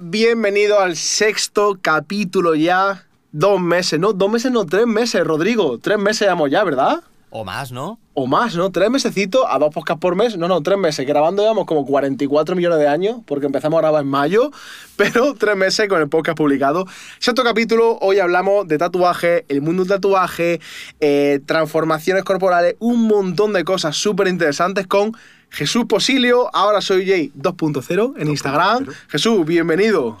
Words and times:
Bienvenido 0.00 0.80
al 0.80 0.96
sexto 0.96 1.78
capítulo 1.80 2.56
ya. 2.56 3.06
Dos 3.30 3.60
meses, 3.60 4.00
no, 4.00 4.12
dos 4.12 4.28
meses, 4.28 4.50
no, 4.50 4.66
tres 4.66 4.88
meses, 4.88 5.24
Rodrigo. 5.24 5.78
Tres 5.78 5.98
meses 5.98 6.22
llevamos 6.22 6.50
ya, 6.50 6.64
¿verdad? 6.64 7.04
O 7.30 7.44
más, 7.44 7.70
¿no? 7.70 8.00
O 8.12 8.26
más, 8.26 8.56
¿no? 8.56 8.72
Tres 8.72 8.90
mesecitos 8.90 9.42
a 9.48 9.60
dos 9.60 9.72
podcasts 9.72 10.00
por 10.00 10.16
mes. 10.16 10.36
No, 10.36 10.48
no, 10.48 10.62
tres 10.62 10.78
meses. 10.78 11.06
Grabando 11.06 11.42
llevamos 11.42 11.66
como 11.66 11.86
44 11.86 12.56
millones 12.56 12.80
de 12.80 12.88
años, 12.88 13.20
porque 13.24 13.46
empezamos 13.46 13.78
a 13.78 13.82
grabar 13.82 14.02
en 14.02 14.08
mayo, 14.08 14.50
pero 14.96 15.34
tres 15.34 15.56
meses 15.56 15.88
con 15.88 16.00
el 16.00 16.08
podcast 16.08 16.36
publicado. 16.36 16.84
Sexto 17.20 17.44
capítulo, 17.44 17.98
hoy 18.00 18.18
hablamos 18.18 18.66
de 18.66 18.78
tatuaje, 18.78 19.44
el 19.48 19.62
mundo 19.62 19.84
del 19.84 19.90
tatuaje, 19.90 20.60
eh, 20.98 21.38
transformaciones 21.46 22.24
corporales, 22.24 22.74
un 22.80 23.06
montón 23.06 23.52
de 23.52 23.62
cosas 23.62 23.96
súper 23.96 24.26
interesantes 24.26 24.88
con 24.88 25.12
Jesús 25.52 25.84
Posilio. 25.86 26.54
Ahora 26.54 26.80
soy 26.80 27.06
Jay 27.06 27.32
2.0 27.38 28.14
en 28.18 28.28
Instagram. 28.28 28.86
Jesús, 29.08 29.46
bienvenido. 29.46 30.18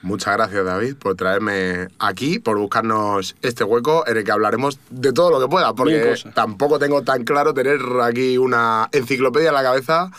Muchas 0.00 0.36
gracias, 0.36 0.64
David, 0.64 0.96
por 0.96 1.16
traerme 1.16 1.88
aquí, 1.98 2.38
por 2.38 2.58
buscarnos 2.58 3.36
este 3.40 3.64
hueco 3.64 4.06
en 4.06 4.18
el 4.18 4.24
que 4.24 4.32
hablaremos 4.32 4.78
de 4.90 5.14
todo 5.14 5.30
lo 5.30 5.40
que 5.40 5.48
pueda, 5.48 5.74
porque 5.74 6.14
tampoco 6.34 6.78
tengo 6.78 7.02
tan 7.02 7.24
claro 7.24 7.54
tener 7.54 7.78
aquí 8.02 8.36
una 8.36 8.88
enciclopedia 8.92 9.48
en 9.48 9.54
la 9.54 9.62
cabeza. 9.62 10.10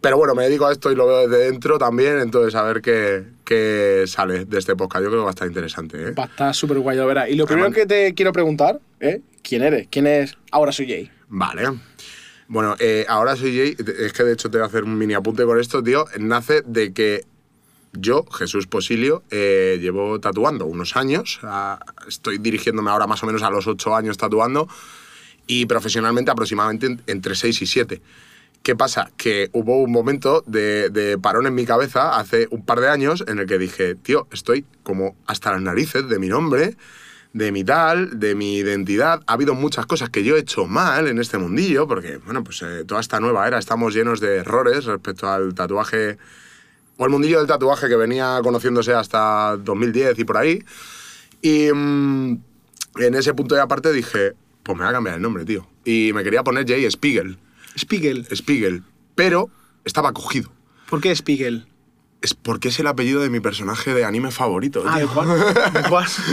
Pero 0.00 0.16
bueno, 0.16 0.34
me 0.34 0.42
dedico 0.42 0.66
a 0.66 0.72
esto 0.72 0.90
y 0.90 0.96
lo 0.96 1.06
veo 1.06 1.28
desde 1.28 1.44
dentro 1.44 1.78
también, 1.78 2.18
entonces 2.18 2.54
a 2.56 2.62
ver 2.62 2.82
qué, 2.82 3.24
qué 3.44 4.04
sale 4.08 4.44
de 4.44 4.58
este 4.58 4.74
podcast. 4.74 5.04
Yo 5.04 5.10
creo 5.10 5.20
que 5.20 5.24
va 5.24 5.30
a 5.30 5.34
estar 5.34 5.46
interesante. 5.46 6.08
¿eh? 6.08 6.10
Va 6.10 6.24
a 6.24 6.26
estar 6.26 6.54
súper 6.54 6.80
guay, 6.80 6.96
lo 6.96 7.06
verás. 7.06 7.28
Y 7.30 7.36
lo 7.36 7.46
primero 7.46 7.70
que 7.70 7.86
te 7.86 8.14
quiero 8.14 8.32
preguntar 8.32 8.80
es, 8.98 9.20
¿quién 9.42 9.62
eres? 9.62 9.86
¿Quién 9.88 10.08
es 10.08 10.36
Ahora 10.50 10.72
soy 10.72 10.88
Jay? 10.88 11.10
Vale. 11.28 11.78
Bueno, 12.48 12.76
eh, 12.78 13.04
ahora 13.08 13.36
soy 13.36 13.56
Jay. 13.56 13.76
Es 13.98 14.12
que 14.12 14.24
de 14.24 14.32
hecho 14.32 14.50
te 14.50 14.58
voy 14.58 14.64
a 14.64 14.68
hacer 14.68 14.84
un 14.84 14.96
mini 14.96 15.14
apunte 15.14 15.44
con 15.44 15.58
esto, 15.60 15.82
tío. 15.82 16.06
Nace 16.18 16.62
de 16.62 16.92
que 16.92 17.24
yo, 17.92 18.24
Jesús 18.26 18.66
Posilio, 18.66 19.22
eh, 19.30 19.78
llevo 19.80 20.18
tatuando 20.20 20.64
unos 20.66 20.96
años. 20.96 21.40
Ah, 21.42 21.78
estoy 22.06 22.38
dirigiéndome 22.38 22.90
ahora 22.90 23.06
más 23.06 23.22
o 23.22 23.26
menos 23.26 23.42
a 23.42 23.50
los 23.50 23.66
ocho 23.66 23.94
años 23.94 24.16
tatuando. 24.16 24.68
Y 25.46 25.66
profesionalmente 25.66 26.30
aproximadamente 26.30 26.86
en- 26.86 27.02
entre 27.06 27.34
seis 27.34 27.60
y 27.62 27.66
siete. 27.66 28.00
¿Qué 28.62 28.74
pasa? 28.76 29.10
Que 29.16 29.50
hubo 29.52 29.80
un 29.82 29.92
momento 29.92 30.42
de, 30.46 30.90
de 30.90 31.16
parón 31.18 31.46
en 31.46 31.54
mi 31.54 31.64
cabeza 31.64 32.18
hace 32.18 32.48
un 32.50 32.64
par 32.64 32.80
de 32.80 32.88
años 32.88 33.24
en 33.28 33.38
el 33.38 33.46
que 33.46 33.56
dije, 33.56 33.94
tío, 33.94 34.26
estoy 34.32 34.64
como 34.82 35.16
hasta 35.26 35.52
las 35.52 35.62
narices 35.62 36.08
de 36.08 36.18
mi 36.18 36.28
nombre, 36.28 36.76
de 37.38 37.52
mi 37.52 37.62
tal, 37.64 38.18
de 38.18 38.34
mi 38.34 38.56
identidad. 38.56 39.22
Ha 39.26 39.32
habido 39.32 39.54
muchas 39.54 39.86
cosas 39.86 40.10
que 40.10 40.24
yo 40.24 40.36
he 40.36 40.40
hecho 40.40 40.66
mal 40.66 41.06
en 41.06 41.18
este 41.18 41.38
mundillo, 41.38 41.86
porque, 41.86 42.18
bueno, 42.18 42.42
pues 42.42 42.62
eh, 42.62 42.84
toda 42.84 43.00
esta 43.00 43.20
nueva 43.20 43.46
era 43.46 43.58
estamos 43.58 43.94
llenos 43.94 44.20
de 44.20 44.38
errores 44.38 44.84
respecto 44.84 45.30
al 45.30 45.54
tatuaje, 45.54 46.18
o 46.96 47.04
el 47.04 47.10
mundillo 47.10 47.38
del 47.38 47.46
tatuaje 47.46 47.88
que 47.88 47.94
venía 47.94 48.40
conociéndose 48.42 48.92
hasta 48.92 49.56
2010 49.56 50.18
y 50.18 50.24
por 50.24 50.36
ahí. 50.36 50.64
Y 51.40 51.70
mm, 51.72 52.42
en 52.96 53.14
ese 53.14 53.32
punto 53.34 53.54
de 53.54 53.60
aparte 53.60 53.92
dije, 53.92 54.34
pues 54.64 54.76
me 54.76 54.82
voy 54.82 54.90
a 54.90 54.92
cambiar 54.92 55.16
el 55.16 55.22
nombre, 55.22 55.44
tío. 55.44 55.66
Y 55.84 56.10
me 56.12 56.24
quería 56.24 56.42
poner 56.42 56.66
Jay 56.66 56.90
Spiegel. 56.90 57.38
Spiegel. 57.78 58.26
Spiegel, 58.34 58.82
pero 59.14 59.48
estaba 59.84 60.12
cogido. 60.12 60.50
¿Por 60.90 61.00
qué 61.00 61.14
Spiegel? 61.14 61.66
Es 62.20 62.34
porque 62.34 62.68
es 62.68 62.80
el 62.80 62.88
apellido 62.88 63.20
de 63.22 63.30
mi 63.30 63.38
personaje 63.38 63.94
de 63.94 64.04
anime 64.04 64.32
favorito, 64.32 64.82
Ah, 64.84 64.98
¿de 64.98 65.06
cuál? 65.06 65.28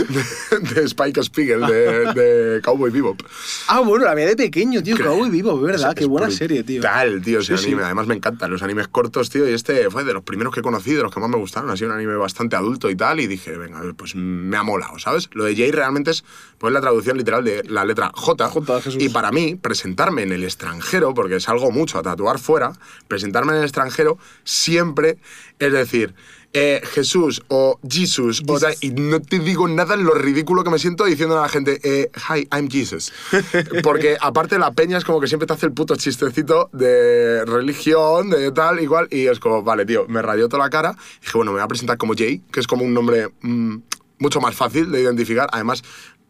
¿De? 0.08 0.74
De, 0.74 0.82
Spike 0.84 1.22
Spiegel, 1.22 1.60
de, 1.60 2.12
de 2.12 2.60
Cowboy 2.60 2.90
Bebop. 2.90 3.22
Ah, 3.68 3.80
bueno, 3.80 4.04
la 4.04 4.12
veía 4.14 4.26
de 4.30 4.36
pequeño, 4.36 4.82
tío. 4.82 4.96
Cowboy 4.96 5.30
Vivo, 5.30 5.60
¿verdad? 5.60 5.90
Es- 5.90 5.94
Qué 5.94 6.02
es 6.02 6.08
buena 6.08 6.28
serie, 6.32 6.64
tío. 6.64 6.82
tío, 7.24 7.38
ese 7.38 7.56
Sí, 7.56 7.62
sí. 7.62 7.68
anime. 7.68 7.84
Además 7.84 8.08
me 8.08 8.16
encantan 8.16 8.50
los 8.50 8.62
animes 8.62 8.88
cortos, 8.88 9.30
tío. 9.30 9.48
Y 9.48 9.52
este 9.52 9.88
fue 9.90 10.02
de 10.02 10.12
los 10.12 10.24
primeros 10.24 10.52
que 10.52 10.60
conocí, 10.60 10.92
de 10.92 11.02
los 11.04 11.14
que 11.14 11.20
más 11.20 11.30
me 11.30 11.36
gustaron. 11.36 11.70
Ha 11.70 11.76
sido 11.76 11.90
un 11.90 11.96
anime 11.96 12.16
bastante 12.16 12.56
adulto 12.56 12.90
y 12.90 12.96
tal. 12.96 13.20
Y 13.20 13.28
dije, 13.28 13.56
venga, 13.56 13.80
pues 13.96 14.16
me 14.16 14.56
ha 14.56 14.64
molado, 14.64 14.98
¿sabes? 14.98 15.30
Lo 15.34 15.44
de 15.44 15.54
Jay 15.54 15.70
realmente 15.70 16.10
es 16.10 16.24
pues, 16.58 16.72
la 16.72 16.80
traducción 16.80 17.16
literal 17.16 17.44
de 17.44 17.62
la 17.62 17.84
letra 17.84 18.10
J. 18.12 18.48
J, 18.48 18.80
Jesús. 18.82 19.00
Y 19.00 19.08
para 19.10 19.30
mí, 19.30 19.54
presentarme 19.54 20.22
en 20.24 20.32
el 20.32 20.42
extranjero, 20.42 21.14
porque 21.14 21.38
salgo 21.38 21.70
mucho 21.70 21.98
a 22.00 22.02
tatuar 22.02 22.40
fuera, 22.40 22.72
presentarme 23.06 23.52
en 23.52 23.58
el 23.58 23.64
extranjero 23.64 24.18
siempre 24.42 25.18
es 25.60 25.75
decir, 25.78 26.14
eh, 26.52 26.80
Jesús 26.92 27.42
o 27.48 27.78
Jesus, 27.86 28.42
o 28.46 28.58
tal, 28.58 28.74
y 28.80 28.90
no 28.90 29.20
te 29.20 29.38
digo 29.38 29.68
nada 29.68 29.94
en 29.94 30.04
lo 30.04 30.14
ridículo 30.14 30.64
que 30.64 30.70
me 30.70 30.78
siento 30.78 31.04
diciendo 31.04 31.38
a 31.38 31.42
la 31.42 31.48
gente, 31.48 31.80
eh, 31.82 32.10
hi, 32.14 32.48
I'm 32.50 32.70
Jesus. 32.70 33.12
Porque 33.82 34.16
aparte 34.20 34.58
la 34.58 34.72
peña 34.72 34.96
es 34.96 35.04
como 35.04 35.20
que 35.20 35.26
siempre 35.26 35.46
te 35.46 35.52
hace 35.52 35.66
el 35.66 35.72
puto 35.72 35.96
chistecito 35.96 36.70
de 36.72 37.44
religión, 37.44 38.30
de 38.30 38.50
tal, 38.52 38.80
igual, 38.80 39.08
y 39.10 39.26
es 39.26 39.38
como, 39.38 39.62
vale, 39.62 39.84
tío, 39.84 40.06
me 40.08 40.22
rayó 40.22 40.48
toda 40.48 40.64
la 40.64 40.70
cara. 40.70 40.96
Y 41.20 41.26
dije, 41.26 41.36
bueno, 41.36 41.52
me 41.52 41.58
voy 41.58 41.64
a 41.64 41.68
presentar 41.68 41.98
como 41.98 42.14
Jay, 42.16 42.42
que 42.50 42.60
es 42.60 42.66
como 42.66 42.84
un 42.84 42.94
nombre 42.94 43.28
mm, 43.42 43.76
mucho 44.18 44.40
más 44.40 44.54
fácil 44.54 44.90
de 44.90 45.02
identificar. 45.02 45.48
Además, 45.52 45.82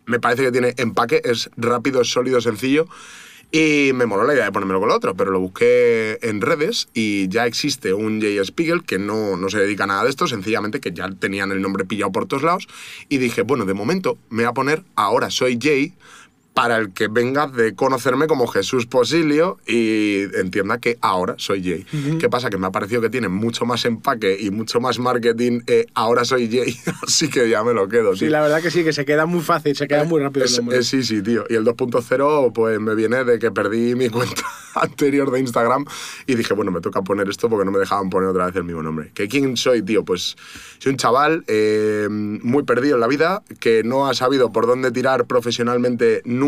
me 0.07 0.19
parece 0.19 0.43
que 0.43 0.53
tiene 0.53 0.75
empaque, 0.77 1.21
es 1.25 1.51
rápido, 1.57 2.01
es 2.01 2.09
sólido, 2.09 2.41
sencillo. 2.41 2.87
Y 3.53 3.93
me 3.95 4.07
moló 4.07 4.25
la 4.25 4.34
idea 4.34 4.45
de 4.45 4.53
ponérmelo 4.53 4.81
con 4.81 4.91
el 4.91 4.97
otro, 4.97 5.15
pero 5.15 5.31
lo 5.31 5.41
busqué 5.41 6.19
en 6.23 6.41
redes 6.41 6.89
y 6.95 7.29
ya 7.29 7.47
existe 7.47 7.95
un 7.95 8.21
Jay 8.21 8.39
Spiegel 8.45 8.83
que 8.83 8.99
no, 8.99 9.37
no 9.37 9.49
se 9.49 9.59
dedica 9.59 9.84
a 9.84 9.87
nada 9.87 10.05
de 10.05 10.11
esto, 10.11 10.27
sencillamente 10.27 10.81
que 10.81 10.93
ya 10.93 11.09
tenían 11.11 11.53
el 11.53 11.62
nombre 11.62 11.84
pillado 11.84 12.12
por 12.12 12.27
todos 12.27 12.43
lados. 12.43 12.67
Y 13.09 13.19
dije, 13.19 13.43
bueno, 13.43 13.65
de 13.65 13.75
momento 13.75 14.19
me 14.31 14.43
voy 14.43 14.51
a 14.51 14.55
poner 14.55 14.83
ahora 14.97 15.31
soy 15.31 15.59
Jay 15.61 15.95
para 16.56 16.78
el 16.78 16.94
que 16.94 17.09
venga 17.09 17.47
de 17.49 17.75
conocerme 17.75 18.27
como 18.27 18.47
Jesús 18.47 18.87
Posilio 18.87 19.59
y 19.67 20.22
entienda 20.41 20.78
que 20.78 20.97
ahora 21.03 21.34
soy 21.37 21.62
Jay. 21.62 21.84
¿Qué 22.19 22.31
pasa? 22.31 22.49
Que 22.49 22.56
me 22.56 22.67
ha 22.67 22.71
parecido 22.71 23.03
que 23.03 23.11
tiene 23.11 23.28
mucho 23.28 23.67
más 23.67 23.84
empaque 23.84 24.39
y 24.41 24.50
mucho 24.50 24.81
más 24.81 24.99
marketing. 24.99 25.61
eh, 25.66 25.84
ahora 25.93 26.25
soy 26.25 26.49
Jay, 26.50 26.75
así 27.06 27.28
que 27.28 27.50
ya 27.50 27.62
me 27.62 27.75
lo 27.75 27.87
quedo. 27.89 28.16
Sí, 28.16 28.28
la 28.31 28.41
verdad 28.41 28.62
que 28.62 28.71
sí, 28.71 28.84
que 28.84 28.95
se 28.95 29.05
queda 29.05 29.27
muy 29.27 29.43
fácil, 29.43 29.77
se 29.77 29.87
queda 29.87 30.05
muy 30.05 30.22
rápido 30.22 30.47
Es- 30.47 30.59
es- 30.72 30.87
sí, 30.87 31.03
sí, 31.05 31.21
tío. 31.22 31.45
Y 31.50 31.56
el 31.56 31.65
2.0 31.66 32.53
pues 32.55 32.81
me 32.81 32.95
viene 32.95 33.22
de 33.25 33.39
que 33.39 33.50
perdí 33.50 33.95
mi 33.95 34.09
cuenta 34.09 34.43
anterior 34.77 35.31
de 35.31 35.41
Instagram 35.41 35.84
y 36.27 36.37
dije, 36.37 36.55
bueno, 36.55 36.71
me 36.72 36.81
toca 36.81 37.03
poner 37.03 37.28
esto 37.28 37.50
porque 37.50 37.66
no 37.66 37.71
me 37.72 37.78
dejaban 37.78 38.09
poner 38.09 38.31
otra 38.31 38.47
vez 38.47 38.56
el 38.56 38.65
mismo 38.65 38.83
nombre. 38.83 39.11
¿Que 39.15 39.28
quién 39.28 39.59
soy, 39.59 39.83
tío? 39.83 40.06
Pues 40.06 40.37
soy 40.78 40.93
un 40.93 40.97
chaval 40.99 41.45
eh, 41.49 42.09
muy 42.11 42.62
perdido 42.62 42.95
en 42.95 43.00
la 43.00 43.06
vida, 43.09 43.43
que 43.61 43.83
no 43.84 44.06
ha 44.09 44.15
sabido 44.15 44.53
por 44.53 44.66
dónde 44.66 44.91
tirar 44.91 45.27
profesionalmente 45.27 46.22
nunca, 46.25 46.46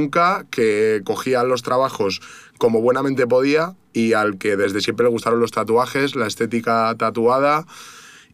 que 0.50 1.02
cogía 1.04 1.42
los 1.42 1.62
trabajos 1.62 2.20
como 2.58 2.80
buenamente 2.80 3.26
podía 3.26 3.74
y 3.92 4.12
al 4.12 4.38
que 4.38 4.56
desde 4.56 4.80
siempre 4.80 5.04
le 5.04 5.10
gustaron 5.10 5.40
los 5.40 5.50
tatuajes, 5.50 6.14
la 6.14 6.26
estética 6.26 6.94
tatuada 6.96 7.66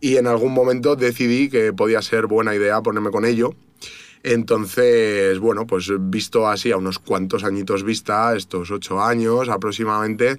y 0.00 0.16
en 0.16 0.26
algún 0.26 0.52
momento 0.52 0.96
decidí 0.96 1.48
que 1.48 1.72
podía 1.72 2.02
ser 2.02 2.26
buena 2.26 2.54
idea 2.54 2.82
ponerme 2.82 3.10
con 3.10 3.24
ello. 3.24 3.54
Entonces, 4.22 5.38
bueno, 5.38 5.66
pues 5.66 5.90
visto 5.98 6.48
así 6.48 6.72
a 6.72 6.76
unos 6.76 6.98
cuantos 6.98 7.44
añitos 7.44 7.82
vista, 7.82 8.34
estos 8.36 8.70
ocho 8.70 9.02
años 9.02 9.48
aproximadamente, 9.48 10.36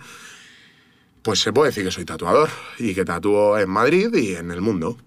pues 1.21 1.39
se 1.39 1.53
puede 1.53 1.69
decir 1.69 1.83
que 1.83 1.91
soy 1.91 2.05
tatuador 2.05 2.49
y 2.77 2.93
que 2.93 3.05
tatúo 3.05 3.57
en 3.57 3.69
Madrid 3.69 4.13
y 4.13 4.35
en 4.35 4.51
el 4.51 4.61
mundo. 4.61 4.97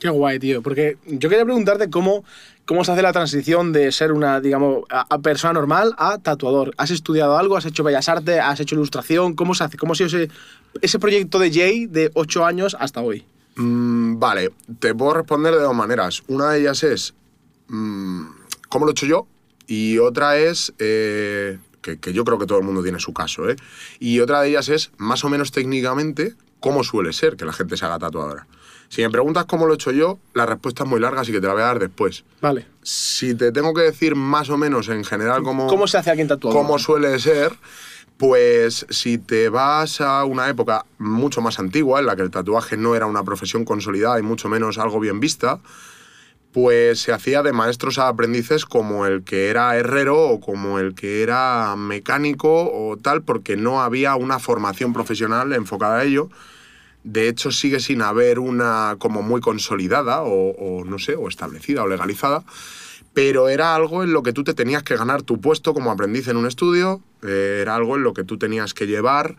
Qué 0.00 0.08
guay, 0.08 0.38
tío. 0.38 0.62
Porque 0.62 0.96
yo 1.06 1.28
quería 1.28 1.44
preguntarte 1.44 1.90
cómo, 1.90 2.24
cómo 2.64 2.84
se 2.84 2.92
hace 2.92 3.02
la 3.02 3.12
transición 3.12 3.72
de 3.72 3.90
ser 3.92 4.12
una, 4.12 4.40
digamos, 4.40 4.84
a, 4.90 5.18
persona 5.18 5.52
normal 5.52 5.94
a 5.98 6.18
tatuador. 6.18 6.72
¿Has 6.76 6.90
estudiado 6.90 7.36
algo? 7.36 7.56
¿Has 7.56 7.66
hecho 7.66 7.82
bellas 7.82 8.08
artes? 8.08 8.38
¿Has 8.40 8.60
hecho 8.60 8.76
ilustración? 8.76 9.34
¿Cómo 9.34 9.54
se 9.54 9.64
hace? 9.64 9.76
¿Cómo 9.76 9.92
ha 9.92 9.96
sido 9.96 10.06
ese, 10.06 10.30
ese 10.80 10.98
proyecto 10.98 11.38
de 11.38 11.52
Jay 11.52 11.86
de 11.86 12.10
8 12.14 12.44
años 12.44 12.76
hasta 12.78 13.00
hoy? 13.00 13.24
Mm, 13.56 14.20
vale, 14.20 14.52
te 14.78 14.94
puedo 14.94 15.14
responder 15.14 15.54
de 15.54 15.62
dos 15.62 15.74
maneras. 15.74 16.22
Una 16.28 16.50
de 16.50 16.60
ellas 16.60 16.84
es 16.84 17.14
mm, 17.66 18.26
cómo 18.68 18.84
lo 18.84 18.90
he 18.90 18.92
hecho 18.92 19.06
yo 19.06 19.26
y 19.66 19.98
otra 19.98 20.38
es 20.38 20.72
eh, 20.78 21.58
que, 21.82 21.98
que 21.98 22.12
yo 22.12 22.24
creo 22.24 22.38
que 22.38 22.46
todo 22.46 22.58
el 22.58 22.64
mundo 22.64 22.84
tiene 22.84 23.00
su 23.00 23.12
caso. 23.12 23.50
¿eh? 23.50 23.56
Y 23.98 24.20
otra 24.20 24.42
de 24.42 24.50
ellas 24.50 24.68
es 24.68 24.92
más 24.96 25.24
o 25.24 25.28
menos 25.28 25.50
técnicamente 25.50 26.34
cómo 26.60 26.84
suele 26.84 27.12
ser 27.12 27.36
que 27.36 27.44
la 27.44 27.52
gente 27.52 27.76
se 27.76 27.84
haga 27.84 27.98
tatuadora. 27.98 28.46
Si 28.88 29.02
me 29.02 29.10
preguntas 29.10 29.44
cómo 29.44 29.66
lo 29.66 29.72
he 29.72 29.74
hecho 29.74 29.90
yo, 29.90 30.18
la 30.34 30.46
respuesta 30.46 30.84
es 30.84 30.88
muy 30.88 30.98
larga, 30.98 31.20
así 31.20 31.32
que 31.32 31.40
te 31.40 31.46
la 31.46 31.52
voy 31.52 31.62
a 31.62 31.66
dar 31.66 31.78
después. 31.78 32.24
Vale. 32.40 32.66
Si 32.82 33.34
te 33.34 33.52
tengo 33.52 33.74
que 33.74 33.82
decir 33.82 34.14
más 34.14 34.48
o 34.48 34.56
menos 34.56 34.88
en 34.88 35.04
general 35.04 35.42
cómo, 35.42 35.66
¿Cómo 35.66 35.86
se 35.86 35.98
hace 35.98 36.10
alguien 36.10 36.28
tatuador? 36.28 36.60
cómo 36.60 36.78
suele 36.78 37.18
ser, 37.18 37.52
pues 38.16 38.86
si 38.88 39.18
te 39.18 39.48
vas 39.50 40.00
a 40.00 40.24
una 40.24 40.48
época 40.48 40.86
mucho 40.98 41.40
más 41.40 41.58
antigua, 41.58 42.00
en 42.00 42.06
la 42.06 42.16
que 42.16 42.22
el 42.22 42.30
tatuaje 42.30 42.76
no 42.76 42.94
era 42.94 43.06
una 43.06 43.22
profesión 43.24 43.64
consolidada 43.64 44.18
y 44.18 44.22
mucho 44.22 44.48
menos 44.48 44.78
algo 44.78 44.98
bien 45.00 45.20
vista, 45.20 45.60
pues 46.52 47.00
se 47.00 47.12
hacía 47.12 47.42
de 47.42 47.52
maestros 47.52 47.98
a 47.98 48.08
aprendices 48.08 48.64
como 48.64 49.06
el 49.06 49.22
que 49.22 49.48
era 49.48 49.76
herrero 49.76 50.28
o 50.28 50.40
como 50.40 50.78
el 50.78 50.94
que 50.94 51.22
era 51.22 51.76
mecánico 51.76 52.70
o 52.72 52.96
tal, 52.96 53.22
porque 53.22 53.56
no 53.56 53.82
había 53.82 54.16
una 54.16 54.38
formación 54.38 54.92
profesional 54.94 55.52
enfocada 55.52 55.98
a 55.98 56.04
ello. 56.04 56.30
De 57.10 57.26
hecho, 57.26 57.50
sigue 57.50 57.80
sin 57.80 58.02
haber 58.02 58.38
una 58.38 58.96
como 58.98 59.22
muy 59.22 59.40
consolidada 59.40 60.24
o, 60.24 60.84
no 60.84 60.98
sé, 60.98 61.16
o 61.16 61.26
establecida 61.26 61.82
o 61.82 61.88
legalizada, 61.88 62.44
pero 63.14 63.48
era 63.48 63.74
algo 63.74 64.02
en 64.02 64.12
lo 64.12 64.22
que 64.22 64.34
tú 64.34 64.44
te 64.44 64.52
tenías 64.52 64.82
que 64.82 64.94
ganar 64.94 65.22
tu 65.22 65.40
puesto 65.40 65.72
como 65.72 65.90
aprendiz 65.90 66.28
en 66.28 66.36
un 66.36 66.46
estudio, 66.46 67.00
eh, 67.22 67.60
era 67.62 67.76
algo 67.76 67.96
en 67.96 68.02
lo 68.02 68.12
que 68.12 68.24
tú 68.24 68.36
tenías 68.36 68.74
que 68.74 68.86
llevar 68.86 69.36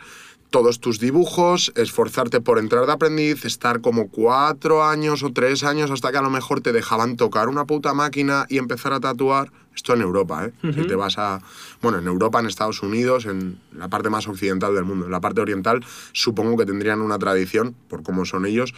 todos 0.50 0.80
tus 0.80 1.00
dibujos, 1.00 1.72
esforzarte 1.76 2.42
por 2.42 2.58
entrar 2.60 2.86
de 2.86 2.92
aprendiz, 2.92 3.46
estar 3.46 3.82
como 3.82 4.10
cuatro 4.10 4.84
años 4.84 5.24
o 5.24 5.32
tres 5.32 5.64
años 5.64 5.92
hasta 5.92 6.12
que 6.12 6.18
a 6.18 6.22
lo 6.22 6.30
mejor 6.30 6.62
te 6.62 6.72
dejaban 6.72 7.18
tocar 7.18 7.50
una 7.50 7.66
puta 7.66 7.94
máquina 7.94 8.46
y 8.50 8.58
empezar 8.58 8.94
a 8.94 9.00
tatuar. 9.00 9.52
Esto 9.76 9.94
en 9.94 10.02
Europa, 10.02 10.46
¿eh? 10.46 10.54
Si 10.74 10.88
te 10.88 10.96
vas 10.96 11.18
a... 11.18 11.42
Bueno, 11.82 12.00
en 12.00 12.08
Europa, 12.08 12.40
en 12.40 12.48
Estados 12.48 12.84
Unidos, 12.84 13.26
en 13.26 13.60
la 13.72 13.88
parte 13.88 14.10
más 14.10 14.28
occidental 14.28 14.76
del 14.76 14.84
mundo. 14.84 15.06
En 15.06 15.12
la 15.12 15.22
parte 15.22 15.40
oriental 15.40 15.86
supongo 16.12 16.58
que 16.58 16.66
tendrían 16.66 17.00
una 17.00 17.18
tradición, 17.18 17.76
por 17.88 18.04
cómo 18.04 18.26
son 18.26 18.46
ellos, 18.46 18.74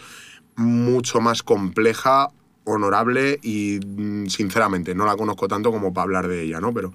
mucho 0.54 1.20
más 1.20 1.42
compleja, 1.42 2.28
honorable 2.64 3.40
y 3.42 3.80
mm, 3.84 4.26
sinceramente 4.26 4.94
no 4.94 5.06
la 5.06 5.16
conozco 5.16 5.48
tanto 5.48 5.72
como 5.72 5.92
para 5.92 6.04
hablar 6.04 6.28
de 6.28 6.42
ella, 6.42 6.60
¿no? 6.60 6.72
Pero 6.72 6.92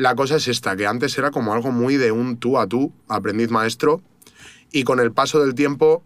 la 0.00 0.14
cosa 0.14 0.36
es 0.36 0.48
esta, 0.48 0.76
que 0.76 0.86
antes 0.86 1.16
era 1.18 1.30
como 1.30 1.52
algo 1.52 1.70
muy 1.72 1.96
de 1.96 2.10
un 2.10 2.38
tú 2.38 2.58
a 2.58 2.66
tú, 2.66 2.90
aprendiz 3.08 3.50
maestro, 3.50 4.00
y 4.72 4.84
con 4.84 4.98
el 4.98 5.12
paso 5.12 5.40
del 5.40 5.54
tiempo, 5.54 6.02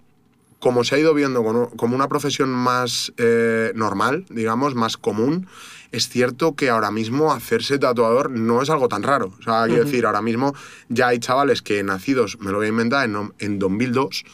como 0.59 0.83
se 0.83 0.97
ha 0.97 0.99
ido 0.99 1.15
viendo 1.15 1.45
como- 1.45 1.71
una 1.95 2.09
profesión 2.09 2.49
más 2.51 3.13
eh, 3.19 3.71
normal, 3.77 4.25
digamos, 4.31 4.75
más 4.75 4.97
común, 4.97 5.47
es 5.93 6.09
cierto 6.09 6.57
que 6.57 6.71
ahora 6.71 6.91
mismo 6.91 7.33
hacerse 7.33 7.79
tatuador 7.79 8.31
no 8.31 8.63
es 8.63 8.71
algo 8.71 8.89
tan 8.89 9.03
raro. 9.05 9.33
O 9.39 9.43
sea, 9.43 9.65
quiero 9.67 9.85
decir, 9.85 10.07
ahora 10.07 10.23
mismo 10.23 10.55
ya 10.89 11.09
hay 11.09 11.19
chavales 11.21 11.63
que 11.63 11.83
nacidos, 11.85 12.39
me 12.41 12.51
lo 12.51 12.57
voy 12.59 12.67
a 12.67 12.71
inventar, 12.71 13.05
en, 13.09 13.33
en 13.39 13.59
2002, 13.61 14.25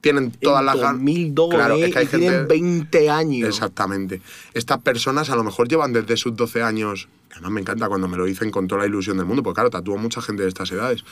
tienen 0.00 0.32
todas 0.32 0.60
en 0.60 0.66
las 0.66 0.76
ganas. 0.76 0.92
2002, 0.94 1.54
Claro, 1.54 1.74
¿eh? 1.76 1.84
es 1.84 1.92
que 1.92 1.98
hay 2.00 2.04
y 2.06 2.08
tienen 2.08 2.30
gente- 2.30 2.46
20 2.54 3.10
años. 3.10 3.48
Exactamente. 3.48 4.20
Estas 4.54 4.78
personas 4.82 5.30
a 5.30 5.36
lo 5.36 5.44
mejor 5.44 5.68
llevan 5.68 5.92
desde 5.92 6.16
sus 6.16 6.34
12 6.34 6.62
años, 6.62 7.08
además 7.32 7.52
me 7.52 7.60
encanta 7.60 7.88
cuando 7.88 8.08
me 8.08 8.16
lo 8.16 8.24
dicen 8.24 8.50
con 8.50 8.66
toda 8.66 8.82
la 8.82 8.86
ilusión 8.86 9.16
del 9.16 9.26
mundo, 9.26 9.42
porque 9.42 9.56
claro, 9.56 9.70
tatúo 9.70 9.96
mucha 9.96 10.20
gente 10.20 10.42
de 10.42 10.48
estas 10.48 10.70
edades, 10.72 11.04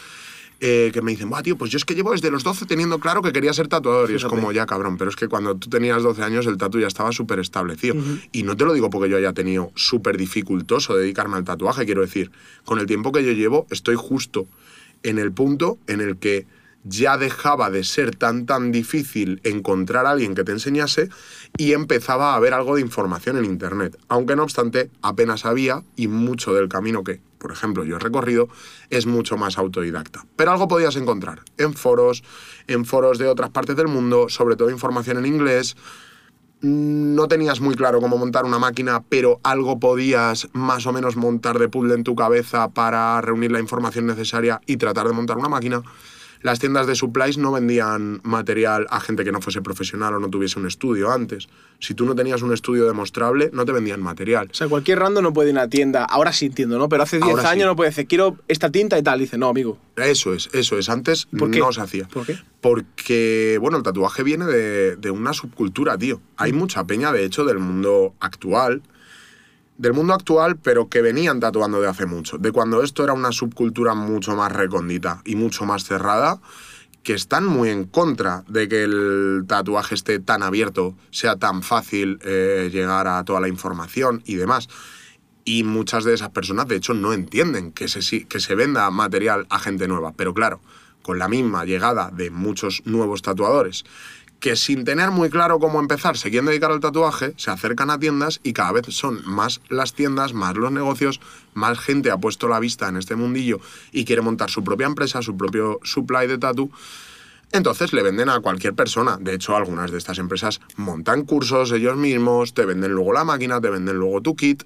eh, 0.61 0.91
que 0.93 1.03
me 1.03 1.12
dicen, 1.12 1.31
Buah, 1.31 1.43
tío, 1.43 1.56
pues 1.56 1.70
yo 1.70 1.76
es 1.76 1.85
que 1.85 1.94
llevo 1.94 2.11
desde 2.11 2.32
los 2.32 2.43
12 2.43 2.67
teniendo 2.67 2.99
claro 2.99 3.23
que 3.23 3.32
quería 3.32 3.53
ser 3.53 3.69
tatuador. 3.69 4.11
Y 4.11 4.17
es 4.17 4.25
como, 4.25 4.50
ya 4.50 4.67
cabrón, 4.67 4.99
pero 4.99 5.09
es 5.09 5.15
que 5.15 5.29
cuando 5.29 5.55
tú 5.56 5.70
tenías 5.70 6.03
12 6.03 6.20
años 6.23 6.47
el 6.47 6.56
tatu 6.56 6.81
ya 6.81 6.88
estaba 6.88 7.12
súper 7.12 7.38
establecido. 7.38 7.94
Y 8.32 8.43
no 8.43 8.56
te 8.56 8.65
lo 8.65 8.73
digo 8.73 8.91
porque 8.91 9.09
yo 9.09 9.17
haya 9.17 9.32
tenido 9.32 9.70
súper 9.76 10.17
dificultoso 10.17 10.97
dedicarme 10.97 11.37
al 11.37 11.44
tatuaje, 11.44 11.85
quiero 11.85 12.00
decir, 12.00 12.32
con 12.65 12.81
el 12.81 12.87
tiempo 12.87 13.12
que 13.12 13.25
yo 13.25 13.32
llevo 13.32 13.67
estoy 13.70 13.94
justo 13.97 14.49
en 15.05 15.19
el 15.19 15.31
punto 15.31 15.79
en 15.87 16.00
el 16.00 16.17
que 16.17 16.47
ya 16.82 17.19
dejaba 17.19 17.70
de 17.70 17.85
ser 17.85 18.17
tan 18.17 18.47
tan 18.47 18.73
difícil 18.73 19.41
encontrar 19.44 20.06
a 20.06 20.11
alguien 20.12 20.35
que 20.35 20.44
te 20.44 20.53
enseñase 20.53 21.09
y 21.56 21.73
empezaba 21.73 22.33
a 22.33 22.37
haber 22.37 22.55
algo 22.55 22.77
de 22.77 22.83
información 22.83 23.37
en 23.39 23.45
internet. 23.45 23.99
Aunque 24.09 24.37
no 24.37 24.43
obstante, 24.43 24.91
apenas 25.03 25.45
había 25.45 25.83
y 25.97 26.09
mucho 26.09 26.55
del 26.55 26.69
camino 26.69 27.03
que, 27.03 27.21
por 27.39 27.53
ejemplo, 27.53 27.85
yo 27.85 27.97
he 27.97 27.99
recorrido 27.99 28.49
es 28.91 29.06
mucho 29.06 29.37
más 29.37 29.59
autodidacta. 29.59 30.25
Pero 30.37 30.53
algo 30.53 30.69
podías 30.69 30.97
encontrar 30.97 31.41
en 31.56 31.75
foros, 31.75 32.23
en 32.67 32.85
foros 32.85 33.19
de 33.19 33.27
otras 33.27 33.50
partes 33.50 33.77
del 33.77 33.89
mundo, 33.89 34.29
sobre 34.29 34.56
todo 34.56 34.71
información 34.71 35.19
en 35.19 35.27
inglés. 35.27 35.77
No 36.61 37.29
tenías 37.29 37.61
muy 37.61 37.77
claro 37.77 38.01
cómo 38.01 38.19
montar 38.19 38.44
una 38.44 38.59
máquina, 38.59 39.05
pero 39.09 39.41
algo 39.44 39.79
podías 39.79 40.49
más 40.53 40.87
o 40.87 40.93
menos 40.93 41.17
montar 41.17 41.59
de 41.59 41.69
puzzle 41.69 41.94
en 41.94 42.03
tu 42.03 42.17
cabeza 42.17 42.69
para 42.69 43.21
reunir 43.21 43.53
la 43.53 43.61
información 43.61 44.06
necesaria 44.06 44.61
y 44.67 44.77
tratar 44.77 45.06
de 45.06 45.12
montar 45.12 45.39
una 45.39 45.49
máquina. 45.49 45.83
Las 46.43 46.58
tiendas 46.58 46.87
de 46.87 46.94
supplies 46.94 47.38
no 47.38 47.52
vendían 47.52 48.20
material 48.23 48.87
a 48.90 49.00
gente 49.00 49.25
que 49.25 49.32
no 49.32 49.40
fuese 49.40 49.61
profesional 49.62 50.14
o 50.14 50.20
no 50.20 50.29
tuviese 50.29 50.58
un 50.58 50.67
estudio 50.67 51.11
antes. 51.11 51.49
Si 51.81 51.94
tú 51.94 52.05
no 52.05 52.14
tenías 52.14 52.43
un 52.43 52.52
estudio 52.52 52.87
demostrable, 52.87 53.50
no 53.52 53.64
te 53.64 53.73
vendían 53.73 54.00
material. 54.02 54.49
O 54.50 54.55
sea, 54.55 54.69
cualquier 54.69 54.99
rando 55.00 55.23
no 55.23 55.32
puede 55.32 55.50
ir 55.50 55.58
a 55.58 55.62
una 55.62 55.70
tienda. 55.70 56.05
Ahora 56.05 56.32
sí 56.32 56.46
entiendo, 56.46 56.79
¿no? 56.79 56.88
Pero 56.88 57.02
hace 57.02 57.17
10 57.19 57.29
Ahora 57.29 57.50
años 57.50 57.62
sí. 57.62 57.67
no 57.67 57.76
puede 57.76 57.90
decir, 57.90 58.06
quiero 58.06 58.37
esta 58.49 58.70
tinta 58.70 58.99
y 58.99 59.02
tal. 59.02 59.19
Dice, 59.19 59.38
no, 59.38 59.49
amigo. 59.49 59.79
Eso 59.96 60.32
es, 60.32 60.49
eso 60.52 60.79
es. 60.79 60.88
Antes 60.88 61.26
¿Por 61.26 61.50
qué? 61.50 61.58
no 61.58 61.73
se 61.73 61.81
hacía. 61.81 62.08
¿Por 62.08 62.26
qué? 62.26 62.38
Porque, 62.61 63.58
bueno, 63.61 63.76
el 63.76 63.82
tatuaje 63.82 64.23
viene 64.23 64.46
de, 64.46 64.96
de 64.96 65.11
una 65.11 65.32
subcultura, 65.32 65.99
tío. 65.99 66.20
Hay 66.37 66.52
mucha 66.52 66.84
peña, 66.84 67.12
de 67.12 67.25
hecho, 67.25 67.44
del 67.44 67.58
mundo 67.58 68.14
actual. 68.20 68.82
Del 69.79 69.93
mundo 69.93 70.13
actual, 70.13 70.57
pero 70.57 70.89
que 70.89 71.03
venían 71.03 71.39
tatuando 71.39 71.81
de 71.81 71.89
hace 71.89 72.05
mucho. 72.05 72.37
De 72.37 72.51
cuando 72.51 72.83
esto 72.83 73.05
era 73.05 73.13
una 73.13 73.31
subcultura 73.31 73.95
mucho 73.95 74.35
más 74.35 74.53
recóndita 74.53 75.23
y 75.25 75.37
mucho 75.37 75.65
más 75.65 75.85
cerrada, 75.85 76.41
que 77.05 77.15
están 77.15 77.47
muy 77.47 77.71
en 77.71 77.85
contra 77.85 78.45
de 78.49 78.69
que 78.69 78.83
el 78.83 79.45
tatuaje 79.47 79.95
esté 79.95 80.19
tan 80.19 80.43
abierto, 80.43 80.97
sea 81.11 81.37
tan 81.37 81.63
fácil 81.63 82.19
eh, 82.23 82.71
llegar 82.73 83.07
a 83.07 83.25
toda 83.25 83.41
la 83.41 83.49
información 83.49 84.21
y 84.27 84.35
demás. 84.35 84.69
Y 85.45 85.63
muchas 85.63 86.03
de 86.05 86.13
esas 86.13 86.31
personas, 86.31 86.67
de 86.67 86.77
hecho, 86.77 86.93
no 86.93 87.13
entienden 87.13 87.71
que 87.71 87.87
se, 87.89 88.27
que 88.27 88.41
se 88.41 88.55
venda 88.57 88.91
material 88.91 89.47
a 89.49 89.61
gente 89.61 89.87
nueva. 89.87 90.13
Pero 90.17 90.35
claro, 90.35 90.61
con 91.03 91.19
la 91.19 91.29
misma 91.29 91.65
llegada 91.65 92.11
de 92.13 92.31
muchos 92.31 92.83
nuevos 92.85 93.23
tatuadores, 93.23 93.85
que 94.40 94.56
sin 94.56 94.85
tener 94.85 95.11
muy 95.11 95.31
claro 95.31 95.58
cómo 95.58 95.81
empezar, 95.81 96.17
se 96.17 96.31
quieren 96.31 96.46
dedicar 96.46 96.70
al 96.70 96.81
tatuaje, 96.81 97.35
se 97.37 97.50
acercan 97.50 97.90
a 97.90 97.99
tiendas 97.99 98.40
y 98.43 98.52
cada 98.52 98.73
vez 98.73 98.87
son 98.90 99.20
más 99.25 99.61
las 99.69 99.94
tiendas, 99.94 100.32
más 100.32 100.56
los 100.56 100.70
negocios, 100.70 101.20
más 101.55 101.79
gente 101.79 102.11
ha 102.11 102.19
puesto 102.19 102.49
la 102.49 102.61
vista 102.61 102.88
en 102.88 102.96
este 102.96 103.17
mundillo 103.17 103.61
y 103.90 104.05
quiere 104.05 104.23
montar 104.23 104.50
su 104.50 104.62
propia 104.62 104.87
empresa, 104.87 105.23
su 105.23 105.37
propio 105.37 105.81
supply 105.82 106.26
de 106.26 106.38
tatu. 106.38 106.70
Entonces 107.50 107.93
le 107.93 108.02
venden 108.02 108.29
a 108.29 108.40
cualquier 108.40 108.75
persona. 108.75 109.17
De 109.19 109.35
hecho, 109.35 109.56
algunas 109.56 109.90
de 109.90 109.99
estas 109.99 110.19
empresas 110.19 110.61
montan 110.76 111.25
cursos 111.25 111.73
ellos 111.73 111.96
mismos, 111.96 112.52
te 112.52 112.64
venden 112.64 112.93
luego 112.93 113.12
la 113.12 113.25
máquina, 113.25 113.61
te 113.61 113.70
venden 113.70 113.96
luego 113.96 114.20
tu 114.20 114.37
kit. 114.37 114.64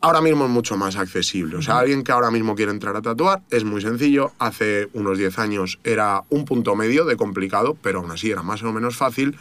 Ahora 0.00 0.20
mismo 0.20 0.44
es 0.44 0.50
mucho 0.50 0.76
más 0.76 0.96
accesible. 0.96 1.56
O 1.56 1.62
sea, 1.62 1.78
alguien 1.78 2.04
que 2.04 2.12
ahora 2.12 2.30
mismo 2.30 2.54
quiere 2.54 2.70
entrar 2.70 2.94
a 2.94 3.02
tatuar 3.02 3.42
es 3.50 3.64
muy 3.64 3.80
sencillo. 3.80 4.30
Hace 4.38 4.88
unos 4.92 5.18
10 5.18 5.38
años 5.40 5.80
era 5.82 6.22
un 6.28 6.44
punto 6.44 6.76
medio 6.76 7.04
de 7.04 7.16
complicado, 7.16 7.76
pero 7.82 7.98
aún 7.98 8.10
así 8.12 8.30
era 8.30 8.44
más 8.44 8.62
o 8.62 8.72
menos 8.72 8.96
fácil. 8.96 9.36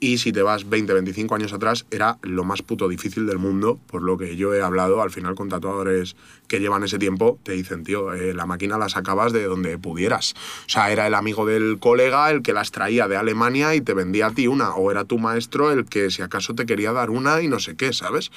Y 0.00 0.18
si 0.18 0.32
te 0.32 0.42
vas 0.42 0.68
20, 0.68 0.92
25 0.92 1.34
años 1.34 1.54
atrás, 1.54 1.86
era 1.90 2.18
lo 2.20 2.44
más 2.44 2.60
puto 2.60 2.88
difícil 2.88 3.26
del 3.26 3.38
mundo, 3.38 3.78
por 3.86 4.02
lo 4.02 4.18
que 4.18 4.36
yo 4.36 4.52
he 4.52 4.60
hablado 4.60 5.00
al 5.00 5.10
final 5.10 5.34
con 5.34 5.48
tatuadores 5.48 6.16
que 6.48 6.60
llevan 6.60 6.84
ese 6.84 6.98
tiempo, 6.98 7.38
te 7.42 7.52
dicen, 7.52 7.84
tío, 7.84 8.12
eh, 8.12 8.34
la 8.34 8.44
máquina 8.44 8.76
la 8.76 8.90
sacabas 8.90 9.32
de 9.32 9.44
donde 9.44 9.78
pudieras. 9.78 10.34
O 10.66 10.68
sea, 10.68 10.92
era 10.92 11.06
el 11.06 11.14
amigo 11.14 11.46
del 11.46 11.78
colega 11.78 12.30
el 12.30 12.42
que 12.42 12.52
las 12.52 12.70
traía 12.70 13.08
de 13.08 13.16
Alemania 13.16 13.74
y 13.74 13.80
te 13.80 13.94
vendía 13.94 14.26
a 14.26 14.30
ti 14.32 14.46
una, 14.46 14.74
o 14.74 14.90
era 14.90 15.06
tu 15.06 15.18
maestro 15.18 15.70
el 15.70 15.86
que 15.86 16.10
si 16.10 16.20
acaso 16.20 16.54
te 16.54 16.66
quería 16.66 16.92
dar 16.92 17.08
una 17.08 17.40
y 17.40 17.48
no 17.48 17.58
sé 17.58 17.74
qué, 17.74 17.94
¿sabes? 17.94 18.30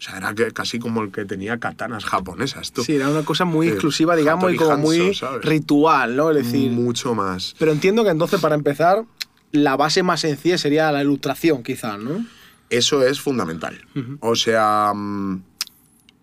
O 0.00 0.02
sea, 0.02 0.16
era 0.16 0.34
que, 0.34 0.50
casi 0.52 0.78
como 0.78 1.02
el 1.02 1.12
que 1.12 1.26
tenía 1.26 1.58
katanas 1.58 2.06
japonesas, 2.06 2.72
tú. 2.72 2.82
Sí, 2.82 2.94
era 2.94 3.10
una 3.10 3.22
cosa 3.22 3.44
muy 3.44 3.66
Eh, 3.68 3.72
exclusiva, 3.72 4.16
digamos, 4.16 4.50
y 4.50 4.56
como 4.56 4.70
Hanzo, 4.70 4.82
muy 4.82 5.14
¿sabes? 5.14 5.44
ritual, 5.44 6.16
¿no? 6.16 6.30
Es 6.30 6.38
decir, 6.38 6.70
Mucho 6.72 7.14
más. 7.14 7.54
pero 7.58 7.70
entiendo 7.70 8.02
que 8.02 8.08
entonces, 8.10 8.40
para 8.40 8.54
empezar, 8.54 9.04
la 9.52 9.76
base 9.76 10.02
más 10.02 10.20
sencilla 10.20 10.56
sería 10.56 10.90
la 10.90 11.02
ilustración, 11.02 11.62
quizás, 11.62 11.98
¿no? 11.98 12.24
Eso 12.70 13.04
es 13.04 13.20
fundamental. 13.20 13.78
O 14.20 14.36
sea, 14.36 14.92
mm, 14.94 15.42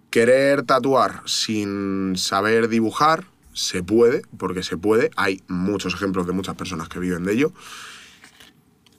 querer 0.10 0.64
tatuar 0.64 1.22
sin 1.26 2.16
saber 2.18 2.70
dibujar 2.70 3.26
se 3.54 3.84
puede, 3.84 4.22
porque 4.38 4.64
se 4.64 4.78
puede. 4.78 5.12
Hay 5.18 5.44
muchos 5.48 5.94
ejemplos 5.94 6.26
de 6.26 6.34
muchas 6.34 6.56
personas 6.56 6.90
que 6.90 7.00
viven 7.00 7.26
de 7.26 7.34
ello. 7.34 7.52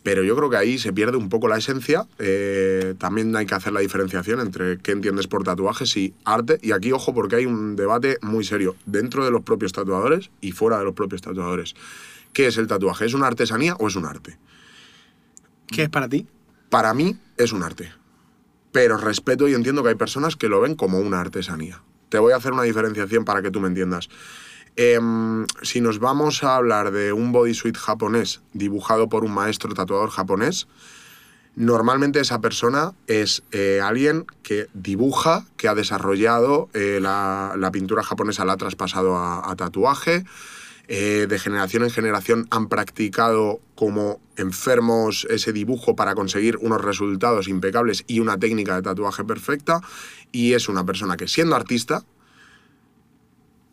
Pero 0.08 0.22
yo 0.22 0.34
creo 0.36 0.48
que 0.48 0.56
ahí 0.56 0.78
se 0.78 0.90
pierde 0.94 1.18
un 1.18 1.28
poco 1.28 1.48
la 1.48 1.58
esencia. 1.58 2.06
Eh, 2.18 2.94
también 2.96 3.36
hay 3.36 3.44
que 3.44 3.54
hacer 3.54 3.74
la 3.74 3.80
diferenciación 3.80 4.40
entre 4.40 4.78
qué 4.78 4.92
entiendes 4.92 5.26
por 5.26 5.44
tatuajes 5.44 5.94
y 5.98 6.14
arte. 6.24 6.58
Y 6.62 6.72
aquí, 6.72 6.92
ojo, 6.92 7.12
porque 7.12 7.36
hay 7.36 7.44
un 7.44 7.76
debate 7.76 8.16
muy 8.22 8.42
serio 8.42 8.74
dentro 8.86 9.22
de 9.26 9.30
los 9.30 9.42
propios 9.42 9.74
tatuadores 9.74 10.30
y 10.40 10.52
fuera 10.52 10.78
de 10.78 10.86
los 10.86 10.94
propios 10.94 11.20
tatuadores. 11.20 11.74
¿Qué 12.32 12.46
es 12.46 12.56
el 12.56 12.68
tatuaje? 12.68 13.04
¿Es 13.04 13.12
una 13.12 13.26
artesanía 13.26 13.74
o 13.74 13.88
es 13.88 13.96
un 13.96 14.06
arte? 14.06 14.38
¿Qué 15.66 15.82
es 15.82 15.90
para 15.90 16.08
ti? 16.08 16.26
para 16.70 16.94
mí 16.94 17.18
es 17.36 17.52
un 17.52 17.62
arte. 17.62 17.92
Pero 18.72 18.96
respeto 18.96 19.46
y 19.46 19.52
entiendo 19.52 19.82
que 19.82 19.90
hay 19.90 19.94
personas 19.94 20.36
que 20.36 20.48
lo 20.48 20.62
ven 20.62 20.74
como 20.74 21.00
una 21.00 21.20
artesanía. 21.20 21.82
Te 22.08 22.18
voy 22.18 22.32
a 22.32 22.36
hacer 22.36 22.52
una 22.52 22.62
diferenciación 22.62 23.26
para 23.26 23.42
que 23.42 23.50
tú 23.50 23.60
me 23.60 23.68
entiendas. 23.68 24.08
Em, 24.80 25.44
si 25.62 25.80
nos 25.80 25.98
vamos 25.98 26.44
a 26.44 26.54
hablar 26.54 26.92
de 26.92 27.12
un 27.12 27.32
bodysuit 27.32 27.76
japonés 27.76 28.42
dibujado 28.52 29.08
por 29.08 29.24
un 29.24 29.34
maestro 29.34 29.74
tatuador 29.74 30.10
japonés, 30.10 30.68
normalmente 31.56 32.20
esa 32.20 32.40
persona 32.40 32.92
es 33.08 33.42
eh, 33.50 33.80
alguien 33.82 34.24
que 34.44 34.68
dibuja, 34.74 35.46
que 35.56 35.66
ha 35.66 35.74
desarrollado 35.74 36.68
eh, 36.74 37.00
la, 37.02 37.70
pintura 37.72 38.04
japonesa, 38.04 38.44
la 38.44 38.52
ha 38.52 38.56
traspasado 38.56 39.16
a, 39.16 39.50
a 39.50 39.56
tatuaje, 39.56 40.24
eh, 40.86 41.26
de 41.28 41.38
generación 41.40 41.82
en 41.82 41.90
generación 41.90 42.46
han 42.50 42.68
practicado 42.68 43.58
como 43.74 44.20
enfermos 44.36 45.26
ese 45.28 45.52
dibujo 45.52 45.96
para 45.96 46.14
conseguir 46.14 46.56
unos 46.58 46.82
resultados 46.82 47.48
impecables 47.48 48.04
y 48.06 48.20
una 48.20 48.38
técnica 48.38 48.76
de 48.76 48.82
tatuaje 48.82 49.24
perfecta. 49.24 49.82
Y 50.30 50.54
es 50.54 50.68
una 50.68 50.86
persona 50.86 51.16
que 51.16 51.26
siendo 51.26 51.56
artista 51.56 52.04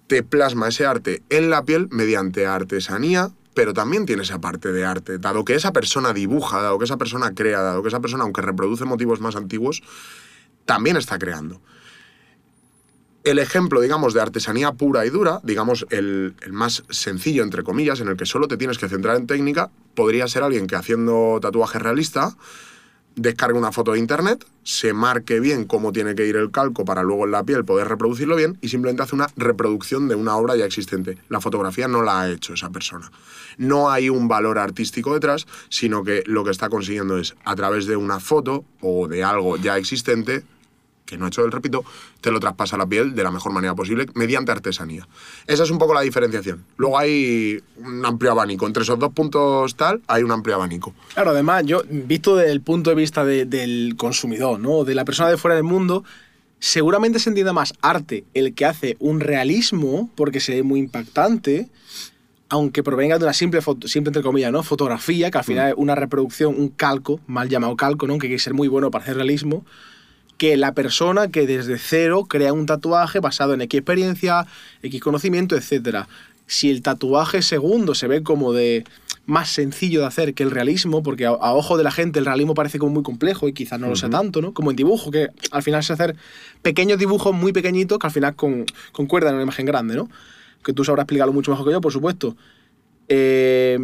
te 0.08 0.24
plasma 0.24 0.68
ese 0.68 0.86
arte 0.86 1.24
en 1.30 1.50
la 1.50 1.64
piel 1.64 1.88
mediante 1.92 2.46
artesanía, 2.46 3.32
pero 3.54 3.74
también 3.74 4.06
tiene 4.06 4.24
esa 4.24 4.40
parte 4.40 4.72
de 4.72 4.86
arte. 4.86 5.18
Dado 5.18 5.46
que 5.46 5.56
esa 5.56 5.74
persona 5.74 6.14
dibuja, 6.14 6.62
dado 6.62 6.78
que 6.78 6.86
esa 6.86 6.98
persona 6.98 7.34
crea, 7.34 7.62
dado 7.62 7.82
que 7.82 7.88
esa 7.88 8.02
persona, 8.02 8.24
aunque 8.24 8.42
reproduce 8.42 8.86
motivos 8.86 9.22
más 9.22 9.36
antiguos, 9.36 9.82
también 10.66 10.98
está 10.98 11.18
creando. 11.18 11.62
el 13.24 13.40
ejemplo, 13.40 13.82
digamos, 13.82 14.14
de 14.14 14.22
artesanía 14.22 14.74
pura 14.74 15.04
y 15.04 15.10
dura, 15.10 15.40
digamos, 15.44 15.88
el, 15.90 16.36
más 16.52 16.84
sencillo, 16.92 17.42
entre 17.42 17.64
comillas, 17.64 18.00
en 18.00 18.08
el 18.08 18.18
que 18.18 18.28
solo 18.28 18.48
te 18.48 18.56
tienes 18.56 18.78
que 18.78 18.88
centrar 18.88 19.18
en 19.18 19.26
técnica, 19.26 19.72
podría 19.96 20.28
ser 20.28 20.44
alguien 20.44 20.68
que 20.68 20.76
haciendo 20.76 21.40
tatuaje 21.42 21.80
realista 21.80 22.38
descargue 23.15 23.57
una 23.57 23.72
foto 23.72 23.93
de 23.93 24.00
internet, 24.00 24.45
se 24.63 24.93
marque 24.93 25.39
bien 25.39 25.65
cómo 25.65 25.91
tiene 25.91 26.15
que 26.15 26.25
ir 26.25 26.36
el 26.36 26.51
calco 26.51 26.86
para 26.86 27.03
luego 27.03 27.25
en 27.25 27.31
la 27.31 27.43
piel 27.43 27.65
poder 27.65 27.88
reproducirlo 27.88 28.36
bien 28.36 28.57
y 28.62 28.69
simplemente 28.69 29.03
hace 29.03 29.15
una 29.15 29.27
reproducción 29.38 30.07
de 30.07 30.15
una 30.15 30.36
obra 30.36 30.55
ya 30.55 30.65
existente. 30.65 31.17
La 31.29 31.39
fotografía 31.39 31.88
no 31.88 32.01
la 32.01 32.22
ha 32.22 32.31
hecho 32.31 32.53
esa 32.53 32.69
persona. 32.69 33.12
No 33.57 33.89
hay 33.89 34.10
un 34.10 34.27
valor 34.27 34.57
artístico 34.57 35.13
detrás, 35.13 35.45
sino 35.69 36.03
que 36.03 36.24
lo 36.25 36.43
que 36.43 36.51
está 36.51 36.69
consiguiendo 36.69 37.17
es 37.17 37.36
a 37.45 37.55
través 37.55 37.86
de 37.86 37.95
una 37.95 38.19
foto 38.19 38.65
o 38.81 39.07
de 39.07 39.24
algo 39.24 39.57
ya 39.57 39.77
existente 39.77 40.43
que 41.06 41.18
no 41.18 41.26
ha 41.26 41.28
hecho 41.28 41.46
el 41.46 41.52
repito, 41.52 41.86
te 42.22 42.32
lo 42.32 42.40
traspasa 42.40 42.78
la 42.78 42.86
piel 42.86 43.16
de 43.16 43.24
la 43.24 43.32
mejor 43.32 43.52
manera 43.52 43.76
posible 43.76 44.08
mediante 44.16 44.52
artesanía. 44.52 45.08
Esa 45.48 45.64
es 45.64 45.70
un 45.70 45.78
poco 45.78 45.94
la 45.94 46.02
diferenciación. 46.02 46.66
Luego 46.78 46.98
hay 46.98 47.62
un 47.78 48.06
amplio 48.06 48.32
abanico. 48.32 48.66
Entre 48.66 48.84
esos 48.84 48.98
dos 48.98 49.14
puntos 49.14 49.76
tal, 49.76 50.02
hay 50.08 50.24
un 50.24 50.32
amplio 50.32 50.56
abanico. 50.56 50.94
Claro, 51.14 51.32
además, 51.32 51.64
yo, 51.66 51.84
visto 51.90 52.36
desde 52.36 52.52
el 52.52 52.62
punto 52.62 52.90
de 52.90 52.96
vista 52.96 53.24
de, 53.24 53.46
del 53.46 53.96
consumidor, 53.98 54.60
¿no? 54.60 54.84
De 54.84 54.96
la 54.96 55.06
persona 55.06 55.30
de 55.30 55.38
fuera 55.38 55.56
del 55.56 55.64
mundo, 55.64 56.04
seguramente 56.60 57.20
se 57.20 57.30
entiende 57.30 57.54
más 57.54 57.74
arte 57.82 58.24
el 58.34 58.54
que 58.56 58.66
hace 58.66 58.98
un 59.00 59.20
realismo, 59.20 60.10
porque 60.16 60.40
se 60.40 60.56
ve 60.56 60.64
muy 60.64 60.80
impactante, 60.80 61.70
aunque 62.50 62.84
provenga 62.84 63.18
de 63.18 63.26
una 63.26 63.34
simple, 63.34 63.62
foto, 63.62 63.88
simple 63.88 64.10
entre 64.10 64.24
comillas, 64.24 64.52
¿no? 64.52 64.64
fotografía, 64.64 65.30
que 65.30 65.38
al 65.38 65.44
final 65.44 65.68
mm. 65.68 65.70
es 65.70 65.76
una 65.78 65.96
reproducción, 65.96 66.56
un 66.58 66.70
calco, 66.70 67.20
mal 67.28 67.50
llamado 67.50 67.76
calco, 67.76 68.08
¿no? 68.08 68.18
que 68.18 68.28
hay 68.28 68.34
que 68.34 68.40
ser 68.40 68.54
muy 68.54 68.68
bueno 68.68 68.90
para 68.90 69.04
hacer 69.04 69.16
realismo 69.16 69.66
que 70.38 70.58
la 70.58 70.74
persona 70.74 71.30
que 71.30 71.48
desde 71.48 71.77
cero 71.77 72.25
crea 72.27 72.54
un 72.54 72.65
tatuaje 72.65 73.20
basado 73.20 73.54
en 73.54 73.62
X 73.62 73.80
experiencia, 73.80 74.46
X 74.84 75.01
conocimiento, 75.01 75.56
etc. 75.56 76.06
Si 76.48 76.70
el 76.70 76.82
tatuaje 76.82 77.42
segundo 77.42 77.96
se 77.96 78.08
ve 78.08 78.24
como 78.24 78.54
de 78.54 78.84
más 79.25 79.50
sencillo 79.50 80.01
de 80.01 80.08
hacer 80.08 80.34
que 80.34 80.44
el 80.44 80.51
realismo, 80.51 81.01
porque 81.01 81.25
a, 81.25 81.34
ojo 81.34 81.77
de 81.77 81.84
la 81.84 81.92
gente 81.92 82.20
el 82.20 82.25
realismo 82.25 82.54
parece 82.54 82.77
como 82.77 82.94
muy 82.94 83.04
complejo 83.04 83.48
y 83.48 83.54
quizás 83.54 83.80
no 83.80 83.88
lo 83.88 83.96
sea 83.96 84.10
tanto, 84.10 84.42
¿no? 84.42 84.54
Como 84.54 84.70
en 84.70 84.75
dibujo, 84.75 85.10
que 85.10 85.30
al 85.51 85.63
final 85.63 85.84
se 85.84 85.94
hacer 85.94 86.15
pequeños 86.62 87.00
dibujos 87.00 87.34
muy 87.34 87.51
pequeñitos 87.51 87.98
que 87.98 88.08
al 88.08 88.13
final 88.13 88.36
con, 88.36 88.65
concuerdan 88.92 89.32
en 89.32 89.36
una 89.36 89.44
imagen 89.44 89.65
grande, 89.65 89.96
¿no? 89.96 90.10
Que 90.63 90.74
tú 90.74 90.84
sabrás 90.84 91.04
explicarlo 91.04 91.34
mucho 91.34 91.51
mejor 91.51 91.65
que 91.65 91.72
yo, 91.72 91.82
por 91.82 91.92
supuesto. 91.92 92.36
Eh, 93.08 93.77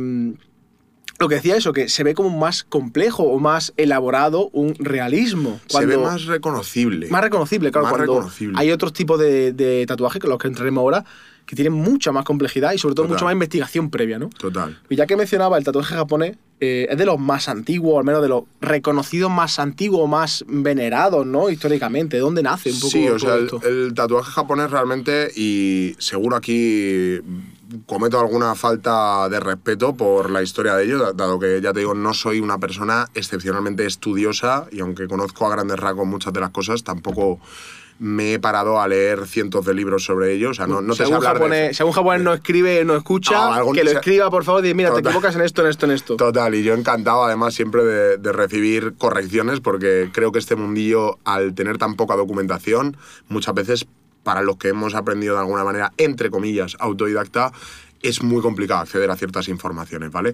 lo 1.22 1.30
que 1.30 1.36
decía 1.36 1.56
eso, 1.56 1.72
que 1.72 1.88
se 1.88 2.04
ve 2.04 2.14
como 2.14 2.30
más 2.30 2.64
complejo 2.64 3.24
o 3.24 3.40
más 3.40 3.74
elaborado 3.78 4.50
un 4.50 4.76
realismo. 4.80 5.60
se 5.68 5.86
ve 5.86 5.98
más 5.98 6.26
reconocible. 6.26 7.08
Más 7.10 7.22
reconocible, 7.22 7.72
claro. 7.72 7.90
cuando 7.90 8.30
Hay 8.56 8.72
otros 8.72 8.92
tipos 8.92 9.20
de, 9.20 9.54
de 9.54 9.86
tatuajes, 9.86 10.22
que 10.22 10.28
los 10.28 10.38
que 10.38 10.48
entraremos 10.48 10.82
ahora, 10.82 11.06
que 11.46 11.56
tienen 11.56 11.74
mucha 11.74 12.12
más 12.12 12.24
complejidad 12.24 12.74
y 12.74 12.78
sobre 12.78 12.96
todo 12.96 13.08
mucha 13.08 13.26
más 13.26 13.34
investigación 13.34 13.90
previa, 13.90 14.20
¿no? 14.20 14.30
Total. 14.30 14.80
Y 14.90 14.96
ya 14.96 15.06
que 15.06 15.16
mencionaba 15.18 15.58
el 15.58 15.64
tatuaje 15.64 15.96
japonés, 15.96 16.38
eh, 16.64 16.88
es 16.92 16.98
de 16.98 17.06
los 17.06 17.20
más 17.20 17.50
antiguos, 17.50 17.98
al 17.98 18.06
menos 18.06 18.22
de 18.22 18.30
los 18.30 18.44
reconocidos 18.62 19.32
más 19.32 19.58
antiguos, 19.58 20.08
más 20.08 20.46
venerados, 20.48 21.26
¿no? 21.26 21.50
Históricamente, 21.50 22.18
¿de 22.18 22.22
dónde 22.22 22.44
nace 22.44 22.70
un 22.72 22.80
poco 22.80 22.92
Sí, 22.92 23.08
o 23.10 23.18
sea, 23.18 23.36
el, 23.36 23.94
tatuaje 23.96 24.32
japonés 24.32 24.70
realmente, 24.70 25.32
y 25.36 25.96
seguro 25.98 26.36
aquí 26.36 27.20
cometo 27.88 28.20
alguna 28.20 28.54
falta 28.54 29.28
de 29.30 29.40
respeto 29.40 29.96
por 29.96 30.30
la 30.30 30.44
historia 30.44 30.76
de 30.76 30.86
ello, 30.86 31.14
dado 31.14 31.40
que 31.40 31.62
ya 31.62 31.74
te 31.74 31.80
digo, 31.80 31.96
no 31.96 32.14
soy 32.14 32.40
una 32.40 32.60
persona 32.60 33.08
excepcionalmente 33.16 33.86
estudiosa 33.86 34.68
y 34.72 34.82
aunque 34.82 35.08
conozco 35.08 35.48
a 35.48 35.56
grandes 35.56 35.80
rasgos 35.80 36.06
muchas 36.06 36.32
de 36.32 36.42
las 36.42 36.52
cosas, 36.52 36.84
tampoco 36.84 37.40
me 38.02 38.34
he 38.34 38.40
parado 38.40 38.82
a 38.82 38.88
leer 38.88 39.28
cientos 39.28 39.64
de 39.64 39.76
libros 39.76 40.04
sobre 40.04 40.34
ellos. 40.34 40.52
O 40.52 40.54
sea, 40.56 40.66
no, 40.66 40.82
no 40.82 40.96
te 40.96 41.06
sé 41.06 41.14
hablar 41.14 41.34
japonés, 41.34 41.78
Si 41.78 41.84
algún 41.84 41.94
japonés 41.94 42.22
no 42.24 42.34
escribe, 42.34 42.84
no 42.84 42.96
escucha, 42.96 43.60
ah, 43.60 43.64
que 43.72 43.84
lo 43.84 43.92
escriba, 43.92 44.32
por 44.32 44.44
favor, 44.44 44.66
y 44.66 44.74
mira, 44.74 44.92
te 44.92 45.02
equivocas 45.02 45.36
en 45.36 45.42
esto, 45.42 45.62
en 45.62 45.68
esto, 45.68 45.86
en 45.86 45.92
esto. 45.92 46.16
Total, 46.18 46.56
y 46.56 46.64
yo 46.64 46.74
encantado 46.74 47.24
además 47.24 47.54
siempre 47.54 47.84
de, 47.84 48.18
de, 48.18 48.32
recibir 48.32 48.96
correcciones 48.98 49.60
porque 49.60 50.10
creo 50.12 50.32
que 50.32 50.40
este 50.40 50.56
mundillo, 50.56 51.20
al 51.26 51.54
tener 51.54 51.78
tan 51.78 51.96
poca 51.96 52.16
documentación, 52.16 52.98
muchas 53.30 53.54
veces 53.54 53.86
para 54.24 54.42
los 54.42 54.58
que 54.58 54.70
hemos 54.70 54.96
aprendido 54.96 55.36
de 55.36 55.42
alguna 55.42 55.64
manera, 55.64 55.94
entre 55.98 56.32
comillas, 56.32 56.76
autodidacta, 56.80 57.52
es 58.02 58.24
muy 58.24 58.42
complicado 58.42 58.82
acceder 58.82 59.12
a 59.12 59.16
ciertas 59.16 59.48
informaciones, 59.48 60.12
¿vale? 60.12 60.34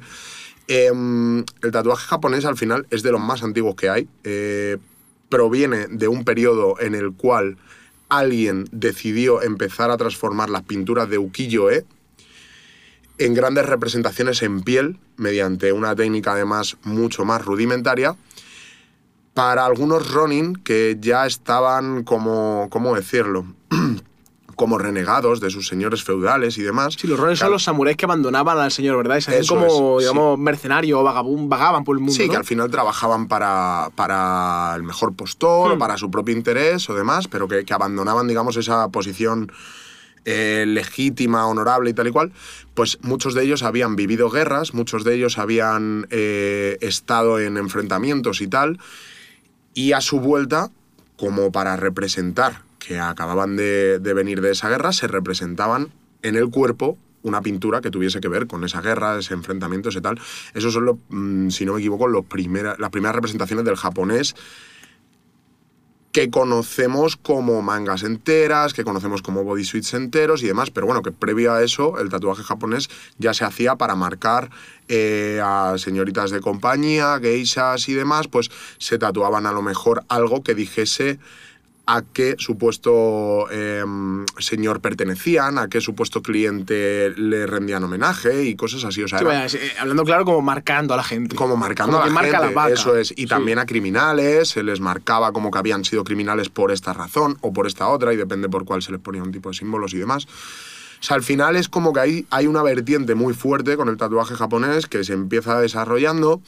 Em, 0.70 1.40
el 1.62 1.72
tatuaje 1.72 2.06
japonés 2.08 2.46
al 2.46 2.58
final 2.58 2.88
es 2.92 3.04
de 3.04 3.12
los 3.12 3.22
más 3.22 3.44
antiguos 3.44 3.76
que 3.76 3.90
hay. 3.90 4.08
Eh, 4.24 4.78
proviene 5.30 5.88
de 5.88 6.08
un 6.08 6.24
periodo 6.24 6.80
en 6.80 6.96
el 6.96 7.14
cual 7.14 7.58
alguien 8.10 8.68
decidió 8.72 9.42
empezar 9.42 9.92
a 9.92 9.98
transformar 9.98 10.50
las 10.50 10.64
pinturas 10.64 11.10
de 11.10 11.18
ukiyo-e 11.18 11.86
en 13.18 13.34
grandes 13.34 13.66
representaciones 13.66 14.42
en 14.44 14.62
piel, 14.62 15.00
mediante 15.18 15.72
una 15.72 15.96
técnica 15.96 16.34
además 16.34 16.78
mucho 16.84 17.26
más 17.26 17.44
rudimentaria, 17.44 18.16
para 19.34 19.66
algunos 19.66 20.12
Ronin 20.12 20.56
que 20.56 20.98
ya 21.00 21.26
estaban 21.26 22.04
como, 22.04 22.68
¿cómo 22.70 22.96
decirlo? 22.96 23.46
como 24.58 24.80
renegados 24.80 25.40
de 25.40 25.52
sus 25.52 25.68
señores 25.68 26.04
feudales 26.04 26.58
y 26.58 26.64
demás. 26.64 26.96
Sí, 27.00 27.08
los 27.08 27.20
roles 27.20 27.38
son 27.38 27.52
los 27.52 27.64
samuráis 27.64 27.96
que 27.96 28.06
abandonaban 28.06 28.58
al 28.58 28.72
señor, 28.72 28.98
¿verdad? 28.98 29.18
Y 29.18 29.22
se 29.22 29.46
como, 29.46 30.00
digamos, 30.00 30.38
mercenarios 30.40 31.00
o 31.00 31.04
vagaban 31.04 31.84
por 31.84 31.96
el 31.96 32.00
mundo. 32.00 32.16
Sí, 32.16 32.28
que 32.28 32.36
al 32.36 32.44
final 32.44 32.70
trabajaban 32.72 33.28
para, 33.28 33.92
para 33.96 34.74
el 34.76 34.82
mejor 34.82 35.16
postor, 35.16 35.72
o 35.72 35.76
hmm. 35.76 35.80
para 35.80 35.96
su 35.98 36.10
propio 36.10 36.36
interés 36.36 36.90
o 36.90 36.96
demás, 36.96 37.28
pero 37.28 37.48
que, 37.48 37.64
que 37.66 37.74
abandonaban, 37.74 38.28
digamos, 38.28 38.58
esa 38.58 38.90
posición 38.90 39.52
eh, 40.26 40.66
legítima, 40.68 41.46
honorable 41.46 41.92
y 41.92 41.94
tal 41.94 42.08
y 42.08 42.12
cual, 42.12 42.34
pues 42.74 42.98
muchos 43.04 43.36
de 43.36 43.44
ellos 43.44 43.62
habían 43.62 43.96
vivido 43.96 44.32
guerras, 44.32 44.74
muchos 44.74 45.04
de 45.04 45.14
ellos 45.14 45.38
habían 45.38 46.08
eh, 46.10 46.80
estado 46.82 47.40
en 47.40 47.58
enfrentamientos 47.58 48.42
y 48.42 48.48
tal, 48.48 48.80
y 49.76 49.92
a 49.92 50.02
su 50.02 50.20
vuelta, 50.20 50.72
como 51.16 51.52
para 51.52 51.76
representar 51.76 52.67
que 52.80 53.00
acababan 53.00 53.56
de, 53.56 54.00
venir 54.00 54.42
de 54.42 54.52
esa 54.52 54.70
guerra 54.70 54.92
se 54.92 55.08
representaban 55.08 55.90
en 56.22 56.36
el 56.36 56.50
cuerpo 56.50 56.98
una 57.24 57.42
pintura 57.42 57.82
que 57.82 57.92
tuviese 57.92 58.22
que 58.22 58.28
ver 58.28 58.48
con 58.48 58.64
esa 58.64 58.82
guerra, 58.82 59.20
ese 59.20 59.34
enfrentamiento, 59.34 59.90
ese 59.90 60.02
tal. 60.02 60.20
Esos 60.54 60.74
son, 60.74 60.86
los, 60.86 60.98
mm, 61.10 61.50
si 61.50 61.66
no 61.66 61.74
me 61.74 61.80
equivoco, 61.80 62.08
los 62.08 62.24
las 62.78 62.90
primeras 62.90 63.16
representaciones 63.16 63.66
del 63.66 63.76
japonés 63.76 64.36
que 66.18 66.32
conocemos 66.32 67.16
como 67.16 67.62
mangas 67.62 68.02
enteras, 68.02 68.74
que 68.74 68.84
conocemos 68.84 69.22
como 69.22 69.44
bodysuits 69.44 69.94
enteros 69.94 70.42
y 70.42 70.48
demás, 70.48 70.72
pero 70.72 70.88
bueno, 70.88 71.04
que 71.04 71.12
previo 71.12 71.54
a 71.54 71.62
eso 71.62 72.00
el 72.00 72.10
tatuaje 72.10 72.42
japonés 72.42 72.90
ya 73.20 73.36
se 73.36 73.46
hacía 73.46 73.76
para 73.76 73.94
marcar 73.94 74.50
eh, 74.88 75.40
a 75.44 75.76
señoritas 75.78 76.32
de 76.32 76.40
compañía, 76.40 77.20
geishas 77.22 77.88
y 77.88 77.94
demás, 77.94 78.28
pues 78.28 78.50
se 78.80 78.98
tatuaban 78.98 79.46
a 79.46 79.52
lo 79.52 79.62
mejor 79.62 80.06
algo 80.08 80.42
que 80.42 80.56
dijese 80.56 81.20
a 81.88 82.02
qué 82.02 82.36
supuesto 82.38 83.50
em, 83.50 84.26
señor 84.40 84.82
pertenecían, 84.82 85.58
a 85.58 85.70
qué 85.70 85.80
supuesto 85.80 86.22
cliente 86.22 87.14
le 87.16 87.48
rendían 87.48 87.82
homenaje 87.86 88.44
y 88.44 88.56
cosas 88.58 88.84
así. 88.84 89.02
O 89.04 89.08
sea, 89.08 89.20
eh, 89.22 89.72
hablando 89.80 90.04
claro, 90.04 90.26
como 90.26 90.42
marcando 90.42 90.94
a 90.94 90.98
la 90.98 91.04
gente. 91.04 91.36
Como 91.38 91.56
marcando 91.56 92.02
a 92.02 92.08
la 92.08 92.22
gente, 92.22 92.74
eso 92.74 92.98
es. 92.98 93.14
Y 93.16 93.26
también 93.26 93.58
a 93.58 93.66
criminales, 93.66 94.50
se 94.50 94.64
les 94.64 94.82
marcaba 94.82 95.32
como 95.32 95.50
que 95.50 95.60
habían 95.60 95.86
sido 95.86 96.04
criminales 96.04 96.50
por 96.50 96.74
esta 96.74 96.92
razón 96.92 97.38
o 97.40 97.54
por 97.54 97.68
esta 97.68 97.88
otra, 97.88 98.14
y 98.14 98.18
depende 98.18 98.50
por 98.50 98.66
cuál 98.66 98.82
se 98.82 98.92
les 98.92 99.00
ponía 99.00 99.24
un 99.24 99.32
tipo 99.32 99.50
de 99.50 99.56
símbolos 99.56 99.94
y 99.94 99.98
demás. 99.98 100.28
O 101.00 101.04
sea, 101.04 101.16
al 101.16 101.24
final 101.24 101.56
es 101.56 101.70
como 101.70 101.94
que 101.94 102.00
hay, 102.02 102.26
hay 102.32 102.48
una 102.48 102.64
vertiente 102.64 103.16
muy 103.16 103.34
fuerte 103.34 103.78
con 103.78 103.88
el 103.88 103.96
tatuaje 103.96 104.36
japonés 104.36 104.88
que 104.88 105.06
se 105.06 105.14
empieza 105.14 105.60
desarrollando 105.60 106.42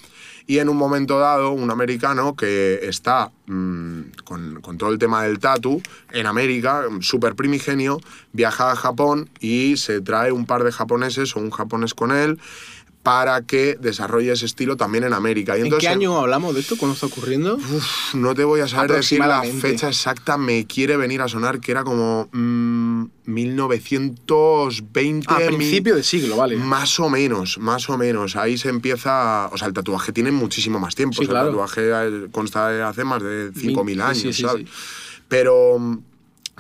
y 0.49 0.57
en 0.57 0.67
un 0.67 0.77
momento 0.77 1.19
dado 1.19 1.51
un 1.51 1.69
americano 1.69 2.35
que 2.35 2.79
está 2.81 3.29
mm, 3.45 4.01
con, 4.23 4.61
con, 4.61 4.79
todo 4.79 4.89
el 4.89 4.97
tema 4.97 5.21
del 5.21 5.37
tatu 5.37 5.79
en 6.11 6.25
América, 6.25 6.85
súper 7.01 7.35
primigenio, 7.35 8.01
viaja 8.33 8.71
a 8.71 8.75
Japón 8.75 9.29
y 9.39 9.77
se 9.77 10.01
trae 10.01 10.31
un 10.31 10.47
par 10.47 10.63
de 10.63 10.71
japoneses 10.71 11.35
o 11.35 11.39
un 11.39 11.51
japonés 11.51 11.93
con 11.93 12.11
él 12.11 12.39
para 13.03 13.43
que 13.43 13.77
desarrolle 13.79 14.31
ese 14.33 14.45
estilo 14.45 14.75
también 14.75 15.05
en 15.05 15.13
América. 15.13 15.57
Y 15.57 15.61
¿En 15.61 15.71
qué 15.77 15.87
año 15.87 16.17
hablamos 16.17 16.53
de 16.53 16.59
esto? 16.61 16.75
¿Cuándo 16.77 16.95
está 16.95 17.05
ocurriendo? 17.05 17.57
no 18.13 18.35
te 18.35 18.43
voy 18.43 18.59
a 18.59 18.67
saber 18.67 18.91
decir 18.91 19.19
la 19.19 19.41
fecha 19.43 19.87
exacta, 19.87 20.37
me 20.37 20.67
quiere 20.67 20.97
venir 20.97 21.21
a 21.21 21.29
sonar 21.29 21.61
que 21.61 21.71
era 21.71 21.83
como 21.83 22.29
1920. 22.33 25.27
Mm, 25.27 25.33
a 25.33 25.37
principio 25.37 25.95
de 25.95 26.03
siglo, 26.03 26.35
vale. 26.35 26.57
Más 26.57 26.99
o 26.99 27.09
menos, 27.09 27.57
más 27.57 27.89
o 27.89 27.97
menos. 27.97 28.35
Ahí 28.35 28.57
se 28.57 28.67
empieza... 28.69 29.47
O 29.47 29.57
sea, 29.57 29.69
el 29.69 29.73
tatuaje 29.73 30.11
tiene 30.11 30.31
muchísimo 30.31 30.77
más 30.79 30.95
tiempo. 30.95 31.21
El 31.21 31.29
tatuaje 31.29 31.89
consta 32.31 32.67
de 32.69 32.83
hace 32.83 33.05
más 33.05 33.23
de 33.23 33.53
5.000 33.53 34.01
años, 34.01 34.37
¿sabes? 34.37 34.67
Pero 35.27 36.01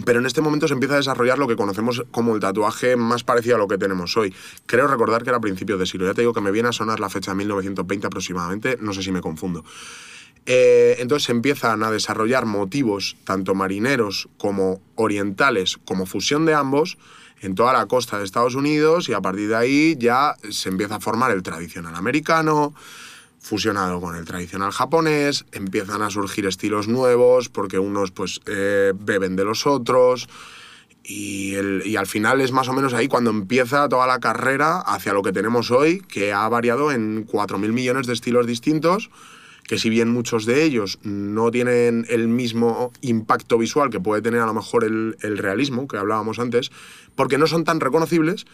pero 0.05 0.19
en 0.19 0.25
este 0.25 0.41
momento 0.41 0.67
se 0.67 0.73
empieza 0.73 0.95
a 0.95 0.97
desarrollar 0.97 1.37
lo 1.37 1.47
que 1.47 1.55
conocemos 1.55 2.03
como 2.11 2.35
el 2.35 2.39
tatuaje 2.39 2.95
más 2.95 3.23
parecido 3.23 3.55
a 3.55 3.59
lo 3.59 3.67
que 3.67 3.77
tenemos 3.77 4.15
hoy. 4.17 4.33
Creo 4.65 4.87
recordar 4.87 5.23
que 5.23 5.29
era 5.29 5.37
a 5.37 5.41
principios 5.41 5.79
de 5.79 5.85
siglo. 5.85 6.07
Ya 6.07 6.13
te 6.13 6.21
digo 6.21 6.33
que 6.33 6.41
me 6.41 6.51
viene 6.51 6.69
a 6.69 6.71
sonar 6.71 6.99
la 6.99 7.09
fecha 7.09 7.31
de 7.31 7.37
1920 7.37 8.07
aproximadamente, 8.07 8.77
no 8.81 8.93
sé 8.93 9.03
si 9.03 9.11
me 9.11 9.21
confundo. 9.21 9.63
Eh, 10.45 10.95
entonces 10.99 11.25
se 11.25 11.31
empiezan 11.31 11.83
a 11.83 11.91
desarrollar 11.91 12.45
motivos, 12.45 13.17
tanto 13.23 13.53
marineros 13.53 14.29
como 14.37 14.81
orientales, 14.95 15.77
como 15.85 16.05
fusión 16.05 16.45
de 16.45 16.53
ambos, 16.53 16.97
en 17.41 17.55
toda 17.55 17.73
la 17.73 17.85
costa 17.85 18.17
de 18.17 18.25
Estados 18.25 18.55
Unidos 18.55 19.09
y 19.09 19.13
a 19.13 19.21
partir 19.21 19.49
de 19.49 19.55
ahí 19.55 19.95
ya 19.99 20.35
se 20.49 20.69
empieza 20.69 20.95
a 20.95 20.99
formar 20.99 21.31
el 21.31 21.43
tradicional 21.43 21.95
americano, 21.95 22.73
fusionado 23.39 24.01
con 24.01 24.15
el 24.15 24.25
tradicional 24.25 24.71
japonés, 24.71 25.45
empiezan 25.51 26.01
a 26.01 26.09
surgir 26.09 26.45
estilos 26.45 26.87
nuevos 26.87 27.49
porque 27.49 27.79
unos 27.79 28.11
pues 28.11 28.41
eh, 28.47 28.93
beben 28.99 29.35
de 29.35 29.45
los 29.45 29.65
otros 29.65 30.27
y, 31.03 31.55
el- 31.55 31.83
y 31.85 31.95
al 31.95 32.07
final 32.07 32.41
es 32.41 32.51
más 32.51 32.67
o 32.67 32.73
menos 32.73 32.93
ahí 32.93 33.07
cuando 33.07 33.29
empieza 33.31 33.87
toda 33.89 34.05
la 34.07 34.19
carrera 34.19 34.79
hacia 34.79 35.13
lo 35.13 35.23
que 35.23 35.31
tenemos 35.31 35.71
hoy, 35.71 36.01
que 36.01 36.33
ha 36.33 36.47
variado 36.49 36.91
en 36.91 37.25
4.000 37.25 37.71
millones 37.71 38.07
de 38.07 38.13
estilos 38.13 38.45
distintos, 38.45 39.09
que 39.63 39.77
si 39.77 39.89
bien 39.89 40.09
muchos 40.11 40.45
de 40.45 40.63
ellos 40.63 40.97
no 41.03 41.51
tienen 41.51 42.05
el 42.09 42.27
mismo 42.27 42.91
impacto 43.01 43.57
visual 43.57 43.89
que 43.91 43.99
puede 43.99 44.21
tener 44.21 44.41
a 44.41 44.47
lo 44.47 44.53
mejor 44.53 44.83
el, 44.83 45.15
el 45.21 45.37
realismo 45.37 45.87
que 45.87 45.97
hablábamos 45.97 46.39
antes, 46.39 46.71
porque 47.15 47.37
no 47.37 47.45
son 47.47 47.63
tan 47.65 47.79
reconocibles, 47.79 48.45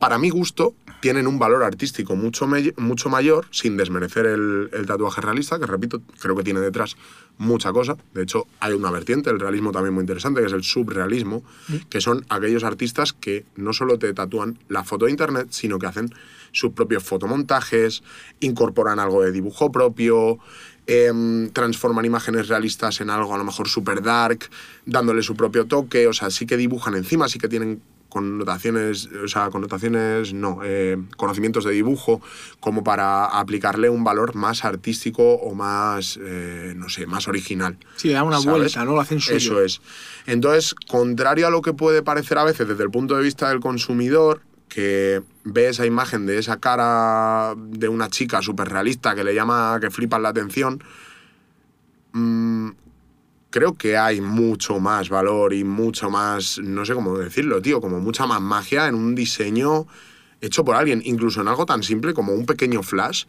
para 0.00 0.16
mi 0.16 0.30
gusto, 0.30 0.74
tienen 1.00 1.26
un 1.26 1.38
valor 1.38 1.62
artístico 1.62 2.16
mucho, 2.16 2.48
mucho 2.78 3.10
mayor, 3.10 3.46
sin 3.50 3.76
desmerecer 3.76 4.24
el, 4.24 4.70
el 4.72 4.86
tatuaje 4.86 5.20
realista, 5.20 5.58
que 5.58 5.66
repito, 5.66 6.00
creo 6.18 6.34
que 6.34 6.42
tiene 6.42 6.60
detrás 6.60 6.96
mucha 7.36 7.70
cosa. 7.70 7.98
De 8.14 8.22
hecho, 8.22 8.46
hay 8.60 8.72
una 8.72 8.90
vertiente, 8.90 9.28
el 9.28 9.38
realismo 9.38 9.72
también 9.72 9.92
muy 9.92 10.00
interesante, 10.00 10.40
que 10.40 10.46
es 10.46 10.54
el 10.54 10.64
subrealismo, 10.64 11.42
que 11.90 12.00
son 12.00 12.24
aquellos 12.30 12.64
artistas 12.64 13.12
que 13.12 13.44
no 13.56 13.74
solo 13.74 13.98
te 13.98 14.10
tatúan 14.14 14.58
la 14.70 14.84
foto 14.84 15.04
de 15.04 15.10
internet, 15.10 15.48
sino 15.50 15.78
que 15.78 15.86
hacen 15.86 16.14
sus 16.50 16.72
propios 16.72 17.02
fotomontajes, 17.02 18.02
incorporan 18.40 19.00
algo 19.00 19.20
de 19.20 19.32
dibujo 19.32 19.70
propio, 19.70 20.38
em, 20.86 21.50
transforman 21.50 22.06
imágenes 22.06 22.48
realistas 22.48 23.02
en 23.02 23.10
algo 23.10 23.34
a 23.34 23.38
lo 23.38 23.44
mejor 23.44 23.68
super 23.68 24.02
dark, 24.02 24.48
dándole 24.86 25.22
su 25.22 25.36
propio 25.36 25.66
toque, 25.66 26.06
o 26.06 26.14
sea, 26.14 26.30
sí 26.30 26.46
que 26.46 26.56
dibujan 26.56 26.94
encima, 26.94 27.28
sí 27.28 27.38
que 27.38 27.48
tienen 27.48 27.82
connotaciones, 28.10 29.08
o 29.24 29.28
sea, 29.28 29.48
connotaciones, 29.48 30.34
no, 30.34 30.60
eh, 30.62 30.98
conocimientos 31.16 31.64
de 31.64 31.70
dibujo, 31.72 32.20
como 32.60 32.84
para 32.84 33.24
aplicarle 33.24 33.88
un 33.88 34.04
valor 34.04 34.34
más 34.34 34.66
artístico 34.66 35.34
o 35.34 35.54
más, 35.54 36.18
eh, 36.22 36.74
no 36.76 36.90
sé, 36.90 37.06
más 37.06 37.28
original. 37.28 37.78
Sí, 37.96 38.08
le 38.08 38.14
dan 38.14 38.26
una 38.26 38.40
¿sabes? 38.40 38.58
vuelta, 38.58 38.84
¿no? 38.84 38.92
Lo 38.92 39.00
hacen 39.00 39.20
suyo. 39.20 39.36
Eso 39.36 39.62
es. 39.62 39.80
Entonces, 40.26 40.74
contrario 40.74 41.46
a 41.46 41.50
lo 41.50 41.62
que 41.62 41.72
puede 41.72 42.02
parecer 42.02 42.36
a 42.36 42.44
veces 42.44 42.68
desde 42.68 42.82
el 42.82 42.90
punto 42.90 43.16
de 43.16 43.22
vista 43.22 43.48
del 43.48 43.60
consumidor, 43.60 44.42
que 44.68 45.22
ve 45.44 45.68
esa 45.68 45.86
imagen 45.86 46.26
de 46.26 46.38
esa 46.38 46.58
cara 46.58 47.54
de 47.56 47.88
una 47.88 48.08
chica 48.08 48.42
súper 48.42 48.68
realista 48.68 49.14
que 49.14 49.24
le 49.24 49.34
llama, 49.34 49.78
que 49.80 49.90
flipan 49.90 50.22
la 50.22 50.28
atención, 50.28 50.82
mm, 52.12 52.70
creo 53.50 53.74
que 53.74 53.96
hay 53.96 54.20
mucho 54.20 54.78
más 54.80 55.08
valor 55.08 55.52
y 55.52 55.64
mucho 55.64 56.08
más, 56.08 56.58
no 56.58 56.84
sé 56.84 56.94
cómo 56.94 57.18
decirlo, 57.18 57.60
tío, 57.60 57.80
como 57.80 58.00
mucha 58.00 58.26
más 58.26 58.40
magia 58.40 58.86
en 58.86 58.94
un 58.94 59.14
diseño 59.14 59.86
hecho 60.40 60.64
por 60.64 60.76
alguien, 60.76 61.02
incluso 61.04 61.40
en 61.40 61.48
algo 61.48 61.66
tan 61.66 61.82
simple 61.82 62.14
como 62.14 62.32
un 62.32 62.46
pequeño 62.46 62.82
flash, 62.82 63.24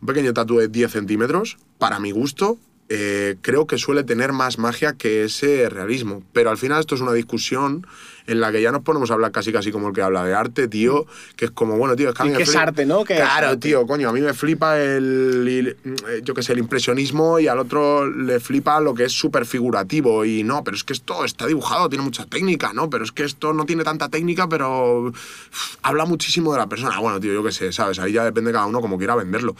un 0.00 0.06
pequeño 0.06 0.32
tatu 0.32 0.58
de 0.58 0.68
10 0.68 0.90
centímetros, 0.90 1.58
para 1.78 2.00
mi 2.00 2.10
gusto, 2.10 2.58
eh, 2.88 3.36
creo 3.40 3.68
que 3.68 3.78
suele 3.78 4.02
tener 4.02 4.32
más 4.32 4.58
magia 4.58 4.94
que 4.94 5.24
ese 5.24 5.68
realismo. 5.68 6.24
Pero 6.32 6.50
al 6.50 6.58
final 6.58 6.80
esto 6.80 6.96
es 6.96 7.00
una 7.00 7.12
discusión 7.12 7.86
en 8.30 8.40
la 8.40 8.52
que 8.52 8.62
ya 8.62 8.70
nos 8.70 8.82
ponemos 8.82 9.10
a 9.10 9.14
hablar 9.14 9.32
casi 9.32 9.52
casi 9.52 9.72
como 9.72 9.88
el 9.88 9.94
que 9.94 10.02
habla 10.02 10.24
de 10.24 10.34
arte, 10.34 10.68
tío, 10.68 11.04
que 11.36 11.46
es 11.46 11.50
como, 11.50 11.76
bueno, 11.76 11.96
tío, 11.96 12.10
es 12.10 12.14
que 12.14 12.22
a 12.22 12.24
mí 12.24 12.30
¿Y 12.30 12.32
me 12.32 12.36
qué 12.38 12.42
es 12.44 12.50
flipa- 12.50 12.62
arte, 12.62 12.86
no? 12.86 13.04
¿Qué 13.04 13.14
es 13.14 13.20
claro, 13.20 13.48
arte? 13.48 13.58
tío, 13.68 13.86
coño, 13.86 14.08
a 14.08 14.12
mí 14.12 14.20
me 14.20 14.32
flipa 14.34 14.78
el, 14.78 15.46
el- 15.48 15.76
eh, 16.08 16.20
yo 16.22 16.32
qué 16.34 16.42
sé, 16.42 16.52
el 16.52 16.60
impresionismo 16.60 17.38
y 17.40 17.48
al 17.48 17.58
otro 17.58 18.06
le 18.08 18.38
flipa 18.40 18.80
lo 18.80 18.94
que 18.94 19.04
es 19.04 19.12
súper 19.12 19.46
figurativo 19.46 20.24
y 20.24 20.42
no, 20.44 20.62
pero 20.62 20.76
es 20.76 20.84
que 20.84 20.92
esto 20.92 21.24
está 21.24 21.46
dibujado, 21.46 21.88
tiene 21.88 22.04
mucha 22.04 22.24
técnica, 22.26 22.72
¿no? 22.72 22.88
Pero 22.88 23.04
es 23.04 23.12
que 23.12 23.24
esto 23.24 23.52
no 23.52 23.66
tiene 23.66 23.82
tanta 23.84 24.08
técnica, 24.08 24.48
pero 24.48 25.08
uf, 25.08 25.76
habla 25.82 26.04
muchísimo 26.04 26.52
de 26.52 26.58
la 26.58 26.68
persona. 26.68 26.98
Bueno, 27.00 27.18
tío, 27.18 27.32
yo 27.32 27.42
qué 27.42 27.52
sé, 27.52 27.72
¿sabes? 27.72 27.98
Ahí 27.98 28.12
ya 28.12 28.24
depende 28.24 28.52
cada 28.52 28.66
uno 28.66 28.80
como 28.80 28.96
quiera 28.96 29.16
venderlo. 29.16 29.56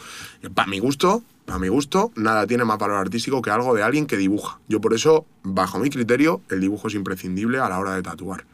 Para 0.53 0.67
mi 0.69 0.79
gusto, 0.79 1.23
para 1.45 1.59
mi 1.59 1.67
gusto, 1.67 2.11
nada 2.15 2.47
tiene 2.47 2.63
más 2.63 2.77
valor 2.77 2.97
artístico 2.97 3.41
que 3.41 3.49
algo 3.49 3.73
de 3.75 3.83
alguien 3.83 4.05
que 4.05 4.15
dibuja. 4.15 4.59
Yo 4.69 4.79
por 4.79 4.93
eso, 4.93 5.25
bajo 5.43 5.77
mi 5.79 5.89
criterio, 5.89 6.41
el 6.49 6.61
dibujo 6.61 6.87
es 6.87 6.93
imprescindible 6.93 7.59
a 7.59 7.67
la 7.67 7.79
hora 7.79 7.95
de 7.95 8.01
tatuar. 8.03 8.45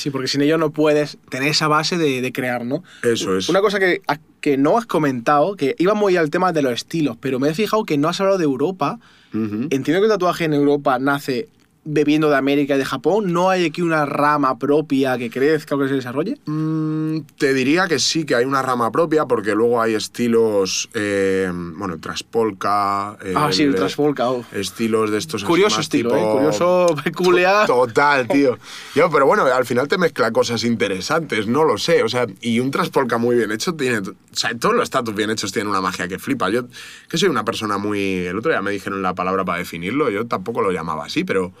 Sí, 0.00 0.10
porque 0.10 0.28
sin 0.28 0.40
ello 0.40 0.56
no 0.56 0.70
puedes 0.70 1.18
tener 1.28 1.48
esa 1.48 1.68
base 1.68 1.98
de, 1.98 2.22
de 2.22 2.32
crear, 2.32 2.64
¿no? 2.64 2.82
Eso 3.02 3.36
es. 3.36 3.48
Una 3.50 3.60
cosa 3.60 3.78
que, 3.78 4.00
que 4.40 4.56
no 4.56 4.78
has 4.78 4.86
comentado, 4.86 5.56
que 5.56 5.74
iba 5.78 5.92
muy 5.92 6.16
al 6.16 6.30
tema 6.30 6.52
de 6.52 6.62
los 6.62 6.72
estilos, 6.72 7.18
pero 7.20 7.38
me 7.38 7.50
he 7.50 7.54
fijado 7.54 7.84
que 7.84 7.98
no 7.98 8.08
has 8.08 8.20
hablado 8.20 8.38
de 8.38 8.44
Europa. 8.44 8.98
Entiendo 9.32 10.00
que 10.00 10.06
el 10.06 10.08
tatuaje 10.08 10.46
en 10.46 10.54
Europa 10.54 10.98
nace 10.98 11.48
bebiendo 11.84 12.28
de 12.28 12.36
América 12.36 12.74
y 12.74 12.78
de 12.78 12.84
Japón. 12.84 13.32
¿No 13.32 13.48
hay 13.48 13.64
aquí 13.64 13.80
una 13.82 14.04
rama 14.04 14.58
propia 14.58 15.16
que 15.16 15.30
crezca 15.30 15.74
o 15.74 15.78
que 15.78 15.88
se 15.88 15.94
desarrolle? 15.94 16.36
Mm, 16.46 17.20
te 17.38 17.54
diría 17.54 17.88
que 17.88 17.98
sí, 17.98 18.24
que 18.24 18.34
hay 18.34 18.44
una 18.44 18.60
rama 18.62 18.92
propia, 18.92 19.24
porque 19.26 19.54
luego 19.54 19.80
hay 19.80 19.94
estilos, 19.94 20.88
eh, 20.94 21.50
bueno, 21.52 21.98
traspolka. 21.98 23.10
ah, 23.34 23.48
sí, 23.50 23.62
el 23.62 23.74
Transfolka. 23.74 24.30
oh. 24.30 24.44
Estilos 24.52 25.10
de 25.10 25.18
estos 25.18 25.42
Curioso 25.44 25.80
estilo, 25.80 26.10
tipo- 26.10 26.20
¿eh? 26.20 26.32
Curioso, 26.32 26.94
peculiar. 27.02 27.66
Total, 27.66 28.28
tío. 28.28 28.58
Yo, 28.94 29.10
pero 29.10 29.26
bueno, 29.26 29.44
al 29.46 29.64
final 29.64 29.88
te 29.88 29.98
mezcla 29.98 30.30
cosas 30.32 30.64
interesantes, 30.64 31.46
no 31.46 31.64
lo 31.64 31.78
sé. 31.78 32.02
O 32.02 32.08
sea, 32.08 32.26
y 32.40 32.60
un 32.60 32.70
traspolka 32.70 33.18
muy 33.18 33.36
bien 33.36 33.52
hecho 33.52 33.74
tiene. 33.74 33.98
O 34.00 34.12
sea, 34.32 34.54
todos 34.58 34.74
los 34.74 34.84
estatus 34.84 35.14
bien 35.14 35.30
hechos 35.30 35.50
tienen 35.52 35.70
una 35.70 35.80
magia 35.80 36.06
que 36.08 36.18
flipa. 36.18 36.50
Yo, 36.50 36.64
que 37.08 37.16
soy 37.18 37.28
una 37.28 37.44
persona 37.44 37.78
muy. 37.78 38.26
El 38.26 38.38
otro 38.38 38.50
día 38.50 38.60
me 38.62 38.70
dijeron 38.70 39.02
la 39.02 39.14
palabra 39.14 39.44
para 39.44 39.58
definirlo, 39.58 40.10
yo 40.10 40.26
tampoco 40.26 40.60
lo 40.60 40.70
llamaba 40.72 41.06
así, 41.06 41.24
pero. 41.24 41.52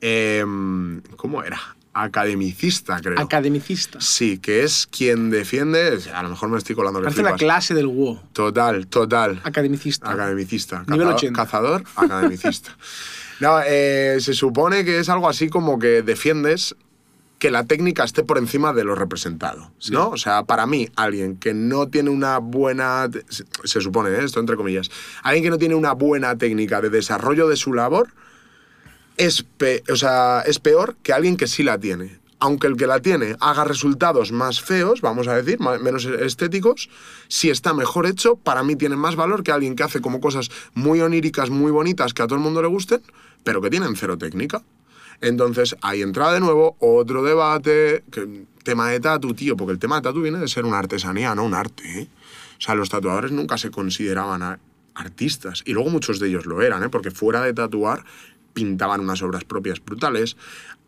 Em, 0.00 1.00
¿Cómo 1.16 1.42
era? 1.42 1.60
Academicista, 1.92 3.00
creo. 3.00 3.18
Academicista. 3.18 4.00
Sí, 4.02 4.38
que 4.38 4.62
es 4.64 4.86
quien 4.86 5.30
defiende. 5.30 5.98
A 6.12 6.22
lo 6.22 6.28
mejor 6.28 6.50
me 6.50 6.58
estoy 6.58 6.74
colando 6.74 7.00
Parece 7.00 7.22
flipas. 7.22 7.38
clase 7.40 7.74
del 7.74 7.86
WoW. 7.86 8.20
Total, 8.34 8.86
total. 8.86 9.40
Academicista. 9.44 10.10
Academicista. 10.10 10.84
Nivel 10.88 11.06
Cazador- 11.08 11.14
80. 11.14 11.42
Cazador, 11.42 11.84
academicista. 11.96 12.76
no, 13.40 13.60
eh, 13.66 14.18
se 14.20 14.34
supone 14.34 14.84
que 14.84 14.98
es 14.98 15.08
algo 15.08 15.26
así 15.28 15.48
como 15.48 15.78
que 15.78 16.02
defiendes 16.02 16.76
que 17.38 17.50
la 17.50 17.64
técnica 17.64 18.04
esté 18.04 18.24
por 18.24 18.38
encima 18.38 18.72
de 18.72 18.84
lo 18.84 18.94
representado, 18.94 19.70
¿no? 19.90 20.08
O 20.08 20.16
sea, 20.16 20.44
para 20.44 20.66
mí, 20.66 20.88
alguien 20.96 21.36
que 21.36 21.52
no 21.52 21.86
tiene 21.88 22.08
una 22.08 22.38
buena... 22.38 23.10
se 23.64 23.80
supone, 23.82 24.10
¿eh? 24.10 24.24
esto 24.24 24.40
entre 24.40 24.56
comillas. 24.56 24.90
Alguien 25.22 25.44
que 25.44 25.50
no 25.50 25.58
tiene 25.58 25.74
una 25.74 25.92
buena 25.92 26.36
técnica 26.36 26.80
de 26.80 26.88
desarrollo 26.88 27.46
de 27.48 27.56
su 27.56 27.74
labor 27.74 28.08
es, 29.16 29.44
o 29.90 29.96
sea, 29.96 30.42
es 30.46 30.58
peor 30.58 30.96
que 31.02 31.12
alguien 31.12 31.36
que 31.36 31.46
sí 31.46 31.62
la 31.62 31.78
tiene. 31.78 32.18
Aunque 32.38 32.66
el 32.66 32.76
que 32.76 32.86
la 32.86 33.00
tiene 33.00 33.34
haga 33.40 33.64
resultados 33.64 34.30
más 34.30 34.60
feos, 34.60 35.00
vamos 35.00 35.26
a 35.26 35.34
decir, 35.34 35.58
menos 35.58 36.04
estéticos, 36.04 36.90
si 37.28 37.48
está 37.48 37.72
mejor 37.72 38.06
hecho, 38.06 38.36
para 38.36 38.62
mí 38.62 38.76
tiene 38.76 38.94
más 38.96 39.16
valor 39.16 39.42
que 39.42 39.52
alguien 39.52 39.74
que 39.74 39.82
hace 39.82 40.02
como 40.02 40.20
cosas 40.20 40.50
muy 40.74 41.00
oníricas, 41.00 41.48
muy 41.48 41.72
bonitas, 41.72 42.12
que 42.12 42.22
a 42.22 42.26
todo 42.26 42.36
el 42.36 42.44
mundo 42.44 42.60
le 42.60 42.68
gusten, 42.68 43.00
pero 43.42 43.62
que 43.62 43.70
tienen 43.70 43.96
cero 43.96 44.18
técnica. 44.18 44.62
Entonces, 45.22 45.76
ahí 45.80 46.02
entra 46.02 46.30
de 46.30 46.40
nuevo 46.40 46.76
otro 46.78 47.22
debate, 47.22 48.04
que, 48.10 48.44
tema 48.62 48.90
de 48.90 49.00
tatu, 49.00 49.32
tío, 49.32 49.56
porque 49.56 49.72
el 49.72 49.78
tema 49.78 49.96
de 49.96 50.02
tatu 50.02 50.20
viene 50.20 50.38
de 50.38 50.48
ser 50.48 50.66
una 50.66 50.78
artesanía, 50.78 51.34
no 51.34 51.44
un 51.44 51.54
arte. 51.54 52.00
¿eh? 52.00 52.08
O 52.58 52.60
sea, 52.60 52.74
los 52.74 52.90
tatuadores 52.90 53.32
nunca 53.32 53.56
se 53.56 53.70
consideraban 53.70 54.60
artistas, 54.94 55.62
y 55.64 55.72
luego 55.72 55.88
muchos 55.88 56.18
de 56.18 56.28
ellos 56.28 56.46
lo 56.46 56.60
eran, 56.60 56.82
¿eh? 56.82 56.88
porque 56.90 57.10
fuera 57.10 57.42
de 57.42 57.54
tatuar 57.54 58.04
pintaban 58.56 59.00
unas 59.00 59.20
obras 59.20 59.44
propias 59.44 59.84
brutales. 59.84 60.38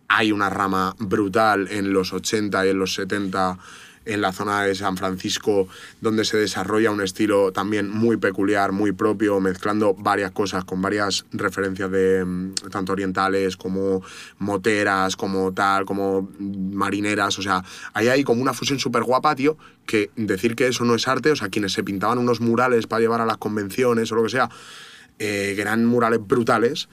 Hay 0.09 0.33
una 0.33 0.49
rama 0.49 0.97
brutal 0.99 1.69
en 1.71 1.93
los 1.93 2.15
80 2.15 2.65
y 2.65 2.71
en 2.71 2.79
los 2.79 2.95
70 2.95 3.59
en 4.07 4.23
la 4.23 4.33
zona 4.33 4.63
de 4.63 4.75
San 4.75 4.97
Francisco, 4.97 5.69
donde 6.01 6.25
se 6.25 6.39
desarrolla 6.39 6.91
un 6.91 7.03
estilo 7.03 7.53
también 7.53 7.91
muy 7.91 8.17
peculiar, 8.17 8.73
muy 8.73 8.93
propio, 8.93 9.39
mezclando 9.39 9.93
varias 9.93 10.31
cosas 10.31 10.65
con 10.65 10.81
varias 10.81 11.27
referencias 11.31 11.91
de 11.91 12.25
mm, 12.25 12.55
tanto 12.71 12.93
orientales 12.93 13.59
como 13.59 14.03
moteras, 14.39 15.15
como 15.15 15.53
tal, 15.53 15.85
como 15.85 16.31
marineras. 16.41 17.39
O 17.39 17.43
sea, 17.43 17.63
ahí 17.93 18.09
hay 18.09 18.25
como 18.25 18.41
una 18.41 18.55
fusión 18.55 18.79
súper 18.79 19.03
guapa, 19.03 19.37
tío, 19.37 19.59
que 19.85 20.11
decir 20.17 20.57
que 20.57 20.69
eso 20.69 20.85
no 20.85 20.95
es 20.95 21.07
arte, 21.07 21.31
o 21.31 21.37
sea, 21.37 21.51
quienes 21.51 21.75
se 21.75 21.85
pintaban 21.85 22.17
unos 22.17 22.41
murales 22.41 22.87
para 22.87 23.01
llevar 23.01 23.21
a 23.21 23.27
las 23.27 23.37
convenciones 23.37 24.11
o 24.11 24.15
lo 24.15 24.23
que 24.23 24.31
sea, 24.31 24.49
eh, 25.19 25.53
que 25.55 25.61
eran 25.61 25.85
murales 25.85 26.27
brutales. 26.27 26.89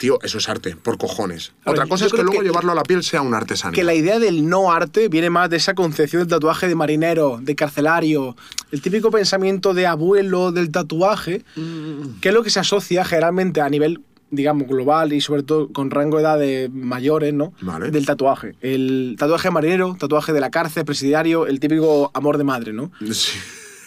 Tío, 0.00 0.18
eso 0.22 0.38
es 0.38 0.48
arte, 0.48 0.76
por 0.76 0.96
cojones. 0.96 1.52
Otra 1.66 1.86
cosa 1.86 2.06
es 2.06 2.12
que 2.12 2.22
luego 2.22 2.40
que- 2.40 2.46
llevarlo 2.46 2.72
a 2.72 2.74
la 2.74 2.84
piel 2.84 3.02
sea 3.02 3.20
una 3.20 3.36
artesanía. 3.36 3.74
Que 3.74 3.84
la 3.84 3.92
idea 3.92 4.18
del 4.18 4.48
no 4.48 4.72
arte 4.72 5.08
viene 5.08 5.28
más 5.28 5.50
de 5.50 5.58
esa 5.58 5.74
concepción 5.74 6.22
del 6.22 6.28
tatuaje 6.30 6.68
de 6.68 6.74
marinero, 6.74 7.38
de 7.42 7.54
carcelario, 7.54 8.34
el 8.72 8.80
típico 8.80 9.10
pensamiento 9.10 9.74
de 9.74 9.86
abuelo 9.86 10.52
del 10.52 10.70
tatuaje, 10.70 11.44
Mm. 11.54 12.18
que 12.22 12.30
es 12.30 12.34
lo 12.34 12.42
que 12.42 12.48
se 12.48 12.60
asocia 12.60 13.04
generalmente 13.04 13.60
a 13.60 13.68
nivel, 13.68 14.00
digamos, 14.30 14.66
global 14.68 15.12
y 15.12 15.20
sobre 15.20 15.42
todo 15.42 15.68
con 15.70 15.90
rango 15.90 16.16
de 16.16 16.22
edad 16.22 16.38
de 16.38 16.70
mayores, 16.72 17.34
¿no? 17.34 17.52
Vale. 17.60 17.90
Del 17.90 18.06
tatuaje. 18.06 18.54
El 18.62 19.16
tatuaje 19.18 19.50
marinero, 19.50 19.98
tatuaje 20.00 20.32
de 20.32 20.40
la 20.40 20.48
cárcel, 20.48 20.86
presidiario, 20.86 21.46
el 21.46 21.60
típico 21.60 22.10
amor 22.14 22.38
de 22.38 22.44
madre, 22.44 22.72
¿no? 22.72 22.90
Sí. 23.12 23.32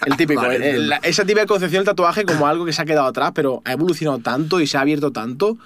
El 0.06 0.16
típico. 0.16 0.42
Vale, 0.44 0.58
el- 0.58 0.62
el- 0.62 0.70
entiendo. 0.84 0.96
esa 1.08 1.26
típica 1.26 1.48
concepción 1.48 1.80
del 1.80 1.86
tatuaje 1.86 2.24
como 2.24 2.46
algo 2.46 2.66
que 2.66 2.74
se 2.74 2.84
ha 2.84 2.86
quedado 2.86 3.08
atrás, 3.08 3.32
pero 3.34 3.64
ha 3.66 3.72
evolucionado 3.72 4.20
tanto 4.20 4.60
y 4.62 4.68
se 4.68 4.78
ha 4.78 4.82
abierto 4.82 5.12
tanto. 5.12 5.58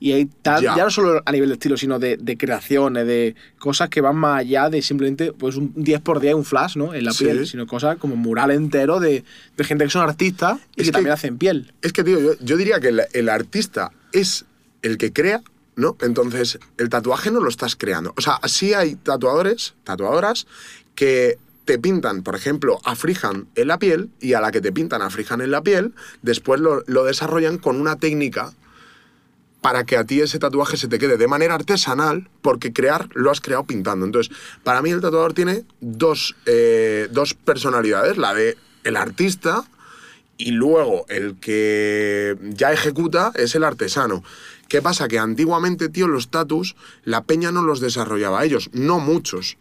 Y 0.00 0.12
hay 0.12 0.26
tal, 0.26 0.62
Ya. 0.62 0.76
ya. 0.76 0.84
no 0.84 0.90
solo 0.90 1.22
a 1.24 1.32
nivel 1.32 1.48
de 1.48 1.54
estilo, 1.54 1.76
sino 1.76 1.98
de, 1.98 2.16
de 2.18 2.36
creaciones, 2.36 3.06
de 3.06 3.34
cosas 3.58 3.88
que 3.88 4.00
van 4.00 4.14
más 4.16 4.40
allá 4.40 4.70
de 4.70 4.80
simplemente 4.80 5.32
pues 5.32 5.56
un 5.56 5.72
10 5.74 6.00
por 6.02 6.20
10 6.20 6.34
un 6.34 6.44
flash, 6.44 6.76
¿no? 6.76 6.94
En 6.94 7.04
la 7.04 7.12
Sí. 7.12 7.24
piel, 7.24 7.46
sino 7.48 7.66
cosas 7.66 7.96
como 7.98 8.14
mural 8.14 8.50
entero 8.52 9.00
de, 9.00 9.24
de 9.56 9.64
gente 9.64 9.84
que 9.84 9.90
son 9.90 10.02
artistas 10.02 10.58
y 10.58 10.60
Es 10.60 10.66
que, 10.76 10.82
que- 10.84 10.92
también 10.92 11.12
hacen 11.14 11.36
piel. 11.38 11.72
Es 11.82 11.92
que, 11.92 12.04
tío, 12.04 12.20
yo, 12.20 12.30
yo 12.40 12.56
diría 12.56 12.78
que 12.80 12.88
el, 12.88 13.02
el 13.12 13.28
artista 13.28 13.90
es 14.12 14.44
el 14.82 14.98
que 14.98 15.12
crea, 15.12 15.42
¿no? 15.74 15.96
Entonces, 16.00 16.58
el 16.76 16.88
tatuaje 16.88 17.30
no 17.32 17.40
lo 17.40 17.48
estás 17.48 17.74
creando. 17.74 18.14
O 18.16 18.20
sea, 18.20 18.38
sí 18.46 18.74
hay 18.74 18.94
tatuadores, 18.94 19.74
tatuadoras, 19.84 20.46
que 20.94 21.38
te 21.64 21.78
pintan, 21.78 22.22
por 22.22 22.34
ejemplo, 22.34 22.80
a 22.84 22.94
freehand 22.96 23.46
en 23.56 23.68
la 23.68 23.78
piel 23.78 24.08
y 24.20 24.32
a 24.34 24.40
la 24.40 24.50
que 24.52 24.60
te 24.60 24.72
pintan 24.72 25.02
a 25.02 25.10
freehand 25.10 25.42
en 25.42 25.50
la 25.50 25.62
piel, 25.62 25.92
después 26.22 26.60
lo, 26.60 26.82
lo 26.86 27.04
desarrollan 27.04 27.58
con 27.58 27.80
una 27.80 27.96
técnica 27.96 28.52
para 29.60 29.84
que 29.84 29.96
a 29.96 30.04
ti 30.04 30.20
ese 30.20 30.38
tatuaje 30.38 30.76
se 30.76 30.88
te 30.88 30.98
quede 30.98 31.16
de 31.16 31.26
manera 31.26 31.54
artesanal, 31.54 32.28
porque 32.42 32.72
crear 32.72 33.08
lo 33.14 33.30
has 33.30 33.40
creado 33.40 33.64
pintando. 33.64 34.06
Entonces, 34.06 34.34
para 34.62 34.82
mí 34.82 34.90
el 34.90 35.00
tatuador 35.00 35.34
tiene 35.34 35.64
dos, 35.80 36.36
eh, 36.46 37.08
dos 37.10 37.34
personalidades, 37.34 38.16
la 38.18 38.34
de 38.34 38.56
el 38.84 38.96
artista 38.96 39.64
y 40.36 40.52
luego 40.52 41.04
el 41.08 41.36
que 41.40 42.38
ya 42.42 42.72
ejecuta 42.72 43.32
es 43.34 43.54
el 43.56 43.64
artesano. 43.64 44.22
¿Qué 44.68 44.80
pasa? 44.80 45.08
Que 45.08 45.18
antiguamente, 45.18 45.88
tío, 45.88 46.06
los 46.06 46.28
tatus, 46.28 46.76
la 47.04 47.24
peña 47.24 47.50
no 47.50 47.62
los 47.62 47.80
desarrollaba 47.80 48.44
ellos, 48.44 48.70
no 48.72 49.00
muchos. 49.00 49.56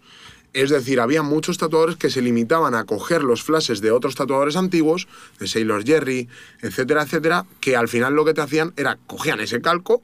Es 0.58 0.72
decir, 0.72 1.00
había 1.00 1.22
muchos 1.22 1.60
tatuadores 1.60 1.98
que 1.98 2.10
se 2.10 2.20
limitaban 2.20 2.74
a 2.74 2.86
coger 2.86 3.24
los 3.24 3.44
flashes 3.44 3.80
de 3.80 3.92
otros 3.92 4.16
tatuadores 4.16 4.56
antiguos, 4.56 5.08
de 5.40 5.48
Sailor 5.48 5.86
Jerry, 5.86 6.30
etcétera, 6.64 7.04
etcétera, 7.04 7.46
que 7.60 7.76
al 7.76 7.88
final 7.88 8.16
lo 8.16 8.26
que 8.26 8.34
te 8.34 8.42
hacían 8.42 8.74
era 8.76 8.98
cogían 9.06 9.40
ese 9.40 9.62
calco, 9.62 10.02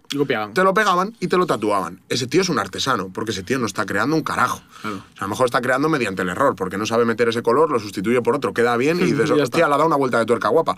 te 0.54 0.63
lo 0.63 0.76
pegaban 0.76 1.16
y 1.20 1.28
te 1.28 1.38
lo 1.38 1.48
tatuaban. 1.48 2.02
Ese 2.08 2.28
tío 2.28 2.42
es 2.42 2.50
un 2.50 2.60
artesano, 2.60 3.10
porque 3.12 3.32
ese 3.32 3.42
tío 3.42 3.58
no 3.58 3.66
está 3.66 3.88
creando 3.88 4.16
un 4.16 4.22
carajo. 4.22 4.62
Claro. 4.84 4.98
O 4.98 5.00
sea, 5.00 5.22
a 5.22 5.24
lo 5.24 5.30
mejor 5.30 5.48
está 5.48 5.60
creando 5.60 5.89
mediante 5.89 6.22
el 6.22 6.30
error, 6.30 6.56
porque 6.56 6.78
no 6.78 6.86
sabe 6.86 7.04
meter 7.04 7.30
ese 7.30 7.42
color, 7.42 7.72
lo 7.72 7.80
sustituye 7.80 8.22
por 8.22 8.36
otro, 8.36 8.54
queda 8.54 8.78
bien 8.78 9.00
y 9.00 9.06
dices, 9.12 9.32
hostia, 9.32 9.68
le 9.68 9.74
ha 9.74 9.78
dado 9.78 9.88
una 9.88 9.96
vuelta 9.96 10.20
de 10.20 10.28
tuerca 10.28 10.50
guapa. 10.50 10.78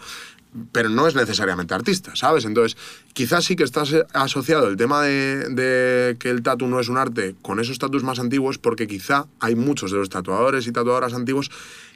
Pero 0.72 0.88
no 0.88 1.06
es 1.06 1.16
necesariamente 1.16 1.74
artista, 1.74 2.16
¿sabes? 2.16 2.46
Entonces, 2.46 2.78
quizás 3.12 3.44
sí 3.44 3.58
que 3.58 3.66
estás 3.66 3.94
asociado 4.14 4.70
el 4.70 4.78
tema 4.78 5.02
de, 5.02 5.50
de 5.50 6.16
que 6.18 6.30
el 6.30 6.44
tatu 6.44 6.66
no 6.68 6.80
es 6.80 6.88
un 6.88 6.96
arte 6.96 7.36
con 7.42 7.60
esos 7.60 7.78
tatus 7.78 8.06
más 8.06 8.20
antiguos, 8.20 8.58
porque 8.58 8.88
quizá 8.88 9.26
hay 9.42 9.56
muchos 9.66 9.92
de 9.92 9.98
los 9.98 10.10
tatuadores 10.10 10.68
y 10.68 10.72
tatuadoras 10.72 11.14
antiguos 11.14 11.50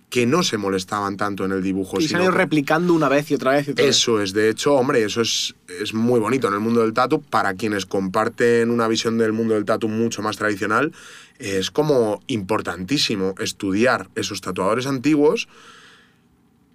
que 0.10 0.26
no 0.26 0.42
se 0.42 0.58
molestaban 0.58 1.18
tanto 1.18 1.46
en 1.46 1.52
el 1.52 1.62
dibujo. 1.62 2.00
y 2.00 2.08
se 2.08 2.16
han 2.16 2.24
ido 2.24 2.32
replicando 2.32 2.94
una 2.94 3.10
vez 3.10 3.30
y 3.30 3.36
otra 3.36 3.52
vez 3.52 3.68
y 3.68 3.72
otra 3.72 3.86
vez. 3.86 3.96
eso 3.96 4.22
es, 4.22 4.34
de 4.34 4.50
hecho, 4.50 4.74
hombre, 4.74 5.04
eso 5.04 5.22
es, 5.22 5.56
es 5.68 5.94
muy 5.94 6.20
bonito 6.20 6.48
en 6.48 6.56
el 6.56 6.60
mundo 6.60 6.82
del 6.82 6.94
tatu. 6.94 7.22
Para 7.22 7.54
quienes 7.54 7.86
comparten 7.86 8.72
una 8.72 8.88
visión 8.88 9.18
del 9.20 9.34
mundo 9.34 9.54
del 9.54 9.66
tatu 9.66 9.88
mucho 9.88 10.24
más 10.24 10.38
tradicional, 10.38 10.92
es 11.38 11.70
como 11.70 12.24
importantísimo 12.28 13.36
estudiar 13.38 14.10
esos 14.16 14.42
tatuadores 14.42 14.88
antiguos 14.88 15.48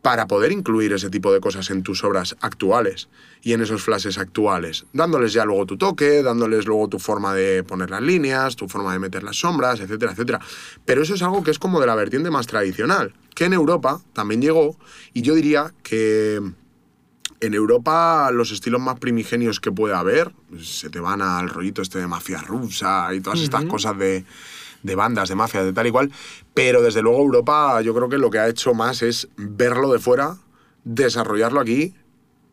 para 0.05 0.27
poder 0.29 0.53
incluir 0.53 0.93
ese 0.93 1.09
tipo 1.09 1.33
de 1.33 1.41
cosas 1.41 1.71
en 1.71 1.83
tus 1.83 2.05
obras 2.05 2.37
actuales 2.43 3.09
y 3.41 3.55
en 3.55 3.63
esos 3.63 3.83
flashes 3.83 4.19
actuales, 4.19 4.85
dándoles 4.93 5.33
ya 5.33 5.47
luego 5.47 5.65
tu 5.65 5.79
toque, 5.79 6.23
dándoles 6.23 6.67
luego 6.67 6.89
tu 6.89 6.99
forma 6.99 7.33
de 7.33 7.65
poner 7.65 7.89
las 7.89 8.03
líneas, 8.03 8.55
tu 8.55 8.69
forma 8.69 8.93
de 8.93 8.99
meter 8.99 9.23
las 9.23 9.37
sombras, 9.37 9.81
etcétera, 9.81 10.13
etcétera. 10.13 10.41
Pero 10.85 11.01
eso 11.01 11.15
es 11.15 11.23
algo 11.23 11.43
que 11.43 11.51
es 11.51 11.59
como 11.59 11.81
de 11.81 11.87
la 11.87 11.95
vertiente 11.95 12.31
más 12.31 12.47
tradicional, 12.47 13.15
que 13.35 13.47
en 13.47 13.55
Europa 13.55 14.03
también 14.13 14.43
llegó 14.43 14.77
y 15.15 15.23
yo 15.23 15.35
diría 15.35 15.73
que 15.83 16.39
en 17.41 17.55
Europa 17.55 18.31
los 18.31 18.51
estilos 18.51 18.83
más 18.83 18.99
primigenios 18.99 19.59
que 19.59 19.73
puede 19.73 19.95
haber 19.95 20.33
se 20.63 20.91
te 20.91 21.01
van 21.01 21.23
al 21.23 21.49
rollito 21.49 21.81
este 21.81 21.99
de 21.99 22.07
mafia 22.09 22.43
rusa 22.43 23.09
y 23.15 23.23
todas 23.23 23.41
estas 23.41 23.65
cosas 23.65 23.97
de, 23.97 24.27
de 24.83 24.95
bandas, 24.95 25.31
de 25.31 25.35
mafias, 25.35 25.65
de 25.65 25.73
tal 25.73 25.87
y 25.87 25.91
cual. 25.91 26.13
Pero 26.55 26.83
desde 26.83 27.03
luego 27.03 27.21
Europa 27.21 27.81
yo 27.83 27.95
creo 27.95 28.09
que 28.09 28.19
lo 28.19 28.31
que 28.31 28.39
ha 28.39 28.49
hecho 28.49 28.75
más 28.75 29.03
es 29.03 29.29
verlo 29.37 29.93
de 29.93 29.99
fuera, 29.99 30.39
desarrollarlo 30.85 31.61
aquí 31.61 31.95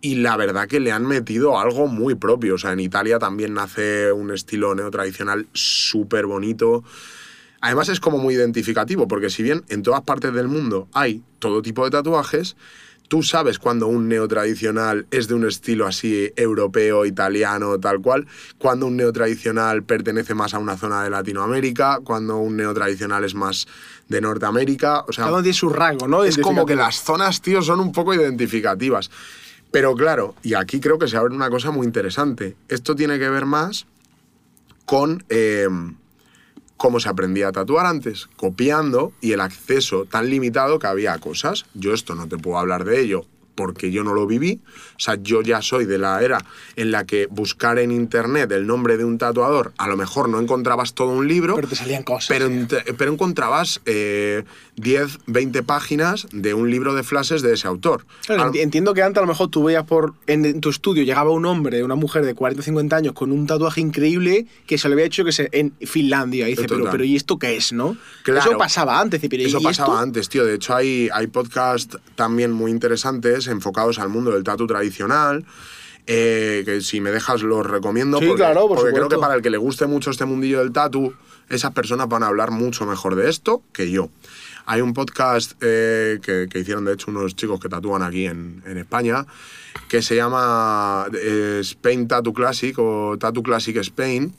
y 0.02 0.16
la 0.16 0.36
verdad 0.36 0.68
que 0.68 0.80
le 0.80 0.92
han 0.92 1.06
metido 1.06 1.60
algo 1.60 1.88
muy 1.88 2.16
propio. 2.16 2.56
O 2.56 2.58
sea, 2.58 2.74
en 2.74 2.80
Italia 2.80 3.20
también 3.20 3.54
nace 3.54 4.12
un 4.12 4.32
estilo 4.32 4.74
neotradicional 4.74 5.48
súper 5.54 6.26
bonito. 6.26 6.84
Además 7.62 7.90
es 7.90 8.00
como 8.00 8.18
muy 8.18 8.34
identificativo, 8.34 9.08
porque 9.08 9.30
si 9.30 9.44
bien 9.44 9.64
en 9.70 9.84
todas 9.84 10.02
partes 10.02 10.34
del 10.34 10.48
mundo 10.48 10.88
hay 10.94 11.22
todo 11.38 11.62
tipo 11.62 11.86
de 11.86 11.92
tatuajes, 11.92 12.58
tú 13.12 13.24
sabes 13.24 13.60
cuando 13.60 13.88
un 13.88 14.08
neotradicional 14.08 15.06
es 15.12 15.28
de 15.28 15.34
un 15.34 15.46
estilo 15.46 15.86
así 15.86 16.32
europeo, 16.38 17.06
italiano, 17.06 17.78
tal 17.78 18.00
cual, 18.00 18.26
cuando 18.58 18.88
un 18.88 18.96
neotradicional 18.96 19.84
pertenece 19.84 20.34
más 20.34 20.54
a 20.54 20.60
una 20.60 20.78
zona 20.78 21.04
de 21.04 21.10
Latinoamérica, 21.10 22.00
cuando 22.06 22.38
un 22.38 22.56
neotradicional 22.56 23.26
es 23.26 23.36
más 23.36 23.68
de 24.08 24.22
Norteamérica, 24.22 25.02
o 25.02 25.12
sea, 25.12 25.26
Cada 25.26 25.36
uno 25.36 25.44
tiene 25.44 25.58
su 25.58 25.68
rango, 25.68 26.08
¿no? 26.08 26.24
es 26.24 26.38
como 26.38 26.66
que 26.66 26.78
las 26.78 27.04
zonas, 27.04 27.42
tío, 27.42 27.62
son 27.62 27.82
un 27.82 27.92
poco 27.92 28.14
identificativas. 28.14 29.12
Pero 29.72 29.94
claro, 29.94 30.36
y 30.42 30.54
aquí 30.54 30.80
creo 30.80 30.98
que 30.98 31.10
se 31.10 31.18
abre 31.18 31.36
una 31.36 31.50
cosa 31.50 31.70
muy 31.70 31.86
interesante. 31.86 32.56
Esto 32.70 32.96
tiene 32.96 33.20
que 33.20 33.28
ver 33.28 33.46
más 33.46 33.88
con 34.86 35.26
eh, 35.28 35.68
cómo 36.82 37.00
se 37.00 37.10
aprendía 37.10 37.50
a 37.50 37.52
tatuar 37.52 37.86
antes, 37.86 38.28
copiando 38.38 39.14
y 39.22 39.34
el 39.34 39.42
acceso 39.42 40.06
tan 40.06 40.32
limitado 40.32 40.80
que 40.80 40.88
había 40.88 41.14
a 41.14 41.20
cosas. 41.20 41.66
Yo 41.76 41.94
esto 41.94 42.16
no 42.16 42.28
te 42.28 42.40
puedo 42.40 42.58
hablar 42.58 42.86
de 42.86 43.00
ello 43.02 43.28
porque 43.56 43.92
yo 43.92 44.04
no 44.04 44.14
lo 44.14 44.28
viví. 44.28 44.60
O 44.96 45.00
sea, 45.00 45.18
yo 45.22 45.42
ya 45.42 45.62
soy 45.62 45.86
de 45.86 45.98
la 45.98 46.22
era 46.22 46.44
en 46.76 46.92
la 46.92 47.06
que 47.06 47.28
buscar 47.28 47.80
en 47.80 47.92
internet 47.92 48.52
el 48.52 48.68
nombre 48.68 48.98
de 48.98 49.06
un 49.06 49.18
tatuador, 49.18 49.74
a 49.78 49.88
lo 49.88 49.98
mejor 49.98 50.30
no 50.30 50.40
encontrabas 50.40 50.94
todo 50.94 51.10
un 51.10 51.28
libro, 51.28 51.56
Pero 51.56 51.68
te 51.68 51.76
salían 51.76 52.04
cosas. 52.04 52.28
pero, 52.28 52.48
sí. 52.48 52.68
pero 52.98 53.12
encontrabas 53.12 53.82
eh, 53.86 54.44
10, 54.76 55.20
20 55.28 55.64
páginas 55.64 56.28
de 56.32 56.54
un 56.54 56.70
libro 56.70 56.94
de 56.94 57.04
flashes 57.04 57.42
de 57.42 57.54
ese 57.54 57.68
autor. 57.68 58.06
Claro, 58.26 58.52
entiendo 58.54 58.94
que 58.94 59.02
antes 59.02 59.20
a 59.20 59.22
lo 59.22 59.28
mejor 59.28 59.50
tú 59.50 59.64
veías 59.64 59.86
por 59.86 60.14
en, 60.28 60.62
tu 60.62 60.70
estudio 60.70 61.04
llegaba 61.04 61.32
un 61.32 61.46
hombre, 61.46 61.84
una 61.84 61.96
mujer 61.96 62.26
de 62.26 62.34
40 62.34 62.62
o 62.62 62.64
50 62.64 62.96
años 62.96 63.14
con 63.14 63.32
un 63.32 63.48
tatuaje 63.48 63.82
increíble 63.82 64.46
que 64.66 64.78
se 64.78 64.88
lo 64.88 64.94
había 64.94 65.06
hecho 65.06 65.26
que 65.26 65.32
se, 65.32 65.50
en 65.52 65.74
Finlandia. 65.82 66.48
Y 66.48 66.52
dice, 66.52 66.66
pero, 66.68 66.90
pero 66.90 67.04
¿y 67.04 67.16
esto 67.16 67.38
qué 67.38 67.56
es, 67.58 67.74
no? 67.74 67.98
Claro. 68.24 68.50
Eso 68.52 68.58
pasaba 68.58 69.00
antes. 69.00 69.24
y 69.24 69.30
Pero, 69.30 69.44
Eso 69.44 69.60
¿y 69.60 69.64
pasaba 69.64 69.94
esto? 69.94 70.04
antes, 70.04 70.30
tío. 70.30 70.46
De 70.46 70.56
hecho, 70.56 70.76
hay, 70.76 71.10
hay 71.14 71.28
podcasts 71.28 71.98
también 72.16 72.52
muy 72.52 72.72
interesantes 72.72 73.41
enfocados 73.48 74.00
al 74.00 74.10
mundo 74.10 74.32
del 74.32 74.44
tatu 74.44 74.68
tradicional. 74.68 75.46
eh, 76.08 76.64
que 76.66 76.82
si 76.82 77.00
me 77.00 77.12
dejas 77.12 77.42
los 77.44 77.66
recomiendo. 77.66 78.20
Sí, 78.20 78.26
porque, 78.26 78.42
claro, 78.42 78.68
por 78.68 78.78
porque 78.78 78.94
creo 78.94 79.08
que 79.10 79.18
para 79.18 79.36
el 79.36 79.42
que 79.42 79.50
le 79.50 79.58
guste 79.58 79.86
mucho 79.86 80.12
este 80.12 80.26
mundillo 80.26 80.60
del 80.60 80.72
tatu, 80.72 81.14
esas 81.50 81.72
personas 81.72 82.08
van 82.10 82.24
a 82.24 82.28
hablar 82.28 82.52
mucho 82.52 82.86
mejor 82.86 83.16
de 83.16 83.30
esto 83.30 83.62
que 83.72 83.92
yo. 83.92 84.10
Hay 84.66 84.82
un 84.82 84.94
podcast 84.94 85.54
eh, 85.62 86.20
que, 86.22 86.48
que 86.50 86.60
hicieron, 86.60 86.86
de 86.86 86.94
hecho, 86.94 87.12
unos 87.12 87.36
chicos 87.36 87.60
que 87.60 87.68
tatúan 87.70 88.04
aquí 88.04 88.26
en, 88.26 88.62
en 88.66 88.78
España, 88.78 89.26
que 89.90 90.02
se 90.02 90.16
llama 90.16 91.08
eh, 91.14 91.60
Spain 91.62 92.08
Tattoo 92.08 92.34
Classic 92.34 92.78
o 92.78 93.18
Tattoo 93.20 93.44
Classic 93.44 93.76
Spain, 93.78 94.34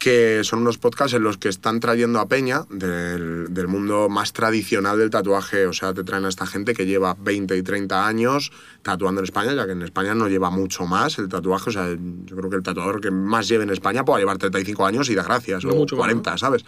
que 0.00 0.40
son 0.44 0.60
unos 0.60 0.78
podcasts 0.78 1.12
en 1.14 1.22
los 1.22 1.36
que 1.36 1.50
están 1.50 1.78
trayendo 1.78 2.20
a 2.20 2.26
Peña 2.26 2.64
del, 2.70 3.52
del 3.52 3.68
mundo 3.68 4.08
más 4.08 4.32
tradicional 4.32 4.96
del 4.98 5.10
tatuaje. 5.10 5.66
O 5.66 5.74
sea, 5.74 5.92
te 5.92 6.02
traen 6.04 6.24
a 6.24 6.30
esta 6.30 6.46
gente 6.46 6.72
que 6.72 6.86
lleva 6.86 7.14
20 7.20 7.54
y 7.56 7.62
30 7.62 8.06
años 8.06 8.50
tatuando 8.82 9.20
en 9.20 9.26
España, 9.26 9.52
ya 9.52 9.66
que 9.66 9.72
en 9.72 9.82
España 9.82 10.14
no 10.14 10.26
lleva 10.26 10.48
mucho 10.50 10.86
más 10.86 11.18
el 11.18 11.28
tatuaje. 11.28 11.68
O 11.68 11.72
sea, 11.74 11.90
yo 12.24 12.34
creo 12.34 12.48
que 12.48 12.56
el 12.56 12.62
tatuador 12.62 13.02
que 13.02 13.10
más 13.10 13.46
lleve 13.46 13.64
en 13.64 13.70
España 13.70 14.02
puede 14.02 14.20
llevar 14.22 14.38
35 14.38 14.86
años 14.86 15.10
y 15.10 15.14
da 15.14 15.22
gracias, 15.22 15.64
No 15.66 15.72
o 15.72 15.76
mucho 15.76 15.96
más, 15.96 16.06
40, 16.06 16.38
¿sabes? 16.38 16.64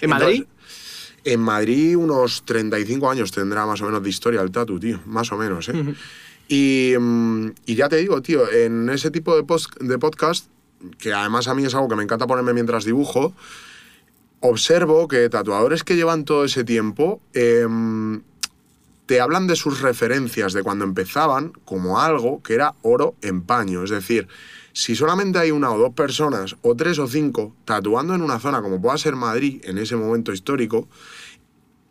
¿En 0.00 0.10
Madrid? 0.10 0.44
En 1.24 1.40
Madrid 1.40 1.96
unos 1.96 2.42
35 2.44 3.08
años 3.08 3.30
tendrá 3.30 3.64
más 3.64 3.80
o 3.80 3.84
menos 3.84 4.02
de 4.02 4.08
historia 4.10 4.42
el 4.42 4.50
tatu, 4.50 4.80
tío. 4.80 4.98
Más 5.06 5.30
o 5.30 5.36
menos, 5.38 5.68
¿eh? 5.68 5.94
y, 6.48 6.94
mm, 6.98 7.46
y 7.66 7.74
ya 7.76 7.88
te 7.88 7.96
digo, 7.98 8.20
tío, 8.22 8.50
en 8.50 8.90
ese 8.90 9.12
tipo 9.12 9.36
de, 9.36 9.44
post- 9.44 9.78
de 9.80 9.98
podcast, 10.00 10.48
que 10.98 11.12
además 11.12 11.48
a 11.48 11.54
mí 11.54 11.64
es 11.64 11.74
algo 11.74 11.88
que 11.88 11.96
me 11.96 12.02
encanta 12.02 12.26
ponerme 12.26 12.52
mientras 12.52 12.84
dibujo, 12.84 13.32
observo 14.40 15.08
que 15.08 15.28
tatuadores 15.28 15.84
que 15.84 15.96
llevan 15.96 16.24
todo 16.24 16.44
ese 16.44 16.64
tiempo 16.64 17.20
em, 17.32 18.22
te 19.06 19.20
hablan 19.20 19.46
de 19.46 19.56
sus 19.56 19.80
referencias 19.80 20.52
de 20.52 20.62
cuando 20.62 20.84
empezaban 20.84 21.52
como 21.64 22.00
algo 22.00 22.42
que 22.42 22.54
era 22.54 22.74
oro 22.82 23.14
en 23.22 23.42
paño. 23.42 23.84
Es 23.84 23.90
decir, 23.90 24.28
si 24.72 24.96
solamente 24.96 25.38
hay 25.38 25.50
una 25.50 25.70
o 25.70 25.78
dos 25.78 25.94
personas, 25.94 26.56
o 26.62 26.74
tres 26.74 26.98
o 26.98 27.06
cinco, 27.06 27.54
tatuando 27.64 28.14
en 28.14 28.22
una 28.22 28.40
zona 28.40 28.62
como 28.62 28.80
pueda 28.80 28.96
ser 28.98 29.16
Madrid 29.16 29.60
en 29.64 29.78
ese 29.78 29.96
momento 29.96 30.32
histórico, 30.32 30.88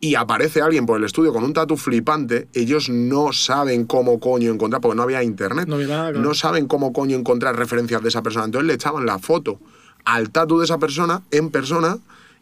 y 0.04 0.16
aparece 0.16 0.62
alguien 0.62 0.86
por 0.88 0.98
el 0.98 1.04
estudio 1.06 1.32
con 1.32 1.44
un 1.44 1.54
tatu 1.54 1.78
flipante, 1.78 2.48
ellos 2.54 2.90
no 2.90 3.32
saben 3.34 3.86
cómo 3.86 4.20
coño 4.20 4.52
encontrar, 4.52 4.82
porque 4.82 4.96
no 4.98 5.04
había 5.04 5.22
internet, 5.24 5.68
No 5.68 5.76
había 5.76 5.88
nada, 5.88 6.10
claro. 6.12 6.20
no 6.28 6.34
saben 6.34 6.68
cómo 6.68 6.92
coño 6.92 7.16
encontrar 7.16 7.56
referencias 7.56 8.02
de 8.02 8.10
esa 8.10 8.24
persona. 8.24 8.46
Entonces 8.46 8.68
le 8.68 8.74
echaban 8.74 9.06
la 9.06 9.20
foto 9.20 9.60
al 10.04 10.32
tatu 10.32 10.58
de 10.58 10.66
esa 10.66 10.80
persona 10.80 11.22
en 11.30 11.52
persona 11.52 12.00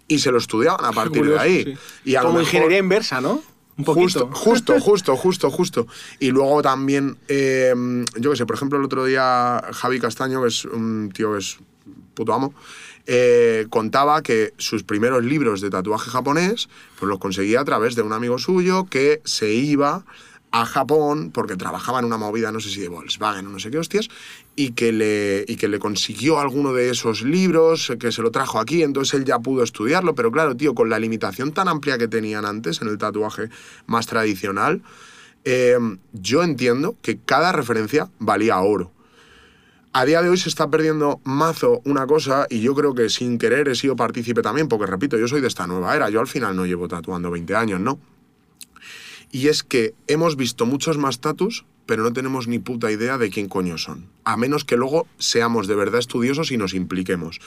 y 0.08 0.20
se 0.20 0.32
lo 0.32 0.38
estudiaban 0.38 0.86
a 0.86 0.92
partir 0.94 1.20
Curioso, 1.20 1.44
de 1.44 1.50
ahí. 1.50 1.64
sí. 1.66 1.74
Y 2.06 2.16
Como 2.16 2.30
mejor- 2.30 2.42
ingeniería 2.44 2.78
inversa, 2.80 3.20
¿no? 3.20 3.44
Un 3.78 3.86
poquito. 3.86 4.28
Justo, 4.28 4.30
justo, 4.34 4.80
justo, 4.80 5.16
justo, 5.18 5.50
justo. 5.52 5.88
Y 6.20 6.32
luego 6.32 6.62
también, 6.62 7.18
eh, 7.28 7.74
yo 8.18 8.32
qué 8.32 8.38
sé, 8.38 8.46
por 8.46 8.56
ejemplo, 8.56 8.78
el 8.80 8.84
otro 8.86 9.04
día 9.06 9.62
Javi 9.74 10.00
Castaño, 10.00 10.42
que 10.42 10.48
es 10.50 10.66
un 10.66 11.12
tío 11.14 11.34
que 11.34 11.40
es 11.40 11.58
puto 12.14 12.34
amo, 12.34 12.54
eh, 13.12 13.66
contaba 13.72 14.22
que 14.22 14.54
sus 14.58 14.84
primeros 14.84 15.26
libros 15.26 15.62
de 15.62 15.72
tatuaje 15.72 16.12
japonés 16.12 16.70
pues 17.00 17.10
los 17.10 17.18
conseguía 17.18 17.62
a 17.62 17.66
través 17.66 17.96
de 17.96 18.04
un 18.04 18.14
amigo 18.14 18.38
suyo 18.38 18.86
que 18.86 19.20
se 19.26 19.52
iba 19.52 20.06
a 20.52 20.66
Japón 20.66 21.32
porque 21.32 21.56
trabajaba 21.56 21.98
en 21.98 22.06
una 22.06 22.18
movida, 22.18 22.52
no 22.52 22.60
sé 22.60 22.70
si 22.70 22.82
de 22.82 22.88
Volkswagen 22.88 23.48
o 23.48 23.50
no 23.50 23.58
sé 23.58 23.72
qué 23.72 23.80
hostias, 23.80 24.10
y 24.56 24.74
que, 24.74 24.92
le, 24.92 25.44
y 25.48 25.56
que 25.56 25.68
le 25.68 25.80
consiguió 25.80 26.40
alguno 26.40 26.72
de 26.72 26.92
esos 26.92 27.24
libros, 27.24 27.92
que 28.00 28.12
se 28.12 28.22
lo 28.22 28.30
trajo 28.30 28.60
aquí, 28.60 28.84
entonces 28.84 29.16
él 29.16 29.26
ya 29.26 29.40
pudo 29.40 29.64
estudiarlo, 29.64 30.14
pero 30.14 30.32
claro, 30.32 30.56
tío, 30.56 30.76
con 30.76 30.92
la 30.92 31.00
limitación 31.00 31.52
tan 31.52 31.68
amplia 31.68 31.98
que 31.98 32.08
tenían 32.08 32.46
antes 32.46 32.80
en 32.84 32.90
el 32.90 33.00
tatuaje 33.00 33.50
más 33.88 34.06
tradicional, 34.06 34.84
eh, 35.46 35.80
yo 36.14 36.44
entiendo 36.44 36.96
que 37.02 37.18
cada 37.18 37.54
referencia 37.54 38.12
valía 38.20 38.60
oro. 38.60 38.92
A 39.92 40.06
día 40.06 40.22
de 40.22 40.30
hoy 40.30 40.38
se 40.38 40.50
está 40.50 40.70
perdiendo 40.70 41.20
mazo 41.24 41.82
una 41.84 42.06
cosa 42.06 42.46
y 42.48 42.62
yo 42.62 42.76
creo 42.76 42.94
que 42.94 43.10
sin 43.10 43.40
querer 43.40 43.68
he 43.70 43.76
sido 43.76 43.96
partícipe 43.96 44.44
también, 44.44 44.68
porque 44.68 44.86
repito, 44.86 45.18
yo 45.18 45.28
soy 45.28 45.42
de 45.42 45.48
esta 45.48 45.66
nueva 45.66 45.96
era, 45.96 46.12
yo 46.12 46.20
al 46.20 46.28
final 46.28 46.56
no 46.56 46.68
llevo 46.68 46.88
tatuando 46.88 47.32
20 47.32 47.56
años, 47.56 47.80
¿no? 47.80 48.00
Y 49.32 49.48
es 49.48 49.64
que 49.64 49.96
hemos 50.06 50.36
visto 50.36 50.68
muchos 50.68 51.00
más 51.00 51.22
tatus, 51.22 51.66
pero 51.88 52.04
no 52.04 52.14
tenemos 52.14 52.48
ni 52.48 52.60
puta 52.60 52.92
idea 52.92 53.18
de 53.18 53.32
quién 53.32 53.50
coño 53.50 53.80
son. 53.80 54.06
A 54.26 54.38
menos 54.38 54.64
que 54.64 54.78
luego 54.78 55.08
seamos 55.18 55.66
de 55.66 55.74
verdad 55.74 56.00
estudiosos 56.00 56.52
y 56.52 56.58
nos 56.58 56.76
impliquemos. 56.76 57.40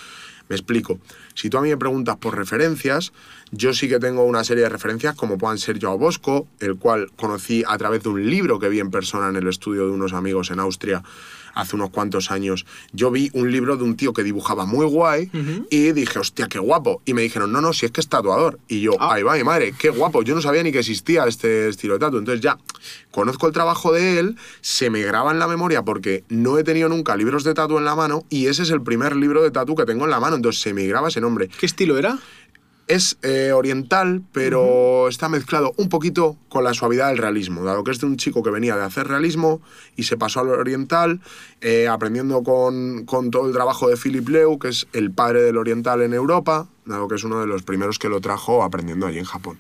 Me 0.49 0.57
explico. 0.57 0.99
Si 1.35 1.49
tú 1.49 1.59
a 1.59 1.63
mí 1.63 1.69
me 1.69 1.77
preguntas 1.77 2.17
por 2.17 2.37
referencias, 2.37 3.13
yo 3.53 3.73
sí 3.73 3.89
que 3.89 4.01
tengo 4.01 4.25
una 4.25 4.43
serie 4.43 4.65
de 4.65 4.69
referencias 4.69 5.15
como 5.15 5.39
puedan 5.39 5.59
ser 5.59 5.81
Joao 5.81 5.97
Bosco, 5.97 6.49
el 6.59 6.77
cual 6.77 7.13
conocí 7.15 7.63
a 7.69 7.79
través 7.79 8.03
de 8.03 8.09
un 8.09 8.29
libro 8.29 8.59
que 8.59 8.69
vi 8.69 8.81
en 8.81 8.91
persona 8.91 9.29
en 9.29 9.37
el 9.37 9.47
estudio 9.47 9.87
de 9.87 9.93
unos 9.93 10.13
amigos 10.13 10.51
en 10.51 10.59
Austria 10.59 11.05
hace 11.55 11.77
unos 11.77 11.91
cuantos 11.91 12.31
años. 12.31 12.67
Yo 12.93 13.11
vi 13.11 13.31
un 13.35 13.51
libro 13.53 13.77
de 13.77 13.85
un 13.85 13.97
tío 13.97 14.13
que 14.13 14.23
dibujaba 14.23 14.67
muy 14.67 14.87
guay 14.87 15.31
y 15.71 15.93
dije, 15.93 16.19
hostia, 16.19 16.49
qué 16.49 16.59
guapo. 16.59 17.03
Y 17.05 17.15
me 17.15 17.23
dijeron, 17.23 17.53
no, 17.53 17.61
no, 17.61 17.73
si 17.73 17.87
es 17.87 17.93
que 17.93 18.01
es 18.01 18.09
tatuador. 18.09 18.59
Y 18.69 18.81
yo, 18.81 18.93
Ah. 19.01 19.15
ahí 19.15 19.23
va, 19.23 19.35
mi 19.37 19.45
madre, 19.45 19.75
qué 19.79 19.91
guapo. 19.91 20.23
Yo 20.23 20.35
no 20.35 20.41
sabía 20.43 20.63
ni 20.63 20.73
que 20.73 20.79
existía 20.81 21.25
este 21.27 21.69
estilo 21.69 21.95
de 21.95 22.01
tatu. 22.01 22.19
Entonces 22.19 22.41
ya, 22.43 22.59
conozco 23.11 23.47
el 23.47 23.53
trabajo 23.53 23.93
de 23.93 24.19
él, 24.19 24.37
se 24.61 24.91
me 24.91 25.03
graba 25.03 25.31
en 25.33 25.39
la 25.39 25.47
memoria 25.47 25.83
porque 25.83 26.25
no 26.29 26.59
he 26.59 26.65
tenido 26.65 26.89
nunca 26.89 27.17
libros 27.17 27.45
de 27.45 27.55
tatu 27.55 27.79
en 27.79 27.85
la 27.85 27.95
mano 27.95 28.25
y 28.31 28.47
ese 28.47 28.63
es 28.63 28.71
el 28.71 28.83
primer 28.83 29.17
libro 29.17 29.43
de 29.43 29.51
tatu 29.51 29.75
que 29.75 29.85
tengo 29.85 30.05
en 30.05 30.11
la 30.11 30.21
mano. 30.21 30.37
Entonces 30.37 30.61
se 30.63 30.73
me 30.75 30.87
graba 30.87 31.09
ese 31.09 31.21
nombre. 31.21 31.49
¿Qué 31.49 31.67
estilo 31.67 31.99
era? 31.99 32.19
Es 32.89 33.17
eh, 33.23 33.53
oriental, 33.53 34.23
pero 34.33 35.09
está 35.09 35.29
mezclado 35.29 35.73
un 35.77 35.89
poquito 35.89 36.37
con 36.49 36.65
la 36.65 36.75
suavidad 36.75 37.09
del 37.09 37.19
realismo, 37.19 37.63
dado 37.65 37.85
que 37.85 37.93
es 37.93 38.01
de 38.01 38.07
un 38.07 38.17
chico 38.17 38.43
que 38.43 38.51
venía 38.51 38.77
de 38.77 38.83
hacer 38.83 39.07
realismo 39.07 39.63
y 39.97 40.03
se 40.03 40.17
pasó 40.17 40.41
al 40.41 40.49
oriental, 40.49 41.21
eh, 41.61 41.89
aprendiendo 41.89 42.43
con, 42.43 43.05
con 43.05 43.31
todo 43.31 43.47
el 43.47 43.53
trabajo 43.53 43.89
de 43.89 43.97
Philip 43.97 44.29
Leu, 44.29 44.59
que 44.59 44.69
es 44.69 44.89
el 44.93 45.13
padre 45.13 45.43
del 45.43 45.57
oriental 45.57 46.03
en 46.03 46.13
Europa, 46.13 46.69
dado 46.85 47.09
que 47.09 47.15
es 47.15 47.25
uno 47.25 47.41
de 47.41 47.47
los 47.47 47.63
primeros 47.63 47.99
que 47.99 48.09
lo 48.09 48.21
trajo 48.21 48.63
aprendiendo 48.63 49.07
allí 49.07 49.19
en 49.19 49.25
Japón. 49.25 49.59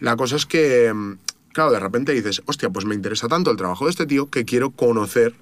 La 0.00 0.16
cosa 0.16 0.36
es 0.36 0.46
que, 0.46 0.92
mm, 0.92 1.18
claro, 1.52 1.70
de 1.70 1.80
repente 1.80 2.12
dices, 2.12 2.42
hostia, 2.46 2.70
pues 2.70 2.84
me 2.84 2.94
interesa 2.94 3.28
tanto 3.28 3.50
el 3.50 3.56
trabajo 3.56 3.84
de 3.84 3.90
este 3.90 4.06
tío 4.06 4.30
que 4.30 4.44
quiero 4.44 4.70
conocer 4.70 5.34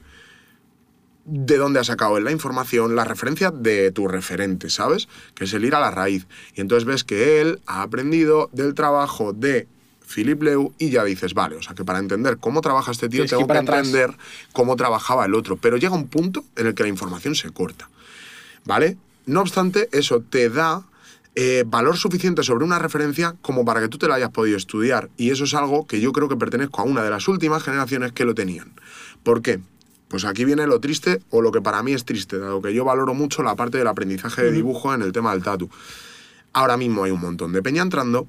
de 1.27 1.57
dónde 1.57 1.81
ha 1.81 1.85
sacado 1.85 2.19
la 2.21 2.31
información, 2.31 2.95
la 2.95 3.05
referencia 3.05 3.51
de 3.51 3.91
tu 3.91 4.07
referente, 4.07 4.71
¿sabes? 4.71 5.09
Que 5.35 5.45
es 5.45 5.53
el 5.53 5.65
ir 5.65 5.75
a 5.75 5.81
la 5.81 5.91
raíz. 5.91 6.27
Y 6.55 6.61
entonces 6.61 6.85
ves 6.85 7.05
que 7.05 7.41
él 7.41 7.61
ha 7.67 7.83
aprendido 7.83 8.49
del 8.53 8.75
trabajo 8.75 9.33
de 9.33 9.67
Philip 10.07 10.41
Leu 10.41 10.73
y 10.79 10.91
ya 10.91 11.05
dices, 11.05 11.35
vale, 11.35 11.57
o 11.57 11.63
sea 11.63 11.75
que 11.75 11.85
para 11.85 11.99
entender 11.99 12.39
cómo 12.39 12.61
trabaja 12.61 12.93
este 12.93 13.09
tío 13.09 13.25
que 13.25 13.31
tengo 13.31 13.47
que 13.47 13.59
atrás. 13.59 13.87
entender 13.87 14.17
cómo 14.53 14.77
trabajaba 14.77 15.25
el 15.27 15.35
otro. 15.35 15.57
Pero 15.57 15.77
llega 15.77 15.95
un 15.95 16.09
punto 16.09 16.45
en 16.55 16.69
el 16.69 16.75
que 16.75 16.85
la 16.85 16.89
información 16.89 17.35
se 17.35 17.51
corta, 17.51 17.91
¿vale? 18.65 18.97
No 19.27 19.41
obstante, 19.41 19.89
eso 19.91 20.21
te 20.21 20.49
da 20.49 20.85
eh, 21.35 21.65
valor 21.67 21.97
suficiente 21.97 22.45
sobre 22.45 22.65
una 22.65 22.79
referencia 22.79 23.35
como 23.43 23.65
para 23.65 23.81
que 23.81 23.89
tú 23.89 23.99
te 23.99 24.07
la 24.07 24.15
hayas 24.15 24.31
podido 24.31 24.57
estudiar. 24.57 25.11
Y 25.17 25.33
eso 25.33 25.43
es 25.43 25.55
algo 25.55 25.89
que 25.89 26.01
yo 26.01 26.13
creo 26.13 26.29
que 26.29 26.37
pertenezco 26.37 26.81
a 26.81 26.85
una 26.85 27.03
de 27.03 27.11
las 27.11 27.27
últimas 27.27 27.65
generaciones 27.65 28.13
que 28.13 28.25
lo 28.25 28.35
tenían. 28.35 28.73
¿Por 29.25 29.43
qué? 29.43 29.61
Pues 30.09 30.25
aquí 30.25 30.45
viene 30.45 30.67
lo 30.67 30.81
triste 30.81 31.21
o 31.31 31.43
lo 31.43 31.51
que 31.51 31.61
para 31.61 31.83
mí 31.83 31.93
es 31.93 32.05
triste, 32.05 32.39
dado 32.39 32.63
que 32.63 32.73
yo 32.73 32.85
valoro 32.85 33.15
mucho 33.15 33.43
la 33.43 33.57
parte 33.57 33.79
del 33.79 33.89
aprendizaje 33.89 34.43
de 34.43 34.53
dibujo 34.53 34.95
en 34.95 35.03
el 35.03 35.13
tema 35.13 35.33
del 35.33 35.43
tatu. 35.43 35.69
Ahora 36.53 36.77
mismo 36.77 37.05
hay 37.05 37.11
un 37.11 37.21
montón 37.21 37.53
de 37.53 37.63
peña 37.63 37.83
entrando 37.83 38.27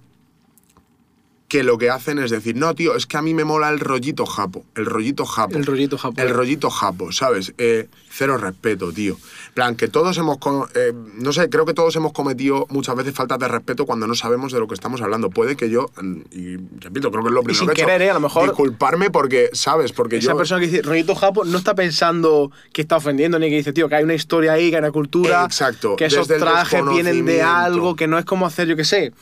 que 1.47 1.63
lo 1.63 1.77
que 1.77 1.89
hacen 1.89 2.19
es 2.19 2.29
decir, 2.29 2.55
no, 2.57 2.75
tío, 2.75 2.95
es 2.95 3.05
que 3.05 3.15
a 3.15 3.21
mí 3.21 3.33
me 3.33 3.45
mola 3.45 3.69
el 3.69 3.79
rollito 3.79 4.25
japo, 4.25 4.65
el 4.75 4.85
rollito 4.85 5.25
japo. 5.25 5.57
El 5.57 5.65
rollito 5.65 5.97
japo. 5.97 6.21
El 6.21 6.29
rollito 6.29 6.69
japo, 6.69 7.13
¿sabes? 7.13 7.53
Eh, 7.57 7.87
cero 8.09 8.37
respeto, 8.37 8.91
tío. 8.91 9.15
Plan, 9.53 9.75
que 9.77 9.87
todos 9.87 10.17
hemos, 10.17 10.37
eh, 10.75 10.91
no 11.15 11.31
sé, 11.31 11.49
creo 11.49 11.65
que 11.65 11.73
todos 11.73 11.95
hemos 11.95 12.11
cometido 12.11 12.65
muchas 12.69 12.95
veces 12.97 13.13
faltas 13.13 13.39
de 13.39 13.47
respeto 13.47 13.85
cuando 13.85 14.07
no 14.07 14.15
sabemos 14.15 14.51
de 14.51 14.59
lo 14.59 14.67
que 14.67 14.73
estamos 14.73 15.01
hablando. 15.01 15.29
Puede 15.29 15.55
que 15.55 15.69
yo, 15.69 15.85
mm, 16.01 16.15
y 16.31 16.57
repito, 16.81 17.11
creo 17.11 17.23
que 17.23 17.29
es 17.29 17.33
lo 17.33 17.43
primero 17.43 17.59
sin 17.59 17.67
que 17.67 17.71
he 17.71 17.73
hecho, 17.75 17.85
querer, 17.85 18.01
¿eh? 18.01 18.09
A 18.09 18.15
lo 18.15 18.19
mejor- 18.19 18.43
Disculparme 18.49 19.09
porque, 19.09 19.49
¿sabes? 19.53 19.93
Porque 19.93 20.17
Esa 20.17 20.31
yo... 20.31 20.37
persona 20.37 20.59
que 20.59 20.67
dice 20.67 20.81
rollito 20.81 21.15
japo 21.15 21.45
no 21.45 21.57
está 21.57 21.75
pensando 21.75 22.51
que 22.73 22.81
está 22.81 22.97
ofendiendo 22.97 23.39
ni 23.39 23.49
que 23.49 23.55
dice, 23.55 23.71
tío, 23.71 23.87
que 23.87 23.95
hay 23.95 24.03
una 24.03 24.15
historia 24.15 24.51
ahí, 24.51 24.69
que 24.69 24.75
hay 24.75 24.81
una 24.81 24.91
cultura. 24.91 25.45
Exacto, 25.45 25.95
Que 25.95 26.05
esos 26.05 26.27
trajes 26.27 26.83
vienen 26.89 27.23
de 27.25 27.41
algo 27.41 27.95
que 27.95 28.07
no 28.07 28.17
es 28.19 28.25
como 28.25 28.45
hacer, 28.45 28.67
yo 28.67 28.75
qué 28.75 28.83
sé, 28.83 29.13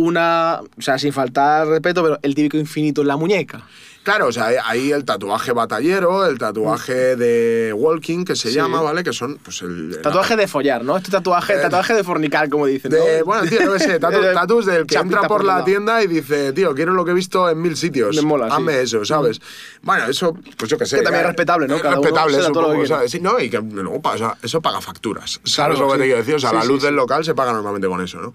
una. 0.00 0.60
O 0.78 0.82
sea, 0.82 0.98
sin 0.98 1.12
faltar 1.12 1.66
respeto, 1.68 2.02
pero 2.02 2.18
el 2.22 2.34
típico 2.34 2.56
infinito 2.56 3.02
en 3.02 3.08
la 3.08 3.16
muñeca. 3.16 3.62
Claro, 4.02 4.28
o 4.28 4.32
sea, 4.32 4.46
hay 4.64 4.92
el 4.92 5.04
tatuaje 5.04 5.52
batallero, 5.52 6.24
el 6.24 6.38
tatuaje 6.38 7.16
de 7.16 7.70
walking, 7.76 8.24
que 8.24 8.34
se 8.34 8.48
Sí. 8.48 8.54
llama, 8.54 8.80
¿vale? 8.80 9.04
Que 9.04 9.12
son, 9.12 9.36
pues, 9.44 9.60
el... 9.60 9.98
Tatuaje 10.02 10.36
de 10.36 10.48
follar, 10.48 10.82
¿no? 10.82 10.96
Este 10.96 11.10
tatuaje, 11.10 11.52
Eh, 11.52 11.58
tatuaje 11.58 11.92
de 11.92 12.02
fornicar, 12.02 12.48
como 12.48 12.64
dicen. 12.64 12.90
De, 12.92 13.18
¿no? 13.18 13.26
bueno, 13.26 13.46
tío, 13.46 13.60
no 13.66 13.78
sé, 13.78 13.98
tatu- 14.00 14.22
De- 14.22 14.32
tatus 14.32 14.64
del 14.64 14.86
que 14.86 14.94
chapita 14.94 15.16
entra 15.16 15.28
por 15.28 15.44
la 15.44 15.52
lado. 15.54 15.64
tienda 15.66 16.02
y 16.02 16.06
dice, 16.06 16.54
tío, 16.54 16.74
quiero 16.74 16.94
lo 16.94 17.04
que 17.04 17.10
he 17.10 17.14
visto 17.14 17.50
en 17.50 17.60
mil 17.60 17.76
sitios. 17.76 18.16
Me 18.16 18.22
mola, 18.22 18.46
sí. 18.48 18.52
Hazme 18.56 18.80
eso, 18.80 19.04
¿sabes? 19.04 19.38
Bueno, 19.82 20.06
eso, 20.06 20.34
pues 20.56 20.70
yo 20.70 20.78
qué 20.78 20.86
sé. 20.86 20.96
Que 20.96 21.02
también 21.02 21.20
ya- 21.24 21.28
es 21.28 21.34
respetable, 21.36 21.68
¿no? 21.68 21.76
Cada 21.78 21.90
uno 21.98 22.02
respetable, 22.02 22.32
todo 22.38 22.40
que 22.40 22.46
supongo, 22.54 22.70
quiere. 22.72 22.88
¿sabes? 22.88 23.10
Sí, 23.10 23.20
no, 23.20 23.38
y 23.38 23.50
que 23.50 23.58
luego 23.60 24.00
pasa, 24.00 24.34
eso 24.42 24.62
paga 24.62 24.80
facturas. 24.80 25.40
¿Sabes 25.44 25.76
Claro, 25.76 25.78
lo 25.78 25.86
que 25.88 25.92
sí. 25.92 25.98
te 25.98 26.04
quiero 26.06 26.18
decir? 26.20 26.34
O 26.36 26.38
sea, 26.40 26.50
Sí, 26.50 26.56
la 26.56 26.62
sí, 26.62 26.68
luz 26.68 26.80
sí. 26.80 26.86
del 26.86 26.96
local 26.96 27.22
se 27.22 27.34
paga 27.34 27.52
normalmente 27.52 27.86
con 27.86 28.00
eso, 28.00 28.18
¿no? 28.18 28.34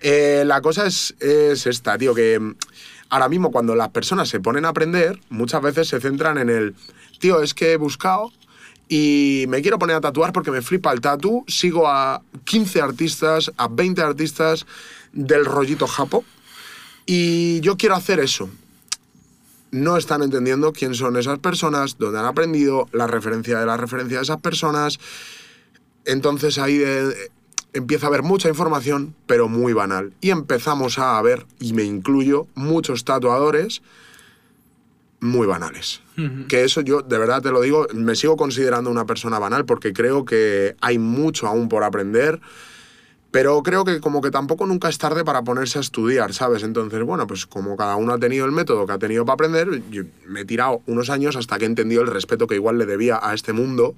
Eh, 0.00 0.44
la 0.46 0.60
cosa 0.60 0.86
es, 0.86 1.14
es 1.20 1.66
esta, 1.66 1.98
tío, 1.98 2.14
que 2.14 2.38
mm, 2.38 2.54
ahora 3.10 3.28
mismo 3.28 3.50
cuando 3.50 3.74
las 3.74 3.90
personas 3.90 4.28
se 4.28 4.40
ponen 4.40 4.64
a 4.64 4.70
aprender, 4.70 5.20
muchas 5.28 5.62
veces 5.62 5.88
se 5.88 6.00
centran 6.00 6.38
en 6.38 6.48
el, 6.48 6.74
tío, 7.18 7.42
es 7.42 7.54
que 7.54 7.72
he 7.72 7.76
buscado 7.76 8.32
y 8.88 9.44
me 9.48 9.62
quiero 9.62 9.78
poner 9.78 9.96
a 9.96 10.00
tatuar 10.00 10.32
porque 10.32 10.50
me 10.50 10.62
flipa 10.62 10.92
el 10.92 11.00
tatu, 11.00 11.44
sigo 11.46 11.86
a 11.86 12.22
15 12.44 12.80
artistas, 12.80 13.52
a 13.56 13.68
20 13.68 14.02
artistas 14.02 14.66
del 15.12 15.44
rollito 15.44 15.86
japo 15.86 16.24
y 17.06 17.60
yo 17.60 17.76
quiero 17.76 17.94
hacer 17.94 18.18
eso. 18.18 18.50
No 19.70 19.96
están 19.96 20.22
entendiendo 20.22 20.72
quién 20.72 20.94
son 20.94 21.16
esas 21.16 21.38
personas, 21.38 21.98
dónde 21.98 22.18
han 22.18 22.24
aprendido, 22.24 22.88
la 22.92 23.06
referencia 23.06 23.60
de 23.60 23.66
la 23.66 23.76
referencia 23.76 24.16
de 24.16 24.24
esas 24.24 24.40
personas. 24.40 24.98
Entonces 26.04 26.58
ahí 26.58 26.82
eh, 26.84 27.30
empieza 27.72 28.06
a 28.06 28.08
haber 28.08 28.22
mucha 28.22 28.48
información, 28.48 29.14
pero 29.26 29.48
muy 29.48 29.72
banal. 29.72 30.12
Y 30.20 30.30
empezamos 30.30 30.98
a 30.98 31.20
ver, 31.22 31.46
y 31.58 31.72
me 31.72 31.84
incluyo, 31.84 32.46
muchos 32.54 33.04
tatuadores 33.04 33.82
muy 35.20 35.46
banales. 35.46 36.00
Que 36.48 36.64
eso 36.64 36.82
yo, 36.82 37.00
de 37.00 37.16
verdad 37.16 37.40
te 37.40 37.50
lo 37.50 37.62
digo, 37.62 37.86
me 37.94 38.14
sigo 38.14 38.36
considerando 38.36 38.90
una 38.90 39.06
persona 39.06 39.38
banal 39.38 39.64
porque 39.64 39.94
creo 39.94 40.26
que 40.26 40.76
hay 40.82 40.98
mucho 40.98 41.46
aún 41.46 41.68
por 41.70 41.82
aprender. 41.82 42.40
Pero 43.30 43.62
creo 43.62 43.84
que 43.84 44.00
como 44.00 44.20
que 44.20 44.30
tampoco 44.30 44.66
nunca 44.66 44.88
es 44.88 44.98
tarde 44.98 45.24
para 45.24 45.42
ponerse 45.42 45.78
a 45.78 45.80
estudiar, 45.80 46.34
¿sabes? 46.34 46.62
Entonces, 46.62 47.02
bueno, 47.04 47.26
pues 47.26 47.46
como 47.46 47.76
cada 47.76 47.96
uno 47.96 48.12
ha 48.12 48.18
tenido 48.18 48.44
el 48.44 48.52
método 48.52 48.86
que 48.86 48.92
ha 48.92 48.98
tenido 48.98 49.24
para 49.24 49.34
aprender, 49.34 49.82
yo 49.90 50.02
me 50.26 50.40
he 50.40 50.44
tirado 50.44 50.82
unos 50.86 51.10
años 51.10 51.36
hasta 51.36 51.56
que 51.56 51.64
he 51.64 51.68
entendido 51.68 52.02
el 52.02 52.08
respeto 52.08 52.46
que 52.46 52.56
igual 52.56 52.76
le 52.76 52.86
debía 52.86 53.20
a 53.22 53.32
este 53.32 53.52
mundo 53.52 53.94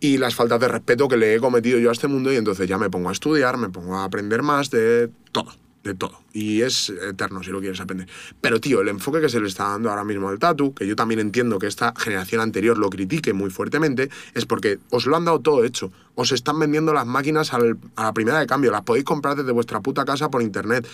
y 0.00 0.16
las 0.16 0.34
faltas 0.34 0.58
de 0.60 0.68
respeto 0.68 1.08
que 1.08 1.16
le 1.16 1.34
he 1.34 1.40
cometido 1.40 1.78
yo 1.78 1.90
a 1.90 1.92
este 1.92 2.08
mundo 2.08 2.32
y 2.32 2.36
entonces 2.36 2.66
ya 2.66 2.78
me 2.78 2.90
pongo 2.90 3.10
a 3.10 3.12
estudiar, 3.12 3.58
me 3.58 3.68
pongo 3.68 3.96
a 3.96 4.04
aprender 4.04 4.42
más 4.42 4.70
de 4.70 5.10
todo, 5.30 5.52
de 5.82 5.94
todo. 5.94 6.20
Y 6.32 6.60
es 6.60 6.90
eterno 6.90 7.42
si 7.42 7.50
lo 7.50 7.60
quieres 7.60 7.80
aprender. 7.80 8.06
Pero 8.40 8.60
tío, 8.60 8.82
el 8.82 8.88
enfoque 8.88 9.20
que 9.20 9.28
se 9.30 9.40
le 9.40 9.48
está 9.48 9.64
dando 9.68 9.88
ahora 9.90 10.04
mismo 10.04 10.28
al 10.28 10.38
tatu, 10.38 10.74
que 10.74 10.86
yo 10.86 10.94
también 10.94 11.20
entiendo 11.20 11.58
que 11.58 11.66
esta 11.66 11.94
generación 11.96 12.40
anterior 12.42 12.76
lo 12.78 12.90
critique 12.90 13.32
muy 13.32 13.50
fuertemente, 13.50 14.10
es 14.34 14.44
porque 14.46 14.78
os 14.90 15.06
lo 15.06 15.16
han 15.16 15.24
dado 15.24 15.40
todo 15.40 15.64
hecho. 15.64 15.90
Os 16.14 16.32
están 16.32 16.58
vendiendo 16.58 16.92
las 16.92 17.06
máquinas 17.06 17.54
al- 17.54 17.78
a 17.96 18.04
la 18.04 18.12
primera 18.12 18.38
de 18.40 18.46
cambio, 18.46 18.70
las 18.70 18.82
podéis 18.82 19.04
comprar 19.06 19.36
desde 19.36 19.52
vuestra 19.52 19.80
puta 19.80 20.04
casa 20.04 20.30
por 20.30 20.42
internet. 20.42 20.86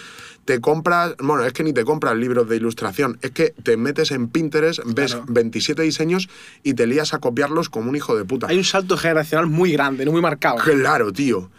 Te 0.44 0.60
compras, 0.60 1.16
bueno, 1.18 1.44
es 1.44 1.52
que 1.52 1.64
ni 1.64 1.72
te 1.72 1.84
compras 1.84 2.16
libros 2.16 2.48
de 2.48 2.54
ilustración, 2.56 3.18
es 3.22 3.32
que 3.32 3.54
te 3.64 3.76
metes 3.76 4.12
en 4.12 4.28
Pinterest, 4.28 4.80
ves 4.86 5.12
Claro. 5.16 5.26
27 5.28 5.82
diseños 5.82 6.28
y 6.62 6.74
te 6.74 6.86
lías 6.86 7.12
a 7.12 7.18
copiarlos 7.18 7.68
como 7.68 7.90
un 7.90 7.96
hijo 7.96 8.16
de 8.16 8.24
puta. 8.24 8.46
Hay 8.48 8.56
un 8.58 8.64
salto 8.64 8.96
generacional 8.96 9.48
muy 9.48 9.72
grande, 9.72 10.04
no 10.04 10.12
muy 10.12 10.20
marcado. 10.22 10.58
Claro, 10.58 11.12
tío. 11.12 11.50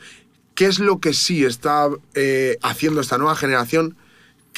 ¿Qué 0.58 0.66
es 0.66 0.80
lo 0.80 1.00
que 1.00 1.14
sí 1.14 1.46
está 1.46 1.88
eh, 2.16 2.58
haciendo 2.64 3.00
esta 3.00 3.18
nueva 3.18 3.36
generación? 3.36 3.96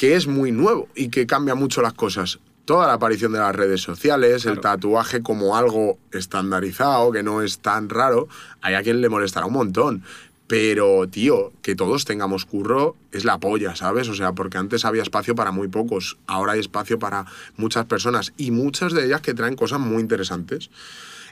que 0.00 0.16
es 0.16 0.26
muy 0.26 0.50
nuevo 0.50 0.88
y 0.94 1.10
que 1.10 1.26
cambia 1.26 1.54
mucho 1.54 1.82
las 1.82 1.92
cosas. 1.92 2.38
Toda 2.64 2.86
la 2.86 2.94
aparición 2.94 3.32
de 3.32 3.38
las 3.38 3.54
redes 3.54 3.82
sociales, 3.82 4.46
el 4.46 4.58
tatuaje 4.58 5.20
como 5.20 5.58
algo 5.58 5.98
estandarizado, 6.10 7.12
que 7.12 7.22
no 7.22 7.42
es 7.42 7.58
tan 7.58 7.90
raro, 7.90 8.26
hay 8.62 8.76
a 8.76 8.82
quien 8.82 9.02
le 9.02 9.10
molestará 9.10 9.44
un 9.44 9.52
montón. 9.52 10.02
Pero, 10.46 11.06
tío, 11.06 11.52
que 11.60 11.74
todos 11.74 12.06
tengamos 12.06 12.46
curro 12.46 12.96
es 13.12 13.26
la 13.26 13.36
polla, 13.36 13.76
¿sabes? 13.76 14.08
O 14.08 14.14
sea, 14.14 14.32
porque 14.32 14.56
antes 14.56 14.86
había 14.86 15.02
espacio 15.02 15.34
para 15.34 15.52
muy 15.52 15.68
pocos, 15.68 16.16
ahora 16.26 16.52
hay 16.52 16.60
espacio 16.60 16.98
para 16.98 17.26
muchas 17.58 17.84
personas 17.84 18.32
y 18.38 18.52
muchas 18.52 18.94
de 18.94 19.04
ellas 19.04 19.20
que 19.20 19.34
traen 19.34 19.54
cosas 19.54 19.80
muy 19.80 20.00
interesantes. 20.00 20.70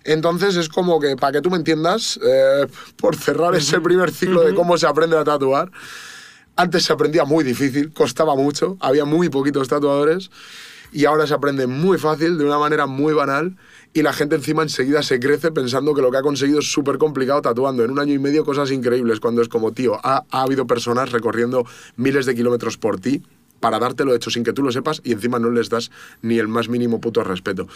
Entonces 0.08 0.56
es 0.56 0.70
como 0.70 0.98
que, 1.00 1.16
para 1.16 1.32
que 1.32 1.42
tú 1.42 1.50
me 1.50 1.58
entiendas, 1.58 2.18
eh, 2.22 2.66
por 2.96 3.14
cerrar 3.14 3.54
ese 3.54 3.78
primer 3.78 4.10
ciclo 4.10 4.42
de 4.42 4.54
cómo 4.54 4.78
se 4.78 4.86
aprende 4.86 5.18
a 5.18 5.22
tatuar, 5.22 5.70
antes 6.56 6.84
se 6.84 6.94
aprendía 6.94 7.26
muy 7.26 7.44
difícil, 7.44 7.92
costaba 7.92 8.34
mucho, 8.34 8.78
había 8.80 9.04
muy 9.04 9.28
poquitos 9.28 9.68
tatuadores 9.68 10.30
y 10.92 11.04
ahora 11.04 11.26
se 11.26 11.34
aprende 11.34 11.66
muy 11.66 11.98
fácil, 11.98 12.38
de 12.38 12.46
una 12.46 12.58
manera 12.58 12.86
muy 12.86 13.12
banal 13.12 13.58
y 13.92 14.00
la 14.00 14.14
gente 14.14 14.34
encima 14.36 14.62
enseguida 14.62 15.02
se 15.02 15.20
crece 15.20 15.52
pensando 15.52 15.94
que 15.94 16.00
lo 16.00 16.10
que 16.10 16.16
ha 16.16 16.22
conseguido 16.22 16.60
es 16.60 16.72
súper 16.72 16.96
complicado 16.96 17.42
tatuando. 17.42 17.84
En 17.84 17.90
un 17.90 17.98
año 17.98 18.14
y 18.14 18.18
medio 18.18 18.46
cosas 18.46 18.70
increíbles, 18.70 19.20
cuando 19.20 19.42
es 19.42 19.48
como, 19.48 19.72
tío, 19.72 20.00
ha, 20.02 20.24
ha 20.30 20.42
habido 20.42 20.66
personas 20.66 21.12
recorriendo 21.12 21.66
miles 21.96 22.24
de 22.24 22.34
kilómetros 22.34 22.78
por 22.78 22.98
ti 22.98 23.22
para 23.60 23.78
dártelo 23.78 24.14
hecho 24.14 24.30
sin 24.30 24.42
que 24.42 24.54
tú 24.54 24.62
lo 24.62 24.72
sepas 24.72 25.02
y 25.04 25.12
encima 25.12 25.38
no 25.38 25.50
les 25.50 25.68
das 25.68 25.90
ni 26.22 26.38
el 26.38 26.48
más 26.48 26.70
mínimo 26.70 26.98
puto 26.98 27.22
respeto. 27.24 27.68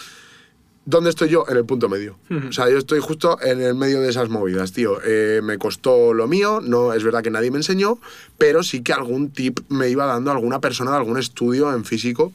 ¿Dónde 0.85 1.11
estoy 1.11 1.29
yo? 1.29 1.45
En 1.49 1.57
el 1.57 1.65
punto 1.65 1.89
medio. 1.89 2.17
O 2.49 2.53
sea, 2.53 2.69
yo 2.69 2.77
estoy 2.77 2.99
justo 2.99 3.39
en 3.41 3.63
el 3.63 3.75
medio 3.77 4.01
de 4.01 4.11
esas 4.11 4.29
movidas, 4.29 4.73
tío. 4.73 4.99
Eh, 5.05 5.41
me 5.43 5.57
costó 5.57 6.13
lo 6.13 6.27
mío, 6.27 6.61
no 6.61 6.93
es 6.93 7.05
verdad 7.05 7.23
que 7.23 7.31
nadie 7.31 7.53
me 7.53 7.59
enseñó, 7.59 7.99
pero 8.37 8.65
sí 8.65 8.83
que 8.83 8.93
algún 8.93 9.31
tip 9.31 9.61
me 9.69 9.89
iba 9.89 10.07
dando 10.07 10.33
alguna 10.33 10.61
persona 10.61 10.91
de 10.91 10.97
algún 10.97 11.19
estudio 11.19 11.73
en 11.73 11.85
físico 11.85 12.33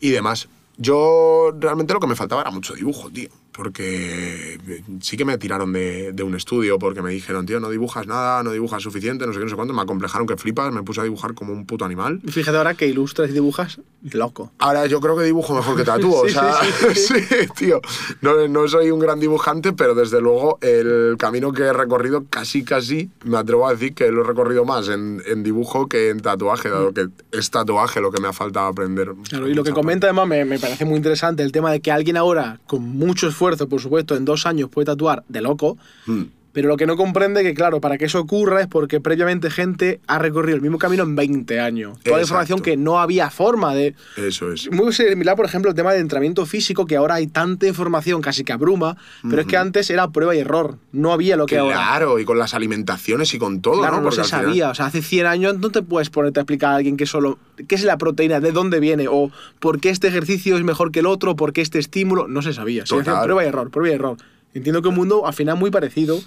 y 0.00 0.10
demás. 0.10 0.48
Yo 0.78 1.52
realmente 1.58 1.92
lo 1.92 2.00
que 2.00 2.06
me 2.06 2.16
faltaba 2.16 2.40
era 2.42 2.50
mucho 2.50 2.74
dibujo, 2.74 3.10
tío. 3.10 3.28
Porque 3.56 4.58
sí 5.00 5.16
que 5.16 5.24
me 5.24 5.38
tiraron 5.38 5.72
de, 5.72 6.12
de 6.12 6.22
un 6.22 6.34
estudio 6.34 6.78
porque 6.78 7.00
me 7.00 7.10
dijeron, 7.10 7.46
tío, 7.46 7.58
no 7.58 7.70
dibujas 7.70 8.06
nada, 8.06 8.42
no 8.42 8.52
dibujas 8.52 8.82
suficiente, 8.82 9.26
no 9.26 9.32
sé 9.32 9.38
qué, 9.38 9.44
no 9.44 9.50
sé 9.50 9.56
cuánto. 9.56 9.72
Me 9.72 9.82
acomplejaron 9.82 10.26
que 10.26 10.36
flipas, 10.36 10.72
me 10.72 10.82
puse 10.82 11.00
a 11.00 11.04
dibujar 11.04 11.34
como 11.34 11.52
un 11.52 11.64
puto 11.64 11.84
animal. 11.84 12.20
Y 12.22 12.30
fíjate 12.30 12.58
ahora 12.58 12.74
que 12.74 12.86
ilustras 12.86 13.30
y 13.30 13.32
dibujas 13.32 13.80
loco. 14.12 14.52
Ahora 14.58 14.86
yo 14.86 15.00
creo 15.00 15.16
que 15.16 15.24
dibujo 15.24 15.54
mejor 15.54 15.76
que 15.76 15.84
tatúo. 15.84 16.24
Sí, 16.26 16.36
o 16.36 16.40
sea, 16.40 16.54
sí, 16.62 16.94
sí, 16.94 17.14
sí, 17.28 17.48
tío. 17.56 17.80
No, 18.20 18.48
no 18.48 18.68
soy 18.68 18.90
un 18.90 18.98
gran 18.98 19.20
dibujante, 19.20 19.72
pero 19.72 19.94
desde 19.94 20.20
luego 20.20 20.58
el 20.60 21.16
camino 21.18 21.52
que 21.52 21.62
he 21.62 21.72
recorrido 21.72 22.24
casi, 22.28 22.64
casi, 22.64 23.10
me 23.24 23.38
atrevo 23.38 23.66
a 23.66 23.72
decir 23.72 23.94
que 23.94 24.10
lo 24.10 24.22
he 24.22 24.26
recorrido 24.26 24.64
más 24.64 24.88
en, 24.88 25.22
en 25.26 25.42
dibujo 25.42 25.88
que 25.88 26.10
en 26.10 26.20
tatuaje, 26.20 26.68
dado 26.68 26.92
que 26.92 27.08
es 27.32 27.50
tatuaje 27.50 28.00
lo 28.00 28.10
que 28.10 28.20
me 28.20 28.28
ha 28.28 28.32
faltado 28.32 28.66
aprender. 28.66 29.12
Claro, 29.28 29.48
y 29.48 29.54
lo 29.54 29.64
que 29.64 29.72
comenta 29.72 30.06
además 30.06 30.26
me, 30.26 30.44
me 30.44 30.58
parece 30.58 30.84
muy 30.84 30.96
interesante 30.96 31.42
el 31.42 31.52
tema 31.52 31.70
de 31.70 31.80
que 31.80 31.92
alguien 31.92 32.16
ahora, 32.16 32.60
con 32.66 32.82
mucho 32.82 33.28
esfuerzo, 33.28 33.45
por 33.68 33.80
supuesto, 33.80 34.16
en 34.16 34.24
dos 34.24 34.46
años 34.46 34.68
puede 34.70 34.86
tatuar 34.86 35.24
de 35.28 35.40
loco, 35.40 35.78
Hmm. 36.06 36.24
Pero 36.56 36.68
lo 36.68 36.78
que 36.78 36.86
no 36.86 36.96
comprende 36.96 37.42
que, 37.42 37.52
claro, 37.52 37.82
para 37.82 37.98
que 37.98 38.06
eso 38.06 38.18
ocurra 38.18 38.62
es 38.62 38.66
porque 38.66 38.98
previamente 38.98 39.50
gente 39.50 40.00
ha 40.06 40.18
recorrido 40.18 40.56
el 40.56 40.62
mismo 40.62 40.78
camino 40.78 41.02
en 41.02 41.14
20 41.14 41.60
años. 41.60 41.98
Toda 42.02 42.16
la 42.16 42.22
información 42.22 42.60
que 42.62 42.78
no 42.78 42.98
había 42.98 43.28
forma 43.28 43.74
de... 43.74 43.94
Eso 44.16 44.50
es. 44.50 44.70
Muy 44.72 44.94
similar, 44.94 45.36
por 45.36 45.44
ejemplo, 45.44 45.68
el 45.70 45.76
tema 45.76 45.92
del 45.92 46.00
entrenamiento 46.00 46.46
físico, 46.46 46.86
que 46.86 46.96
ahora 46.96 47.16
hay 47.16 47.26
tanta 47.26 47.66
información, 47.66 48.22
casi 48.22 48.42
que 48.42 48.54
abruma, 48.54 48.96
pero 49.28 49.42
es 49.42 49.46
que 49.46 49.58
antes 49.58 49.90
era 49.90 50.08
prueba 50.08 50.34
y 50.34 50.38
error. 50.38 50.78
No 50.92 51.12
había 51.12 51.36
lo 51.36 51.44
que 51.44 51.58
ahora. 51.58 51.74
Claro, 51.76 52.18
y 52.18 52.24
con 52.24 52.38
las 52.38 52.54
alimentaciones 52.54 53.34
y 53.34 53.38
con 53.38 53.60
todo, 53.60 53.80
Claro, 53.80 54.00
¿no? 54.00 54.10
se 54.10 54.24
final- 54.24 54.44
sabía. 54.46 54.70
O 54.70 54.74
sea, 54.74 54.86
hace 54.86 55.02
100 55.02 55.26
años 55.26 55.58
no 55.58 55.68
te 55.68 55.82
puedes 55.82 56.08
ponerte 56.08 56.40
a 56.40 56.44
explicar 56.44 56.70
a 56.72 56.76
alguien 56.76 56.96
que 56.96 57.04
solo. 57.04 57.38
¿Qué 57.68 57.74
es 57.74 57.84
la 57.84 57.98
proteína? 57.98 58.40
¿De 58.40 58.52
dónde 58.52 58.80
viene? 58.80 59.08
¿O 59.10 59.30
por 59.60 59.78
qué 59.78 59.90
este 59.90 60.08
ejercicio 60.08 60.56
es 60.56 60.64
mejor 60.64 60.90
que 60.90 61.00
el 61.00 61.06
otro? 61.06 61.36
¿Por 61.36 61.52
qué 61.52 61.60
este 61.60 61.78
estímulo? 61.78 62.28
No 62.28 62.40
se 62.40 62.54
sabía. 62.54 62.86
Se 62.86 62.94
Total. 62.96 63.24
prueba 63.24 63.44
y 63.44 63.48
error, 63.48 63.70
prueba 63.70 63.92
y 63.92 63.94
error. 63.94 64.16
Entiendo 64.56 64.82
que 64.82 64.88
un 64.88 64.94
mundo 64.94 65.26
al 65.26 65.34
final 65.34 65.56
muy 65.56 65.70
parecido. 65.70 66.20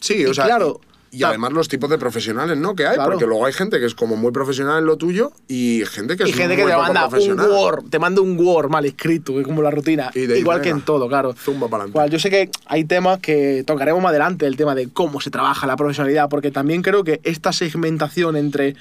Sí, 0.00 0.22
Y 0.22 0.26
o 0.26 0.34
sea, 0.34 0.44
claro, 0.46 0.80
y, 1.14 1.22
además 1.24 1.52
los 1.52 1.68
tipos 1.68 1.90
de 1.90 1.98
profesionales, 1.98 2.56
¿no? 2.56 2.74
Que 2.74 2.86
hay, 2.86 2.94
Claro. 2.94 3.10
porque 3.12 3.26
luego 3.26 3.44
hay 3.44 3.52
gente 3.52 3.78
que 3.78 3.84
es 3.86 3.94
como 3.94 4.16
muy 4.16 4.32
profesional 4.32 4.78
en 4.78 4.86
lo 4.86 4.96
tuyo 4.96 5.30
y 5.46 5.82
gente 5.86 6.16
que 6.16 6.22
es 6.24 6.30
Y 6.30 6.32
gente 6.32 6.56
que 6.56 6.62
muy 6.62 6.70
te 6.72 6.76
poco 6.76 6.86
manda 6.86 7.04
un 7.04 7.10
profesional. 7.10 7.50
Word, 7.50 7.84
te 7.90 7.98
manda 7.98 8.20
un 8.22 8.38
Word 8.40 8.70
mal 8.70 8.84
escrito, 8.86 9.34
que 9.34 9.40
es 9.40 9.46
como 9.46 9.60
la 9.62 9.70
rutina. 9.70 10.10
Y 10.14 10.20
Igual 10.20 10.60
que 10.62 10.70
"Venga, 10.70 10.78
en 10.80 10.84
todo, 10.86 11.08
claro. 11.08 11.34
zumba 11.34 11.68
pa'lante". 11.68 11.92
Cual, 11.92 12.08
yo 12.10 12.18
sé 12.18 12.30
que 12.30 12.50
hay 12.66 12.84
temas 12.84 13.18
que 13.20 13.62
tocaremos 13.66 14.02
más 14.02 14.10
adelante, 14.10 14.46
el 14.46 14.56
tema 14.56 14.74
de 14.74 14.88
cómo 14.88 15.20
se 15.20 15.30
trabaja 15.30 15.66
la 15.66 15.76
profesionalidad, 15.76 16.28
porque 16.30 16.50
también 16.50 16.80
creo 16.82 17.04
que 17.04 17.20
esta 17.24 17.52
segmentación 17.52 18.36
entre 18.36 18.74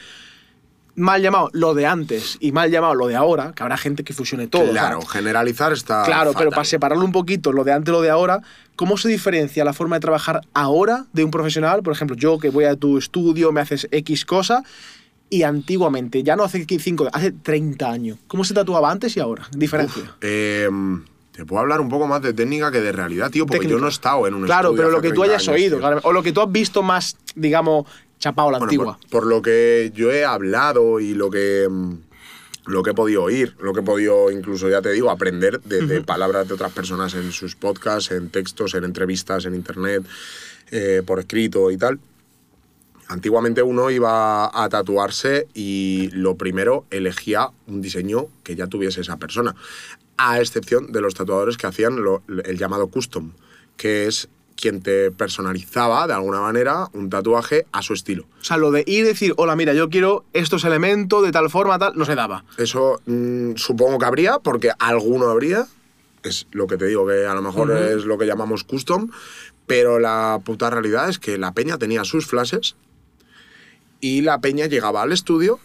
mal 0.95 1.21
llamado 1.21 1.49
lo 1.53 1.73
de 1.73 1.85
antes 1.85 2.37
y 2.39 2.51
mal 2.51 2.69
llamado 2.69 2.95
lo 2.95 3.07
de 3.07 3.15
ahora, 3.15 3.53
que 3.55 3.63
habrá 3.63 3.77
gente 3.77 4.03
que 4.03 4.13
fusione 4.13 4.47
todo. 4.47 4.63
o 4.63 4.65
sea, 4.65 4.73
Claro, 4.73 5.01
generalizar 5.01 5.71
está. 5.73 6.03
Claro, 6.03 6.33
pero 6.37 6.49
para 6.51 6.65
separarlo 6.65 7.05
un 7.05 7.11
poquito, 7.11 7.51
lo 7.51 7.63
de 7.63 7.71
antes 7.73 7.89
y 7.89 7.91
lo 7.93 8.01
de 8.01 8.09
ahora, 8.09 8.41
¿cómo 8.75 8.97
se 8.97 9.07
diferencia 9.09 9.63
la 9.63 9.73
forma 9.73 9.95
de 9.95 10.01
trabajar 10.01 10.41
ahora 10.53 11.05
de 11.13 11.23
un 11.23 11.31
profesional? 11.31 11.81
Por 11.83 11.93
ejemplo, 11.93 12.15
yo 12.15 12.37
que 12.39 12.49
voy 12.49 12.65
a 12.65 12.75
tu 12.75 12.97
estudio, 12.97 13.51
me 13.51 13.61
haces 13.61 13.87
X 13.91 14.25
cosa, 14.25 14.63
y 15.29 15.43
antiguamente, 15.43 16.23
ya 16.23 16.35
no 16.35 16.43
hace 16.43 16.65
5, 16.67 17.07
hace 17.13 17.31
30 17.31 17.89
años. 17.89 18.17
¿Cómo 18.27 18.43
se 18.43 18.53
tatuaba 18.53 18.91
antes 18.91 19.15
y 19.15 19.21
ahora? 19.21 19.47
Diferencia. 19.55 20.13
Eh, 20.19 20.67
te 21.31 21.45
puedo 21.45 21.61
hablar 21.61 21.79
un 21.79 21.87
poco 21.87 22.05
más 22.05 22.21
de 22.21 22.33
técnica 22.33 22.69
que 22.69 22.81
de 22.81 22.91
realidad, 22.91 23.31
tío, 23.31 23.45
porque 23.45 23.59
Técnica. 23.59 23.77
yo 23.77 23.79
no 23.81 23.87
he 23.87 23.91
estado 23.91 24.27
en 24.27 24.33
un 24.33 24.43
Claro, 24.43 24.71
estudio 24.71 24.77
pero 24.83 24.91
lo 24.97 25.01
que 25.01 25.07
tú 25.11 25.21
30 25.21 25.33
hayas 25.35 25.47
años, 25.47 25.61
oído, 25.61 25.79
claro, 25.79 25.99
o 26.03 26.11
lo 26.11 26.21
que 26.21 26.33
tú 26.33 26.41
has 26.41 26.51
visto 26.51 26.83
más, 26.83 27.15
digamos, 27.35 27.85
chapado 28.21 28.49
la 28.51 28.57
Bueno, 28.59 28.69
antigua. 28.69 28.97
Por, 29.01 29.09
por 29.09 29.25
lo 29.27 29.41
que 29.41 29.91
yo 29.93 30.11
he 30.13 30.23
hablado 30.23 31.01
y 31.01 31.13
lo 31.13 31.29
que, 31.29 31.67
mm, 31.69 31.93
lo 32.67 32.83
que 32.83 32.91
he 32.91 32.93
podido 32.93 33.23
oír, 33.23 33.55
lo 33.59 33.73
que 33.73 33.81
he 33.81 33.83
podido 33.83 34.31
incluso, 34.31 34.69
ya 34.69 34.81
te 34.81 34.91
digo, 34.91 35.09
aprender 35.11 35.59
de, 35.63 35.85
de 35.85 36.01
palabras 36.01 36.47
de 36.47 36.53
otras 36.53 36.71
personas 36.71 37.13
en 37.15 37.31
sus 37.33 37.55
podcasts, 37.55 38.11
en 38.11 38.29
textos, 38.29 38.73
en 38.75 38.85
entrevistas, 38.85 39.45
en 39.45 39.55
internet, 39.55 40.03
eh, 40.71 41.01
por 41.05 41.19
escrito 41.19 41.69
y 41.71 41.77
tal. 41.77 41.99
Antiguamente 43.07 43.61
uno 43.61 43.89
iba 43.89 44.45
a 44.53 44.69
tatuarse 44.69 45.47
y 45.53 46.09
lo 46.13 46.35
primero 46.37 46.85
elegía 46.91 47.49
un 47.67 47.81
diseño 47.81 48.27
que 48.43 48.55
ya 48.55 48.67
tuviese 48.67 49.01
esa 49.01 49.17
persona, 49.17 49.53
a 50.15 50.39
excepción 50.39 50.91
de 50.93 51.01
los 51.01 51.13
tatuadores 51.13 51.57
que 51.57 51.67
hacían 51.67 52.01
lo- 52.03 52.21
el 52.45 52.57
llamado 52.57 52.87
custom, 52.87 53.33
que 53.75 54.07
es 54.07 54.29
quien 54.61 54.81
te 54.81 55.11
personalizaba 55.11 56.07
de 56.07 56.13
alguna 56.13 56.39
manera 56.39 56.87
un 56.93 57.09
tatuaje 57.09 57.65
a 57.71 57.81
su 57.81 57.93
estilo. 57.93 58.25
O 58.41 58.43
sea, 58.43 58.57
lo 58.57 58.71
de 58.71 58.81
ir 58.87 58.99
y 58.99 59.01
decir, 59.01 59.33
hola, 59.37 59.55
mira, 59.55 59.73
yo 59.73 59.89
quiero 59.89 60.23
estos 60.33 60.63
elementos 60.63 61.23
de 61.23 61.31
tal 61.31 61.49
forma, 61.49 61.79
tal, 61.79 61.97
no 61.97 62.05
se 62.05 62.15
daba. 62.15 62.45
Eso 62.57 63.01
mm, 63.05 63.55
supongo 63.55 63.97
que 63.97 64.05
habría, 64.05 64.39
porque 64.39 64.71
alguno 64.79 65.29
habría. 65.29 65.65
Es 66.23 66.47
lo 66.51 66.67
que 66.67 66.77
te 66.77 66.85
digo, 66.85 67.07
que 67.07 67.25
a 67.25 67.33
lo 67.33 67.41
mejor 67.41 67.71
es 67.71 68.05
lo 68.05 68.17
que 68.17 68.27
llamamos 68.27 68.63
custom. 68.63 69.09
Pero 69.65 69.99
la 69.99 70.39
puta 70.43 70.69
realidad 70.69 71.09
es 71.09 71.17
que 71.17 71.37
la 71.37 71.53
peña 71.53 71.77
tenía 71.77 72.03
sus 72.03 72.27
flashes 72.27 72.75
y 74.01 74.21
la 74.21 74.39
peña 74.39 74.65
llegaba 74.65 75.01
al 75.01 75.11
estudio, 75.11 75.59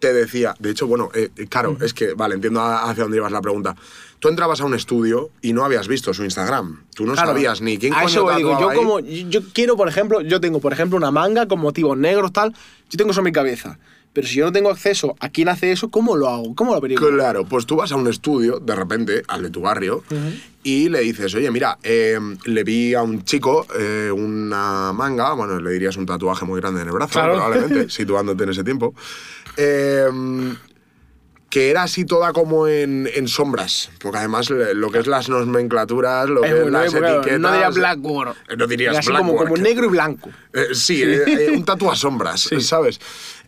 te 0.00 0.12
decía, 0.12 0.54
de 0.58 0.70
hecho, 0.70 0.86
bueno, 0.86 1.10
eh, 1.14 1.30
eh, 1.36 1.46
claro, 1.46 1.76
es 1.80 1.94
que, 1.94 2.14
vale, 2.14 2.34
entiendo 2.34 2.60
hacia 2.62 3.04
dónde 3.04 3.18
ibas 3.18 3.30
la 3.30 3.40
pregunta. 3.40 3.76
Tú 4.18 4.28
entrabas 4.28 4.60
a 4.60 4.64
un 4.64 4.74
estudio 4.74 5.30
y 5.40 5.52
no 5.52 5.64
habías 5.64 5.88
visto 5.88 6.12
su 6.12 6.24
Instagram. 6.24 6.82
Tú 6.94 7.06
no 7.06 7.12
Claro, 7.12 7.28
sabías 7.28 7.60
ni 7.60 7.78
quién 7.78 7.94
a 7.94 7.98
coño 8.02 8.08
eso 8.08 8.22
voy, 8.24 8.36
digo, 8.36 8.58
yo 8.60 8.70
ahí. 8.70 8.76
como 8.76 9.00
yo 9.00 9.40
quiero 9.54 9.76
por 9.76 9.88
ejemplo 9.88 10.20
yo 10.20 10.40
tengo 10.40 10.60
por 10.60 10.72
ejemplo 10.74 10.96
una 10.98 11.10
manga 11.10 11.46
con 11.48 11.58
motivos 11.60 11.96
negros 11.96 12.30
tal 12.32 12.52
yo 12.90 12.96
tengo 12.98 13.12
eso 13.12 13.20
en 13.20 13.24
mi 13.24 13.32
cabeza 13.32 13.78
pero 14.12 14.26
si 14.26 14.34
yo 14.36 14.44
no 14.44 14.52
tengo 14.52 14.68
acceso 14.70 15.16
a 15.20 15.28
quién 15.30 15.48
hace 15.48 15.70
eso 15.72 15.88
cómo 15.88 16.16
lo 16.16 16.28
hago 16.28 16.54
cómo 16.54 16.72
lo 16.72 16.78
averiguo 16.78 17.08
Claro, 17.08 17.44
pues 17.46 17.64
tú 17.64 17.76
vas 17.76 17.92
a 17.92 17.96
un 17.96 18.08
estudio, 18.08 18.58
de 18.58 18.74
repente, 18.74 19.22
al 19.28 19.42
de 19.44 19.50
tu 19.50 19.60
barrio, 19.62 20.02
y 20.64 20.88
le 20.88 21.00
dices, 21.00 21.32
oye, 21.36 21.48
mira, 21.52 21.78
eh, 21.84 22.18
le 22.44 22.64
vi 22.64 22.92
a 22.94 23.02
un 23.02 23.24
chico 23.24 23.66
eh, 23.78 24.10
una 24.12 24.92
manga, 24.92 25.32
bueno, 25.34 25.60
le 25.60 25.70
dirías 25.70 25.96
un 25.96 26.06
tatuaje 26.06 26.44
muy 26.44 26.60
grande 26.60 26.82
en 26.82 26.88
el 26.88 26.92
brazo, 26.92 27.12
Claro. 27.12 27.34
probablemente, 27.34 27.88
situándote 27.88 28.42
en 28.44 28.50
ese 28.50 28.64
tiempo, 28.64 28.94
eh, 29.60 30.08
que 31.50 31.68
era 31.68 31.82
así 31.82 32.04
toda 32.04 32.32
como 32.32 32.68
en, 32.68 33.10
en 33.12 33.26
sombras, 33.26 33.90
porque 33.98 34.18
además 34.18 34.48
lo 34.50 34.90
que 34.92 35.00
es 35.00 35.08
las 35.08 35.28
nomenclaturas, 35.28 36.28
lo 36.28 36.42
que 36.42 36.48
Es 36.48 36.66
las 36.70 36.94
etiquetas... 36.94 37.40
no 37.40 37.52
diría 37.52 37.70
blackboard 37.70 38.36
Eh, 38.48 38.56
No 38.56 38.66
dirías 38.68 38.96
así 38.96 39.08
como, 39.08 39.32
blackboard, 39.32 39.48
como 39.48 39.62
negro 39.62 39.86
y 39.86 39.88
blanco. 39.88 40.30
Eh, 40.52 40.68
sí, 40.74 41.02
eh, 41.02 41.24
eh, 41.26 41.50
un 41.50 41.64
tatu 41.64 41.90
a 41.90 41.96
sombras, 41.96 42.48
¿sabes? 42.60 43.00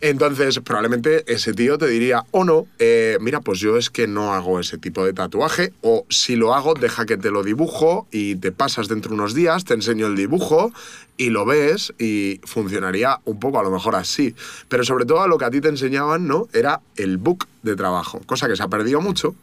Entonces, 0.05 0.59
probablemente 0.59 1.23
ese 1.33 1.53
tío 1.53 1.77
te 1.77 1.87
diría, 1.87 2.25
o 2.31 2.43
no, 2.43 2.67
eh, 2.77 3.17
mira, 3.21 3.39
pues 3.39 3.61
yo 3.61 3.77
es 3.77 3.89
que 3.89 4.05
no 4.05 4.33
hago 4.33 4.59
ese 4.59 4.77
tipo 4.77 5.05
de 5.05 5.13
tatuaje, 5.13 5.71
o 5.79 6.05
si 6.09 6.35
lo 6.35 6.53
hago, 6.53 6.73
deja 6.73 7.05
que 7.05 7.15
te 7.15 7.31
lo 7.31 7.41
dibujo 7.41 8.05
y 8.11 8.35
te 8.35 8.51
pasas 8.51 8.89
dentro 8.89 9.11
de 9.11 9.15
unos 9.15 9.33
días, 9.33 9.63
te 9.63 9.75
enseño 9.75 10.07
el 10.07 10.17
dibujo 10.17 10.73
y 11.15 11.29
lo 11.29 11.45
ves 11.45 11.93
y 11.99 12.41
funcionaría 12.43 13.21
un 13.23 13.39
poco 13.39 13.61
a 13.61 13.63
lo 13.63 13.71
mejor 13.71 13.95
así. 13.95 14.35
Pero 14.67 14.83
sobre 14.83 15.05
todo 15.05 15.25
lo 15.29 15.37
que 15.37 15.45
a 15.45 15.51
ti 15.51 15.61
te 15.61 15.69
enseñaban, 15.69 16.27
¿no? 16.27 16.49
Era 16.51 16.81
el 16.97 17.15
book 17.15 17.47
de 17.61 17.77
trabajo, 17.77 18.19
cosa 18.25 18.49
que 18.49 18.57
se 18.57 18.63
ha 18.63 18.67
perdido 18.67 18.99
mucho. 18.99 19.35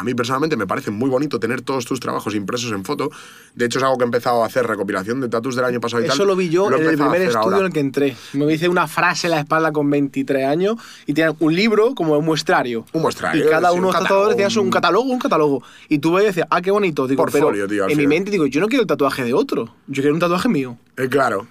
A 0.00 0.02
mí 0.02 0.14
personalmente 0.14 0.56
me 0.56 0.66
parece 0.66 0.90
muy 0.90 1.10
bonito 1.10 1.38
tener 1.38 1.60
todos 1.60 1.84
tus 1.84 2.00
trabajos 2.00 2.34
impresos 2.34 2.72
en 2.72 2.84
foto. 2.84 3.10
De 3.54 3.66
hecho, 3.66 3.78
es 3.78 3.84
algo 3.84 3.98
que 3.98 4.04
he 4.04 4.06
empezado 4.06 4.42
a 4.42 4.46
hacer, 4.46 4.66
recopilación 4.66 5.20
de 5.20 5.28
tatus 5.28 5.56
del 5.56 5.66
año 5.66 5.78
pasado 5.78 6.02
y 6.02 6.06
tal. 6.06 6.14
Eso 6.14 6.24
lo 6.24 6.34
vi 6.36 6.48
yo 6.48 6.68
en 6.68 6.80
el 6.80 6.96
primer 6.96 7.20
estudio 7.20 7.40
ahora. 7.40 7.58
en 7.58 7.66
el 7.66 7.72
que 7.72 7.80
entré. 7.80 8.16
Me 8.32 8.50
hice 8.50 8.68
una 8.70 8.88
frase 8.88 9.26
en 9.26 9.32
la 9.32 9.40
espalda 9.40 9.72
con 9.72 9.90
23 9.90 10.46
años 10.46 10.76
y 11.04 11.12
tenían 11.12 11.36
un 11.38 11.54
libro 11.54 11.94
como 11.94 12.16
un 12.16 12.24
muestrario. 12.24 12.86
Un 12.94 13.02
muestrario, 13.02 13.44
Y 13.44 13.50
cada 13.50 13.72
uno 13.72 13.88
de 13.88 13.92
los 13.92 14.02
tatuadores 14.02 14.36
tenía 14.38 14.60
un 14.62 14.70
catálogo, 14.70 15.10
un 15.10 15.18
catálogo. 15.18 15.62
Y 15.90 15.98
tú 15.98 16.14
ves 16.14 16.24
y 16.24 16.26
decías, 16.28 16.46
ah, 16.50 16.62
qué 16.62 16.70
bonito. 16.70 17.06
Digo, 17.06 17.22
Portfolio, 17.22 17.66
pero 17.68 17.86
tío, 17.86 17.88
en 17.90 17.98
mi 17.98 18.06
mente 18.06 18.30
digo, 18.30 18.46
yo 18.46 18.62
no 18.62 18.68
quiero 18.68 18.80
el 18.80 18.88
tatuaje 18.88 19.22
de 19.22 19.34
otro. 19.34 19.74
Yo 19.86 20.02
quiero 20.02 20.14
un 20.14 20.20
tatuaje 20.20 20.48
mío. 20.48 20.78
Eh, 20.96 21.08
claro. 21.10 21.46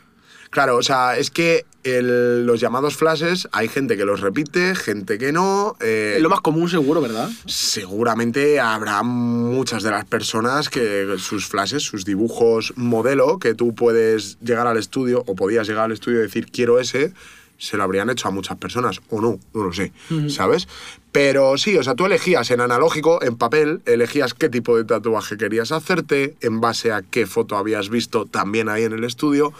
Claro, 0.49 0.77
o 0.77 0.83
sea, 0.83 1.17
es 1.17 1.29
que 1.29 1.65
el- 1.83 2.45
los 2.45 2.59
llamados 2.59 2.95
flashes, 2.95 3.47
hay 3.51 3.67
gente 3.67 3.95
que 3.97 4.03
los 4.05 4.19
repite, 4.21 4.75
gente 4.75 5.17
que 5.17 5.31
no. 5.31 5.75
eh, 5.79 6.13
Es 6.17 6.21
lo 6.23 6.29
más 6.29 6.41
común 6.41 6.69
seguro, 6.69 7.01
¿verdad? 7.01 7.29
seguramente 7.45 8.59
habrá 8.59 9.03
muchas 9.03 9.83
de 9.83 9.91
las 9.91 10.05
personas 10.05 10.69
que 10.69 11.15
sus 11.19 11.45
flashes, 11.47 11.83
sus 11.83 12.03
dibujos 12.03 12.73
modelo, 12.75 13.37
que 13.39 13.53
tú 13.53 13.75
puedes 13.75 14.37
llegar 14.41 14.67
al 14.67 14.77
estudio 14.77 15.23
o 15.27 15.35
podías 15.35 15.67
llegar 15.67 15.85
al 15.85 15.91
estudio 15.91 16.19
y 16.19 16.23
decir 16.23 16.47
quiero 16.51 16.79
ese, 16.79 17.13
se 17.57 17.75
lo 17.77 17.83
habrían 17.83 18.09
hecho 18.09 18.27
a 18.27 18.31
muchas 18.31 18.57
personas, 18.57 19.01
o 19.09 19.19
no, 19.21 19.37
no 19.53 19.63
lo 19.65 19.73
sé, 19.73 19.91
¿sabes? 20.29 20.67
Pero 21.11 21.57
sí, 21.57 21.75
o 21.77 21.83
sea, 21.83 21.95
tú 21.95 22.05
elegías 22.05 22.49
en 22.51 22.61
analógico, 22.61 23.21
en 23.23 23.35
papel, 23.35 23.81
elegías 23.85 24.33
qué 24.33 24.47
tipo 24.47 24.77
de 24.77 24.83
tatuaje 24.85 25.37
querías 25.37 25.71
hacerte, 25.71 26.35
en 26.41 26.61
base 26.61 26.91
a 26.91 27.01
qué 27.01 27.25
foto 27.25 27.57
habías 27.57 27.89
visto 27.89 28.25
también 28.25 28.69
ahí 28.69 28.83
en 28.83 28.93
el 28.93 29.03
estudio. 29.03 29.51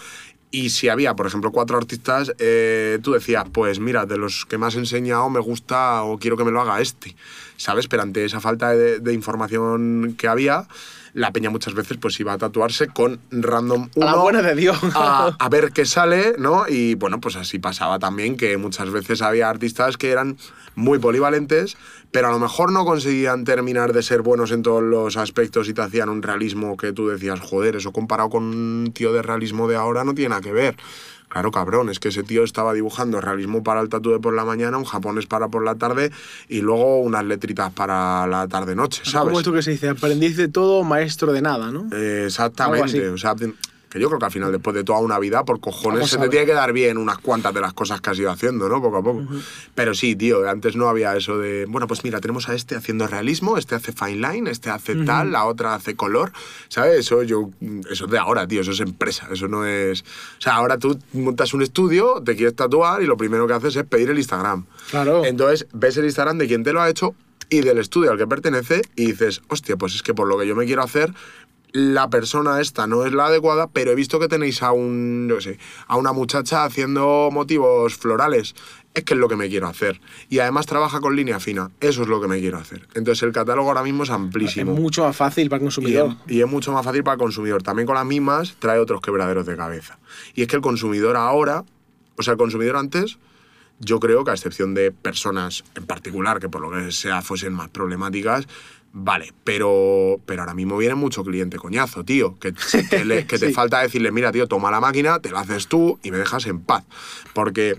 Y 0.51 0.71
si 0.71 0.89
había, 0.89 1.15
por 1.15 1.27
ejemplo, 1.27 1.51
cuatro 1.51 1.77
artistas, 1.77 2.33
eh, 2.39 2.97
tú 3.03 3.13
decías, 3.13 3.45
pues 3.51 3.79
mira, 3.79 4.05
de 4.05 4.17
los 4.17 4.45
que 4.45 4.57
me 4.57 4.65
has 4.65 4.75
enseñado 4.75 5.29
me 5.29 5.39
gusta 5.39 6.01
o 6.03 6.17
quiero 6.17 6.37
que 6.37 6.43
me 6.43 6.51
lo 6.51 6.59
haga 6.59 6.81
este, 6.81 7.15
¿sabes? 7.55 7.87
Pero 7.87 8.01
ante 8.01 8.25
esa 8.25 8.39
falta 8.39 8.71
de, 8.71 8.99
de 8.99 9.13
información 9.13 10.15
que 10.17 10.27
había, 10.27 10.67
la 11.13 11.31
peña 11.31 11.49
muchas 11.49 11.73
veces 11.73 11.97
pues 11.97 12.19
iba 12.19 12.33
a 12.33 12.37
tatuarse 12.37 12.87
con 12.87 13.19
random 13.31 13.89
A 13.95 13.99
la 13.99 14.13
uno 14.13 14.23
buena 14.23 14.41
de 14.41 14.55
Dios. 14.55 14.77
a, 14.95 15.35
a 15.39 15.49
ver 15.49 15.71
qué 15.71 15.85
sale, 15.85 16.35
¿no? 16.37 16.65
Y 16.67 16.95
bueno, 16.95 17.19
pues 17.19 17.35
así 17.35 17.59
pasaba 17.59 17.99
también 17.99 18.37
que 18.37 18.57
muchas 18.57 18.89
veces 18.91 19.21
había 19.21 19.49
artistas 19.49 19.97
que 19.97 20.11
eran 20.11 20.37
muy 20.75 20.99
polivalentes, 20.99 21.77
pero 22.11 22.27
a 22.29 22.31
lo 22.31 22.39
mejor 22.39 22.71
no 22.71 22.85
conseguían 22.85 23.43
terminar 23.43 23.93
de 23.93 24.01
ser 24.01 24.21
buenos 24.21 24.51
en 24.51 24.63
todos 24.63 24.81
los 24.81 25.17
aspectos 25.17 25.67
y 25.67 25.73
te 25.73 25.81
hacían 25.81 26.09
un 26.09 26.21
realismo 26.23 26.77
que 26.77 26.93
tú 26.93 27.07
decías, 27.09 27.39
joder, 27.39 27.75
eso 27.75 27.91
comparado 27.91 28.29
con 28.29 28.43
un 28.43 28.91
tío 28.93 29.13
de 29.13 29.21
realismo 29.21 29.67
de 29.67 29.75
ahora 29.75 30.03
no 30.03 30.13
tiene 30.13 30.29
nada 30.29 30.41
que 30.41 30.51
ver. 30.51 30.75
Claro, 31.29 31.51
cabrón, 31.51 31.89
es 31.89 31.99
que 31.99 32.09
ese 32.09 32.23
tío 32.23 32.43
estaba 32.43 32.73
dibujando 32.73 33.21
realismo 33.21 33.63
para 33.63 33.81
el 33.81 33.89
tatu 33.89 34.11
de 34.11 34.19
por 34.19 34.33
la 34.33 34.45
mañana, 34.45 34.77
un 34.79 34.83
japonés 34.83 35.27
para 35.27 35.47
por 35.47 35.63
la 35.63 35.75
tarde 35.75 36.11
y 36.47 36.61
luego 36.61 36.99
unas 36.99 37.23
letritas 37.23 37.71
para 37.71 38.25
la 38.25 38.47
tarde-noche, 38.47 39.03
¿sabes? 39.05 39.27
Como 39.27 39.39
esto 39.39 39.53
que 39.53 39.61
se 39.61 39.71
dice, 39.71 39.89
aprendiz 39.89 40.35
de 40.37 40.47
todo, 40.47 40.83
maestro 40.83 41.31
de 41.31 41.43
nada, 41.43 41.71
¿no? 41.71 41.87
Eh, 41.91 42.23
exactamente. 42.25 43.09
O 43.09 43.17
sea, 43.17 43.35
que 43.89 43.99
yo 43.99 44.07
creo 44.07 44.19
que 44.19 44.25
al 44.25 44.31
final, 44.31 44.51
después 44.51 44.75
de 44.75 44.83
toda 44.83 44.99
una 44.99 45.17
vida, 45.17 45.43
por 45.43 45.59
cojones, 45.59 46.09
se 46.09 46.17
te 46.17 46.29
tiene 46.29 46.45
que 46.45 46.53
dar 46.53 46.73
bien 46.73 46.97
unas 46.97 47.17
cuantas 47.17 47.53
de 47.53 47.61
las 47.61 47.73
cosas 47.73 48.01
que 48.01 48.11
has 48.11 48.19
ido 48.19 48.29
haciendo, 48.29 48.69
¿no? 48.69 48.81
Poco 48.81 48.97
a 48.97 49.03
poco. 49.03 49.25
Pero 49.73 49.95
sí, 49.95 50.15
tío, 50.15 50.47
antes 50.47 50.75
no 50.75 50.87
había 50.87 51.15
eso 51.15 51.39
de, 51.39 51.65
bueno, 51.65 51.87
pues 51.87 52.03
mira, 52.03 52.19
tenemos 52.19 52.49
a 52.49 52.55
este 52.55 52.75
haciendo 52.75 53.07
realismo, 53.07 53.57
este 53.57 53.75
hace 53.75 53.91
fine 53.91 54.27
line, 54.27 54.49
este 54.49 54.69
hace 54.69 54.95
tal, 55.05 55.31
la 55.31 55.45
otra 55.45 55.73
hace 55.73 55.95
color, 55.95 56.31
¿sabes? 56.67 56.99
Eso 56.99 57.23
yo, 57.23 57.49
eso 57.89 58.05
es 58.05 58.11
de 58.11 58.17
ahora, 58.19 58.47
tío, 58.47 58.61
eso 58.61 58.71
es 58.71 58.79
empresa, 58.79 59.27
eso 59.31 59.47
no 59.47 59.65
es... 59.65 60.01
O 60.37 60.41
sea, 60.41 60.55
ahora 60.55 60.77
tú 60.77 60.99
montas 61.13 61.53
un 61.53 61.63
estudio, 61.63 62.21
te 62.23 62.35
quieres 62.35 62.55
tatuar 62.55 63.01
y 63.01 63.05
lo 63.05 63.17
primero 63.17 63.47
que 63.47 63.53
haces 63.53 63.75
es 63.75 63.85
pedir 63.85 64.09
el 64.11 64.17
Instagram. 64.17 64.65
Claro. 64.91 65.25
Entonces, 65.25 65.67
ves 65.73 65.97
el 65.97 66.05
Instagram 66.05 66.37
de 66.37 66.47
quien 66.47 66.63
te 66.63 66.73
lo 66.73 66.81
ha 66.81 66.89
hecho 66.89 67.15
y 67.49 67.61
del 67.61 67.79
estudio 67.79 68.11
al 68.11 68.17
que 68.17 68.27
pertenece 68.27 68.81
y 68.95 69.07
dices, 69.07 69.41
hostia, 69.47 69.75
pues 69.75 69.95
es 69.95 70.03
que 70.03 70.13
por 70.13 70.27
lo 70.27 70.37
que 70.37 70.45
yo 70.45 70.55
me 70.55 70.65
quiero 70.65 70.83
hacer, 70.83 71.13
la 71.71 72.09
persona 72.09 72.59
esta 72.61 72.87
no 72.87 73.05
es 73.05 73.13
la 73.13 73.27
adecuada, 73.27 73.67
pero 73.67 73.91
he 73.91 73.95
visto 73.95 74.19
que 74.19 74.27
tenéis 74.27 74.63
a 74.63 74.71
un, 74.71 75.27
yo 75.29 75.39
sé, 75.41 75.59
a 75.87 75.97
una 75.97 76.13
muchacha 76.13 76.63
haciendo 76.65 77.29
motivos 77.31 77.95
florales. 77.95 78.55
Es 78.95 79.03
que 79.03 79.13
es 79.13 79.19
lo 79.19 79.27
que 79.29 79.35
me 79.35 79.49
quiero 79.49 79.67
hacer. 79.67 80.01
Y 80.29 80.39
además 80.39 80.65
trabaja 80.65 80.99
con 80.99 81.15
línea 81.15 81.39
fina. 81.39 81.69
Eso 81.79 82.01
es 82.01 82.07
lo 82.07 82.19
que 82.19 82.27
me 82.27 82.39
quiero 82.39 82.57
hacer. 82.57 82.87
Entonces 82.95 83.21
el 83.21 83.31
catálogo 83.31 83.67
ahora 83.69 83.83
mismo 83.83 84.01
es 84.03 84.09
Es 84.09 84.15
amplísimo. 84.15 84.73
mucho 84.73 85.03
más 85.03 85.15
fácil 85.15 85.47
para 85.47 85.57
el 85.57 85.61
Y 85.61 85.65
consumidor. 85.65 86.15
es, 86.25 86.31
y 86.35 86.41
es 86.41 86.47
mucho 86.47 86.71
más 86.71 86.83
fácil 86.83 87.03
para 87.03 87.13
el 87.13 87.19
consumidor. 87.19 87.61
También 87.61 87.85
con 87.85 87.95
las 87.95 88.05
mismas 88.05 88.55
trae 88.57 88.79
otros 88.79 88.99
quebraderos 89.01 89.45
de 89.45 89.55
cabeza. 89.55 89.99
Y 90.33 90.41
es 90.41 90.47
que 90.47 90.55
el 90.55 90.63
consumidor 90.63 91.17
ahora, 91.17 91.63
o 92.17 92.23
sea, 92.23 92.31
el 92.31 92.37
consumidor 92.39 92.77
antes, 92.77 93.19
yo 93.79 93.99
creo 93.99 94.23
que 94.25 94.31
a 94.31 94.33
excepción 94.33 94.73
de 94.73 94.91
personas 94.91 95.63
en 95.75 95.85
particular 95.85 96.39
que 96.39 96.49
por 96.49 96.59
lo 96.61 96.71
que 96.71 96.91
sea 96.91 97.21
fuesen 97.21 97.53
más 97.53 97.69
problemáticas, 97.69 98.47
vale, 98.93 99.33
pero, 99.43 100.19
pero 100.25 100.41
ahora 100.41 100.53
mismo 100.53 100.77
viene 100.77 100.95
mucho 100.95 101.23
cliente 101.23 101.57
coñazo, 101.57 102.03
tío, 102.03 102.37
que, 102.39 102.53
que, 102.89 103.05
le- 103.05 103.25
que 103.25 103.37
te 103.39 103.47
Sí. 103.47 103.53
falta 103.53 103.81
decirle, 103.81 104.11
mira, 104.11 104.31
tío, 104.31 104.47
toma 104.47 104.71
la 104.71 104.79
máquina, 104.79 105.19
te 105.19 105.31
la 105.31 105.41
haces 105.41 105.67
tú 105.67 105.99
y 106.03 106.11
me 106.11 106.17
dejas 106.17 106.45
en 106.47 106.59
paz. 106.59 106.83
Porque 107.33 107.77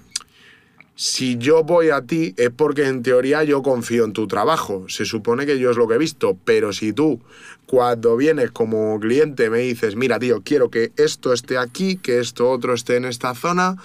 si 0.94 1.38
yo 1.38 1.64
voy 1.64 1.90
a 1.90 2.02
ti 2.02 2.34
es 2.36 2.50
porque 2.50 2.86
en 2.86 3.02
teoría 3.02 3.42
yo 3.42 3.62
confío 3.62 4.04
en 4.04 4.12
tu 4.12 4.26
trabajo. 4.26 4.84
Se 4.88 5.04
supone 5.06 5.46
que 5.46 5.58
yo 5.58 5.70
es 5.70 5.76
lo 5.76 5.88
que 5.88 5.94
he 5.94 5.98
visto, 5.98 6.36
pero 6.44 6.72
si 6.72 6.92
tú 6.92 7.20
cuando 7.66 8.16
vienes 8.16 8.50
como 8.50 8.98
cliente 9.00 9.48
me 9.48 9.58
dices, 9.60 9.96
mira 9.96 10.18
tío, 10.18 10.42
quiero 10.44 10.70
que 10.70 10.92
esto 10.96 11.32
esté 11.32 11.56
aquí, 11.56 11.96
que 11.96 12.18
esto 12.18 12.50
otro 12.50 12.74
esté 12.74 12.96
en 12.96 13.06
esta 13.06 13.34
zona, 13.34 13.76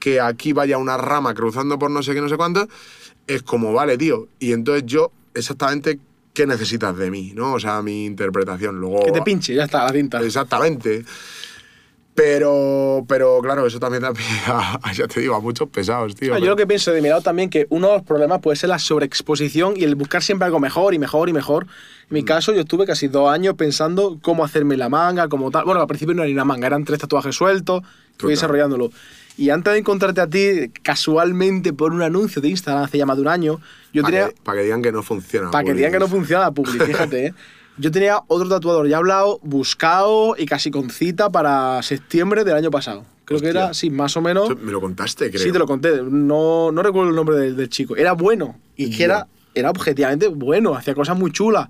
que 0.00 0.20
aquí 0.20 0.52
vaya 0.52 0.78
una 0.78 0.96
rama 0.96 1.32
cruzando 1.34 1.78
por 1.78 1.90
no 1.90 2.02
sé 2.02 2.12
qué, 2.14 2.20
no 2.20 2.28
sé 2.28 2.36
cuánto, 2.36 2.66
es 3.28 3.42
como, 3.42 3.72
vale 3.72 3.96
tío. 3.96 4.26
Y 4.40 4.52
entonces 4.52 4.84
yo 4.86 5.12
exactamente 5.34 6.00
qué 6.34 6.46
necesitas 6.46 6.94
de 6.98 7.10
mí, 7.10 7.32
¿no? 7.34 7.54
O 7.54 7.60
sea, 7.60 7.80
mi 7.80 8.04
interpretación. 8.04 8.78
Luego, 8.80 9.04
Que 9.04 9.12
te 9.12 9.22
pinche, 9.22 9.54
ya 9.54 9.64
está, 9.64 9.84
la 9.84 9.92
tinta. 9.92 10.20
Exactamente. 10.20 11.04
Pero, 12.14 13.04
pero 13.08 13.40
claro, 13.42 13.66
eso 13.66 13.80
también 13.80 14.02
da 14.02 14.12
pie 14.12 14.24
a, 14.46 14.78
a, 14.80 14.92
ya 14.92 15.08
te 15.08 15.20
digo, 15.20 15.34
a 15.34 15.40
muchos 15.40 15.68
pesados, 15.68 16.14
tío. 16.14 16.32
Ah, 16.32 16.38
yo 16.38 16.46
lo 16.46 16.54
que 16.54 16.64
pienso 16.64 16.92
de 16.92 17.02
mi 17.02 17.08
lado 17.08 17.22
también 17.22 17.50
que 17.50 17.66
uno 17.70 17.88
de 17.88 17.94
los 17.94 18.02
problemas 18.02 18.40
puede 18.40 18.56
ser 18.56 18.68
la 18.68 18.78
sobreexposición 18.78 19.74
y 19.76 19.82
el 19.82 19.96
buscar 19.96 20.22
siempre 20.22 20.46
algo 20.46 20.60
mejor 20.60 20.94
y 20.94 21.00
mejor 21.00 21.28
y 21.28 21.32
mejor. 21.32 21.64
En 21.64 22.14
mi 22.14 22.22
Mm. 22.22 22.26
caso, 22.26 22.52
yo 22.52 22.60
estuve 22.60 22.86
casi 22.86 23.08
dos 23.08 23.28
años 23.32 23.54
pensando 23.56 24.20
cómo 24.22 24.44
hacerme 24.44 24.76
la 24.76 24.88
manga, 24.88 25.26
como 25.28 25.50
tal. 25.50 25.64
Bueno, 25.64 25.80
al 25.80 25.88
principio 25.88 26.14
no 26.14 26.22
era 26.22 26.28
ni 26.28 26.34
una 26.34 26.44
manga, 26.44 26.68
eran 26.68 26.84
tres 26.84 27.00
tatuajes 27.00 27.34
sueltos, 27.34 27.82
Total. 28.16 28.30
desarrollándolo. 28.30 28.90
Y 29.36 29.50
antes 29.50 29.72
de 29.72 29.80
encontrarte 29.80 30.20
a 30.20 30.28
ti, 30.28 30.70
casualmente 30.82 31.72
por 31.72 31.92
un 31.92 32.02
anuncio 32.02 32.40
de 32.40 32.48
Instagram 32.50 32.84
hace 32.84 32.98
ya 32.98 33.06
más 33.06 33.16
de 33.16 33.22
un 33.22 33.28
año, 33.28 33.60
yo 33.92 34.02
tenía. 34.04 34.28
que, 34.28 34.36
para 34.42 34.58
que 34.58 34.64
digan 34.64 34.80
que 34.82 34.92
no 34.92 35.02
funciona. 35.02 35.50
Para 35.50 35.64
que 35.64 35.74
digan 35.74 35.90
que 35.92 35.98
no 35.98 36.08
funciona 36.08 36.42
la 36.44 36.50
publi, 36.52 36.78
fíjate, 36.86 37.26
¿eh? 37.26 37.34
Yo 37.76 37.90
tenía 37.90 38.20
otro 38.28 38.48
tatuador 38.48 38.86
ya 38.86 38.98
hablado, 38.98 39.40
buscado 39.42 40.36
y 40.38 40.46
casi 40.46 40.70
con 40.70 40.90
cita 40.90 41.30
para 41.30 41.82
septiembre 41.82 42.44
del 42.44 42.54
año 42.54 42.70
pasado. 42.70 43.04
Creo 43.24 43.40
que 43.40 43.48
era, 43.48 43.74
sí, 43.74 43.90
más 43.90 44.16
o 44.16 44.20
menos. 44.20 44.50
Eso 44.50 44.58
Me 44.62 44.70
lo 44.70 44.80
contaste, 44.80 45.30
creo. 45.30 45.42
Sí, 45.42 45.50
te 45.50 45.58
lo 45.58 45.66
conté. 45.66 46.00
No, 46.08 46.70
no 46.70 46.82
recuerdo 46.84 47.10
el 47.10 47.16
nombre 47.16 47.36
del, 47.36 47.56
del 47.56 47.68
chico. 47.68 47.96
Era 47.96 48.12
bueno. 48.12 48.56
Y 48.76 48.90
que 48.90 48.98
Ya. 48.98 49.04
era, 49.06 49.26
era 49.54 49.70
objetivamente 49.70 50.28
bueno. 50.28 50.76
Hacía 50.76 50.94
cosas 50.94 51.18
muy 51.18 51.32
chulas. 51.32 51.68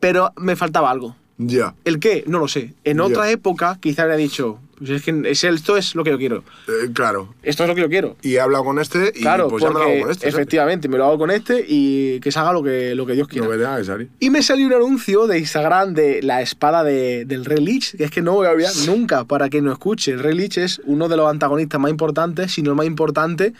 Pero 0.00 0.32
me 0.36 0.56
faltaba 0.56 0.90
algo. 0.90 1.14
Ya. 1.38 1.74
¿El 1.84 1.98
qué? 2.00 2.24
No 2.26 2.38
lo 2.38 2.48
sé. 2.48 2.74
En 2.84 3.00
otra 3.00 3.30
época 3.30 3.78
quizá 3.80 4.02
habría 4.02 4.16
dicho, 4.16 4.58
pues 4.78 4.90
es 4.90 5.02
que 5.02 5.22
es, 5.26 5.44
esto 5.44 5.76
es 5.76 5.94
lo 5.94 6.04
que 6.04 6.10
yo 6.10 6.18
quiero. 6.18 6.44
Eh, 6.68 6.90
claro. 6.92 7.34
Esto 7.42 7.64
es 7.64 7.68
lo 7.68 7.74
que 7.74 7.80
yo 7.82 7.88
quiero. 7.88 8.16
Y 8.22 8.34
he 8.34 8.40
hablado 8.40 8.64
con 8.64 8.78
este 8.78 9.12
y 9.14 9.22
claro, 9.22 9.48
pues 9.48 9.62
ya 9.62 9.70
me 9.70 9.74
lo 9.74 9.82
hago 9.82 10.00
con 10.00 10.10
este. 10.10 10.20
¿sabes? 10.20 10.34
efectivamente 10.34 10.88
me 10.88 10.98
lo 10.98 11.04
hago 11.04 11.18
con 11.18 11.30
este 11.30 11.64
y 11.66 12.20
que 12.20 12.32
se 12.32 12.38
haga 12.38 12.52
lo 12.52 12.62
que, 12.62 12.94
lo 12.94 13.06
que 13.06 13.14
Dios 13.14 13.28
quiera. 13.28 13.46
Lo 13.46 13.52
que 13.52 13.58
tenga 13.58 13.76
que 13.78 13.84
salir. 13.84 14.08
Y 14.20 14.30
me 14.30 14.42
salió 14.42 14.66
un 14.66 14.74
anuncio 14.74 15.26
de 15.26 15.38
Instagram 15.38 15.94
de 15.94 16.22
la 16.22 16.42
espada 16.42 16.84
de, 16.84 17.24
del 17.24 17.44
Rey 17.44 17.64
Lich, 17.64 17.96
que 17.96 18.04
es 18.04 18.10
que 18.10 18.22
no 18.22 18.32
voy 18.34 18.46
a 18.46 18.50
olvidar 18.50 18.72
nunca 18.86 19.24
para 19.24 19.48
que 19.48 19.60
no 19.60 19.72
escuche. 19.72 20.12
El 20.12 20.20
Rey 20.20 20.34
Lich 20.34 20.58
es 20.58 20.80
uno 20.84 21.08
de 21.08 21.16
los 21.16 21.28
antagonistas 21.30 21.80
más 21.80 21.90
importantes, 21.90 22.52
si 22.52 22.62
no 22.62 22.70
el 22.70 22.76
más 22.76 22.86
importante, 22.86 23.54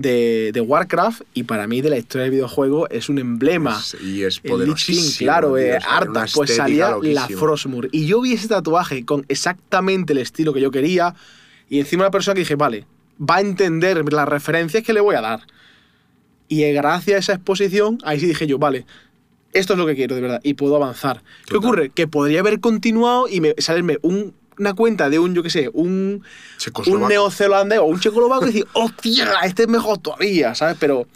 de, 0.00 0.52
de 0.52 0.60
Warcraft 0.60 1.22
y 1.34 1.42
para 1.42 1.66
mí 1.66 1.80
de 1.80 1.90
la 1.90 1.98
historia 1.98 2.22
del 2.22 2.30
videojuego 2.30 2.88
es 2.88 3.08
un 3.08 3.18
emblema. 3.18 3.76
Es- 3.78 3.96
y 4.02 4.22
es 4.22 4.40
King, 4.40 5.02
claro, 5.18 5.48
tío, 5.48 5.56
eh, 5.58 5.78
harta. 5.84 6.26
Pues 6.34 6.54
salía 6.56 6.90
la. 7.14 7.28
Frostmourne. 7.28 7.90
Y 7.92 8.06
yo 8.06 8.20
vi 8.20 8.32
ese 8.34 8.46
tatuaje 8.48 9.04
con 9.04 9.24
exactamente 9.28 10.12
el 10.12 10.18
estilo 10.20 10.52
que 10.54 10.60
yo 10.60 10.70
quería 10.70 11.14
y 11.68 11.80
encima 11.80 12.04
una 12.04 12.10
persona 12.12 12.34
que 12.34 12.40
dije, 12.40 12.54
vale, 12.54 12.86
va 13.20 13.36
a 13.36 13.40
entender 13.40 14.02
las 14.12 14.28
referencias 14.28 14.84
que 14.84 14.92
le 14.92 15.00
voy 15.00 15.16
a 15.16 15.20
dar. 15.20 15.40
Y 16.46 16.62
gracias 16.72 17.16
a 17.16 17.18
esa 17.18 17.32
exposición, 17.34 17.98
ahí 18.04 18.20
sí 18.20 18.26
dije 18.26 18.46
yo, 18.46 18.58
vale, 18.58 18.86
esto 19.52 19.72
es 19.72 19.78
lo 19.78 19.86
que 19.86 19.94
quiero 19.96 20.14
de 20.14 20.20
verdad 20.22 20.40
y 20.44 20.54
puedo 20.54 20.76
avanzar. 20.76 21.22
¿Qué 21.46 21.56
ocurre? 21.56 21.90
Que 21.90 22.06
podría 22.06 22.40
haber 22.40 22.60
continuado 22.60 23.28
y 23.28 23.40
me, 23.40 23.54
salirme 23.58 23.98
un- 24.02 24.32
una 24.58 24.74
cuenta 24.74 25.08
de 25.10 25.18
un, 25.18 25.34
yo 25.34 25.42
qué 25.42 25.50
sé, 25.50 25.70
un, 25.72 26.22
un 26.86 27.08
neozelandés 27.08 27.78
o 27.78 27.84
un 27.84 28.00
checoslovaco 28.00 28.44
y 28.44 28.46
decir, 28.48 28.66
hostia, 28.72 29.32
este 29.44 29.62
es 29.62 29.68
mejor 29.68 29.98
todavía, 29.98 30.54
¿sabes? 30.54 30.76
Pero 30.78 31.06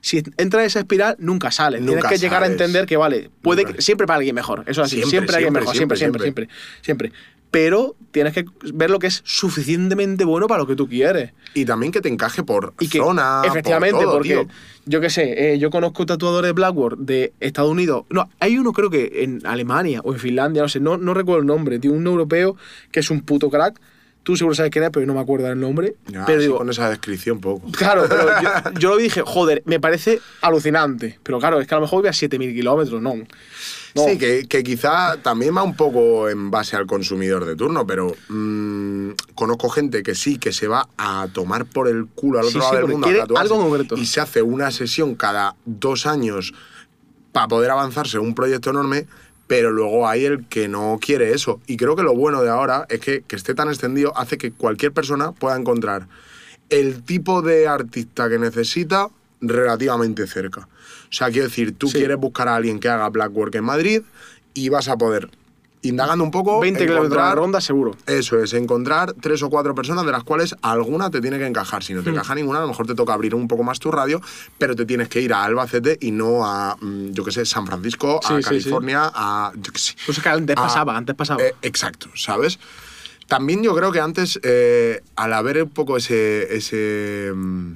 si 0.00 0.22
entra 0.36 0.60
en 0.60 0.66
esa 0.66 0.80
espiral, 0.80 1.16
nunca 1.18 1.50
sale. 1.50 1.78
Tienes 1.78 1.94
Nunca 1.96 2.08
que 2.10 2.18
llegar 2.18 2.42
a 2.42 2.46
entender 2.46 2.86
que, 2.86 2.96
vale, 2.96 3.30
puede 3.42 3.64
que- 3.64 3.80
siempre 3.80 4.06
para 4.06 4.18
alguien 4.18 4.34
mejor. 4.34 4.62
Eso 4.66 4.82
es 4.82 4.86
así, 4.86 4.96
Siempre, 4.96 5.10
siempre, 5.10 5.36
alguien 5.36 5.52
mejor, 5.52 5.74
siempre, 5.74 5.96
siempre, 5.96 6.22
siempre, 6.22 6.48
siempre, 6.82 7.08
siempre. 7.10 7.12
Pero 7.54 7.94
tienes 8.10 8.32
que 8.32 8.46
ver 8.72 8.90
lo 8.90 8.98
que 8.98 9.06
es 9.06 9.22
suficientemente 9.24 10.24
bueno 10.24 10.48
para 10.48 10.62
lo 10.62 10.66
que 10.66 10.74
tú 10.74 10.88
quieres. 10.88 11.30
Y 11.54 11.64
también 11.64 11.92
que 11.92 12.00
te 12.00 12.08
encaje 12.08 12.42
por 12.42 12.74
Y 12.80 12.88
que, 12.88 12.98
zona, 12.98 13.42
por 13.42 13.50
efectivamente, 13.52 14.02
todo, 14.02 14.14
porque 14.14 14.30
tío. 14.30 14.48
yo 14.86 15.00
qué 15.00 15.08
sé, 15.08 15.52
eh, 15.52 15.58
yo 15.60 15.70
conozco 15.70 16.04
tatuadores 16.04 16.48
de 16.48 16.52
Blackboard 16.52 16.98
de 16.98 17.32
Estados 17.38 17.70
Unidos. 17.70 18.06
No, 18.10 18.28
hay 18.40 18.58
uno 18.58 18.72
creo 18.72 18.90
que 18.90 19.22
en 19.22 19.40
Alemania 19.46 20.00
o 20.02 20.12
en 20.12 20.18
Finlandia, 20.18 20.62
no 20.62 20.68
sé, 20.68 20.80
no, 20.80 20.96
no 20.96 21.14
recuerdo 21.14 21.42
el 21.42 21.46
nombre, 21.46 21.78
tío, 21.78 21.92
un 21.92 22.04
europeo 22.04 22.56
que 22.90 22.98
es 22.98 23.10
un 23.12 23.20
puto 23.20 23.48
crack. 23.50 23.80
Tú 24.24 24.36
seguro 24.36 24.56
sabes 24.56 24.72
quién 24.72 24.82
es, 24.82 24.90
pero 24.90 25.06
no 25.06 25.14
me 25.14 25.20
acuerdo 25.20 25.46
el 25.46 25.60
nombre. 25.60 25.94
Ya, 26.08 26.26
pero 26.26 26.38
así 26.38 26.46
digo, 26.48 26.58
con 26.58 26.68
esa 26.70 26.90
descripción 26.90 27.40
poco. 27.40 27.70
Claro, 27.70 28.06
pero 28.08 28.26
yo, 28.42 28.50
yo 28.80 28.88
lo 28.88 28.96
dije, 28.96 29.22
joder, 29.24 29.62
me 29.64 29.78
parece 29.78 30.18
alucinante. 30.40 31.20
Pero 31.22 31.38
claro, 31.38 31.60
es 31.60 31.68
que 31.68 31.74
a 31.74 31.78
lo 31.78 31.82
mejor 31.82 32.00
voy 32.00 32.08
a 32.08 32.12
7.000 32.12 32.52
kilómetros, 32.52 33.00
no. 33.00 33.14
No. 33.94 34.04
Sí, 34.04 34.18
que, 34.18 34.46
que 34.48 34.64
quizá 34.64 35.18
también 35.22 35.56
va 35.56 35.62
un 35.62 35.76
poco 35.76 36.28
en 36.28 36.50
base 36.50 36.74
al 36.74 36.86
consumidor 36.86 37.44
de 37.44 37.54
turno, 37.54 37.86
pero 37.86 38.14
mm, 38.28 39.10
conozco 39.34 39.68
gente 39.68 40.02
que 40.02 40.16
sí, 40.16 40.38
que 40.38 40.52
se 40.52 40.66
va 40.66 40.88
a 40.98 41.28
tomar 41.32 41.64
por 41.64 41.86
el 41.86 42.06
culo 42.06 42.40
al 42.40 42.46
otro 42.46 42.60
sí, 42.60 42.66
lado 42.66 42.76
del 42.76 42.88
mundo 42.88 43.08
a 43.08 43.14
tatuarse 43.14 43.54
algo 43.54 43.68
concreto. 43.68 43.96
y 43.96 44.06
se 44.06 44.20
hace 44.20 44.42
una 44.42 44.72
sesión 44.72 45.14
cada 45.14 45.54
dos 45.64 46.06
años 46.06 46.54
para 47.30 47.46
poder 47.46 47.70
avanzarse 47.70 48.16
en 48.16 48.24
un 48.24 48.34
proyecto 48.34 48.70
enorme, 48.70 49.06
pero 49.46 49.70
luego 49.70 50.08
hay 50.08 50.24
el 50.24 50.46
que 50.48 50.66
no 50.66 50.98
quiere 51.00 51.32
eso. 51.32 51.60
Y 51.68 51.76
creo 51.76 51.94
que 51.94 52.02
lo 52.02 52.14
bueno 52.16 52.42
de 52.42 52.50
ahora 52.50 52.86
es 52.88 52.98
que, 52.98 53.22
que 53.22 53.36
esté 53.36 53.54
tan 53.54 53.68
extendido 53.68 54.16
hace 54.16 54.38
que 54.38 54.50
cualquier 54.50 54.92
persona 54.92 55.30
pueda 55.32 55.56
encontrar 55.56 56.08
el 56.68 57.02
tipo 57.04 57.42
de 57.42 57.68
artista 57.68 58.28
que 58.28 58.38
necesita 58.38 59.08
relativamente 59.40 60.26
cerca. 60.26 60.68
O 61.04 61.12
sea, 61.12 61.30
quiero 61.30 61.46
decir, 61.48 61.74
tú 61.76 61.88
Sí. 61.88 61.98
quieres 61.98 62.16
buscar 62.16 62.48
a 62.48 62.56
alguien 62.56 62.80
que 62.80 62.88
haga 62.88 63.08
black 63.08 63.34
work 63.34 63.54
en 63.54 63.64
Madrid 63.64 64.02
y 64.54 64.68
vas 64.68 64.88
a 64.88 64.96
poder, 64.96 65.28
indagando 65.82 66.24
un 66.24 66.30
poco, 66.30 66.60
20 66.60 66.80
kilómetros 66.80 67.06
encontrar- 67.12 67.36
ronda, 67.36 67.60
seguro. 67.60 67.96
Eso 68.06 68.40
es, 68.42 68.52
encontrar 68.54 69.12
tres 69.20 69.42
o 69.42 69.50
cuatro 69.50 69.74
personas 69.74 70.06
de 70.06 70.12
las 70.12 70.24
cuales 70.24 70.54
alguna 70.62 71.10
te 71.10 71.20
tiene 71.20 71.38
que 71.38 71.46
encajar. 71.46 71.82
Si 71.82 71.92
no 71.92 72.00
Hmm. 72.00 72.04
te 72.04 72.10
encaja 72.10 72.34
ninguna, 72.34 72.58
a 72.58 72.62
lo 72.62 72.68
mejor 72.68 72.86
te 72.86 72.94
toca 72.94 73.12
abrir 73.12 73.34
un 73.34 73.46
poco 73.48 73.62
más 73.64 73.78
tu 73.78 73.90
radio, 73.90 74.20
pero 74.58 74.74
te 74.74 74.86
tienes 74.86 75.08
que 75.08 75.20
ir 75.20 75.32
a 75.34 75.44
Albacete 75.44 75.98
y 76.00 76.10
no 76.10 76.46
a, 76.46 76.76
mm, 76.80 77.10
yo 77.12 77.22
qué 77.24 77.32
sé, 77.32 77.44
San 77.44 77.66
Francisco, 77.66 78.20
Sí, 78.22 78.32
a 78.32 78.36
sí, 78.36 78.42
sí. 78.42 78.48
California, 78.48 79.10
a, 79.14 79.52
yo 79.56 79.72
qué 79.72 79.78
sé. 79.78 79.94
Pues 80.06 80.16
es 80.18 80.22
que 80.24 80.30
antes 80.30 80.56
pasaba, 80.56 80.96
antes 80.96 81.14
pasaba. 81.14 81.42
Eh, 81.42 81.54
exacto, 81.62 82.08
¿sabes? 82.16 82.58
También 83.26 83.62
yo 83.62 83.74
creo 83.74 83.90
que 83.90 84.00
antes, 84.00 84.38
eh, 84.42 85.00
al 85.16 85.32
haber 85.32 85.62
un 85.62 85.70
poco 85.70 85.96
ese, 85.96 86.54
ese, 86.54 87.32
mm, 87.34 87.72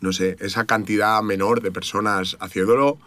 no 0.00 0.12
sé, 0.12 0.36
esa 0.40 0.66
cantidad 0.66 1.22
menor 1.22 1.62
de 1.62 1.72
personas 1.72 2.36
haciéndolo, 2.40 2.98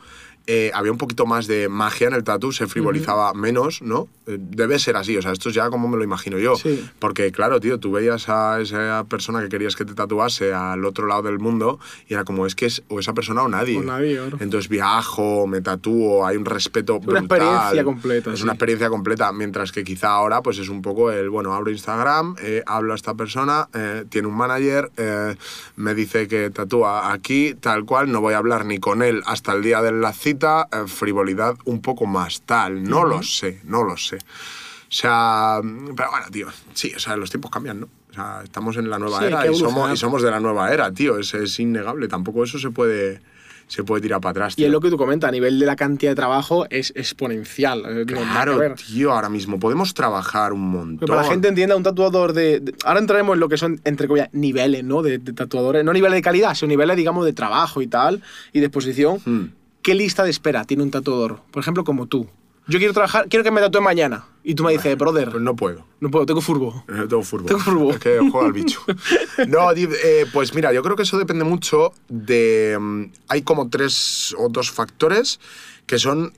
eh, 0.52 0.72
había 0.74 0.92
un 0.92 0.98
poquito 0.98 1.28
más 1.28 1.46
de 1.46 1.70
magia 1.70 2.08
en 2.08 2.14
el 2.16 2.24
tatu, 2.24 2.52
se 2.52 2.66
frivolizaba 2.66 3.36
menos, 3.36 3.84
¿no? 3.84 4.08
Eh, 4.26 4.38
debe 4.40 4.80
ser 4.80 4.96
así, 4.96 5.16
o 5.16 5.22
sea, 5.22 5.32
esto 5.32 5.50
es 5.50 5.56
ya 5.56 5.70
como 5.70 5.88
me 5.88 5.96
lo 5.96 6.04
imagino 6.04 6.40
yo. 6.40 6.56
Sí. 6.56 6.84
Porque, 6.98 7.32
claro, 7.32 7.60
tío, 7.60 7.80
tú 7.80 7.92
veías 7.92 8.30
a 8.30 8.60
esa 8.60 9.04
persona 9.08 9.42
que 9.44 9.50
querías 9.50 9.76
que 9.76 9.86
te 9.86 9.94
tatuase 9.94 10.52
al 10.52 10.86
otro 10.86 11.06
lado 11.06 11.22
del 11.22 11.38
mundo 11.38 11.80
y 12.08 12.16
era 12.16 12.24
como, 12.24 12.48
es 12.48 12.56
que 12.56 12.66
es 12.66 12.82
o 12.88 13.00
esa 13.00 13.14
persona 13.14 13.44
o 13.44 13.48
nadie. 13.48 13.78
O 13.78 13.84
nadie, 13.84 14.16
claro. 14.18 14.38
Entonces 14.40 14.70
viajo, 14.70 15.46
me 15.46 15.62
tatúo, 15.62 16.26
hay 16.26 16.36
un 16.36 16.46
respeto 16.46 16.96
una 16.96 17.20
brutal. 17.20 17.26
experiencia 17.26 17.84
completa, 17.84 18.32
Es 18.34 18.38
sí. 18.40 18.44
una 18.44 18.54
experiencia 18.54 18.90
completa, 18.90 19.32
mientras 19.32 19.72
que 19.72 19.84
quizá 19.84 20.10
ahora 20.10 20.42
pues 20.42 20.58
es 20.58 20.70
un 20.70 20.82
poco 20.82 21.12
el, 21.12 21.30
bueno, 21.30 21.54
abro 21.54 21.70
Instagram, 21.70 22.38
eh, 22.42 22.64
hablo 22.66 22.94
a 22.94 22.96
esta 22.96 23.14
persona, 23.14 23.70
eh, 23.76 24.04
tiene 24.10 24.28
un 24.28 24.36
manager, 24.36 24.90
eh, 24.98 25.36
me 25.76 25.94
dice 25.94 26.28
que 26.28 26.50
tatúa 26.50 27.14
aquí, 27.14 27.54
tal 27.54 27.86
cual, 27.86 28.12
no 28.12 28.20
voy 28.20 28.34
a 28.34 28.40
hablar 28.40 28.66
ni 28.66 28.80
con 28.80 29.04
él 29.04 29.22
hasta 29.28 29.54
el 29.54 29.62
día 29.62 29.84
de 29.84 29.92
la 29.92 30.12
cita, 30.12 30.39
eh, 30.44 30.88
frivolidad 30.88 31.56
un 31.66 31.82
poco 31.82 32.06
más 32.06 32.42
tal, 32.42 32.84
no 32.84 33.04
lo 33.04 33.22
sé, 33.24 33.62
no 33.66 33.84
lo 33.84 33.98
sé. 33.98 34.18
O 34.18 34.92
sea, 34.92 35.60
pero 35.96 36.10
bueno, 36.10 36.26
tío, 36.32 36.48
sí, 36.74 36.92
o 36.96 37.00
sea, 37.00 37.16
los 37.16 37.30
tiempos 37.30 37.52
cambian, 37.52 37.82
¿no? 37.82 37.88
O 38.10 38.14
sea, 38.14 38.42
estamos 38.44 38.76
en 38.78 38.90
la 38.90 38.98
nueva 38.98 39.20
Sí, 39.20 39.26
era 39.26 39.46
y 39.50 39.54
somos, 39.56 39.94
y 39.94 39.98
somos 39.98 40.22
de 40.24 40.32
la 40.32 40.40
nueva 40.40 40.74
era, 40.74 40.92
tío, 40.92 41.20
es, 41.20 41.34
es 41.36 41.60
innegable, 41.60 42.08
tampoco 42.08 42.44
eso 42.44 42.58
se 42.58 42.72
puede, 42.72 43.22
se 43.68 43.84
puede 43.84 44.02
tirar 44.02 44.20
para 44.20 44.32
atrás. 44.32 44.54
y 44.58 44.64
es 44.64 44.66
tío. 44.66 44.72
lo 44.72 44.80
que 44.82 44.90
tú 44.90 44.98
comentas, 44.98 45.28
a 45.28 45.32
nivel 45.32 45.60
de 45.60 45.68
la 45.68 45.76
cantidad 45.76 46.12
de 46.12 46.16
trabajo 46.16 46.66
es 46.72 46.92
exponencial. 46.96 47.84
eh, 47.86 48.06
Claro, 48.08 48.58
ver. 48.58 48.74
tío, 48.74 49.12
ahora 49.14 49.30
mismo 49.30 49.60
podemos 49.60 49.94
trabajar 49.94 50.54
un 50.54 50.72
montón. 50.72 50.98
Pero 51.02 51.14
para 51.14 51.22
la 51.22 51.30
gente 51.30 51.50
entienda, 51.50 51.76
un 51.76 51.84
tatuador 51.84 52.34
de, 52.34 52.60
de- 52.60 52.74
Ahora 52.84 53.00
entraremos 53.00 53.36
en 53.36 53.42
lo 53.42 53.48
que 53.48 53.58
son, 53.58 53.80
entre 53.84 54.08
comillas, 54.08 54.30
niveles, 54.34 54.84
¿no? 54.84 55.04
De, 55.04 55.20
de 55.20 55.34
tatuadores. 55.34 55.86
No 55.86 55.94
niveles 55.94 56.16
de 56.16 56.22
calidad, 56.24 56.56
sino 56.56 56.70
niveles, 56.70 56.98
digamos, 56.98 57.26
de 57.26 57.34
trabajo 57.34 57.80
y 57.84 57.88
tal, 57.88 58.24
y 58.54 58.60
de 58.60 58.66
exposición. 58.66 59.20
Hmm. 59.24 59.44
¿Qué 59.82 59.96
lista 59.96 60.24
de 60.24 60.30
espera 60.30 60.66
tiene 60.66 60.84
un 60.84 60.92
tatuador? 60.92 61.42
Por 61.52 61.62
ejemplo, 61.62 61.84
como 61.84 62.08
tú. 62.08 62.28
Yo 62.68 62.78
quiero 62.78 62.94
trabajar, 62.94 63.28
quiero 63.30 63.44
que 63.44 63.50
me 63.50 63.62
tatúe 63.62 63.82
mañana. 63.82 64.26
Y 64.44 64.54
tú 64.54 64.64
me 64.64 64.72
dices, 64.72 64.96
brother, 64.98 65.32
Pues 65.32 65.42
no 65.42 65.56
puedo. 65.56 65.86
no 66.02 66.12
puedo, 66.12 66.26
tengo 66.28 66.40
furbo. 66.42 66.84
No 66.88 67.08
tengo 67.08 67.24
fútbol. 67.24 67.46
Tengo 67.48 67.60
fútbol. 67.62 67.94
Es 67.96 68.00
que 68.00 68.20
juego 68.20 68.42
al 68.44 68.54
bicho. 68.54 68.82
No, 69.48 69.72
eh, 69.72 70.26
pues 70.32 70.54
mira, 70.54 70.72
yo 70.74 70.84
creo 70.84 70.96
que 70.96 71.04
eso 71.04 71.18
depende 71.18 71.44
mucho 71.46 71.94
de. 72.10 72.78
mm, 72.80 73.04
Hay 73.30 73.42
como 73.42 73.70
tres 73.70 74.36
o 74.38 74.50
dos 74.50 74.70
factores 74.72 75.40
que 75.88 75.98
son 75.98 76.34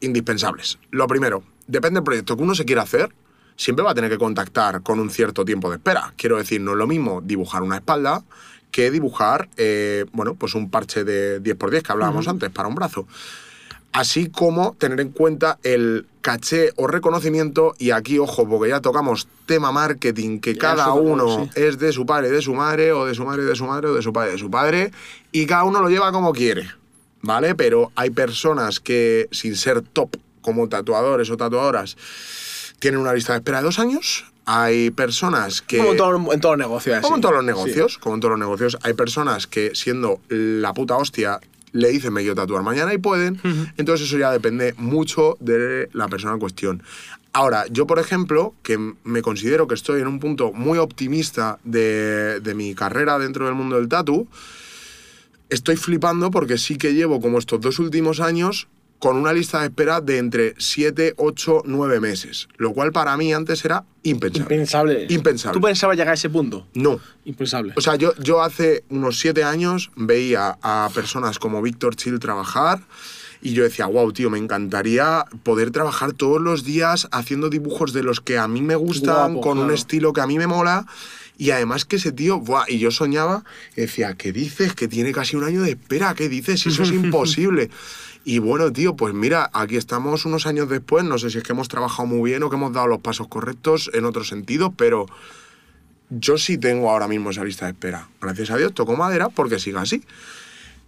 indispensables. 0.00 0.78
Lo 0.90 1.06
primero, 1.06 1.42
depende 1.66 1.98
del 2.00 2.04
proyecto 2.04 2.36
que 2.36 2.42
uno 2.42 2.54
se 2.54 2.64
quiera 2.64 2.82
hacer, 2.82 3.14
siempre 3.56 3.84
va 3.84 3.92
a 3.92 3.94
tener 3.94 4.10
que 4.10 4.18
contactar 4.18 4.82
con 4.82 5.00
un 5.00 5.10
cierto 5.10 5.44
tiempo 5.44 5.70
de 5.70 5.76
espera. 5.76 6.12
Quiero 6.16 6.36
decir, 6.36 6.60
no 6.60 6.72
es 6.72 6.76
lo 6.78 6.86
mismo 6.86 7.20
dibujar 7.22 7.62
una 7.62 7.76
espalda 7.76 8.22
que 8.70 8.90
dibujar, 8.90 9.48
eh, 9.56 10.04
bueno, 10.12 10.34
pues 10.34 10.54
un 10.54 10.70
parche 10.70 11.04
de 11.04 11.42
10x10 11.42 11.82
que 11.82 11.92
hablábamos 11.92 12.28
antes 12.28 12.50
para 12.50 12.68
un 12.68 12.74
brazo 12.74 13.06
así 13.92 14.28
como 14.30 14.74
tener 14.78 15.00
en 15.00 15.10
cuenta 15.10 15.58
el 15.62 16.06
caché 16.20 16.72
o 16.76 16.86
reconocimiento, 16.86 17.74
y 17.78 17.90
aquí, 17.92 18.18
ojo, 18.18 18.48
porque 18.48 18.70
ya 18.70 18.80
tocamos 18.80 19.26
tema 19.46 19.72
marketing, 19.72 20.38
que 20.38 20.54
Ya, 20.54 20.60
cada 20.60 20.92
uno 20.92 21.44
sí. 21.44 21.60
es 21.60 21.78
de 21.78 21.92
su 21.92 22.04
padre, 22.06 22.30
de 22.30 22.42
su 22.42 22.54
madre, 22.54 22.92
o 22.92 23.06
de 23.06 23.14
su 23.14 23.24
madre, 23.24 23.44
de 23.44 23.56
su 23.56 23.64
madre, 23.64 23.88
o 23.88 23.94
de 23.94 24.02
su 24.02 24.12
padre, 24.12 24.32
de 24.32 24.38
su 24.38 24.50
padre, 24.50 24.92
y 25.32 25.46
cada 25.46 25.64
uno 25.64 25.80
lo 25.80 25.88
lleva 25.88 26.12
como 26.12 26.32
quiere, 26.32 26.68
¿vale? 27.22 27.54
Pero 27.54 27.90
hay 27.96 28.10
personas 28.10 28.80
que, 28.80 29.28
sin 29.32 29.56
ser 29.56 29.80
top 29.82 30.16
como 30.42 30.68
tatuadores 30.68 31.30
o 31.30 31.36
tatuadoras, 31.36 31.96
tienen 32.80 33.00
una 33.00 33.12
lista 33.14 33.34
de 33.34 33.38
espera 33.38 33.58
de 33.58 33.64
dos 33.64 33.78
años. 33.78 34.24
Hay 34.46 34.90
personas 34.90 35.62
que... 35.62 35.78
Como 35.78 35.92
en, 35.92 35.96
todo- 35.96 36.32
en 36.32 36.40
todos 36.40 36.58
los 36.58 36.66
negocios. 36.66 37.00
Como 37.02 37.14
en 37.16 37.20
todos 37.22 37.34
los 37.36 37.42
Sí. 37.44 37.46
negocios, 37.46 37.98
como 37.98 38.14
en 38.16 38.20
todos 38.20 38.32
los 38.32 38.40
negocios, 38.40 38.78
hay 38.82 38.94
personas 38.94 39.46
que 39.46 39.72
siendo 39.74 40.20
la 40.28 40.74
puta 40.74 40.96
hostia 40.96 41.38
le 41.72 41.88
dicen 41.90 42.12
me 42.12 42.22
quiero 42.22 42.34
tatuar 42.34 42.64
mañana 42.64 42.92
y 42.92 42.98
pueden. 42.98 43.40
Entonces 43.76 44.08
eso 44.08 44.18
ya 44.18 44.32
depende 44.32 44.74
mucho 44.76 45.36
de 45.38 45.88
la 45.92 46.08
persona 46.08 46.32
en 46.32 46.40
cuestión. 46.40 46.82
Ahora, 47.32 47.64
yo 47.70 47.86
por 47.86 48.00
ejemplo, 48.00 48.54
que 48.64 48.76
me 49.04 49.22
considero 49.22 49.68
que 49.68 49.76
estoy 49.76 50.00
en 50.00 50.08
un 50.08 50.18
punto 50.18 50.50
muy 50.52 50.78
optimista 50.78 51.60
de, 51.62 52.40
de 52.40 52.54
mi 52.56 52.74
carrera 52.74 53.20
dentro 53.20 53.46
del 53.46 53.54
mundo 53.54 53.76
del 53.76 53.86
tatu, 53.88 54.26
estoy 55.48 55.76
flipando 55.76 56.32
porque 56.32 56.58
sí 56.58 56.76
que 56.76 56.92
llevo 56.92 57.20
como 57.20 57.38
estos 57.38 57.60
dos 57.60 57.78
últimos 57.78 58.18
años 58.18 58.66
con 59.00 59.16
una 59.16 59.32
lista 59.32 59.60
de 59.60 59.66
espera 59.66 60.00
de 60.00 60.18
entre 60.18 60.54
7, 60.58 61.14
8, 61.16 61.62
9 61.64 62.00
meses. 62.00 62.48
Lo 62.58 62.72
cual 62.72 62.92
para 62.92 63.16
mí 63.16 63.32
antes 63.32 63.64
era 63.64 63.84
impensable. 64.02 64.54
Impensable. 64.54 65.06
Impensable. 65.08 65.58
¿Tú 65.58 65.66
pensabas 65.66 65.96
llegar 65.96 66.12
a 66.12 66.14
ese 66.14 66.28
punto? 66.28 66.68
No. 66.74 67.00
Impensable. 67.24 67.72
O 67.76 67.80
sea, 67.80 67.96
yo, 67.96 68.14
yo 68.16 68.42
hace 68.42 68.84
unos 68.90 69.18
siete 69.18 69.42
años 69.42 69.90
veía 69.96 70.58
a 70.62 70.90
personas 70.94 71.38
como 71.38 71.62
Víctor 71.62 71.96
Chill 71.96 72.20
trabajar 72.20 72.80
y 73.42 73.54
yo 73.54 73.62
decía, 73.62 73.86
wow, 73.86 74.12
tío, 74.12 74.28
me 74.28 74.38
encantaría 74.38 75.24
poder 75.42 75.70
trabajar 75.70 76.12
todos 76.12 76.40
los 76.40 76.64
días 76.64 77.08
haciendo 77.10 77.48
dibujos 77.48 77.94
de 77.94 78.02
los 78.02 78.20
que 78.20 78.36
a 78.36 78.46
mí 78.48 78.60
me 78.60 78.76
gustan, 78.76 79.34
Guapo, 79.34 79.40
con 79.40 79.58
un 79.58 79.64
claro. 79.64 79.74
estilo 79.74 80.12
que 80.12 80.20
a 80.20 80.26
mí 80.26 80.36
me 80.36 80.46
mola. 80.46 80.86
Y 81.38 81.52
además 81.52 81.86
que 81.86 81.96
ese 81.96 82.12
tío, 82.12 82.38
buah, 82.38 82.66
y 82.68 82.78
yo 82.78 82.90
soñaba, 82.90 83.44
decía, 83.74 84.12
¿qué 84.12 84.30
dices? 84.30 84.74
Que 84.74 84.88
tiene 84.88 85.12
casi 85.12 85.36
un 85.36 85.44
año 85.44 85.62
de 85.62 85.70
espera, 85.70 86.14
¿qué 86.14 86.28
dices? 86.28 86.66
Eso 86.66 86.82
es 86.82 86.90
imposible. 86.92 87.70
Y 88.24 88.38
bueno, 88.38 88.72
tío, 88.72 88.96
pues 88.96 89.14
mira, 89.14 89.50
aquí 89.52 89.76
estamos 89.76 90.26
unos 90.26 90.46
años 90.46 90.68
después, 90.68 91.04
no 91.04 91.18
sé 91.18 91.30
si 91.30 91.38
es 91.38 91.44
que 91.44 91.52
hemos 91.52 91.68
trabajado 91.68 92.06
muy 92.06 92.30
bien 92.30 92.42
o 92.42 92.50
que 92.50 92.56
hemos 92.56 92.72
dado 92.72 92.86
los 92.86 93.00
pasos 93.00 93.28
correctos 93.28 93.90
en 93.94 94.04
otro 94.04 94.24
sentido, 94.24 94.72
pero 94.72 95.06
yo 96.10 96.36
sí 96.36 96.58
tengo 96.58 96.90
ahora 96.90 97.08
mismo 97.08 97.30
esa 97.30 97.44
lista 97.44 97.64
de 97.66 97.72
espera. 97.72 98.08
Gracias 98.20 98.50
a 98.50 98.56
Dios, 98.56 98.74
toco 98.74 98.96
madera 98.96 99.28
porque 99.30 99.58
siga 99.58 99.80
así. 99.80 100.04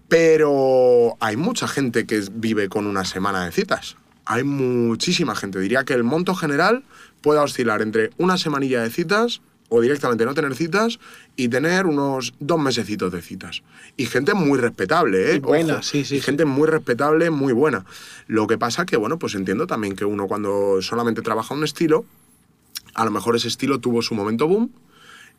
Pero 0.08 1.16
hay 1.20 1.36
mucha 1.36 1.66
gente 1.66 2.06
que 2.06 2.22
vive 2.32 2.68
con 2.68 2.86
una 2.86 3.04
semana 3.04 3.44
de 3.46 3.52
citas. 3.52 3.96
Hay 4.26 4.44
muchísima 4.44 5.34
gente. 5.34 5.58
Diría 5.58 5.84
que 5.84 5.94
el 5.94 6.04
monto 6.04 6.34
general 6.34 6.84
puede 7.22 7.40
oscilar 7.40 7.80
entre 7.80 8.10
una 8.18 8.36
semanilla 8.36 8.82
de 8.82 8.90
citas 8.90 9.40
o 9.70 9.80
directamente 9.80 10.26
no 10.26 10.34
tener 10.34 10.54
citas 10.54 10.98
y 11.36 11.48
tener 11.48 11.86
unos 11.86 12.34
dos 12.40 12.60
mesecitos 12.60 13.10
de 13.12 13.22
citas. 13.22 13.62
Y 13.96 14.06
gente 14.06 14.34
muy 14.34 14.58
respetable, 14.58 15.34
¿eh? 15.34 15.40
Buena, 15.40 15.74
Ojo. 15.74 15.82
sí, 15.82 16.04
sí, 16.04 16.16
Y 16.16 16.18
sí. 16.20 16.24
gente 16.26 16.44
muy 16.44 16.68
respetable, 16.68 17.30
muy 17.30 17.52
buena. 17.52 17.84
Lo 18.26 18.46
que 18.46 18.58
pasa 18.58 18.84
que, 18.84 18.96
bueno, 18.96 19.18
pues 19.18 19.34
entiendo 19.34 19.66
también 19.66 19.96
que 19.96 20.04
uno 20.04 20.26
cuando 20.28 20.82
solamente 20.82 21.22
trabaja 21.22 21.54
un 21.54 21.64
estilo, 21.64 22.04
a 22.94 23.04
lo 23.04 23.10
mejor 23.10 23.36
ese 23.36 23.48
estilo 23.48 23.78
tuvo 23.80 24.02
su 24.02 24.14
momento 24.14 24.46
boom 24.46 24.70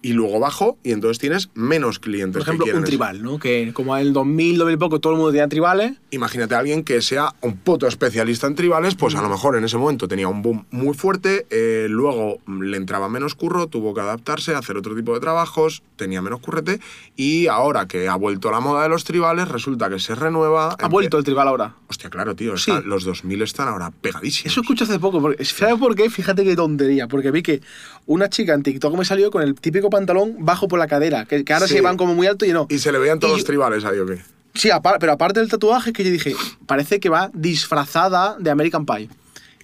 y 0.04 0.14
luego 0.14 0.40
bajo 0.40 0.78
y 0.84 0.92
entonces 0.92 1.18
tienes 1.18 1.50
menos 1.56 1.98
clientes 1.98 2.34
Por 2.34 2.42
ejemplo, 2.44 2.66
que 2.66 2.72
quieren 2.72 2.80
un 2.82 2.84
eso. 2.84 2.90
tribal, 2.92 3.24
¿no? 3.24 3.40
Que 3.40 3.72
como 3.74 3.98
en 3.98 4.06
el 4.06 4.14
2000, 4.14 4.60
2000 4.60 4.74
y 4.76 4.78
poco, 4.78 5.00
todo 5.00 5.14
el 5.14 5.18
mundo 5.18 5.32
tenía 5.32 5.48
tribales. 5.48 5.94
Imagínate 6.12 6.54
a 6.54 6.60
alguien 6.60 6.84
que 6.84 7.02
sea 7.02 7.34
un 7.42 7.58
puto 7.58 7.88
especialista 7.88 8.46
en 8.46 8.54
tribales, 8.56 8.94
pues 8.94 9.16
a 9.16 9.22
lo 9.24 9.30
mejor 9.30 9.56
en 9.56 9.64
ese 9.64 9.78
momento 9.78 10.08
tenía 10.08 10.28
un 10.28 10.42
boom 10.44 10.66
muy 10.70 10.94
fuerte, 10.94 11.48
eh, 11.50 11.88
luego 11.90 12.38
le 12.48 12.78
entraba 12.78 13.10
menos 13.10 13.34
curro, 13.34 13.66
tuvo 13.68 13.94
que 13.96 14.02
adaptarse, 14.02 14.54
hacer 14.54 14.78
otro 14.78 14.96
tipo 14.96 15.14
de 15.14 15.22
trabajos, 15.22 15.82
tenía 15.96 16.22
menos 16.22 16.42
currete 16.42 16.80
y 17.16 17.48
ahora 17.48 17.88
que 17.88 18.08
ha 18.10 18.16
vuelto 18.16 18.52
la 18.52 18.60
moda 18.60 18.84
de 18.84 18.90
los 18.90 19.06
tribales, 19.06 19.48
resulta 19.48 19.90
que 19.90 20.00
se 20.00 20.14
renueva. 20.16 20.76
Ha 20.80 20.88
vuelto 20.90 21.18
el 21.18 21.24
tribal 21.24 21.48
ahora. 21.48 21.76
Hostia, 21.88 22.10
claro, 22.10 22.36
tío, 22.36 22.58
Sí. 22.58 22.72
los 22.86 23.06
2000 23.06 23.42
están 23.42 23.70
ahora 23.70 23.92
pegadísimos. 24.02 24.52
Eso 24.52 24.62
escucho 24.62 24.84
hace 24.84 25.00
poco. 25.00 25.22
Porque, 25.22 25.46
¿Sabes 25.46 25.78
por 25.80 25.96
qué? 25.96 26.10
Fíjate 26.10 26.44
qué 26.44 26.56
tontería. 26.58 27.08
Porque 27.08 27.32
vi 27.32 27.42
que 27.42 27.62
una 28.06 28.30
chica 28.30 28.54
en 28.54 28.64
TikTok 28.64 28.98
me 28.98 29.06
salió 29.06 29.32
con 29.32 29.42
el 29.42 29.56
típico 29.56 29.90
pantalón 29.90 30.36
bajo 30.40 30.68
por 30.68 30.80
la 30.80 30.88
cadera. 30.88 31.26
Que, 31.26 31.44
que 31.44 31.54
ahora 31.54 31.68
Sí. 31.68 31.76
se 31.76 31.82
van 31.82 31.98
como 31.98 32.14
muy 32.16 32.28
alto 32.28 32.46
y 32.46 32.52
no. 32.54 32.68
Y 32.70 32.80
se 32.80 32.92
le 32.92 33.00
veían 33.00 33.20
todos 33.20 33.40
Y 33.40 33.44
tribales 33.44 33.86
ahí, 33.86 34.00
¿o 34.00 34.06
qué? 34.06 34.20
Sí, 34.56 34.70
pero 35.00 35.12
aparte 35.14 35.40
del 35.40 35.50
tatuaje, 35.50 35.94
que 35.94 36.04
yo 36.04 36.12
dije, 36.12 36.36
parece 36.68 37.00
que 37.00 37.10
va 37.10 37.32
disfrazada 37.34 38.36
de 38.40 38.50
American 38.52 38.86
Pie. 38.86 39.10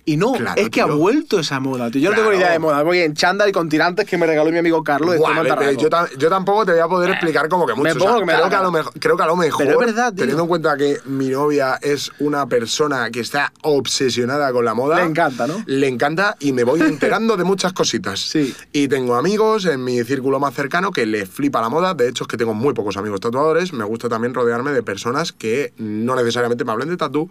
Y 0.10 0.18
no, 0.18 0.32
Claro, 0.34 0.60
es 0.60 0.70
que 0.72 0.82
ha 0.82 0.86
vuelto 0.88 1.40
esa 1.40 1.60
moda, 1.60 1.92
tío. 1.92 2.02
Yo 2.02 2.10
no 2.10 2.16
tengo 2.16 2.32
ni 2.32 2.38
idea 2.38 2.52
de 2.52 2.58
moda. 2.58 2.82
Voy 2.82 2.98
en 3.00 3.14
chándal 3.14 3.48
y 3.50 3.52
con 3.52 3.70
tirantes 3.70 4.08
que 4.08 4.18
me 4.18 4.26
regaló 4.26 4.52
mi 4.52 4.58
amigo 4.58 4.84
Carlos 4.84 5.12
de 5.14 5.20
yo, 5.20 5.88
tam- 5.88 6.10
yo 6.18 6.30
tampoco 6.30 6.66
te 6.66 6.72
voy 6.72 6.82
a 6.82 6.88
poder 6.88 7.12
explicar 7.12 7.48
como 7.48 7.68
que 7.68 7.74
mucho. 7.76 7.84
Me 7.84 7.92
o 7.92 7.94
sea, 7.94 8.00
pongo 8.02 8.14
lo 8.14 8.20
que 8.22 8.26
me 8.26 8.34
da 8.34 8.40
creo, 8.40 8.50
que 8.50 8.56
a 8.56 8.62
lo 8.64 8.72
mejor, 8.72 8.94
creo 9.00 9.18
que 9.18 9.24
a 9.24 9.28
lo 9.28 9.36
mejor, 9.36 9.66
Pero 9.68 9.80
es 9.82 9.86
verdad, 9.86 10.10
tío. 10.12 10.18
teniendo 10.22 10.42
en 10.44 10.50
cuenta 10.50 10.76
que 10.78 10.98
mi 11.06 11.28
novia 11.30 11.78
es 11.80 12.12
una 12.20 12.48
persona 12.48 13.12
que 13.12 13.20
está 13.20 13.54
obsesionada 13.62 14.52
con 14.52 14.66
la 14.66 14.74
moda. 14.74 14.96
Le 14.96 15.04
encanta, 15.04 15.46
¿no? 15.46 15.64
Le 15.68 15.88
encanta 15.88 16.36
y 16.40 16.54
me 16.54 16.64
voy 16.64 16.82
enterando 16.82 17.38
de 17.38 17.44
muchas 17.44 17.72
cositas. 17.74 18.20
Sí. 18.20 18.56
Y 18.72 18.88
tengo 18.88 19.14
amigos 19.16 19.66
en 19.66 19.84
mi 19.84 20.04
círculo 20.04 20.40
más 20.40 20.56
cercano 20.56 20.92
que 20.92 21.06
le 21.06 21.28
flipa 21.28 21.62
la 21.62 21.70
moda. 21.70 21.94
De 21.94 22.10
hecho, 22.10 22.24
es 22.24 22.28
que 22.28 22.38
tengo 22.38 22.56
muy 22.56 22.74
pocos 22.74 22.98
amigos 22.98 23.20
tatuadores. 23.20 23.74
Me 23.74 23.84
gusta 23.84 24.10
también 24.10 24.34
rodearme 24.34 24.72
de 24.72 24.82
personas 24.82 25.32
que 25.34 25.72
no 25.78 26.16
necesariamente 26.16 26.66
me 26.66 26.72
hablen 26.72 26.90
de 26.90 26.98
tatu. 26.98 27.30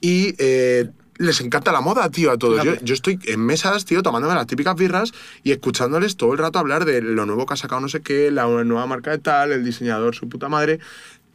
Y 0.00 0.34
eh, 0.38 0.90
les 1.18 1.40
encanta 1.40 1.72
la 1.72 1.80
moda, 1.80 2.08
tío, 2.10 2.30
a 2.30 2.38
todos. 2.38 2.62
Yo, 2.64 2.74
yo 2.80 2.94
estoy 2.94 3.18
en 3.26 3.44
mesas, 3.44 3.84
tío, 3.84 4.02
tomándome 4.02 4.34
las 4.34 4.46
típicas 4.46 4.74
birras 4.76 5.12
y 5.42 5.52
escuchándoles 5.52 6.16
todo 6.16 6.32
el 6.32 6.38
rato 6.38 6.58
hablar 6.58 6.84
de 6.84 7.02
lo 7.02 7.26
nuevo 7.26 7.44
que 7.44 7.54
ha 7.54 7.56
sacado 7.56 7.80
no 7.80 7.88
sé 7.88 8.00
qué, 8.00 8.30
la 8.30 8.46
nueva 8.64 8.86
marca 8.86 9.10
de 9.10 9.18
tal, 9.18 9.52
el 9.52 9.64
diseñador, 9.64 10.14
su 10.14 10.28
puta 10.28 10.48
madre. 10.48 10.78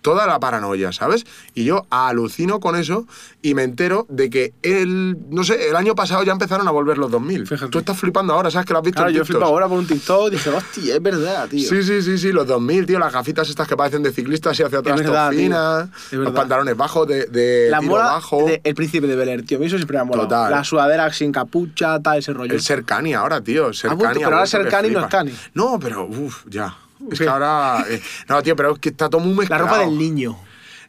Toda 0.04 0.28
la 0.28 0.38
paranoia, 0.40 0.92
¿sabes? 0.92 1.26
Y 1.56 1.64
yo 1.64 1.88
alucino 1.90 2.60
con 2.60 2.76
eso 2.76 3.08
y 3.42 3.56
me 3.56 3.64
entero 3.64 4.06
de 4.10 4.30
que 4.30 4.54
el, 4.62 5.18
no 5.30 5.44
sé, 5.44 5.70
el 5.70 5.76
año 5.78 5.96
pasado 5.96 6.24
ya 6.24 6.34
empezaron 6.34 6.68
a 6.68 6.72
volver 6.72 6.98
los 6.98 7.10
2000. 7.10 7.48
Fíjate. 7.48 7.72
Tú 7.72 7.80
estás 7.80 7.98
flipando 7.98 8.34
ahora, 8.34 8.52
¿sabes 8.52 8.68
que 8.68 8.74
lo 8.74 8.80
has 8.80 8.86
visto 8.86 8.98
Claro, 8.98 9.10
en 9.10 9.16
yo 9.16 9.26
flipo 9.26 9.46
ahora 9.46 9.68
por 9.68 9.80
un 9.80 9.88
TikTok 9.88 10.28
y 10.28 10.32
dije, 10.32 10.50
hostia, 10.50 10.96
es 10.96 11.02
verdad, 11.02 11.48
tío. 11.48 11.68
Sí, 11.68 11.84
sí, 11.84 12.02
sí, 12.02 12.18
sí, 12.18 12.32
los 12.34 12.46
2000, 12.46 12.86
tío, 12.86 13.00
las 13.00 13.14
gafitas 13.14 13.50
estas 13.50 13.68
que 13.68 13.78
parecen 13.78 14.04
de 14.04 14.12
ciclistas 14.12 14.60
y 14.60 14.64
hacia 14.64 14.80
atrás 14.80 15.00
verdad, 15.00 15.34
Es 15.34 16.14
los 16.14 16.34
pantalones 16.34 16.76
bajos 16.76 17.08
de, 17.08 17.28
de 17.28 17.70
la 17.72 17.80
tiro 17.80 17.94
moda 17.94 18.06
bajo, 18.06 18.46
de 18.46 18.62
El 18.64 18.76
Príncipe 18.76 19.08
de 19.08 19.16
Bel 19.16 19.30
Air, 19.30 19.46
tío. 19.46 19.58
A 19.58 19.62
mí 19.62 19.68
eso 19.68 19.78
siempre 19.78 19.98
me 19.98 20.02
ha 20.02 20.04
molado. 20.04 20.28
Total. 20.28 20.52
La 20.52 20.64
sudadera 20.66 21.12
sin 21.14 21.32
capucha, 21.32 22.00
tal, 22.02 22.18
ese 22.18 22.34
rollo. 22.34 22.54
el 22.54 22.62
ser 22.62 22.84
cani 22.84 23.14
ahora, 23.14 23.42
tío, 23.42 23.72
ser 23.74 23.92
cani. 23.92 24.04
ha 24.04 24.12
pero 24.12 24.26
ahora 24.26 24.46
ser 24.46 24.68
cani 24.68 24.90
no 24.90 25.00
es 25.00 25.08
cani. 25.08 25.34
No, 25.54 25.80
pero, 25.80 26.06
uff, 26.06 26.44
ya. 26.50 26.76
Es 27.12 27.20
que 27.20 27.28
ahora... 27.28 27.86
eh, 27.90 28.02
no, 28.30 28.42
tío, 28.44 28.56
pero 28.56 28.74
es 28.74 28.80
que 28.80 28.90
está 28.90 29.10
todo 29.10 29.22
muy 29.22 29.32
la 29.34 29.40
mezclado. 29.40 29.66
ropa 29.66 29.80
del 29.80 29.98
niño. 29.98 30.38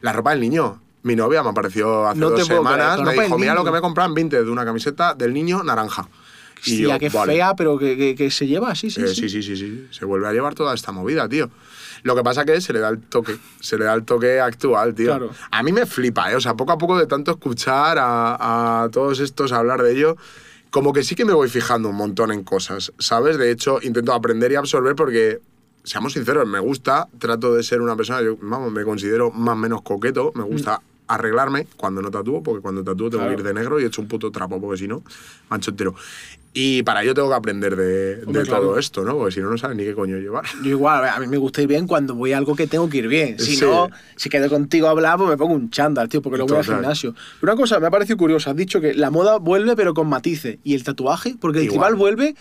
La 0.01 0.13
ropa 0.13 0.31
del 0.31 0.41
niño. 0.41 0.81
Mi 1.03 1.15
novia 1.15 1.43
me 1.43 1.49
apareció 1.49 2.07
hace 2.07 2.19
No 2.19 2.31
te 2.31 2.39
dos 2.41 2.47
puedo 2.49 2.63
creer, 2.63 2.77
semanas, 2.79 2.99
la 2.99 3.05
me 3.05 3.11
del 3.13 3.21
dijo, 3.25 3.37
mira 3.37 3.53
lo 3.53 3.59
niño". 3.59 3.65
que 3.65 3.71
me 3.73 3.77
he 3.77 3.81
comprado 3.81 4.09
en 4.09 4.15
20 4.15 4.43
de 4.43 4.49
una 4.49 4.65
camiseta 4.65 5.13
del 5.13 5.33
niño 5.33 5.63
naranja. 5.63 6.07
Y 6.65 6.71
Hostia, 6.71 6.93
yo, 6.93 6.99
qué 6.99 7.09
vale. 7.09 7.33
fea, 7.33 7.53
pero 7.55 7.77
que, 7.77 7.95
que- 7.95 8.15
que 8.15 8.31
se 8.31 8.47
lleva 8.47 8.71
así, 8.71 8.89
sí, 8.89 9.01
Eh, 9.01 9.07
sí. 9.09 9.15
sí, 9.15 9.29
sí, 9.29 9.43
sí, 9.43 9.55
sí. 9.55 9.87
Se 9.91 10.05
vuelve 10.05 10.27
a 10.27 10.31
llevar 10.33 10.55
toda 10.55 10.73
esta 10.73 10.91
movida, 10.91 11.29
tío. 11.29 11.49
Lo 12.01 12.15
que 12.15 12.23
pasa 12.23 12.43
que 12.43 12.59
se 12.59 12.73
le 12.73 12.79
da 12.79 12.89
el 12.89 12.99
toque, 13.01 13.37
se 13.59 13.77
le 13.77 13.85
da 13.85 13.93
el 13.93 14.03
toque 14.03 14.39
actual, 14.39 14.95
tío. 14.95 15.07
Claro. 15.07 15.29
A 15.51 15.61
mí 15.63 15.71
me 15.71 15.85
flipa, 15.85 16.31
¿eh? 16.31 16.35
O 16.35 16.41
sea, 16.41 16.55
poco 16.55 16.71
a 16.71 16.77
poco 16.77 16.97
de 16.97 17.05
tanto 17.05 17.31
escuchar 17.31 17.97
a, 17.99 18.83
a 18.83 18.89
todos 18.89 19.19
estos 19.19 19.51
hablar 19.51 19.83
de 19.83 19.91
ello, 19.91 20.15
como 20.71 20.91
que 20.91 21.03
sí 21.03 21.13
que 21.15 21.25
me 21.25 21.33
voy 21.33 21.49
fijando 21.49 21.89
un 21.89 21.95
montón 21.95 22.31
en 22.31 22.43
cosas, 22.43 22.91
¿sabes? 22.99 23.37
De 23.37 23.51
hecho, 23.51 23.79
intento 23.83 24.13
aprender 24.13 24.51
y 24.51 24.55
absorber 24.55 24.95
porque, 24.95 25.39
seamos 25.85 26.11
sinceros, 26.13 26.45
me 26.47 26.59
gusta, 26.59 27.07
trato 27.17 27.53
de 27.55 27.63
ser 27.63 27.79
una 27.81 27.95
persona, 27.95 28.21
yo, 28.21 28.37
vamos, 28.41 28.71
me 28.71 28.83
considero 28.83 29.31
más 29.31 29.53
o 29.53 29.57
menos 29.57 29.81
coqueto, 29.81 30.31
me 30.35 30.43
gusta 30.43 30.81
arreglarme 31.07 31.67
cuando 31.77 32.01
no 32.01 32.09
tatúo, 32.11 32.41
porque 32.43 32.61
cuando 32.61 32.83
tatúo 32.83 33.09
tengo 33.09 33.23
Claro. 33.23 33.35
que 33.35 33.41
ir 33.41 33.47
de 33.47 33.53
negro 33.53 33.79
y 33.79 33.83
he 33.83 33.87
hecho 33.87 34.01
un 34.01 34.07
puto 34.07 34.31
trapo, 34.31 34.59
porque 34.59 34.77
si 34.79 34.87
no, 34.87 35.03
mancho 35.49 35.69
entero. 35.71 35.95
Y 36.57 36.83
para 36.83 37.03
ello 37.03 37.13
tengo 37.13 37.27
que 37.27 37.35
aprender 37.35 37.75
de, 37.75 38.15
de 38.15 38.25
Hombre, 38.25 38.43
claro. 38.43 38.63
todo 38.63 38.79
esto, 38.79 39.03
¿no? 39.03 39.15
Porque 39.17 39.33
si 39.35 39.41
no, 39.41 39.49
no 39.51 39.57
sabes 39.57 39.75
ni 39.75 39.83
qué 39.83 39.93
coño 39.93 40.17
llevar. 40.17 40.45
Yo 40.63 40.69
igual, 40.69 41.03
a 41.07 41.19
mí 41.19 41.27
me 41.27 41.35
gusta 41.37 41.61
ir 41.61 41.67
bien 41.67 41.85
cuando 41.85 42.15
voy 42.15 42.31
a 42.31 42.37
algo 42.37 42.55
que 42.55 42.65
tengo 42.65 42.89
que 42.89 42.99
ir 42.99 43.07
bien. 43.09 43.37
Si 43.37 43.57
Sí. 43.57 43.65
no, 43.65 43.89
si 44.15 44.29
quedo 44.29 44.49
contigo 44.49 44.87
a 44.87 44.91
hablar, 44.91 45.17
pues 45.17 45.29
me 45.29 45.35
pongo 45.37 45.53
un 45.53 45.69
chándal, 45.69 46.07
tío, 46.07 46.21
porque 46.21 46.37
luego 46.37 46.53
voy 46.55 46.59
al 46.59 46.63
gimnasio. 46.65 47.13
Pero 47.41 47.51
una 47.53 47.61
cosa 47.61 47.79
me 47.81 47.87
ha 47.87 47.91
parecido 47.91 48.15
curiosa. 48.17 48.51
Has 48.51 48.55
dicho 48.55 48.79
que 48.79 48.93
la 48.93 49.11
moda 49.11 49.37
vuelve, 49.37 49.75
pero 49.75 49.93
con 49.93 50.07
matices. 50.07 50.57
¿Y 50.63 50.75
el 50.75 50.83
tatuaje? 50.85 51.35
Porque 51.39 51.59
el 51.59 51.65
Igual. 51.65 51.93
tribal 51.93 51.95
vuelve, 51.95 52.35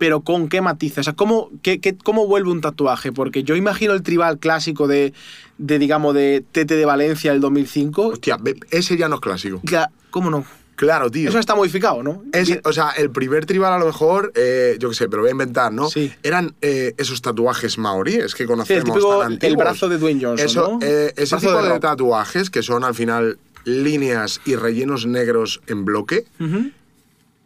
pero 0.00 0.22
¿con 0.22 0.48
qué 0.48 0.62
matices? 0.62 0.98
O 0.98 1.02
sea, 1.04 1.12
¿cómo, 1.12 1.50
qué, 1.62 1.78
qué- 1.78 1.94
¿cómo 1.94 2.26
vuelve 2.26 2.50
un 2.50 2.62
tatuaje? 2.62 3.12
Porque 3.12 3.44
yo 3.44 3.54
imagino 3.54 3.92
el 3.92 4.02
tribal 4.02 4.38
clásico 4.38 4.88
de, 4.88 5.12
de 5.58 5.78
digamos, 5.78 6.14
de 6.14 6.42
Tete 6.52 6.74
de 6.74 6.86
Valencia 6.86 7.32
del 7.32 7.42
2005. 7.42 8.06
Hostia, 8.08 8.38
ese 8.70 8.96
ya 8.96 9.08
no 9.10 9.16
es 9.16 9.20
clásico. 9.20 9.60
Ya, 9.62 9.90
¿Cómo 10.10 10.30
no? 10.30 10.44
Claro, 10.76 11.10
tío. 11.10 11.28
Eso 11.28 11.38
está 11.38 11.54
modificado, 11.54 12.02
¿no? 12.02 12.22
Ese- 12.32 12.62
o 12.64 12.72
sea, 12.72 12.92
el 12.92 13.10
primer 13.10 13.44
tribal 13.44 13.74
a 13.74 13.78
lo 13.78 13.84
mejor, 13.84 14.32
eh, 14.34 14.76
yo 14.80 14.88
qué 14.88 14.94
sé, 14.94 15.08
pero 15.10 15.20
voy 15.20 15.28
a 15.28 15.32
inventar, 15.32 15.70
¿no? 15.70 15.90
Sí. 15.90 16.10
Eran 16.22 16.54
eh, 16.62 16.94
esos 16.96 17.20
tatuajes 17.20 17.76
maoríes 17.76 18.32
que 18.32 18.38
Sí, 18.38 18.42
el 18.44 18.48
conocemos 18.48 18.84
típico 18.84 19.18
tan 19.20 19.38
el 19.42 19.56
brazo 19.58 19.90
de 19.90 19.98
Dwayne 19.98 20.24
Johnson, 20.24 20.46
Eso, 20.46 20.78
¿no? 20.80 20.86
eh, 20.86 21.12
ese 21.18 21.34
Brazo 21.36 21.48
tipo 21.58 21.62
de, 21.62 21.78
tatuajes 21.80 22.48
que 22.48 22.62
son 22.62 22.82
al 22.84 22.94
final 22.94 23.38
líneas 23.66 24.40
y 24.46 24.56
rellenos 24.56 25.04
negros 25.04 25.60
en 25.66 25.84
bloque, 25.84 26.24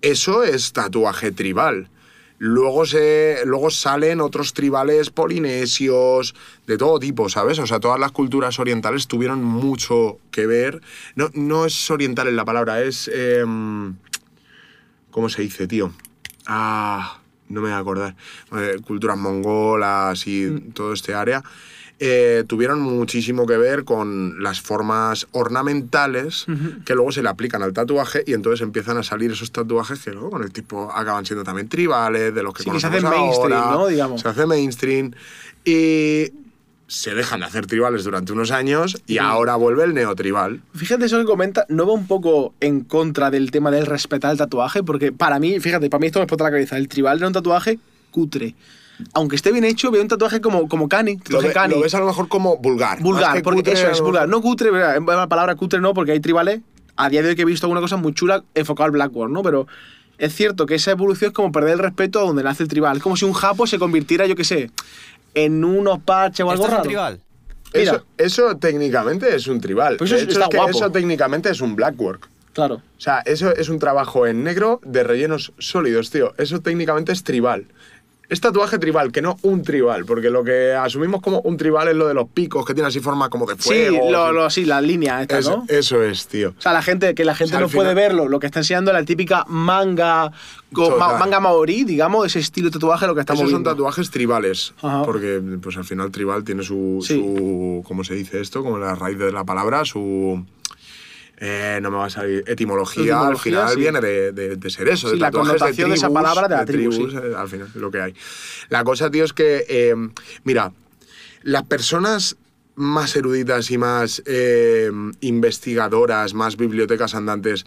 eso 0.02 0.44
es 0.44 0.72
tatuaje 0.72 1.32
tribal. 1.32 1.88
Luego, 2.39 2.85
se, 2.85 3.39
luego 3.47 3.70
salen 3.70 4.20
otros 4.20 4.55
tribales 4.55 5.11
polinesios, 5.11 6.35
de 6.66 6.76
todo 6.76 6.99
tipo, 6.99 7.28
¿sabes? 7.28 7.59
O 7.59 7.66
sea, 7.66 7.80
todas 7.80 8.01
las 8.01 8.12
culturas 8.12 8.59
orientales 8.59 9.07
tuvieron 9.07 9.43
mucho 9.43 10.18
que 10.30 10.47
ver. 10.47 10.80
No, 11.14 11.30
no 11.35 11.64
es 11.64 11.91
oriental 11.91 12.28
en 12.28 12.37
la 12.37 12.45
palabra, 12.45 12.82
es... 12.82 13.09
em, 13.09 13.95
¿Cómo 15.11 15.28
se 15.28 15.43
dice, 15.43 15.68
tío? 15.68 15.93
Ah, 16.45 17.20
no 17.49 17.61
me 17.61 17.68
voy 17.68 17.76
a 17.76 17.78
acordar. 17.78 18.16
Eh, 18.53 18.78
culturas 18.85 19.16
mongolas 19.16 20.26
y 20.26 20.51
todo 20.74 20.93
este 20.93 21.14
área. 21.14 21.43
Eh, 22.01 22.45
tuvieron 22.47 22.80
muchísimo 22.80 23.47
que 23.47 23.57
ver 23.57 23.84
con 23.84 24.42
las 24.42 24.61
formas 24.61 25.26
ornamentales 25.32 26.47
que 26.84 26.95
luego 26.95 27.12
se 27.12 27.22
le 27.22 27.28
aplican 27.28 27.62
al 27.62 27.72
tatuaje 27.72 28.24
y 28.26 28.32
entonces 28.32 28.62
empiezan 28.62 28.99
a 28.99 29.03
salir 29.03 29.30
esos 29.30 29.53
tatuajes 29.53 30.01
que 30.01 30.11
luego 30.11 30.30
con 30.30 30.42
el 30.42 30.53
tipo 30.53 30.90
acaban 30.92 31.24
siendo 31.24 31.45
también 31.45 31.68
tribales, 31.68 32.34
de 32.34 32.42
los 32.42 32.53
que 32.53 32.64
Sí, 32.64 32.70
que 32.70 32.80
se 32.80 32.86
conocemos 32.88 33.12
hacen 33.12 33.20
mainstream, 33.20 33.62
ahora. 33.62 33.76
¿no? 33.76 33.86
Digamos. 33.86 34.20
Se 34.20 34.28
hace 34.28 34.47
mainstream 34.47 35.12
y 35.64 36.32
se 36.86 37.14
dejan 37.14 37.40
de 37.40 37.47
hacer 37.47 37.66
tribales 37.66 38.05
durante 38.05 38.32
unos 38.32 38.51
años 38.51 39.01
y 39.07 39.18
ahora 39.18 39.57
vuelve 39.57 39.84
el 39.84 39.95
neotribal. 39.95 40.61
Fíjate 40.74 41.07
eso 41.07 41.18
que 41.18 41.24
comenta, 41.24 41.64
no 41.68 41.86
va 41.86 41.92
un 41.92 42.07
poco 42.07 42.55
en 42.61 42.80
contra 42.80 43.30
del 43.30 43.51
tema 43.51 43.70
del 43.70 43.86
respetar 43.86 44.32
el 44.32 44.38
tatuaje, 44.38 44.82
porque 44.82 45.12
para 45.12 45.38
mí, 45.38 45.61
fíjate, 45.61 45.88
para 45.88 46.01
mí 46.01 46.07
esto 46.09 46.18
me 46.18 46.24
explota 46.24 46.45
la 46.45 46.51
cabeza. 46.51 46.76
El 46.76 46.88
tribal 46.88 47.18
era 47.18 47.26
un 47.28 47.32
tatuaje 47.32 47.78
cutre. 48.11 48.55
Aunque 49.12 49.36
esté 49.36 49.51
bien 49.53 49.64
hecho, 49.64 49.90
veo 49.90 50.03
un 50.03 50.09
tatuaje 50.09 50.40
como, 50.40 50.68
como 50.68 50.88
cani, 50.88 51.18
Lo, 51.28 51.40
ve- 51.40 51.53
cani. 51.53 51.74
lo 51.74 51.80
ves 51.80 51.95
a 51.95 52.01
lo 52.01 52.07
mejor 52.07 52.28
como 52.28 52.57
vulgar. 52.59 53.01
vulgar, 53.03 53.42
porque 53.42 53.59
cutre, 53.61 53.72
eso 53.72 53.88
es 53.90 54.01
vulgar. 54.01 54.28
No 54.28 54.40
cutre, 54.40 54.70
¿verdad? 54.70 55.01
la 55.05 55.26
palabra 55.28 55.55
cutre 55.57 55.80
no, 55.80 55.95
porque 55.95 56.12
hay 56.12 56.20
tribales, 56.20 56.61
a 56.97 57.09
día 57.09 57.22
de 57.22 57.30
hoy 57.30 57.36
que 57.36 57.42
he 57.42 57.45
visto 57.47 57.66
alguna 57.66 57.80
cosa 57.80 57.97
muy 57.97 58.14
chula 58.14 58.45
enfocado 58.55 58.84
al 58.86 58.90
Blackboard, 58.92 59.30
¿no? 59.30 59.42
Pero 59.42 59.66
es 60.18 60.32
cierto 60.34 60.64
que 60.66 60.76
esa 60.76 60.92
evolución 60.92 61.30
es 61.30 61.34
como 61.34 61.51
perder 61.51 61.72
el 61.72 61.78
respeto 61.80 62.20
a 62.20 62.22
donde 62.22 62.45
nace 62.45 62.62
el 62.62 62.68
tribal. 62.68 62.97
Es 62.99 63.03
como 63.03 63.16
si 63.16 63.24
un 63.24 63.32
japo 63.32 63.66
se 63.66 63.78
convirtiera, 63.80 64.26
yo 64.26 64.36
qué 64.36 64.45
sé, 64.45 64.70
en 65.34 65.64
unos 65.64 65.99
parches 66.01 66.47
o 66.47 66.51
algo 66.53 66.64
¿Esto 66.64 66.74
es 66.76 66.78
un 66.82 66.86
tribal? 66.86 67.20
Mira. 67.74 67.92
Eso, 67.92 68.05
eso 68.18 68.57
técnicamente 68.59 69.34
es 69.34 69.49
un 69.49 69.61
tribal. 69.61 69.97
Pues 69.97 70.12
eso 70.12 70.22
hecho, 70.22 70.30
está 70.34 70.45
es 70.45 70.49
que 70.51 70.57
guapo. 70.59 70.70
eso 70.70 70.90
técnicamente 70.92 71.51
es 71.51 71.61
un 71.61 71.74
blackwork. 71.74 72.28
Claro. 72.53 72.76
O 72.76 73.01
sea, 73.01 73.18
eso 73.26 73.53
es 73.57 73.68
un 73.68 73.80
trabajo 73.80 74.28
en 74.28 74.45
negro 74.45 74.80
de 74.84 75.03
rellenos 75.03 75.53
sólidos, 75.59 76.11
tío. 76.11 76.32
Eso 76.38 76.61
técnicamente 76.61 77.11
es 77.11 77.24
tribal. 77.24 77.66
Es 78.35 78.41
tatuaje 78.41 78.80
tribal, 78.80 79.12
que 79.12 79.22
no 79.22 79.37
un 79.43 79.62
tribal, 79.62 80.05
porque 80.07 80.28
lo 80.28 80.43
que 80.43 80.72
asumimos 80.72 81.22
como 81.22 81.39
un 81.43 81.57
tribal 81.57 81.87
es 81.87 81.95
lo 81.95 82.09
de 82.09 82.14
los 82.14 82.28
picos, 82.28 82.64
que 82.66 82.74
tiene 82.74 82.89
así 82.89 82.99
forma 82.99 83.30
como 83.30 83.47
de 83.47 83.55
Sí, 83.55 83.68
fuego. 83.87 84.11
lo, 84.11 84.32
lo- 84.32 84.51
sí, 84.51 84.64
la 84.64 84.80
línea 84.80 85.22
esta, 85.22 85.41
¿no? 85.41 85.64
eso 85.68 86.03
es, 86.03 86.26
tío. 86.26 86.53
O 86.59 86.61
sea, 86.61 86.72
la 86.72 86.82
gente, 86.82 87.14
que 87.14 87.24
la 87.24 87.37
gente 87.37 87.55
O 87.55 87.59
sea, 87.59 87.66
no 87.66 87.68
puede 87.68 87.95
verlo, 87.95 88.28
lo 88.28 88.41
que 88.41 88.47
está 88.47 88.59
enseñando 88.59 88.93
la 88.93 89.05
típica 89.05 89.45
manga, 89.47 90.32
go- 90.72 90.89
Total. 90.89 90.99
ma- 91.12 91.18
manga 91.18 91.39
maorí, 91.39 91.85
digamos, 91.85 92.26
ese 92.26 92.41
estilo 92.41 92.70
de 92.70 92.72
tatuaje 92.72 93.07
lo 93.07 93.14
que 93.14 93.20
estamos 93.20 93.43
Esos 93.43 93.53
son 93.53 93.62
viendo. 93.62 93.70
tatuajes 93.70 94.11
tribales, 94.11 94.74
Ajá. 94.82 95.05
porque 95.05 95.41
pues 95.62 95.76
al 95.76 95.85
final 95.85 96.11
tribal 96.11 96.43
tiene 96.43 96.64
su, 96.64 96.99
Sí. 97.07 97.14
su, 97.14 97.85
¿cómo 97.87 98.03
se 98.03 98.14
dice 98.14 98.41
esto? 98.41 98.64
Como 98.64 98.78
la 98.78 98.97
raíz 98.97 99.16
de 99.16 99.30
la 99.30 99.45
palabra, 99.45 99.85
su 99.85 100.45
eh, 101.47 101.78
no 101.82 101.90
me 101.90 101.99
va 101.99 102.07
a 102.07 102.11
salir. 102.11 102.42
Etimología, 102.47 103.03
al 103.20 103.34
Etimología, 103.34 103.42
final 103.42 103.68
sí. 103.74 103.80
viene 103.80 104.01
de, 104.01 104.32
de- 104.32 104.57
de 104.57 104.70
ser 104.70 104.88
eso. 104.88 105.09
Sí, 105.09 105.14
de 105.14 105.20
la 105.20 105.30
connotación 105.30 105.90
de 105.90 105.97
esa 105.97 106.09
palabra 106.11 106.49
de 106.49 106.57
la 106.57 106.64
tribu, 106.64 106.92
sí. 106.92 107.09
eh, 107.12 107.34
al 107.36 107.49
final, 107.49 107.68
lo 107.74 107.90
que 107.90 108.01
hay. 108.01 108.14
La 108.70 108.82
cosa, 108.84 109.11
tío, 109.11 109.24
es 109.24 109.32
que, 109.32 109.64
eh, 109.68 109.95
mira, 110.45 110.72
las 111.42 111.64
personas 111.64 112.36
más 112.76 113.14
eruditas 113.14 113.70
y 113.70 113.78
más 113.78 114.22
eh, 114.26 114.90
investigadoras, 115.20 116.34
más 116.34 116.57
bibliotecas 116.57 117.14
andantes 117.14 117.66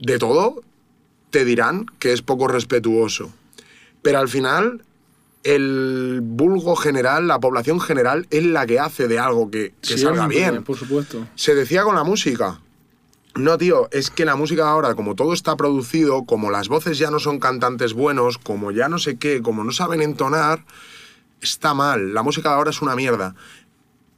de 0.00 0.18
todo, 0.18 0.62
te 1.30 1.44
dirán 1.44 1.86
que 1.98 2.12
es 2.12 2.22
poco 2.22 2.48
respetuoso. 2.48 3.32
Pero 4.02 4.18
al 4.18 4.28
final, 4.28 4.82
el 5.44 6.20
vulgo 6.22 6.74
general, 6.76 7.28
la 7.28 7.38
población 7.38 7.80
general, 7.80 8.26
es 8.30 8.44
la 8.44 8.66
que 8.66 8.78
hace 8.80 9.08
de 9.08 9.18
algo 9.18 9.50
que, 9.50 9.72
que 9.82 9.98
salga 9.98 10.26
bien. 10.26 10.62
Por 10.64 10.76
supuesto. 10.76 11.26
Se 11.34 11.54
decía 11.54 11.82
con 11.84 11.94
la 11.94 12.02
música. 12.04 12.60
No, 13.36 13.58
tío, 13.58 13.88
es 13.90 14.10
que 14.10 14.24
la 14.24 14.36
música 14.36 14.68
ahora, 14.68 14.94
como 14.94 15.14
todo 15.16 15.32
está 15.32 15.56
producido, 15.56 16.24
como 16.24 16.50
las 16.50 16.68
voces 16.68 16.98
ya 16.98 17.10
no 17.10 17.18
son 17.18 17.40
cantantes 17.40 17.92
buenos, 17.92 18.38
como 18.38 18.70
ya 18.70 18.88
no 18.88 18.98
sé 18.98 19.16
qué, 19.16 19.42
como 19.42 19.64
no 19.64 19.72
saben 19.72 20.02
entonar, 20.02 20.64
está 21.40 21.74
mal. 21.74 22.14
La 22.14 22.22
música 22.22 22.54
ahora 22.54 22.70
es 22.70 22.80
una 22.80 22.94
mierda. 22.94 23.34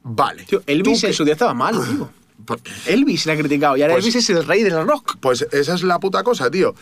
Vale. 0.03 0.43
Tío, 0.45 0.61
Elvis 0.67 1.03
en 1.03 1.13
su 1.13 1.23
día 1.23 1.33
estaba 1.33 1.53
mal, 1.53 1.75
tío. 1.83 2.09
Pues- 2.45 2.61
Elvis 2.85 3.25
le 3.25 3.31
ha 3.31 3.37
criticado 3.37 3.75
y 3.77 3.81
ahora 3.81 3.95
Pues- 3.95 4.05
Elvis 4.05 4.15
es 4.17 4.29
el 4.29 4.45
rey 4.45 4.61
del 4.61 4.85
rock. 4.87 5.17
Pues 5.19 5.41
esa 5.51 5.73
es 5.73 5.81
la 5.81 5.99
puta 5.99 6.21
cosa, 6.23 6.51
tío. 6.51 6.75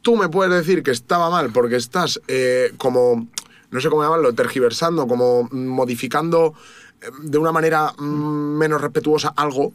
Tú 0.00 0.16
me 0.16 0.30
puedes 0.30 0.52
decir 0.54 0.82
que 0.82 0.90
estaba 0.92 1.28
mal 1.28 1.52
porque 1.52 1.76
estás 1.76 2.18
eh, 2.26 2.72
como, 2.78 3.28
no 3.70 3.80
sé 3.80 3.90
cómo 3.90 4.02
llamarlo, 4.02 4.32
tergiversando, 4.32 5.06
como 5.06 5.46
modificando 5.52 6.54
eh, 7.02 7.06
de 7.22 7.36
una 7.36 7.52
manera 7.52 7.92
mm, 7.98 8.56
menos 8.56 8.80
respetuosa 8.80 9.34
algo. 9.36 9.74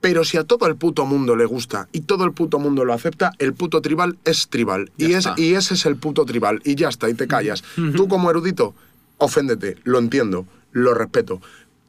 Pero 0.00 0.24
si 0.24 0.38
a 0.38 0.44
todo 0.44 0.66
el 0.66 0.76
puto 0.76 1.04
mundo 1.04 1.36
le 1.36 1.44
gusta 1.44 1.88
y 1.92 2.00
todo 2.00 2.24
el 2.24 2.32
puto 2.32 2.58
mundo 2.58 2.84
lo 2.84 2.94
acepta, 2.94 3.32
el 3.38 3.52
puto 3.52 3.82
tribal 3.82 4.16
es 4.24 4.48
tribal. 4.48 4.90
Ya 4.96 5.08
Y, 5.08 5.12
es, 5.14 5.28
y 5.36 5.54
ese 5.54 5.74
es 5.74 5.84
el 5.86 5.96
puto 5.96 6.24
tribal. 6.24 6.60
Y 6.64 6.74
ya 6.74 6.88
está, 6.88 7.08
y 7.10 7.14
te 7.14 7.26
callas. 7.26 7.62
Tú 7.96 8.08
como 8.08 8.30
erudito, 8.30 8.74
oféndete, 9.18 9.76
lo 9.84 9.98
entiendo, 9.98 10.46
lo 10.72 10.94
respeto. 10.94 11.40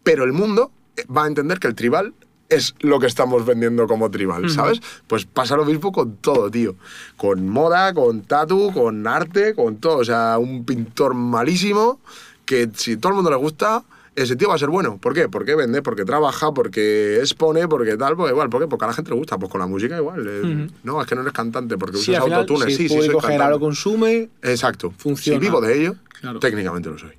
Pero 0.03 0.24
el 0.24 0.34
mundo 0.34 0.72
eh, 0.97 1.05
va 1.05 1.24
a 1.24 1.28
entender 1.28 1.59
que 1.59 1.68
el 1.68 1.76
tribal 1.76 2.14
es 2.49 2.76
lo 2.82 2.99
que 2.99 3.07
estamos 3.07 3.45
vendiendo 3.45 3.88
como 3.88 4.12
tribal, 4.12 4.49
¿sabes? 4.49 4.82
Pues 5.07 5.26
pasa 5.26 5.55
lo 5.55 5.64
mismo 5.64 5.93
con 5.93 6.18
todo, 6.18 6.51
tío. 6.51 6.76
Con 7.16 7.47
moda, 7.47 7.93
con 7.93 8.24
tatu, 8.24 8.74
con 8.74 9.07
arte, 9.07 9.55
con 9.55 9.78
todo. 9.78 9.99
O 9.99 10.05
sea, 10.05 10.38
un 10.38 10.66
pintor 10.66 11.14
malísimo 11.14 12.01
que 12.45 12.70
si 12.76 12.97
todo 12.97 13.12
el 13.12 13.16
mundo 13.16 13.30
le 13.32 13.38
gusta, 13.38 13.86
ese 14.16 14.36
tío 14.36 14.49
va 14.49 14.55
a 14.55 14.57
ser 14.57 14.70
bueno. 14.70 14.97
¿Por 14.97 15.14
qué? 15.14 15.30
Porque 15.30 15.55
vende, 15.55 15.82
porque 15.82 16.03
trabaja, 16.05 16.51
porque 16.53 17.18
expone, 17.18 17.68
porque 17.68 17.95
tal, 17.97 18.16
pues 18.18 18.32
igual. 18.32 18.49
¿Por 18.49 18.62
qué? 18.62 18.68
Porque 18.68 18.86
a 18.86 18.89
la 18.89 18.93
gente 18.93 19.12
le 19.12 19.18
gusta. 19.18 19.38
Pues 19.38 19.51
con 19.51 19.59
la 19.62 19.68
música 19.68 19.95
igual. 19.97 20.26
eh, 20.28 20.68
No, 20.84 21.01
es 21.01 21.07
que 21.07 21.16
no 21.16 21.22
eres 21.22 21.34
cantante 21.34 21.78
porque 21.78 21.97
Sí, 21.97 22.12
usas 22.12 22.24
autotune. 22.24 22.66
si 22.66 22.76
sí, 22.76 22.89
sí, 22.89 22.95
soy 22.95 23.09
cantante. 23.20 23.49
lo 23.49 23.59
consume, 23.59 24.30
Exacto. 24.41 24.93
Funciona. 24.97 25.39
Si 25.39 25.45
vivo 25.45 25.62
de 25.62 25.80
ello, 25.80 25.95
Claro. 26.20 26.39
técnicamente 26.39 26.89
lo 26.89 26.97
soy. 26.97 27.12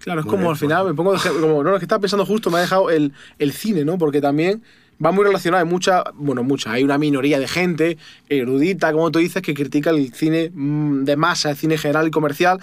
Claro, 0.00 0.20
es 0.20 0.26
Muy 0.26 0.30
como 0.30 0.42
bien, 0.44 0.50
al 0.52 0.56
final, 0.56 0.86
me 0.86 0.94
pongo 0.94 1.12
de 1.12 1.18
como, 1.40 1.62
no, 1.62 1.74
es 1.74 1.78
que 1.80 1.84
estaba 1.84 2.00
pensando 2.00 2.24
justo, 2.24 2.50
me 2.50 2.56
ha 2.56 2.60
dejado 2.62 2.88
el, 2.90 3.12
el 3.38 3.52
cine, 3.52 3.84
¿no? 3.84 3.98
Porque 3.98 4.22
también 4.22 4.62
va 5.04 5.12
muy 5.12 5.24
relacionado, 5.24 5.62
hay 5.62 5.68
mucha, 5.70 6.04
bueno, 6.14 6.42
mucha, 6.42 6.72
hay 6.72 6.82
una 6.84 6.96
minoría 6.96 7.38
de 7.38 7.46
gente 7.46 7.98
erudita, 8.30 8.92
como 8.92 9.10
tú 9.10 9.18
dices, 9.18 9.42
que 9.42 9.52
critica 9.52 9.90
el 9.90 10.12
cine 10.14 10.50
mm, 10.54 11.04
de 11.04 11.16
masa, 11.16 11.50
el 11.50 11.56
cine 11.58 11.76
general 11.76 12.08
y 12.08 12.10
comercial, 12.10 12.60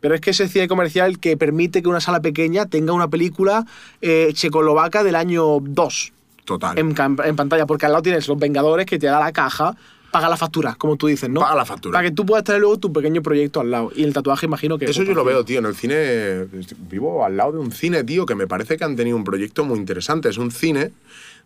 pero 0.00 0.14
es 0.14 0.20
que 0.20 0.30
ese 0.30 0.48
cine 0.48 0.68
comercial 0.68 1.18
que 1.18 1.36
permite 1.36 1.82
que 1.82 1.88
una 1.88 2.00
sala 2.00 2.20
pequeña 2.20 2.66
tenga 2.66 2.92
una 2.92 3.08
película 3.08 3.66
eh, 4.00 4.30
checoslovaca 4.32 5.02
del 5.04 5.14
año 5.14 5.58
2 5.60 6.12
Total. 6.44 6.78
en, 6.78 6.94
en 7.24 7.36
pantalla, 7.36 7.66
porque 7.66 7.86
al 7.86 7.92
lado 7.92 8.02
tienes 8.02 8.28
Los 8.28 8.38
Vengadores 8.38 8.86
que 8.86 8.98
te 8.98 9.06
da 9.06 9.18
la 9.18 9.32
caja, 9.32 9.76
paga 10.16 10.28
la 10.28 10.36
factura, 10.36 10.74
como 10.76 10.96
tú 10.96 11.08
dices, 11.08 11.28
¿no? 11.28 11.40
Paga 11.40 11.54
la 11.54 11.64
factura. 11.64 11.98
Para 11.98 12.08
que 12.08 12.14
tú 12.14 12.24
puedas 12.24 12.44
tener 12.44 12.60
luego 12.60 12.78
tu 12.78 12.92
pequeño 12.92 13.22
proyecto 13.22 13.60
al 13.60 13.70
lado. 13.70 13.92
Y 13.94 14.04
el 14.04 14.12
tatuaje 14.12 14.46
imagino 14.46 14.78
que... 14.78 14.86
Eso 14.86 15.02
yo 15.02 15.14
lo 15.14 15.24
veo, 15.24 15.44
tío. 15.44 15.58
En 15.58 15.66
el 15.66 15.74
cine. 15.74 16.46
Vivo 16.88 17.24
al 17.24 17.36
lado 17.36 17.52
de 17.52 17.58
un 17.58 17.72
cine, 17.72 18.04
tío, 18.04 18.24
que 18.24 18.34
me 18.34 18.46
parece 18.46 18.76
que 18.76 18.84
han 18.84 18.96
tenido 18.96 19.16
un 19.16 19.24
proyecto 19.24 19.64
muy 19.64 19.78
interesante. 19.78 20.28
Es 20.28 20.38
un 20.38 20.50
cine 20.50 20.92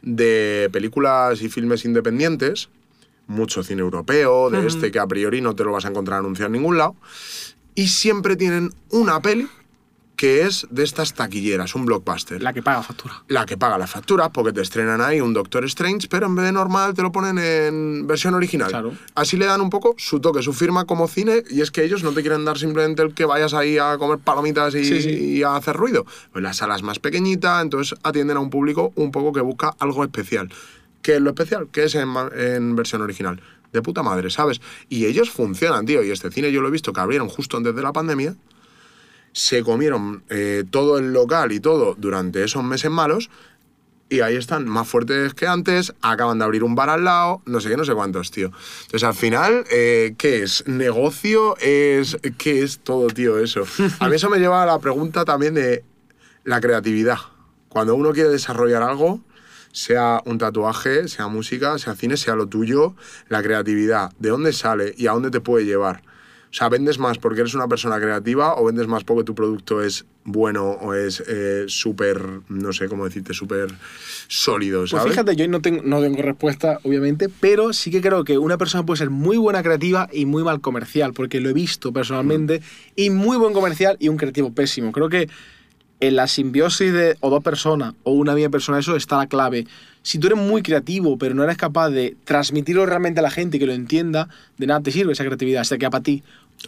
de 0.02 0.68
películas 0.72 1.42
y 1.42 1.48
filmes 1.48 1.84
independientes. 1.84 2.68
Mucho 3.26 3.62
cine 3.62 3.80
europeo, 3.80 4.50
de 4.50 4.66
este 4.66 4.90
que 4.90 4.98
a 4.98 5.06
priori 5.06 5.40
no 5.40 5.54
te 5.54 5.62
lo 5.62 5.72
vas 5.72 5.84
a 5.84 5.88
encontrar 5.88 6.18
anunciado 6.18 6.46
en 6.46 6.52
ningún 6.52 6.78
lado. 6.78 6.96
Y 7.74 7.88
siempre 7.88 8.36
tienen 8.36 8.72
una 8.90 9.20
peli 9.20 9.48
que 10.16 10.42
es 10.42 10.66
de 10.70 10.82
estas 10.84 11.14
taquilleras, 11.14 11.74
un 11.74 11.86
blockbuster. 11.86 12.42
La 12.42 12.52
que 12.52 12.62
paga 12.62 12.82
factura. 12.82 13.22
la 13.28 13.46
que 13.46 13.56
paga 13.56 13.78
las 13.78 13.88
facturas, 13.90 14.28
porque 14.28 14.52
te 14.52 14.60
estrenan 14.60 15.00
ahí 15.00 15.18
un 15.22 15.32
Doctor 15.32 15.64
Strange, 15.64 16.08
pero 16.10 16.26
en 16.26 16.34
vez 16.34 16.44
de 16.44 16.52
normal 16.52 16.92
te 16.92 17.00
lo 17.00 17.10
ponen 17.10 17.38
en 17.38 18.06
versión 18.06 18.34
original. 18.34 18.68
Claro. 18.68 18.92
Así 19.14 19.38
le 19.38 19.46
dan 19.46 19.62
un 19.62 19.70
poco 19.70 19.94
su 19.96 20.20
toque, 20.20 20.42
su 20.42 20.52
firma 20.52 20.84
como 20.84 21.08
cine, 21.08 21.42
y 21.48 21.62
es 21.62 21.70
que 21.70 21.84
ellos 21.84 22.02
no 22.02 22.12
te 22.12 22.20
quieren 22.20 22.44
dar 22.44 22.58
simplemente 22.58 23.00
el 23.00 23.14
que 23.14 23.24
vayas 23.24 23.54
ahí 23.54 23.78
a 23.78 23.96
comer 23.96 24.18
palomitas 24.18 24.74
y, 24.74 24.84
Sí, 24.84 25.00
sí. 25.00 25.08
y 25.08 25.42
a 25.42 25.56
hacer 25.56 25.74
ruido. 25.74 26.04
Pues 26.32 26.42
la 26.42 26.52
sala 26.52 26.76
es 26.76 26.82
más 26.82 26.98
pequeñita, 26.98 27.58
entonces 27.62 27.98
atienden 28.02 28.36
a 28.36 28.40
un 28.40 28.50
público 28.50 28.92
un 28.96 29.12
poco 29.12 29.32
que 29.32 29.40
busca 29.40 29.74
algo 29.78 30.04
especial. 30.04 30.52
¿Qué 31.00 31.14
es 31.14 31.22
lo 31.22 31.30
especial? 31.30 31.68
¿Qué 31.72 31.84
es 31.84 31.94
en 31.94 32.76
versión 32.76 33.00
original? 33.00 33.40
De 33.72 33.82
puta 33.82 34.02
madre, 34.02 34.30
¿sabes? 34.30 34.60
Y 34.88 35.06
ellos 35.06 35.30
funcionan, 35.30 35.86
tío. 35.86 36.02
Y 36.02 36.10
este 36.10 36.30
cine 36.30 36.50
yo 36.50 36.60
lo 36.60 36.68
he 36.68 36.72
visto 36.72 36.92
que 36.92 37.00
abrieron 37.00 37.28
justo 37.28 37.56
antes 37.56 37.74
de 37.74 37.82
la 37.82 37.92
pandemia 37.92 38.36
se 39.32 39.62
comieron 39.62 40.24
eh, 40.28 40.64
todo 40.68 40.98
el 40.98 41.12
local 41.12 41.52
y 41.52 41.60
todo 41.60 41.94
durante 41.96 42.42
esos 42.42 42.64
meses 42.64 42.90
malos 42.90 43.30
y 44.10 44.22
ahí 44.22 44.34
están, 44.34 44.66
más 44.66 44.88
fuertes 44.88 45.34
que 45.34 45.46
antes, 45.46 45.94
acaban 46.02 46.38
de 46.40 46.44
abrir 46.44 46.64
un 46.64 46.74
bar 46.74 46.90
al 46.90 47.04
lado, 47.04 47.42
no 47.46 47.60
sé 47.60 47.68
qué, 47.68 47.76
no 47.76 47.84
sé 47.84 47.94
cuántos, 47.94 48.32
tío. 48.32 48.50
Entonces, 48.82 49.04
al 49.04 49.14
final, 49.14 49.64
eh, 49.70 50.16
¿qué 50.18 50.42
es? 50.42 50.66
¿Negocio? 50.66 51.56
Es, 51.58 52.18
¿Qué 52.36 52.62
es 52.62 52.80
todo, 52.80 53.06
tío, 53.06 53.38
eso? 53.38 53.62
A 54.00 54.08
mí 54.08 54.16
eso 54.16 54.28
me 54.28 54.38
lleva 54.38 54.64
a 54.64 54.66
la 54.66 54.80
pregunta 54.80 55.24
también 55.24 55.54
de 55.54 55.84
la 56.42 56.60
creatividad. 56.60 57.18
Cuando 57.68 57.94
uno 57.94 58.12
quiere 58.12 58.30
desarrollar 58.30 58.82
algo, 58.82 59.20
sea 59.72 60.20
un 60.24 60.38
tatuaje, 60.38 61.08
sea 61.08 61.28
música, 61.28 61.78
sea 61.78 61.94
cine, 61.94 62.16
sea 62.16 62.34
lo 62.34 62.46
tuyo, 62.46 62.94
la 63.28 63.42
creatividad, 63.42 64.12
¿de 64.18 64.30
dónde 64.30 64.52
sale 64.52 64.94
y 64.96 65.06
a 65.06 65.12
dónde 65.12 65.30
te 65.30 65.40
puede 65.40 65.64
llevar? 65.64 66.02
O 66.50 66.52
sea, 66.52 66.68
¿vendes 66.68 66.98
más 66.98 67.16
porque 67.18 67.42
eres 67.42 67.54
una 67.54 67.68
persona 67.68 68.00
creativa 68.00 68.56
o 68.56 68.64
vendes 68.64 68.88
más 68.88 69.04
porque 69.04 69.22
tu 69.22 69.36
producto 69.36 69.80
es 69.84 70.04
bueno 70.24 70.70
o 70.70 70.94
es 70.94 71.22
eh, 71.28 71.66
súper, 71.68 72.20
no 72.48 72.72
sé 72.72 72.88
cómo 72.88 73.04
decirte, 73.04 73.34
súper 73.34 73.68
sólido, 74.26 74.80
Pues 74.80 74.90
¿sabes? 74.90 75.12
fíjate, 75.12 75.36
yo 75.36 75.46
no 75.46 75.60
tengo, 75.62 75.82
no 75.84 76.00
tengo 76.00 76.20
respuesta, 76.20 76.80
obviamente, 76.82 77.28
pero 77.28 77.72
sí 77.72 77.92
que 77.92 78.00
creo 78.00 78.24
que 78.24 78.36
una 78.36 78.58
persona 78.58 78.84
puede 78.84 78.98
ser 78.98 79.10
muy 79.10 79.36
buena 79.36 79.62
creativa 79.62 80.08
y 80.12 80.26
muy 80.26 80.42
mal 80.42 80.60
comercial, 80.60 81.12
porque 81.12 81.38
lo 81.40 81.50
he 81.50 81.52
visto 81.52 81.92
personalmente, 81.92 82.62
y 82.96 83.10
muy 83.10 83.36
buen 83.36 83.52
comercial 83.52 83.96
y 84.00 84.08
un 84.08 84.16
creativo 84.16 84.52
pésimo. 84.52 84.90
Creo 84.90 85.08
que 85.08 85.28
en 86.00 86.16
la 86.16 86.26
simbiosis 86.26 86.92
de 86.92 87.16
o 87.20 87.30
dos 87.30 87.42
personas 87.42 87.94
o 88.04 88.12
una 88.12 88.34
misma 88.34 88.50
persona, 88.50 88.78
eso 88.78 88.96
está 88.96 89.18
la 89.18 89.26
clave. 89.26 89.66
Si 90.02 90.18
tú 90.18 90.28
eres 90.28 90.38
muy 90.38 90.62
creativo, 90.62 91.18
pero 91.18 91.34
no 91.34 91.44
eres 91.44 91.56
capaz 91.58 91.90
de 91.90 92.16
transmitirlo 92.24 92.86
realmente 92.86 93.20
a 93.20 93.22
la 93.22 93.30
gente 93.30 93.58
y 93.58 93.60
que 93.60 93.66
lo 93.66 93.72
entienda, 93.74 94.28
de 94.56 94.66
nada 94.66 94.80
te 94.80 94.90
sirve 94.90 95.12
esa 95.12 95.24
creatividad, 95.24 95.64
se 95.64 95.78
queda 95.78 95.90
para 95.90 96.02
ti 96.02 96.22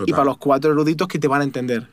y 0.07 0.13
para 0.13 0.25
los 0.25 0.37
cuatro 0.39 0.71
eruditos 0.73 1.09
que 1.09 1.19
te 1.19 1.29
van 1.29 1.41
a 1.41 1.45
entender. 1.45 1.87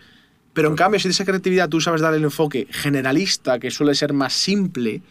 Pero 0.54 0.68
en 0.68 0.76
cambio, 0.76 1.00
si 1.00 1.08
de 1.08 1.14
esa 1.14 1.24
creatividad 1.26 1.70
tú 1.70 1.80
sabes 1.80 2.02
darle 2.02 2.18
el 2.18 2.24
enfoque 2.26 2.68
generalista, 2.72 3.60
que 3.60 3.72
suele 3.72 3.96
ser 3.96 4.14
más 4.14 4.34
simple, 4.34 5.02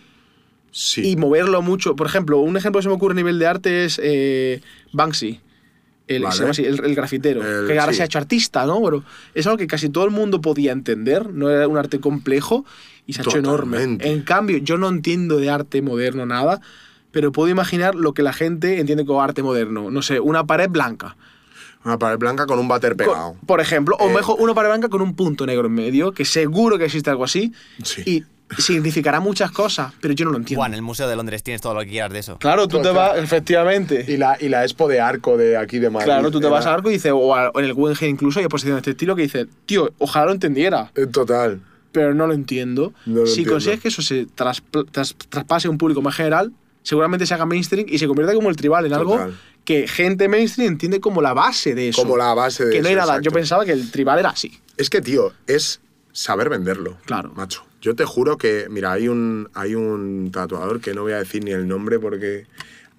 Sí. 0.70 1.12
y 1.12 1.16
moverlo 1.16 1.62
mucho. 1.62 1.97
Por 1.97 2.07
ejemplo, 2.07 2.39
un 2.41 2.57
ejemplo 2.59 2.79
que 2.79 2.83
se 2.83 2.89
me 2.91 2.95
ocurre 2.95 3.12
a 3.12 3.16
nivel 3.16 3.39
de 3.39 3.47
arte 3.47 3.85
es 3.87 3.99
eh, 4.03 4.61
Banksy. 4.93 5.41
El, 6.09 6.22
Vale. 6.22 6.34
se 6.34 6.40
llama 6.40 6.50
así, 6.50 6.64
el, 6.64 6.82
el 6.84 6.94
grafitero. 6.94 7.42
El- 7.61 7.66
que 7.68 7.78
ahora 7.78 7.92
sí. 7.92 7.98
se 7.98 8.02
ha 8.02 8.06
hecho 8.06 8.18
artista, 8.18 8.64
¿no? 8.66 8.82
Pero 8.82 9.04
es 9.34 9.46
algo 9.46 9.59
que 9.59 9.66
casi 9.66 9.88
todo 9.90 10.04
el 10.04 10.11
mundo 10.11 10.40
podía 10.40 10.72
entender. 10.72 11.30
No 11.32 11.50
era 11.50 11.68
un 11.68 11.76
arte 11.76 12.00
complejo 12.00 12.64
y 13.06 13.12
se 13.12 13.20
ha 13.20 13.24
hecho 13.24 13.38
enorme. 13.38 13.82
En 14.00 14.22
cambio, 14.22 14.56
yo 14.59 14.78
no 14.78 14.88
entiendo 14.88 15.36
de 15.38 15.50
arte 15.50 15.82
moderno 15.82 16.24
nada, 16.26 16.61
pero 17.11 17.30
puedo 17.30 17.48
imaginar 17.50 17.94
lo 17.94 18.14
que 18.14 18.22
la 18.22 18.32
gente 18.32 18.80
entiende 18.80 19.04
como 19.06 19.22
arte 19.22 19.42
moderno. 19.42 19.90
No 19.90 20.02
sé, 20.02 20.18
una 20.20 20.44
pared 20.46 20.68
blanca. 20.70 21.16
Una 21.84 21.98
pared 21.98 22.18
blanca 22.18 22.46
con 22.46 22.59
un 22.59 22.66
váter 22.68 22.96
Con- 22.96 23.06
pegado. 23.06 23.36
por 23.46 23.61
ejemplo, 23.61 23.96
o 24.00 24.09
Eh, 24.11 24.14
mejor 24.14 24.36
una 24.40 24.52
pared 24.54 24.68
blanca 24.68 24.88
con 24.88 25.00
un 25.00 25.14
punto 25.14 25.46
negro 25.46 25.66
en 25.68 25.74
medio, 25.74 26.12
que 26.12 26.24
seguro 26.24 26.76
que 26.76 26.86
existe 26.86 27.09
algo 27.11 27.24
así. 27.24 27.52
Sí. 27.82 28.02
Y 28.04 28.24
significará 28.57 29.20
muchas 29.20 29.51
cosas, 29.51 29.92
pero 30.01 30.14
yo 30.14 30.24
no 30.24 30.30
lo 30.32 30.38
entiendo. 30.38 30.61
Juan, 30.61 30.72
en 30.72 30.76
el 30.76 30.82
Museo 30.82 31.07
de 31.09 31.16
Londres 31.16 31.42
tienes 31.42 31.61
todo 31.61 31.74
lo 31.74 31.80
que 31.80 31.88
quieras 31.88 32.12
de 32.12 32.20
eso. 32.20 32.38
Claro, 32.38 32.66
tú 32.68 32.80
te 32.80 32.90
vas, 32.90 33.18
efectivamente. 33.18 34.05
Y 34.09 34.16
la, 34.16 34.36
y 34.40 34.49
la 34.49 34.62
expo 34.64 34.88
de 34.88 35.01
arco 35.01 35.36
de 35.36 35.57
aquí 35.57 35.78
de 35.78 35.90
Madrid. 35.90 36.07
Claro, 36.07 36.30
tú 36.30 36.40
te 36.40 36.46
era- 36.46 36.57
vas 36.57 36.66
a 36.66 36.74
Arco 36.74 36.88
y 36.90 36.94
dices, 36.94 37.12
o, 37.14 37.34
a- 37.34 37.51
o 37.51 37.59
en 37.59 37.66
el 37.66 37.74
Guggenheim 37.74 38.14
incluso 38.14 38.38
hay 38.38 38.44
exposiciones 38.46 38.76
de 38.76 38.80
este 38.80 38.90
estilo 38.92 39.14
que 39.16 39.22
dices, 39.22 39.46
tío, 39.66 39.92
ojalá 39.99 40.26
lo 40.26 40.32
entendiera, 40.32 40.90
Eh, 40.94 41.07
Total. 41.07 41.61
pero 41.92 42.14
no 42.14 42.26
lo 42.26 42.32
entiendo. 42.34 42.92
No 43.07 43.20
lo 43.20 43.26
si 43.26 43.32
entiendo. 43.40 43.53
consigues 43.53 43.80
que 43.80 43.88
eso 43.88 44.03
se 44.03 44.26
tras- 44.26 44.62
tras- 44.92 45.14
traspase 45.28 45.68
a 45.68 45.70
un 45.70 45.78
público 45.78 46.01
más 46.03 46.14
general, 46.14 46.53
seguramente 46.82 47.26
se 47.26 47.34
haga 47.34 47.44
mainstream 47.46 47.86
y 47.88 47.99
se 47.99 48.07
convierta 48.07 48.34
como 48.34 48.49
el 48.51 48.57
tribal 48.57 48.86
en 48.86 48.94
algo 48.94 49.18
que 49.64 49.86
gente 49.86 50.28
mainstream 50.28 50.72
entiende 50.72 51.01
como 51.01 51.20
la 51.20 51.34
base 51.34 51.74
de 51.74 51.90
eso. 51.90 52.01
Como 52.03 52.16
la 52.16 52.32
base 52.32 52.64
de 52.64 52.72
Que 52.72 52.80
no 52.82 52.88
eso, 52.88 52.96
nada. 52.96 53.12
Yo 53.14 53.18
exacto. 53.18 53.34
pensaba 53.34 53.64
que 53.66 53.72
el 53.72 53.90
tribal 53.90 54.18
era 54.18 54.30
así. 54.30 54.59
Es 54.78 54.88
que, 54.88 55.03
tío, 55.03 55.32
es 55.46 55.80
saber 56.12 56.49
venderlo. 56.49 56.96
Claro. 57.05 57.32
Macho. 57.36 57.64
Yo 57.81 57.95
te 57.95 58.05
juro 58.05 58.39
que, 58.39 58.66
mira, 58.70 58.93
hay 58.93 59.09
un, 59.09 59.49
hay 59.55 59.74
un 59.74 60.31
tatuador 60.33 60.81
que 60.81 60.95
no 60.95 61.03
voy 61.03 61.12
a 61.12 61.18
decir 61.18 61.45
ni 61.45 61.53
el 61.53 61.68
nombre 61.68 61.99
porque 61.99 62.47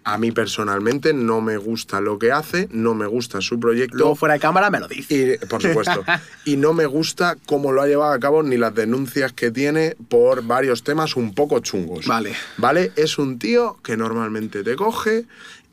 a 0.04 0.18
mí 0.18 0.32
personalmente 0.32 1.14
no 1.14 1.42
me 1.42 1.58
gusta 1.58 2.02
lo 2.02 2.18
que 2.18 2.32
hace, 2.32 2.68
no 2.72 2.94
me 2.94 3.06
gusta 3.06 3.42
su 3.42 3.60
proyecto. 3.60 3.98
Luego 3.98 4.16
fuera 4.16 4.34
de 4.34 4.40
cámara 4.40 4.70
me 4.70 4.80
lo 4.80 4.88
dice. 4.88 5.40
Y, 5.42 5.46
por 5.46 5.62
supuesto. 5.62 6.04
y 6.46 6.58
no 6.58 6.74
me 6.74 6.86
gusta 6.86 7.38
cómo 7.46 7.72
lo 7.72 7.82
ha 7.82 7.88
llevado 7.88 8.14
a 8.14 8.20
cabo 8.20 8.42
ni 8.42 8.58
las 8.58 8.74
denuncias 8.74 9.34
que 9.34 9.52
tiene 9.52 9.96
por 10.08 10.44
varios 10.44 10.84
temas 10.84 11.16
un 11.16 11.34
poco 11.34 11.60
chungos. 11.60 12.08
Vale. 12.08 12.34
¿Vale? 12.58 12.92
Es 12.96 13.18
un 13.18 13.38
tío 13.38 13.78
que 13.84 13.98
normalmente 13.98 14.64
te 14.64 14.76
coge 14.76 15.26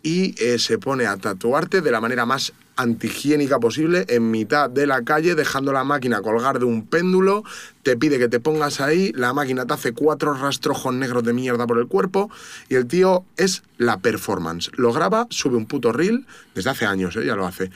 y 0.03 0.35
eh, 0.43 0.59
se 0.59 0.79
pone 0.79 1.07
a 1.07 1.17
tatuarte 1.17 1.81
de 1.81 1.91
la 1.91 2.01
manera 2.01 2.27
más 2.27 2.53
antihigiénica 2.77 3.59
posible 3.59 4.05
en 4.09 4.31
mitad 4.31 4.71
de 4.71 4.87
la 4.87 5.03
calle, 5.03 5.35
dejando 5.35 5.73
la 5.73 5.85
máquina 5.85 6.23
colgar 6.23 6.59
de 6.59 6.65
un 6.65 6.87
péndulo, 6.87 7.43
te 7.83 7.97
pide 7.97 8.19
que 8.19 8.29
te 8.29 8.41
pongas 8.41 8.81
ahí, 8.81 9.13
la 9.15 9.33
máquina 9.33 9.67
te 9.67 9.75
hace 9.75 9.93
cuatro 9.93 10.35
rastrojos 10.35 10.95
negros 10.95 11.25
de 11.25 11.33
mierda 11.33 11.67
por 11.67 11.79
el 11.79 11.87
cuerpo 11.87 12.31
y 12.69 12.75
el 12.75 12.87
tío 12.87 13.25
es 13.37 13.63
la 13.79 13.99
performance. 13.99 14.71
Lo 14.77 14.93
graba, 14.93 15.27
sube 15.31 15.57
un 15.57 15.67
puto 15.67 15.93
reel, 15.93 16.27
desde 16.55 16.71
hace 16.71 16.87
años, 16.87 17.17
¿eh? 17.17 17.27
ya 17.27 17.35
lo 17.35 17.47
hace. 17.47 17.71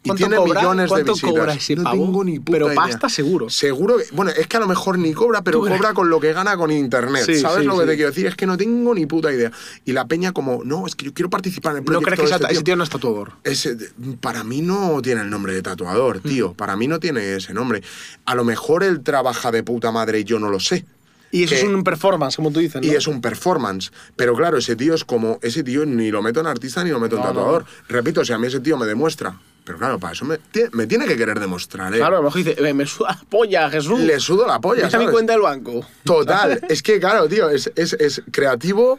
Y 0.00 0.10
¿Cuánto 0.10 0.26
tiene 0.26 0.36
cobra? 0.36 0.60
millones 0.60 0.84
de 0.84 0.88
¿Cuánto 0.88 1.12
visitas. 1.14 1.30
cobra 1.32 1.52
ese 1.54 1.74
no 1.76 1.82
pavo? 1.82 2.04
tengo 2.04 2.24
ni 2.24 2.38
puta 2.38 2.52
Pero 2.52 2.66
idea. 2.66 2.76
pasta 2.76 3.08
seguro. 3.08 3.50
Seguro 3.50 3.96
que, 3.98 4.04
bueno, 4.12 4.30
es 4.30 4.46
que 4.46 4.56
a 4.56 4.60
lo 4.60 4.68
mejor 4.68 4.96
ni 4.96 5.12
cobra, 5.12 5.42
pero 5.42 5.58
cobra 5.60 5.92
con 5.92 6.08
lo 6.08 6.20
que 6.20 6.32
gana 6.32 6.56
con 6.56 6.70
internet. 6.70 7.24
Sí, 7.26 7.40
¿Sabes 7.40 7.60
sí, 7.62 7.66
lo 7.66 7.74
que 7.74 7.82
sí. 7.82 7.86
te 7.88 7.94
quiero 7.96 8.10
decir? 8.10 8.26
Es 8.26 8.36
que 8.36 8.46
no 8.46 8.56
tengo 8.56 8.94
ni 8.94 9.06
puta 9.06 9.32
idea. 9.32 9.50
Y 9.84 9.92
la 9.92 10.06
peña 10.06 10.30
como, 10.32 10.62
no, 10.64 10.86
es 10.86 10.94
que 10.94 11.06
yo 11.06 11.12
quiero 11.12 11.30
participar 11.30 11.72
en 11.72 11.78
el 11.78 11.84
¿No 11.84 11.86
proyecto 12.00 12.06
crees 12.14 12.20
que 12.30 12.38
de 12.38 12.44
este 12.44 12.54
ese 12.54 12.62
tío 12.62 12.76
no 12.76 12.84
es 12.84 12.90
tatuador? 12.90 13.32
ese, 13.42 13.76
para 14.20 14.44
mí 14.44 14.62
no 14.62 15.02
tiene 15.02 15.22
el 15.22 15.30
nombre 15.30 15.52
de 15.52 15.62
tatuador, 15.62 16.20
tío. 16.20 16.52
Para 16.54 16.76
mí 16.76 16.86
no 16.86 17.00
tiene 17.00 17.34
ese 17.34 17.52
nombre. 17.52 17.82
A 18.24 18.36
lo 18.36 18.44
mejor 18.44 18.84
él 18.84 19.02
trabaja 19.02 19.50
de 19.50 19.64
puta 19.64 19.90
madre 19.90 20.20
y 20.20 20.24
yo 20.24 20.38
no 20.38 20.48
lo 20.48 20.60
sé. 20.60 20.86
Y 21.32 21.42
eso 21.42 21.54
que- 21.56 21.60
es 21.60 21.64
un 21.66 21.82
performance, 21.84 22.36
como 22.36 22.50
tú 22.52 22.60
dices, 22.60 22.80
¿no? 22.80 22.86
Y 22.86 22.92
es 22.94 23.06
un 23.08 23.20
performance. 23.20 23.90
Pero 24.16 24.34
claro, 24.34 24.56
ese 24.58 24.76
tío 24.76 24.94
es 24.94 25.04
como. 25.04 25.38
Ese 25.42 25.62
tío 25.64 25.84
ni 25.84 26.10
lo 26.10 26.22
meto 26.22 26.40
en 26.40 26.46
artista 26.46 26.82
ni 26.84 26.90
lo 26.90 27.00
meto 27.00 27.16
en 27.16 27.22
No, 27.22 27.28
no, 27.28 27.34
tatuador. 27.34 27.64
Repito, 27.88 28.24
si 28.24 28.32
a 28.32 28.38
mí 28.38 28.46
ese 28.46 28.60
tío 28.60 28.78
me 28.78 28.86
demuestra. 28.86 29.38
Pero 29.68 29.78
claro, 29.78 29.98
para 30.00 30.14
eso 30.14 30.24
me, 30.24 30.38
me 30.72 30.86
tiene 30.86 31.04
que 31.06 31.14
querer 31.14 31.38
demostrar, 31.38 31.92
¿eh? 31.94 31.98
Claro, 31.98 32.16
a 32.16 32.18
lo 32.20 32.24
mejor 32.24 32.42
dice, 32.42 32.56
"Eh, 32.58 32.72
me 32.72 32.86
suda 32.86 33.10
la 33.10 33.28
polla, 33.28 33.68
Jesús. 33.68 34.00
Le 34.00 34.18
sudo 34.18 34.46
la 34.46 34.58
polla. 34.60 34.84
Deja 34.86 34.98
mi 34.98 35.08
cuenta 35.08 35.34
del 35.34 35.42
banco. 35.42 35.86
Total. 36.04 36.58
es 36.70 36.82
que, 36.82 36.98
claro, 36.98 37.28
tío, 37.28 37.50
es, 37.50 37.70
es, 37.76 37.92
es 37.92 38.22
creativo, 38.30 38.98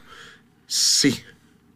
sí. 0.68 1.20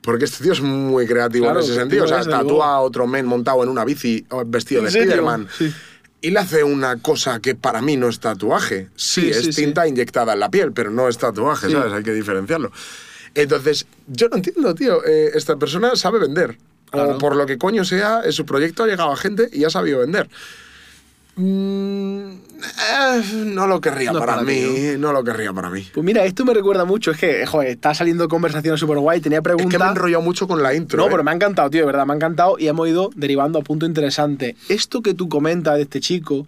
Porque 0.01 0.25
este 0.25 0.43
tío 0.43 0.53
es 0.53 0.61
muy 0.61 1.07
creativo 1.07 1.45
Claro, 1.45 1.59
en 1.61 1.65
ese 1.65 1.73
sentido. 1.75 2.05
O 2.05 2.07
sea, 2.07 2.23
tatúa 2.23 2.75
a 2.75 2.79
otro 2.81 3.07
men 3.07 3.25
montado 3.25 3.63
en 3.63 3.69
una 3.69 3.83
bici 3.83 4.25
vestido 4.45 4.81
¿En 4.81 4.85
de? 4.85 4.91
Spiderman. 4.91 5.47
Sí. 5.57 5.73
Y 6.21 6.29
le 6.31 6.39
hace 6.39 6.63
una 6.63 6.97
cosa 7.01 7.39
que 7.39 7.55
para 7.55 7.81
mí 7.81 7.97
no 7.97 8.09
es 8.09 8.19
tatuaje. 8.19 8.89
Sí, 8.95 9.21
Sí, 9.21 9.29
es 9.31 9.37
sí, 9.55 9.63
tinta 9.63 9.87
inyectada 9.87 10.33
en 10.33 10.39
la 10.39 10.49
piel, 10.51 10.71
pero 10.71 10.91
no 10.91 11.09
es 11.09 11.17
tatuaje. 11.17 11.69
¿sabes? 11.69 11.91
Hay 11.93 12.03
que 12.03 12.13
diferenciarlo. 12.13 12.71
Entonces, 13.33 13.87
yo 14.07 14.29
no 14.29 14.35
entiendo, 14.37 14.75
tío. 14.75 15.03
eh, 15.05 15.31
esta 15.33 15.55
persona 15.57 15.95
sabe 15.95 16.19
vender. 16.19 16.57
Claro. 16.93 17.15
O 17.15 17.17
por 17.17 17.35
lo 17.35 17.47
que 17.47 17.57
coño 17.57 17.83
sea, 17.83 18.21
en 18.23 18.31
su 18.31 18.45
proyecto 18.45 18.83
ha 18.83 18.87
llegado 18.87 19.11
a 19.11 19.17
gente 19.17 19.49
y 19.51 19.63
ha 19.63 19.69
sabido 19.71 19.99
vender. 20.01 20.29
Mm, 21.35 22.33
eh, 22.33 23.21
no 23.45 23.65
lo 23.65 23.81
querría 23.81 24.11
No 24.11 24.19
es 24.19 24.25
para, 24.25 24.33
para 24.35 24.45
mí, 24.45 24.63
¿no? 24.99 25.11
lo 25.11 25.23
querría 25.23 25.51
para 25.51 25.71
mí. 25.71 25.87
Pues 25.91 26.05
mira, 26.05 26.23
esto 26.23 26.45
me 26.45 26.53
recuerda 26.53 26.85
mucho. 26.85 27.09
Es 27.09 27.17
que, 27.17 27.45
joder, 27.47 27.69
está 27.69 27.95
saliendo 27.95 28.27
conversaciones 28.27 28.79
súper 28.79 28.99
guay. 28.99 29.19
Tenía 29.21 29.39
Es 29.39 29.43
preguntas. 29.43 29.71
que 29.71 29.79
me 29.79 29.85
he 29.85 29.89
enrollado 29.89 30.21
mucho 30.21 30.47
con 30.47 30.61
la 30.61 30.75
intro. 30.75 30.99
No, 30.99 31.05
¿eh? 31.05 31.09
pero 31.09 31.23
me 31.23 31.31
ha 31.31 31.33
encantado, 31.33 31.71
tío, 31.71 31.81
de 31.81 31.87
verdad, 31.87 32.05
me 32.05 32.13
ha 32.13 32.15
encantado 32.15 32.59
y 32.59 32.67
hemos 32.67 32.87
ido 32.87 33.09
derivando 33.15 33.57
a 33.57 33.63
punto 33.63 33.87
interesante. 33.87 34.55
Esto 34.69 35.01
que 35.01 35.15
tú 35.15 35.27
comentas 35.29 35.77
de 35.77 35.81
este 35.81 35.99
chico 35.99 36.45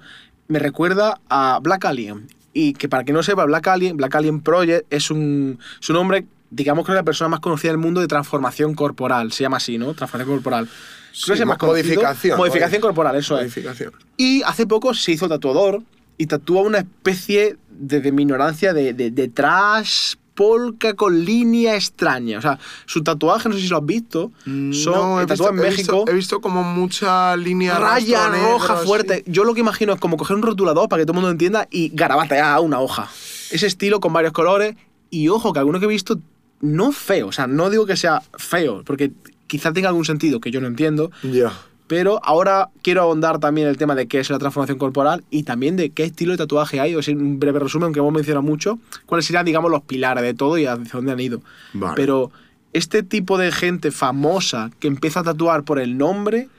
me 0.47 0.59
recuerda 0.59 1.19
a 1.27 1.59
Black 1.63 1.85
Alien. 1.85 2.27
Y 2.53 2.73
que 2.73 2.87
para 2.87 3.03
que 3.03 3.11
no 3.13 3.23
sepa, 3.23 3.43
Black 3.45 3.67
Alien, 3.67 3.97
Black 3.97 4.13
Alien 4.13 4.41
Project 4.41 4.85
es 4.91 5.09
un, 5.09 5.57
es 5.81 5.89
un 5.89 5.95
hombre, 5.95 6.25
digamos 6.55 6.85
que 6.85 6.91
es 6.91 6.95
la 6.95 7.03
persona 7.03 7.27
más 7.29 7.39
conocida 7.41 7.71
del 7.71 7.77
mundo 7.79 8.01
de 8.01 8.07
transformación 8.07 8.73
corporal. 8.75 9.31
Se 9.31 9.43
llama 9.43 9.57
así, 9.57 9.77
¿no? 9.77 9.93
Transformación 9.93 10.37
corporal. 10.37 10.69
Sí, 11.11 11.31
es 11.31 11.45
más 11.45 11.57
conocido. 11.57 11.83
modificación, 11.87 12.37
Modificación 12.37 12.79
modi- 12.81 12.85
corporal, 12.85 13.15
eso 13.15 13.35
es. 13.37 13.43
Modificación. 13.43 13.91
Y 14.17 14.41
hace 14.43 14.65
poco 14.67 14.93
se 14.93 15.11
hizo 15.13 15.27
tatuador 15.29 15.81
y 16.17 16.27
tatúa 16.27 16.61
una 16.61 16.79
especie 16.79 17.57
de, 17.69 18.01
de 18.01 18.11
mi 18.11 18.23
ignorancia 18.23 18.73
de, 18.73 18.93
de, 18.93 19.11
de 19.11 19.27
trash 19.27 20.15
polka 20.33 20.93
con 20.93 21.23
línea 21.23 21.75
extraña. 21.75 22.37
O 22.39 22.41
sea, 22.41 22.59
su 22.85 23.01
tatuaje, 23.03 23.47
no 23.47 23.55
sé 23.55 23.61
si 23.61 23.67
lo 23.69 23.77
has 23.77 23.85
visto, 23.85 24.31
son 24.45 24.69
No, 24.93 25.19
he 25.19 25.21
eh, 25.21 25.23
en 25.23 25.27
visto- 25.29 25.49
he 25.49 25.53
México. 25.53 25.97
visto- 25.99 26.11
He 26.11 26.13
visto, 26.13 26.41
como 26.41 26.63
mucha 26.63 27.35
línea 27.37 27.79
Raya 27.79 28.27
roja 28.29 28.75
fuerte. 28.77 29.23
Yo 29.27 29.45
lo 29.45 29.53
que 29.53 29.61
imagino 29.61 29.93
es 29.93 29.99
como 30.01 30.17
coger 30.17 30.35
un 30.35 30.41
rotulador 30.43 30.89
para 30.89 31.01
que 31.01 31.05
todo 31.05 31.13
el 31.13 31.21
mundo 31.21 31.31
entienda 31.31 31.67
y 31.71 31.89
garabatear 31.93 32.59
una 32.59 32.79
hoja. 32.81 33.09
Ese 33.51 33.67
estilo 33.67 33.99
con 34.01 34.11
varios 34.11 34.33
colores. 34.33 34.75
Y 35.09 35.29
ojo, 35.29 35.53
que 35.53 35.59
alguno 35.59 35.79
que 35.79 35.85
he 35.85 35.89
visto, 35.89 36.19
no 36.61 36.91
feo. 36.91 37.27
O 37.27 37.31
sea, 37.31 37.47
no 37.47 37.69
digo 37.69 37.85
que 37.85 37.97
sea 37.97 38.21
feo, 38.37 38.83
porque 38.85 39.11
quizá 39.47 39.73
tenga 39.73 39.89
algún 39.89 40.05
sentido 40.05 40.39
que 40.39 40.51
yo 40.51 40.61
no 40.61 40.67
entiendo. 40.67 41.11
Ya. 41.23 41.53
Pero 41.87 42.19
ahora 42.23 42.69
quiero 42.81 43.03
ahondar 43.03 43.39
también 43.39 43.67
el 43.67 43.77
tema 43.77 43.93
de 43.93 44.07
qué 44.07 44.19
es 44.19 44.29
la 44.31 44.39
transformación 44.39 44.79
corporal 44.79 45.23
y 45.29 45.43
también 45.43 45.75
de 45.75 45.91
qué 45.91 46.03
estilo 46.03 46.31
de 46.31 46.39
tatuaje 46.39 46.79
hay. 46.79 46.95
O 46.95 47.03
sea, 47.03 47.15
un 47.15 47.39
breve 47.39 47.59
resumen, 47.59 47.85
aunque 47.85 47.99
hemos 47.99 48.11
mencionado 48.13 48.41
mucho, 48.41 48.79
cuáles 49.05 49.25
serían, 49.25 49.45
digamos, 49.45 49.69
los 49.69 49.83
pilares 49.83 50.23
de 50.23 50.33
todo 50.33 50.57
y 50.57 50.65
hacia 50.65 50.91
dónde 50.93 51.11
han 51.11 51.19
ido. 51.19 51.41
Vale. 51.73 51.93
Pero 51.95 52.31
este 52.73 53.03
tipo 53.03 53.37
de 53.37 53.51
gente 53.51 53.91
famosa 53.91 54.71
que 54.79 54.87
empieza 54.87 55.19
a 55.19 55.23
tatuar 55.23 55.63
por 55.63 55.79
el 55.79 55.95
nombre, 55.95 56.49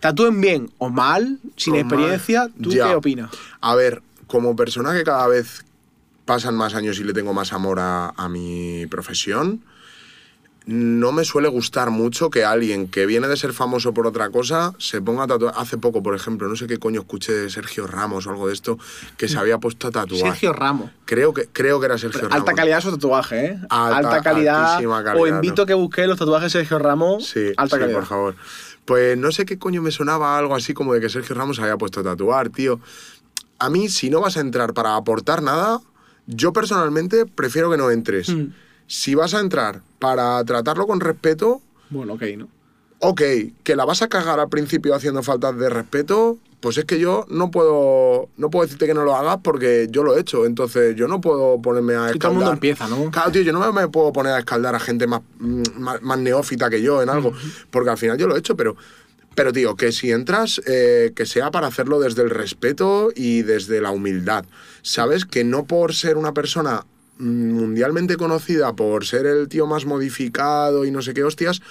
tatúen 0.00 0.40
bien 0.40 0.70
o 0.78 0.88
mal, 0.88 1.40
sin 1.56 1.74
O 1.74 1.76
experiencia. 1.76 2.48
¿tú 2.62 2.70
Ya. 2.70 2.88
qué 2.88 2.94
opinas? 2.94 3.30
A 3.60 3.74
ver, 3.74 4.02
como 4.26 4.56
persona 4.56 4.94
que 4.94 5.04
cada 5.04 5.28
vez 5.28 5.64
pasan 6.24 6.54
más 6.54 6.74
años 6.74 6.98
y 6.98 7.04
le 7.04 7.12
tengo 7.12 7.32
más 7.34 7.52
amor 7.52 7.78
a, 7.80 8.08
a 8.16 8.28
mi 8.28 8.86
profesión, 8.86 9.62
no 10.66 11.12
me 11.12 11.26
suele 11.26 11.48
gustar 11.48 11.90
mucho 11.90 12.30
que 12.30 12.42
alguien 12.42 12.88
que 12.88 13.04
viene 13.04 13.28
de 13.28 13.36
ser 13.36 13.52
famoso 13.52 13.92
por 13.92 14.06
otra 14.06 14.30
cosa 14.30 14.72
se 14.78 15.02
ponga 15.02 15.24
a 15.24 15.26
tatuar. 15.26 15.52
Hace 15.58 15.76
poco, 15.76 16.02
por 16.02 16.14
ejemplo, 16.14 16.48
no 16.48 16.56
sé 16.56 16.66
qué 16.66 16.78
coño 16.78 17.02
escuché 17.02 17.32
de 17.32 17.50
Sergio 17.50 17.86
Ramos 17.86 18.26
o 18.26 18.30
algo 18.30 18.46
de 18.48 18.54
esto, 18.54 18.78
que 19.18 19.28
se 19.28 19.36
había 19.36 19.58
puesto 19.58 19.88
a 19.88 19.90
tatuar. 19.90 20.22
Sergio 20.22 20.54
Ramos. 20.54 20.90
Creo 21.04 21.34
que, 21.34 21.48
creo 21.52 21.80
que 21.80 21.86
era 21.86 21.98
Sergio 21.98 22.22
Ramos. 22.22 22.36
Alta 22.36 22.54
calidad 22.54 22.80
su 22.80 22.90
tatuaje, 22.92 23.44
¿eh? 23.44 23.58
Alta- 23.68 24.22
calidad. 24.22 24.80
O 25.18 25.26
invito 25.26 25.56
¿no? 25.56 25.62
a 25.64 25.66
que 25.66 25.74
busquéis 25.74 26.08
los 26.08 26.18
tatuajes 26.18 26.50
de 26.50 26.58
Sergio 26.60 26.78
Ramos. 26.78 27.26
Sí, 27.28 27.48
alta 27.58 27.76
sí, 27.76 27.80
calidad. 27.80 27.98
por 27.98 28.06
favor. 28.08 28.36
Pues 28.86 29.18
no 29.18 29.32
sé 29.32 29.44
qué 29.44 29.58
coño 29.58 29.82
me 29.82 29.90
sonaba 29.90 30.38
algo 30.38 30.54
así 30.54 30.72
como 30.72 30.94
de 30.94 31.00
que 31.02 31.10
Sergio 31.10 31.34
Ramos 31.34 31.56
se 31.56 31.62
había 31.62 31.76
puesto 31.76 32.00
a 32.00 32.04
tatuar, 32.04 32.48
tío. 32.48 32.80
A 33.58 33.68
mí, 33.68 33.90
si 33.90 34.08
no 34.08 34.22
vas 34.22 34.38
a 34.38 34.40
entrar 34.40 34.72
para 34.72 34.96
aportar 34.96 35.42
nada, 35.42 35.80
yo 36.26 36.52
personalmente 36.52 37.26
prefiero 37.26 37.70
que 37.70 37.76
no 37.76 37.90
entres. 37.90 38.28
Mm. 38.28 38.46
Si 38.86 39.14
vas 39.14 39.34
a 39.34 39.40
entrar 39.40 39.80
para 39.98 40.42
tratarlo 40.44 40.86
con 40.86 41.00
respeto, 41.00 41.60
Bueno, 41.90 42.14
ok, 42.14 42.22
¿no? 42.36 42.48
ok, 43.00 43.22
que 43.62 43.76
la 43.76 43.84
vas 43.84 44.02
a 44.02 44.08
cagar 44.08 44.40
al 44.40 44.48
principio 44.48 44.94
haciendo 44.94 45.22
faltas 45.22 45.56
de 45.58 45.68
respeto, 45.70 46.38
pues 46.60 46.78
es 46.78 46.86
que 46.86 46.98
yo 46.98 47.26
no 47.28 47.50
puedo, 47.50 48.28
no 48.38 48.48
puedo 48.48 48.64
decirte 48.64 48.86
que 48.86 48.94
no 48.94 49.04
lo 49.04 49.14
hagas 49.14 49.38
porque 49.42 49.86
yo 49.90 50.02
lo 50.02 50.16
he 50.16 50.20
hecho. 50.20 50.46
Entonces 50.46 50.96
yo 50.96 51.06
no 51.08 51.20
puedo 51.20 51.60
ponerme 51.60 51.94
a 51.94 52.10
Y 52.14 52.18
todo 52.18 52.32
el 52.32 52.38
mundo 52.38 52.52
escaldar. 52.52 52.54
empieza, 52.54 52.88
¿no? 52.88 53.10
Claro, 53.10 53.30
tío, 53.32 53.42
yo 53.42 53.52
no 53.52 53.70
me 53.72 53.88
puedo 53.88 54.12
poner 54.14 54.32
a 54.32 54.38
escaldar 54.38 54.74
a 54.74 54.80
gente 54.80 55.06
más, 55.06 55.20
mm, 55.38 55.62
más, 55.76 56.00
más 56.00 56.18
neófita 56.18 56.70
que 56.70 56.80
yo 56.80 57.02
en 57.02 57.10
algo, 57.10 57.34
porque 57.70 57.90
al 57.90 57.98
final 57.98 58.16
yo 58.16 58.26
lo 58.26 58.34
he 58.34 58.38
hecho, 58.38 58.56
pero, 58.56 58.76
pero 59.34 59.52
tío, 59.52 59.76
que 59.76 59.92
si 59.92 60.10
entras, 60.10 60.60
eh, 60.66 61.12
que 61.14 61.26
sea 61.26 61.50
para 61.50 61.66
hacerlo 61.66 62.00
desde 62.00 62.22
el 62.22 62.30
respeto 62.30 63.10
y 63.14 63.42
desde 63.42 63.80
la 63.80 63.90
humildad. 63.90 64.44
¿Sabes? 64.82 65.24
Que 65.24 65.44
no 65.44 65.64
por 65.64 65.94
ser 65.94 66.16
una 66.16 66.34
persona 66.34 66.86
mundialmente 67.18 68.16
conocida, 68.16 68.74
por 68.74 69.06
ser 69.06 69.26
el 69.26 69.48
tío 69.48 69.66
más 69.66 69.84
modificado 69.84 70.84
y 70.84 70.90
no 70.90 71.00
sé 71.00 71.14
qué 71.14 71.22
hostias, 71.22 71.62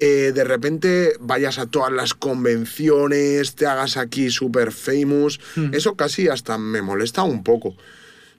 eh, 0.00 0.32
de 0.34 0.44
repente 0.44 1.12
vayas 1.20 1.58
a 1.58 1.66
todas 1.66 1.92
las 1.92 2.14
convenciones, 2.14 3.54
te 3.54 3.66
hagas 3.66 3.98
aquí 3.98 4.30
super 4.30 4.72
famous. 4.72 5.40
Eso 5.72 5.94
casi 5.94 6.28
hasta 6.28 6.56
me 6.56 6.80
molesta 6.80 7.22
un 7.22 7.44
poco. 7.44 7.68
O 7.68 7.76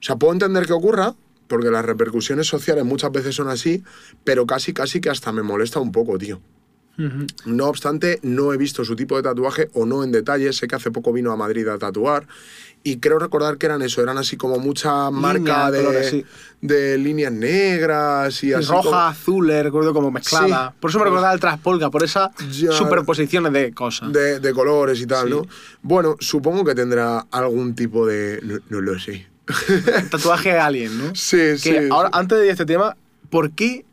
sea, 0.04 0.16
puedo 0.16 0.32
entender 0.32 0.66
que 0.66 0.72
ocurra, 0.72 1.14
porque 1.46 1.70
las 1.70 1.84
repercusiones 1.84 2.48
sociales 2.48 2.84
muchas 2.84 3.12
veces 3.12 3.36
son 3.36 3.48
así, 3.48 3.84
pero 4.24 4.46
casi, 4.46 4.72
casi 4.72 5.00
que 5.00 5.10
hasta 5.10 5.30
me 5.30 5.42
molesta 5.42 5.78
un 5.78 5.92
poco, 5.92 6.18
tío. 6.18 6.40
No 7.46 7.66
obstante, 7.66 8.20
no 8.22 8.52
he 8.52 8.56
visto 8.56 8.84
su 8.84 8.94
tipo 8.94 9.16
de 9.16 9.22
tatuaje 9.22 9.68
o 9.74 9.86
no 9.86 10.04
en 10.04 10.12
detalle. 10.12 10.52
Sé 10.52 10.68
que 10.68 10.76
hace 10.76 10.90
poco 10.90 11.12
vino 11.12 11.32
a 11.32 11.36
Madrid 11.36 11.66
a 11.68 11.78
tatuar. 11.78 12.26
Y 12.84 12.98
creo 12.98 13.20
recordar 13.20 13.58
que 13.58 13.66
eran 13.66 13.80
eso, 13.82 14.02
eran 14.02 14.18
así 14.18 14.36
como 14.36 14.58
mucha 14.58 15.08
marca 15.12 15.70
de, 15.70 15.78
colores, 15.84 16.10
sí. 16.10 16.24
de 16.60 16.98
líneas 16.98 17.32
negras 17.32 18.42
y 18.42 18.52
así. 18.52 18.68
roja, 18.68 18.82
como- 18.82 18.96
azul, 18.98 19.48
recuerdo 19.62 19.94
como 19.94 20.10
mezclada. 20.10 20.70
Sí. 20.70 20.76
por 20.80 20.90
eso 20.90 20.98
me 20.98 21.04
recordaba 21.04 21.32
el 21.32 21.38
traspolka, 21.38 21.90
por 21.90 22.02
esas 22.02 22.30
superposiciones 22.72 23.52
de 23.52 23.72
cosas. 23.72 24.12
de, 24.12 24.40
de 24.40 24.52
colores 24.52 25.00
y 25.00 25.06
tal, 25.06 25.28
Sí. 25.28 25.30
¿no? 25.34 25.46
Bueno, 25.82 26.16
supongo 26.18 26.64
que 26.64 26.74
tendrá 26.74 27.20
algún 27.30 27.74
tipo 27.76 28.04
de. 28.06 28.40
No, 28.42 28.58
no 28.68 28.80
lo 28.80 28.98
sé. 28.98 29.28
Tatuaje 30.10 30.58
alien, 30.58 30.98
¿no? 30.98 31.14
Sí, 31.14 31.36
Que 31.36 31.56
sí. 31.56 31.76
ahora, 31.90 32.10
antes 32.12 32.36
de 32.38 32.44
ir 32.44 32.50
a 32.50 32.52
este 32.52 32.66
tema, 32.66 32.96
¿por 33.30 33.52
qué 33.52 33.84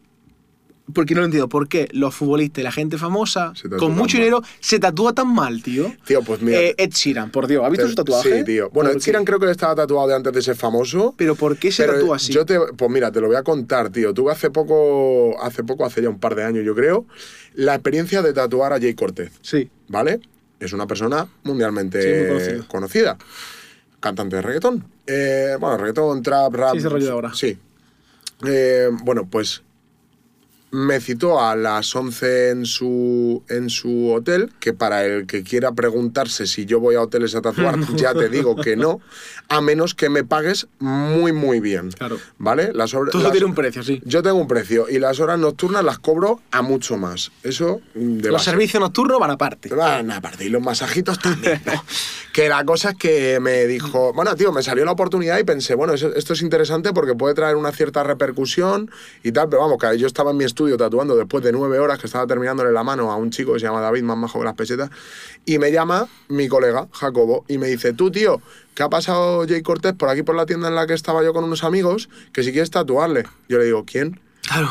porque 0.94 1.14
no 1.16 1.22
lo 1.22 1.26
entiendo, 1.26 1.50
¿por 1.50 1.68
qué 1.68 1.88
los 1.92 2.14
futbolistas 2.16 2.62
y 2.62 2.64
la 2.64 2.72
gente 2.72 2.98
famosa, 2.98 3.54
Se 3.56 3.70
con 3.70 3.92
mucho 3.96 4.18
mal. 4.18 4.24
dinero, 4.26 4.42
se 4.60 4.80
tatúa 4.80 5.14
tan 5.14 5.34
mal, 5.34 5.62
tío? 5.64 5.94
Tío, 6.06 6.22
pues 6.24 6.42
mira. 6.42 6.60
Eh, 6.60 6.76
Ed 6.78 6.92
Sheeran, 6.92 7.32
por 7.32 7.48
Dios, 7.48 7.64
¿has 7.64 7.72
visto 7.72 7.88
su 7.88 7.96
tatuaje? 7.96 8.40
Sí, 8.40 8.44
tío. 8.46 8.70
Bueno, 8.72 8.90
¿Por 8.90 8.98
Ed? 8.98 9.04
Sheeran 9.04 9.26
creo 9.26 9.40
que 9.40 9.46
le 9.46 9.52
estaba 9.52 9.76
tatuado 9.76 10.08
de 10.08 10.16
antes 10.16 10.34
de 10.34 10.42
ser 10.42 10.56
famoso. 10.56 11.14
Pero 11.18 11.36
¿por 11.36 11.58
qué 11.58 11.72
se 11.72 11.86
tatúa 11.86 12.16
así? 12.18 12.34
Yo 12.34 12.46
te, 12.46 12.60
pues 12.78 12.92
mira, 12.92 13.12
te 13.12 13.22
lo 13.22 13.28
voy 13.28 13.36
a 13.36 13.44
contar, 13.44 13.90
tío. 13.90 14.14
Tuve 14.14 14.32
hace 14.32 14.50
poco, 14.50 15.42
hace 15.42 15.64
poco, 15.64 15.86
hace 15.86 16.02
ya 16.02 16.10
un 16.10 16.20
par 16.20 16.36
de 16.36 16.44
años, 16.44 16.66
yo 16.66 16.74
creo, 16.76 17.06
la 17.54 17.76
experiencia 17.76 18.22
de 18.22 18.34
tatuar 18.34 18.74
a 18.74 18.80
Jay 18.80 18.94
Cortez, 18.94 19.32
Sí. 19.42 19.70
¿vale? 19.88 20.20
Es 20.60 20.74
una 20.74 20.88
persona 20.88 21.28
mundialmente 21.44 22.40
Sí, 22.58 22.64
conocida. 22.68 23.18
Cantante 24.00 24.38
de 24.38 24.42
reggaetón. 24.42 24.86
Eh, 25.08 25.56
bueno, 25.60 25.78
reggaetón, 25.78 26.22
trap, 26.22 26.54
rap. 26.54 26.72
Sí, 26.74 26.78
ese 26.80 26.90
rollo 26.90 27.06
de 27.06 27.12
ahora. 27.12 27.32
Sí. 27.34 27.58
Eh, 28.46 28.90
bueno, 29.04 29.28
pues 29.30 29.62
me 30.72 31.00
citó 31.00 31.42
a 31.42 31.56
las 31.56 31.96
11 31.96 32.50
en 32.52 32.66
su, 32.66 33.44
en 33.50 33.70
su 33.70 34.12
hotel, 34.12 34.52
que 34.60 34.74
para 34.74 35.04
el 35.06 35.26
que 35.26 35.44
quiera 35.44 35.72
preguntarse 35.72 36.46
si 36.46 36.66
yo 36.66 36.80
voy 36.80 36.96
a 36.96 37.02
hoteles 37.02 37.34
a 37.36 37.42
tatuar, 37.42 37.78
ya 37.96 38.14
te 38.14 38.30
digo 38.30 38.56
que 38.56 38.76
no, 38.76 39.00
a 39.48 39.62
menos 39.62 39.96
que 39.96 40.10
me 40.10 40.24
pagues 40.24 40.68
muy, 40.78 41.32
muy 41.34 41.60
bien. 41.60 41.90
Claro. 41.92 42.18
¿Vale? 42.38 42.72
Las 42.74 42.94
horas- 42.94 43.12
Todo 43.14 43.24
las- 43.24 43.32
tiene 43.32 43.48
un 43.48 43.56
precio, 43.56 43.82
sí. 43.84 44.00
Yo 44.06 44.22
tengo 44.22 44.38
un 44.38 44.48
precio 44.48 44.86
y 44.90 45.00
las 45.00 45.20
horas 45.20 45.40
nocturnas 45.40 45.84
las 45.84 45.98
cobro 45.98 46.40
a 46.52 46.62
mucho 46.62 46.98
más. 46.98 47.32
Eso 47.44 47.82
mm, 47.96 48.18
de 48.18 48.24
Los 48.30 48.34
base. 48.34 48.52
servicios 48.52 48.80
nocturnos 48.82 49.20
van 49.20 49.32
aparte. 49.32 49.70
Van 49.74 50.12
aparte, 50.12 50.46
y 50.46 50.50
los 50.50 50.62
masajitos 50.62 51.18
también, 51.20 51.62
¿no? 51.66 51.84
que 52.34 52.48
la 52.48 52.64
cosa 52.64 52.92
es 52.92 52.98
que 52.98 53.40
me 53.40 53.66
dijo, 53.66 54.14
bueno, 54.14 54.36
tío, 54.36 54.52
me 54.52 54.62
salió 54.62 54.86
la 54.86 54.92
oportunidad 54.92 55.40
y 55.40 55.44
pensé, 55.44 55.74
bueno, 55.74 55.94
esto 55.96 56.34
es 56.34 56.42
interesante 56.44 56.94
porque 56.94 57.16
puede 57.16 57.34
traer 57.34 57.56
una 57.56 57.72
cierta 57.72 58.04
repercusión 58.04 58.92
y 59.24 59.32
tal, 59.32 59.50
pero 59.50 59.64
vamos, 59.64 59.78
que 59.80 59.98
yo 59.98 60.06
estaba 60.06 60.30
en 60.30 60.38
mi 60.38 60.44
estudio 60.44 60.59
tatuando 60.78 61.16
después 61.16 61.44
de 61.44 61.52
nueve 61.52 61.80
horas 61.80 62.00
que 62.00 62.08
estaba 62.08 62.28
terminándole 62.28 62.72
la 62.72 62.84
mano 62.84 63.12
a 63.12 63.16
un 63.16 63.30
chico 63.32 63.54
que 63.54 63.60
se 63.60 63.66
llama 63.66 63.82
David, 63.82 64.04
más 64.04 64.18
majo 64.18 64.40
que 64.40 64.46
las 64.46 64.56
pesetas, 64.56 64.90
y 65.46 65.58
me 65.58 65.72
llama 65.72 66.08
mi 66.28 66.48
colega, 66.48 66.88
Jacobo, 66.92 67.46
y 67.48 67.58
me 67.58 67.68
dice, 67.68 67.94
tú, 67.94 68.12
tío, 68.12 68.42
¿qué 68.76 68.84
ha 68.84 68.90
pasado 68.90 69.46
Jay 69.48 69.62
Cortés 69.62 69.94
por 69.94 70.10
aquí 70.10 70.24
por 70.24 70.36
la 70.36 70.46
tienda 70.46 70.68
en 70.68 70.76
la 70.76 70.86
que 70.86 70.94
estaba 70.94 71.24
yo 71.24 71.34
con 71.34 71.44
unos 71.44 71.64
amigos? 71.64 72.10
Que 72.34 72.44
si 72.44 72.52
quieres 72.52 72.72
tatuarle. 72.72 73.24
Yo 73.48 73.58
le 73.58 73.66
digo, 73.66 73.86
¿quién? 73.86 74.20
Claro. 74.48 74.70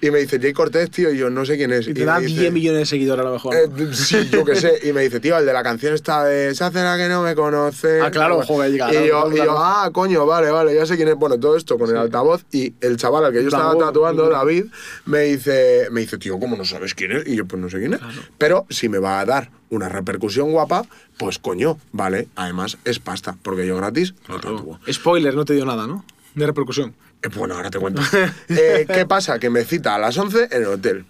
Y 0.00 0.10
me 0.10 0.18
dice, 0.20 0.38
Jay 0.38 0.52
Cortés, 0.52 0.88
tío, 0.90 1.10
y 1.10 1.16
yo 1.18 1.30
no 1.30 1.44
sé 1.44 1.56
quién 1.56 1.72
es. 1.72 1.88
y 1.88 1.94
te 1.94 2.00
me 2.00 2.06
da 2.06 2.20
dice- 2.20 2.40
10 2.42 2.52
millones 2.52 2.80
de 2.80 2.86
seguidores 2.86 3.22
a 3.24 3.28
lo 3.28 3.32
mejor. 3.32 3.54
eh, 3.56 3.66
sí, 3.92 4.28
yo 4.30 4.44
qué 4.44 4.54
sé. 4.54 4.78
Y 4.84 4.92
me 4.92 5.02
dice, 5.02 5.18
tío, 5.18 5.36
el 5.38 5.46
de 5.46 5.52
la 5.52 5.62
canción 5.64 5.94
está 5.94 6.24
de 6.24 6.54
Se 6.54 6.62
hace 6.62 6.82
la 6.82 6.96
que 6.96 7.08
no 7.08 7.22
me 7.22 7.34
conoce. 7.34 8.00
Ah, 8.00 8.10
claro, 8.10 8.42
joder, 8.42 8.70
llega, 8.70 8.88
Y 8.88 8.90
claro, 8.92 9.06
yo, 9.06 9.32
y 9.32 9.36
yo, 9.38 9.42
claro. 9.44 9.54
ah, 9.58 9.90
coño, 9.92 10.26
vale, 10.26 10.50
vale, 10.50 10.74
ya 10.74 10.86
sé 10.86 10.96
quién 10.96 11.08
es. 11.08 11.14
Bueno, 11.16 11.40
todo 11.40 11.56
esto 11.56 11.76
con 11.78 11.90
el 11.90 11.96
altavoz. 11.96 12.44
Y 12.52 12.74
el 12.80 12.96
chaval 12.96 13.24
al 13.24 13.32
que 13.32 13.42
yo 13.42 13.48
estaba 13.48 13.76
tatuando, 13.76 14.28
David. 14.28 14.66
Me 15.06 15.20
dice, 15.22 15.88
me 15.90 16.02
dice, 16.02 16.18
tío, 16.18 16.38
¿cómo 16.38 16.56
no 16.56 16.64
sabes 16.64 16.94
quién 16.94 17.12
es? 17.12 17.26
Y 17.26 17.36
yo, 17.36 17.46
pues 17.46 17.60
no 17.60 17.68
sé 17.70 17.78
quién 17.80 17.94
es. 17.94 18.00
Pero 18.38 18.66
si 18.70 18.88
me 18.88 18.98
va 18.98 19.18
a 19.20 19.24
dar 19.24 19.50
una 19.70 19.88
repercusión 19.88 20.52
guapa, 20.52 20.84
pues 21.18 21.38
coño, 21.40 21.78
vale. 21.90 22.28
Además, 22.36 22.78
es 22.84 23.00
pasta, 23.00 23.36
porque 23.42 23.66
yo 23.66 23.76
gratis 23.76 24.14
no 24.28 24.36
tatúo. 24.38 24.78
Spoiler, 24.92 25.34
no 25.34 25.44
te 25.44 25.54
dio 25.54 25.64
nada, 25.64 25.86
¿no? 25.88 26.04
De 26.34 26.46
repercusión. 26.46 26.94
Eh, 27.24 27.28
Bueno, 27.36 27.54
ahora 27.54 27.70
te 27.70 27.78
cuento. 27.78 28.02
Eh, 28.48 28.86
¿Qué 28.92 29.06
pasa? 29.06 29.38
Que 29.38 29.50
me 29.50 29.64
cita 29.64 29.94
a 29.94 29.98
las 29.98 30.16
11 30.16 30.48
en 30.50 30.62
el 30.62 30.68
hotel. 30.68 31.04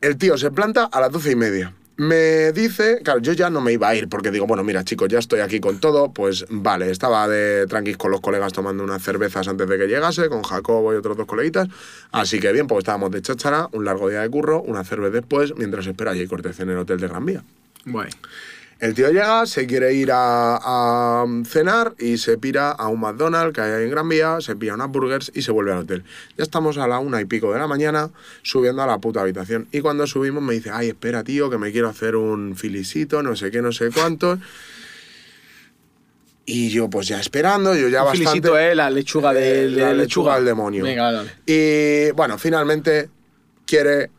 El 0.00 0.16
tío 0.16 0.38
se 0.38 0.50
planta 0.50 0.84
a 0.84 1.00
las 1.00 1.10
12 1.10 1.32
y 1.32 1.36
media. 1.36 1.74
Me 1.96 2.52
dice, 2.52 3.00
claro, 3.04 3.20
yo 3.20 3.34
ya 3.34 3.50
no 3.50 3.60
me 3.60 3.72
iba 3.72 3.86
a 3.86 3.94
ir 3.94 4.08
porque 4.08 4.30
digo, 4.30 4.46
bueno, 4.46 4.64
mira, 4.64 4.82
chicos, 4.84 5.08
ya 5.10 5.18
estoy 5.18 5.40
aquí 5.40 5.60
con 5.60 5.80
todo. 5.80 6.10
Pues 6.14 6.46
vale, 6.48 6.90
estaba 6.90 7.28
de 7.28 7.66
tranquis 7.66 7.98
con 7.98 8.10
los 8.10 8.22
colegas 8.22 8.54
tomando 8.54 8.82
unas 8.82 9.02
cervezas 9.02 9.46
antes 9.48 9.68
de 9.68 9.76
que 9.76 9.86
llegase, 9.86 10.30
con 10.30 10.42
Jacobo 10.42 10.94
y 10.94 10.96
otros 10.96 11.18
dos 11.18 11.26
coleguitas. 11.26 11.68
Así 12.10 12.40
que 12.40 12.52
bien, 12.52 12.66
pues 12.66 12.78
estábamos 12.78 13.10
de 13.10 13.20
cháchara, 13.20 13.68
un 13.72 13.84
largo 13.84 14.08
día 14.08 14.22
de 14.22 14.30
curro, 14.30 14.62
una 14.62 14.82
cerveza 14.82 15.12
después, 15.16 15.52
mientras 15.58 15.86
espera 15.86 16.12
a 16.12 16.14
Jay 16.14 16.26
Cortez 16.26 16.58
en 16.60 16.70
el 16.70 16.78
hotel 16.78 17.00
de 17.00 17.08
Gran 17.08 17.26
Vía. 17.26 17.42
Guay. 17.84 18.08
El 18.80 18.94
tío 18.94 19.08
llega, 19.10 19.44
se 19.44 19.66
quiere 19.66 19.92
ir 19.92 20.10
a, 20.10 20.56
a 20.56 21.26
cenar 21.44 21.94
y 21.98 22.16
se 22.16 22.38
pira 22.38 22.70
a 22.70 22.88
un 22.88 22.98
McDonald's 23.00 23.52
que 23.54 23.60
hay 23.60 23.84
en 23.84 23.90
Gran 23.90 24.08
Vía, 24.08 24.38
se 24.40 24.56
pilla 24.56 24.72
unas 24.72 24.88
burgers 24.88 25.30
y 25.34 25.42
se 25.42 25.52
vuelve 25.52 25.72
al 25.72 25.80
hotel. 25.80 26.02
Ya 26.38 26.44
estamos 26.44 26.78
a 26.78 26.88
la 26.88 26.98
una 26.98 27.20
y 27.20 27.26
pico 27.26 27.52
de 27.52 27.58
la 27.58 27.66
mañana 27.66 28.08
subiendo 28.42 28.80
a 28.80 28.86
la 28.86 28.96
puta 28.96 29.20
habitación. 29.20 29.68
Y 29.70 29.80
cuando 29.80 30.06
subimos 30.06 30.42
me 30.42 30.54
dice, 30.54 30.70
ay, 30.72 30.88
espera, 30.88 31.22
tío, 31.22 31.50
que 31.50 31.58
me 31.58 31.72
quiero 31.72 31.90
hacer 31.90 32.16
un 32.16 32.56
filicito, 32.56 33.22
no 33.22 33.36
sé 33.36 33.50
qué, 33.50 33.60
no 33.60 33.70
sé 33.70 33.90
cuánto. 33.90 34.38
Y 36.46 36.70
yo, 36.70 36.88
pues 36.88 37.06
ya 37.06 37.20
esperando, 37.20 37.74
yo 37.74 37.88
ya 37.88 38.00
Un 38.00 38.06
bastante... 38.06 38.30
felicito, 38.30 38.58
¿eh? 38.58 38.74
La 38.74 38.88
lechuga 38.88 39.34
de, 39.34 39.68
de 39.68 39.80
La 39.82 39.92
lechuga 39.92 40.34
al 40.36 40.44
demonio. 40.46 40.84
Venga, 40.84 41.12
vale. 41.12 41.30
Y 41.44 42.12
bueno, 42.12 42.38
finalmente 42.38 43.10
quiere 43.66 44.10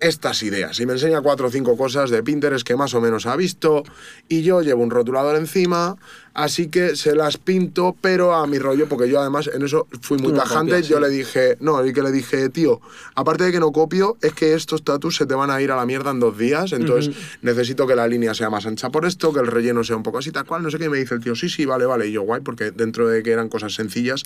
estas 0.00 0.42
ideas. 0.42 0.78
Y 0.80 0.86
me 0.86 0.92
enseña 0.92 1.20
cuatro 1.20 1.48
o 1.48 1.50
cinco 1.50 1.76
cosas 1.76 2.10
de 2.10 2.22
Pinterest 2.22 2.66
que 2.66 2.76
más 2.76 2.94
o 2.94 3.00
menos 3.00 3.26
ha 3.26 3.36
visto 3.36 3.82
y 4.28 4.42
yo 4.42 4.62
llevo 4.62 4.82
un 4.82 4.90
rotulador 4.90 5.36
encima, 5.36 5.96
así 6.34 6.68
que 6.68 6.94
se 6.94 7.16
las 7.16 7.36
pinto, 7.36 7.96
pero 8.00 8.34
a 8.34 8.46
mi 8.46 8.58
rollo, 8.58 8.88
porque 8.88 9.08
yo 9.08 9.20
además 9.20 9.50
en 9.52 9.62
eso 9.62 9.88
fui 10.00 10.18
muy 10.18 10.32
tajante, 10.32 10.72
copias, 10.72 10.88
yo 10.88 10.96
sí. 10.96 11.02
le 11.02 11.08
dije, 11.08 11.56
no, 11.60 11.84
y 11.84 11.92
que 11.92 12.02
le 12.02 12.12
dije, 12.12 12.48
tío, 12.48 12.80
aparte 13.16 13.44
de 13.44 13.52
que 13.52 13.60
no 13.60 13.72
copio, 13.72 14.16
es 14.22 14.32
que 14.34 14.54
estos 14.54 14.84
tatus 14.84 15.16
se 15.16 15.26
te 15.26 15.34
van 15.34 15.50
a 15.50 15.60
ir 15.60 15.72
a 15.72 15.76
la 15.76 15.84
mierda 15.84 16.10
en 16.10 16.20
dos 16.20 16.38
días, 16.38 16.72
entonces 16.72 17.14
necesito 17.42 17.86
que 17.86 17.96
la 17.96 18.06
línea 18.06 18.34
sea 18.34 18.50
más 18.50 18.66
ancha 18.66 18.90
por 18.90 19.04
esto, 19.04 19.32
que 19.32 19.40
el 19.40 19.48
relleno 19.48 19.82
sea 19.82 19.96
un 19.96 20.04
poco 20.04 20.18
así, 20.18 20.30
tal 20.30 20.44
cual, 20.44 20.62
no 20.62 20.70
sé 20.70 20.78
qué, 20.78 20.84
y 20.84 20.88
me 20.88 20.98
dice 20.98 21.14
el 21.14 21.20
tío, 21.20 21.34
sí, 21.34 21.48
sí, 21.48 21.64
vale, 21.64 21.86
vale, 21.86 22.06
y 22.06 22.12
yo 22.12 22.22
guay, 22.22 22.40
porque 22.42 22.70
dentro 22.70 23.08
de 23.08 23.22
que 23.24 23.32
eran 23.32 23.48
cosas 23.48 23.74
sencillas, 23.74 24.22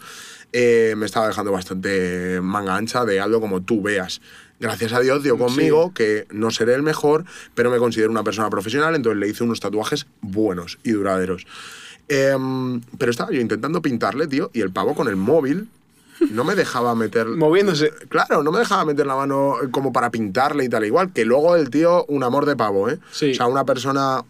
eh, 0.53 0.95
me 0.99 1.07
estaba 1.07 1.29
dejando 1.29 1.51
bastante 1.51 2.41
manga 2.43 2.77
ancha 2.77 3.07
de 3.07 3.20
algo 3.20 3.41
como 3.41 3.62
tú 3.62 3.81
veas. 3.81 4.20
Gracias 4.63 4.93
a 4.93 5.01
Dios 5.01 5.25
dio 5.25 5.37
conmigo 5.37 5.93
que 5.93 6.29
no 6.31 6.53
seré 6.53 6.75
el 6.75 6.85
mejor, 6.85 7.25
pero 7.57 7.69
me 7.69 7.79
considero 7.79 8.13
una 8.13 8.23
persona 8.23 8.49
profesional, 8.49 8.95
entonces 8.95 9.19
le 9.19 9.29
hice 9.29 9.43
unos 9.43 9.59
tatuajes 9.59 10.07
buenos 10.21 10.79
y 10.85 10.93
duraderos. 10.93 11.49
Em, 12.07 12.81
pero 12.97 13.11
estaba 13.11 13.33
yo 13.33 13.41
intentando 13.41 13.83
pintarle, 13.83 14.29
tío, 14.29 14.53
y 14.53 14.61
el 14.61 14.71
pavo 14.71 14.95
con 14.95 15.09
el 15.09 15.17
móvil 15.17 15.67
no 16.31 16.45
me 16.45 16.55
dejaba 16.55 16.95
meter... 16.95 17.27
Moviéndose. 17.37 17.91
Claro, 18.09 18.45
no 18.45 18.53
me 18.53 18.61
dejaba 18.61 18.85
meter 18.85 19.05
la 19.05 19.17
mano 19.17 19.57
como 19.73 19.93
para 19.93 20.11
pintarle 20.11 20.65
y 20.65 20.69
tal, 20.69 20.85
igual 20.85 21.13
que 21.13 21.25
luego 21.25 21.57
el 21.57 21.69
tío, 21.69 22.05
un 22.07 22.23
amor 22.23 22.47
de 22.47 22.55
pavo, 22.55 22.89
¿eh? 22.89 23.01
Sí. 23.11 23.33
O 23.33 23.35
sea, 23.35 23.49
una 23.49 23.65
persona 23.65 24.23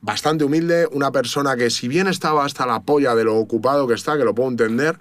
bastante 0.00 0.44
humilde, 0.44 0.88
una 0.90 1.12
persona 1.12 1.54
que 1.56 1.68
si 1.68 1.86
bien 1.86 2.06
estaba 2.06 2.46
hasta 2.46 2.64
la 2.64 2.80
polla 2.80 3.14
de 3.14 3.24
lo 3.24 3.36
ocupado 3.36 3.86
que 3.86 3.92
está, 3.92 4.16
que 4.16 4.24
lo 4.24 4.34
puedo 4.34 4.48
entender, 4.48 4.98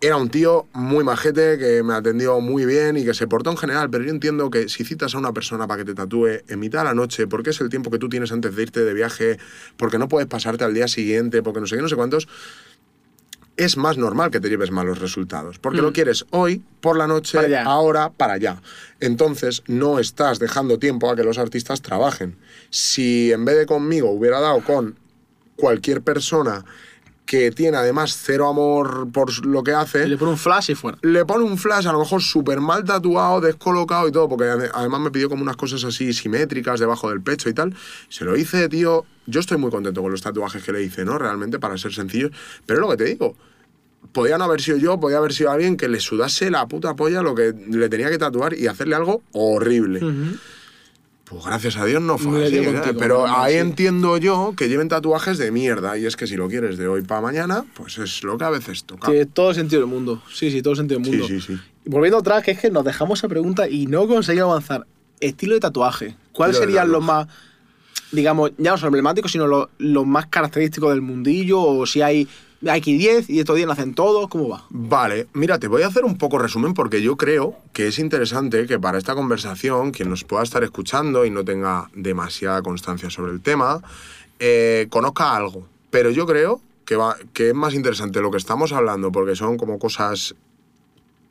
era 0.00 0.16
un 0.16 0.30
tío 0.30 0.66
muy 0.72 1.04
majete, 1.04 1.58
que 1.58 1.82
me 1.82 1.94
atendió 1.94 2.40
muy 2.40 2.64
bien 2.64 2.96
y 2.96 3.04
que 3.04 3.12
se 3.12 3.26
portó 3.26 3.50
en 3.50 3.58
general, 3.58 3.90
pero 3.90 4.04
yo 4.04 4.10
entiendo 4.10 4.50
que 4.50 4.68
si 4.68 4.82
citas 4.84 5.14
a 5.14 5.18
una 5.18 5.32
persona 5.32 5.66
para 5.66 5.82
que 5.82 5.84
te 5.84 5.94
tatúe 5.94 6.42
en 6.48 6.58
mitad 6.58 6.80
de 6.80 6.84
la 6.86 6.94
noche, 6.94 7.26
porque 7.26 7.50
es 7.50 7.60
el 7.60 7.68
tiempo 7.68 7.90
que 7.90 7.98
tú 7.98 8.08
tienes 8.08 8.32
antes 8.32 8.56
de 8.56 8.62
irte 8.62 8.82
de 8.82 8.94
viaje, 8.94 9.38
porque 9.76 9.98
no 9.98 10.08
puedes 10.08 10.26
pasarte 10.26 10.64
al 10.64 10.72
día 10.72 10.88
siguiente, 10.88 11.42
porque 11.42 11.60
no 11.60 11.66
sé 11.66 11.76
qué, 11.76 11.82
no 11.82 11.88
sé 11.88 11.96
cuántos, 11.96 12.28
es 13.58 13.76
más 13.76 13.98
normal 13.98 14.30
que 14.30 14.40
te 14.40 14.48
lleves 14.48 14.70
malos 14.70 15.00
resultados, 15.00 15.58
porque 15.58 15.82
lo 15.82 15.92
quieres 15.92 16.24
hoy, 16.30 16.62
por 16.80 16.96
la 16.96 17.06
noche, 17.06 17.36
Para 17.36 17.64
ahora, 17.64 18.08
para 18.08 18.34
allá. 18.34 18.62
Entonces 19.00 19.62
no 19.66 19.98
estás 19.98 20.38
dejando 20.38 20.78
tiempo 20.78 21.10
a 21.10 21.16
que 21.16 21.24
los 21.24 21.36
artistas 21.36 21.82
trabajen. 21.82 22.38
Si 22.70 23.32
en 23.32 23.44
vez 23.44 23.58
de 23.58 23.66
conmigo 23.66 24.10
hubiera 24.10 24.40
dado 24.40 24.64
con 24.64 24.96
cualquier 25.56 26.00
persona 26.00 26.64
que 27.30 27.52
tiene 27.52 27.76
además 27.76 28.18
cero 28.20 28.48
amor 28.48 29.06
por 29.12 29.46
lo 29.46 29.62
que 29.62 29.70
hace, 29.72 30.04
Y 30.04 30.08
le 30.08 30.16
pone 30.16 30.32
un 30.32 30.36
flash 30.36 30.72
y 30.72 30.74
fuera. 30.74 30.98
le 31.02 31.24
pone 31.24 31.44
un 31.44 31.56
flash 31.58 31.86
a 31.86 31.92
lo 31.92 32.00
mejor 32.00 32.20
súper 32.22 32.60
mal 32.60 32.82
tatuado, 32.82 33.40
descolocado 33.40 34.08
y 34.08 34.10
todo, 34.10 34.28
porque 34.28 34.46
ade- 34.46 34.70
además 34.74 35.00
me 35.00 35.12
pidió 35.12 35.28
como 35.28 35.42
unas 35.42 35.54
cosas 35.56 35.84
así 35.84 36.12
simétricas 36.12 36.80
debajo 36.80 37.08
del 37.08 37.20
pecho 37.22 37.48
y 37.48 37.54
tal. 37.54 37.72
Se 38.08 38.24
lo 38.24 38.36
hice, 38.36 38.68
tío. 38.68 39.04
Yo 39.26 39.38
estoy 39.38 39.58
muy 39.58 39.70
contento 39.70 40.02
con 40.02 40.10
los 40.10 40.22
tatuajes 40.22 40.64
que 40.64 40.72
le 40.72 40.82
hice, 40.82 41.04
¿no? 41.04 41.18
Realmente, 41.18 41.60
para 41.60 41.78
ser 41.78 41.92
sencillos. 41.94 42.32
Pero 42.66 42.80
es 42.80 42.82
lo 42.84 42.90
que 42.90 42.96
te 42.96 43.04
digo. 43.04 43.36
Podía 44.12 44.36
no 44.36 44.42
haber 44.44 44.60
sido 44.60 44.78
yo, 44.78 44.98
podía 44.98 45.18
haber 45.18 45.32
sido 45.32 45.52
alguien 45.52 45.76
que 45.76 45.86
le 45.88 46.00
sudase 46.00 46.50
la 46.50 46.66
puta 46.66 46.96
polla 46.96 47.22
lo 47.22 47.36
que 47.36 47.52
le 47.52 47.88
tenía 47.88 48.10
que 48.10 48.18
tatuar 48.18 48.54
y 48.54 48.66
hacerle 48.66 48.96
algo 48.96 49.22
horrible. 49.34 50.00
Pues 51.30 51.44
gracias 51.44 51.76
a 51.76 51.84
Dios 51.84 52.02
no 52.02 52.18
fue 52.18 52.44
así, 52.46 52.58
¿eh? 52.58 52.64
contigo, 52.64 52.96
Pero 52.98 53.26
no, 53.26 53.38
ahí 53.40 53.52
sí. 53.54 53.58
entiendo 53.60 54.16
yo 54.18 54.52
que 54.56 54.68
lleven 54.68 54.88
tatuajes 54.88 55.38
de 55.38 55.52
mierda. 55.52 55.96
Y 55.96 56.04
es 56.04 56.16
que 56.16 56.26
si 56.26 56.34
lo 56.36 56.48
quieres 56.48 56.76
de 56.76 56.88
hoy 56.88 57.02
para 57.02 57.20
mañana, 57.20 57.64
pues 57.74 57.98
es 57.98 58.24
lo 58.24 58.36
que 58.36 58.44
a 58.44 58.50
veces 58.50 58.82
toca. 58.82 59.08
Tiene 59.08 59.26
todo 59.26 59.54
sentido 59.54 59.80
del 59.80 59.88
mundo. 59.88 60.20
Sí, 60.32 60.50
sí, 60.50 60.60
todo 60.60 60.74
sentido 60.74 60.98
del 60.98 61.04
Sí, 61.06 61.10
mundo. 61.12 61.26
sí, 61.28 61.40
sí. 61.40 61.56
Y 61.86 61.88
volviendo 61.88 62.18
atrás, 62.18 62.42
que 62.42 62.50
es 62.50 62.58
que 62.58 62.68
nos 62.70 62.84
dejamos 62.84 63.20
esa 63.20 63.28
pregunta 63.28 63.68
y 63.68 63.86
no 63.86 64.08
conseguimos 64.08 64.50
avanzar. 64.50 64.86
Estilo 65.20 65.54
de 65.54 65.60
tatuaje. 65.60 66.16
¿Cuáles 66.32 66.56
serían 66.56 66.90
los 66.90 67.02
más, 67.04 67.28
digamos, 68.10 68.50
ya 68.58 68.72
no 68.72 68.78
son 68.78 68.88
emblemáticos, 68.88 69.30
sino 69.30 69.46
los, 69.46 69.68
los 69.78 70.06
más 70.06 70.26
característicos 70.26 70.90
del 70.90 71.00
mundillo? 71.02 71.60
O 71.62 71.86
si 71.86 72.02
hay 72.02 72.26
aquí 72.68 72.96
10 72.96 73.30
y 73.30 73.40
estos 73.40 73.56
10 73.56 73.68
nacen 73.68 73.94
todos, 73.94 74.28
¿cómo 74.28 74.48
va? 74.48 74.64
Vale, 74.70 75.28
mira, 75.32 75.58
te 75.58 75.68
voy 75.68 75.82
a 75.82 75.86
hacer 75.86 76.04
un 76.04 76.18
poco 76.18 76.38
resumen 76.38 76.74
porque 76.74 77.00
yo 77.00 77.16
creo 77.16 77.56
que 77.72 77.86
es 77.86 77.98
interesante 77.98 78.66
que 78.66 78.78
para 78.78 78.98
esta 78.98 79.14
conversación, 79.14 79.92
quien 79.92 80.10
nos 80.10 80.24
pueda 80.24 80.42
estar 80.42 80.62
escuchando 80.64 81.24
y 81.24 81.30
no 81.30 81.44
tenga 81.44 81.90
demasiada 81.94 82.62
constancia 82.62 83.08
sobre 83.08 83.32
el 83.32 83.40
tema, 83.40 83.80
eh, 84.38 84.86
conozca 84.90 85.34
algo. 85.34 85.66
Pero 85.90 86.10
yo 86.10 86.26
creo 86.26 86.60
que, 86.84 86.96
va, 86.96 87.16
que 87.32 87.48
es 87.48 87.54
más 87.54 87.74
interesante 87.74 88.20
lo 88.20 88.30
que 88.30 88.38
estamos 88.38 88.72
hablando 88.72 89.10
porque 89.12 89.36
son 89.36 89.56
como 89.56 89.78
cosas 89.78 90.34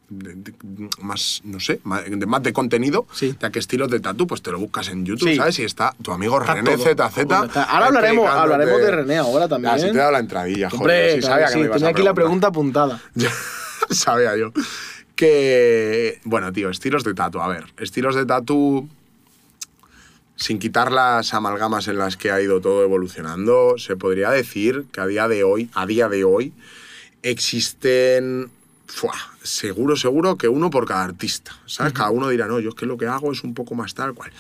de- 0.10 0.34
de- 0.36 0.53
más, 1.01 1.41
no 1.43 1.60
sé, 1.60 1.80
más 1.84 2.03
de, 2.05 2.26
más 2.26 2.41
de 2.43 2.51
contenido, 2.53 3.05
Sí. 3.14 3.36
de 3.39 3.47
a 3.47 3.49
qué 3.51 3.60
estilos 3.60 3.89
de 3.89 3.99
tatu, 3.99 4.26
pues 4.28 4.41
te 4.41 4.51
lo 4.51 4.60
buscas 4.60 4.88
en 4.89 5.05
YouTube, 5.05 5.30
Sí. 5.30 5.36
¿sabes? 5.36 5.60
Y 5.60 5.64
está 5.64 5.95
tu 6.01 6.12
amigo 6.12 6.39
Está 6.41 6.55
René 6.55 6.76
todo. 6.76 6.84
ZZ. 6.86 7.18
Está- 7.22 7.64
Ahora 7.64 7.86
hablaremos, 7.88 8.28
hablaremos 8.30 8.82
de 8.82 8.91
René 8.91 9.18
ahora 9.18 9.47
también. 9.47 9.76
Te 9.78 9.88
he 9.89 9.93
dado 9.93 10.12
la 10.12 10.20
entradilla, 10.20 10.70
joder. 10.70 11.16
Sí 11.16 11.22
sabía 11.22 11.45
que 11.45 11.51
que 11.51 11.53
sí, 11.53 11.60
me 11.60 11.66
ibas 11.66 11.76
a 11.76 11.80
tenía 11.80 11.91
aquí 11.91 12.01
la 12.03 12.14
pregunta 12.14 12.47
apuntada. 12.47 13.01
Sabía 13.89 14.36
yo. 14.38 14.51
Que, 15.16 16.20
bueno, 16.24 16.51
tío, 16.53 16.70
estilos 16.70 17.03
de 17.03 17.14
tatu. 17.14 17.41
A 17.41 17.47
ver, 17.47 17.66
estilos 17.78 18.16
de 18.16 18.26
tatu, 18.26 18.88
sin 20.36 20.60
quitar 20.60 20.91
las 20.91 21.34
amalgamas 21.34 21.88
en 21.89 21.97
las 21.97 22.16
que 22.16 22.32
ha 22.32 22.41
ido 22.41 22.62
todo 22.62 22.84
evolucionando, 22.84 23.76
se 23.78 23.95
podría 23.97 24.30
decir 24.32 24.86
que 24.91 25.01
a 25.01 25.07
día 25.07 25.28
de 25.28 25.43
hoy, 25.43 25.70
a 25.74 25.86
día 25.86 26.07
de 26.07 26.24
hoy, 26.24 26.53
existen, 27.24 28.49
¡fua! 28.89 29.13
seguro, 29.43 29.95
seguro 29.95 30.37
que 30.37 30.47
uno 30.47 30.69
por 30.69 30.85
cada 30.85 31.03
artista. 31.03 31.55
¿Sabes? 31.65 31.93
Cada 31.93 32.09
uno 32.09 32.29
dirá, 32.29 32.47
no, 32.47 32.59
yo 32.59 32.69
es 32.69 32.75
que 32.75 32.85
lo 32.85 32.97
que 32.97 33.07
hago 33.07 33.31
es 33.31 33.43
un 33.43 33.53
poco 33.53 33.75
más 33.75 33.93
tal 33.93 34.13
cual. 34.13 34.31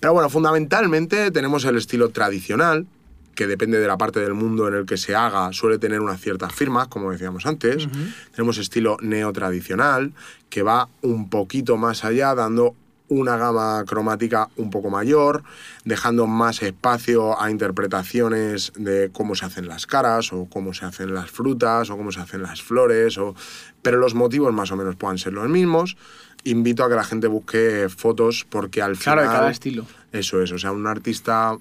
Pero 0.00 0.12
bueno, 0.12 0.30
fundamentalmente 0.30 1.30
tenemos 1.30 1.64
el 1.64 1.76
estilo 1.76 2.10
tradicional, 2.10 2.86
que 3.34 3.46
depende 3.46 3.78
de 3.78 3.86
la 3.86 3.98
parte 3.98 4.20
del 4.20 4.34
mundo 4.34 4.66
en 4.68 4.74
el 4.74 4.86
que 4.86 4.96
se 4.96 5.14
haga, 5.14 5.52
suele 5.52 5.78
tener 5.78 6.00
unas 6.00 6.20
ciertas 6.20 6.52
firmas, 6.54 6.88
como 6.88 7.12
decíamos 7.12 7.44
antes. 7.46 7.86
Tenemos 8.34 8.58
estilo 8.58 8.96
neotradicional, 9.00 10.12
que 10.48 10.62
va 10.62 10.88
un 11.02 11.28
poquito 11.28 11.76
más 11.76 12.04
allá, 12.04 12.34
dando 12.34 12.74
una 13.08 13.36
gama 13.36 13.84
cromática 13.86 14.48
un 14.56 14.70
poco 14.70 14.90
mayor, 14.90 15.44
dejando 15.84 16.26
más 16.26 16.62
espacio 16.62 17.40
a 17.40 17.50
interpretaciones 17.50 18.72
de 18.76 19.10
cómo 19.12 19.34
se 19.34 19.46
hacen 19.46 19.68
las 19.68 19.86
caras, 19.86 20.32
o 20.32 20.46
cómo 20.46 20.74
se 20.74 20.84
hacen 20.86 21.14
las 21.14 21.30
frutas, 21.30 21.90
o 21.90 21.96
cómo 21.96 22.10
se 22.12 22.20
hacen 22.20 22.42
las 22.42 22.62
flores, 22.62 23.18
o... 23.18 23.34
pero 23.82 23.98
los 23.98 24.14
motivos 24.14 24.52
más 24.52 24.72
o 24.72 24.76
menos 24.76 24.96
puedan 24.96 25.18
ser 25.18 25.32
los 25.32 25.48
mismos. 25.48 25.96
Invito 26.44 26.84
a 26.84 26.88
que 26.88 26.94
la 26.94 27.04
gente 27.04 27.26
busque 27.26 27.88
fotos 27.88 28.46
porque 28.48 28.82
al 28.82 28.96
Claro, 28.96 29.20
de 29.20 29.26
final... 29.26 29.40
cada 29.40 29.50
estilo. 29.50 29.86
Eso 30.12 30.40
es, 30.42 30.52
o 30.52 30.58
sea, 30.58 30.72
un 30.72 30.86
artista, 30.86 31.56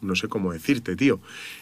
no 0.00 0.14
sé 0.14 0.28
cómo 0.28 0.52
decirte, 0.52 0.96
tío. 0.96 1.20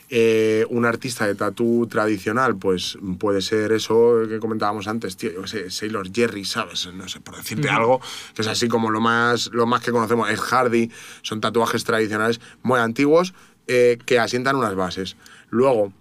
Eh, 0.09 0.65
un 0.71 0.85
artista 0.85 1.27
de 1.27 1.35
tatú 1.35 1.89
tradicional, 1.89 2.57
pues 2.57 2.97
puede 3.19 3.43
ser 3.43 3.73
eso 3.73 4.23
que 4.29 4.39
comentábamos 4.39 4.87
antes, 4.87 5.17
tío, 5.17 5.33
yo 5.33 5.47
sé, 5.49 5.69
Sailor 5.69 6.13
Jerry, 6.15 6.45
¿sabes? 6.45 6.89
No 6.95 7.09
sé, 7.09 7.19
por 7.19 7.37
decirte 7.37 7.69
algo, 7.69 8.01
que 8.33 8.43
es 8.43 8.49
así 8.49 8.69
como 8.69 8.91
lo 8.91 9.01
más, 9.01 9.51
lo 9.53 9.67
más 9.67 9.83
que 9.83 9.91
conocemos, 9.91 10.31
es 10.31 10.41
Hardy, 10.41 10.93
son 11.23 11.41
tatuajes 11.41 11.83
tradicionales 11.83 12.41
muy 12.63 12.79
antiguos 12.79 13.35
eh, 13.67 13.99
que 14.07 14.21
asientan 14.21 14.55
unas 14.55 14.77
bases. 14.77 15.17
Luego, 15.51 15.93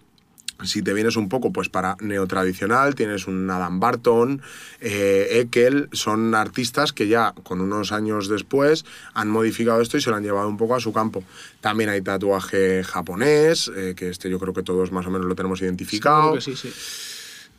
si 0.63 0.81
te 0.81 0.93
vienes 0.93 1.15
un 1.17 1.29
poco 1.29 1.51
pues 1.51 1.69
para 1.69 1.97
neotradicional, 1.99 2.95
tienes 2.95 3.27
un 3.27 3.49
Adam 3.49 3.79
Barton, 3.79 4.41
eh, 4.79 5.41
Ekel, 5.41 5.89
son 5.91 6.33
artistas 6.33 6.93
que 6.93 7.07
ya 7.07 7.33
con 7.43 7.61
unos 7.61 7.91
años 7.91 8.29
después 8.29 8.85
han 9.13 9.29
modificado 9.29 9.81
esto 9.81 9.97
y 9.97 10.01
se 10.01 10.09
lo 10.09 10.15
han 10.15 10.23
llevado 10.23 10.47
un 10.47 10.57
poco 10.57 10.75
a 10.75 10.79
su 10.79 10.93
campo. 10.93 11.23
También 11.61 11.89
hay 11.89 12.01
tatuaje 12.01 12.83
japonés, 12.83 13.71
eh, 13.75 13.93
que 13.95 14.09
este 14.09 14.29
yo 14.29 14.39
creo 14.39 14.53
que 14.53 14.63
todos 14.63 14.91
más 14.91 15.05
o 15.05 15.11
menos 15.11 15.27
lo 15.27 15.35
tenemos 15.35 15.61
identificado. 15.61 16.33
Que 16.33 16.41
sí, 16.41 16.55
sí. 16.55 16.71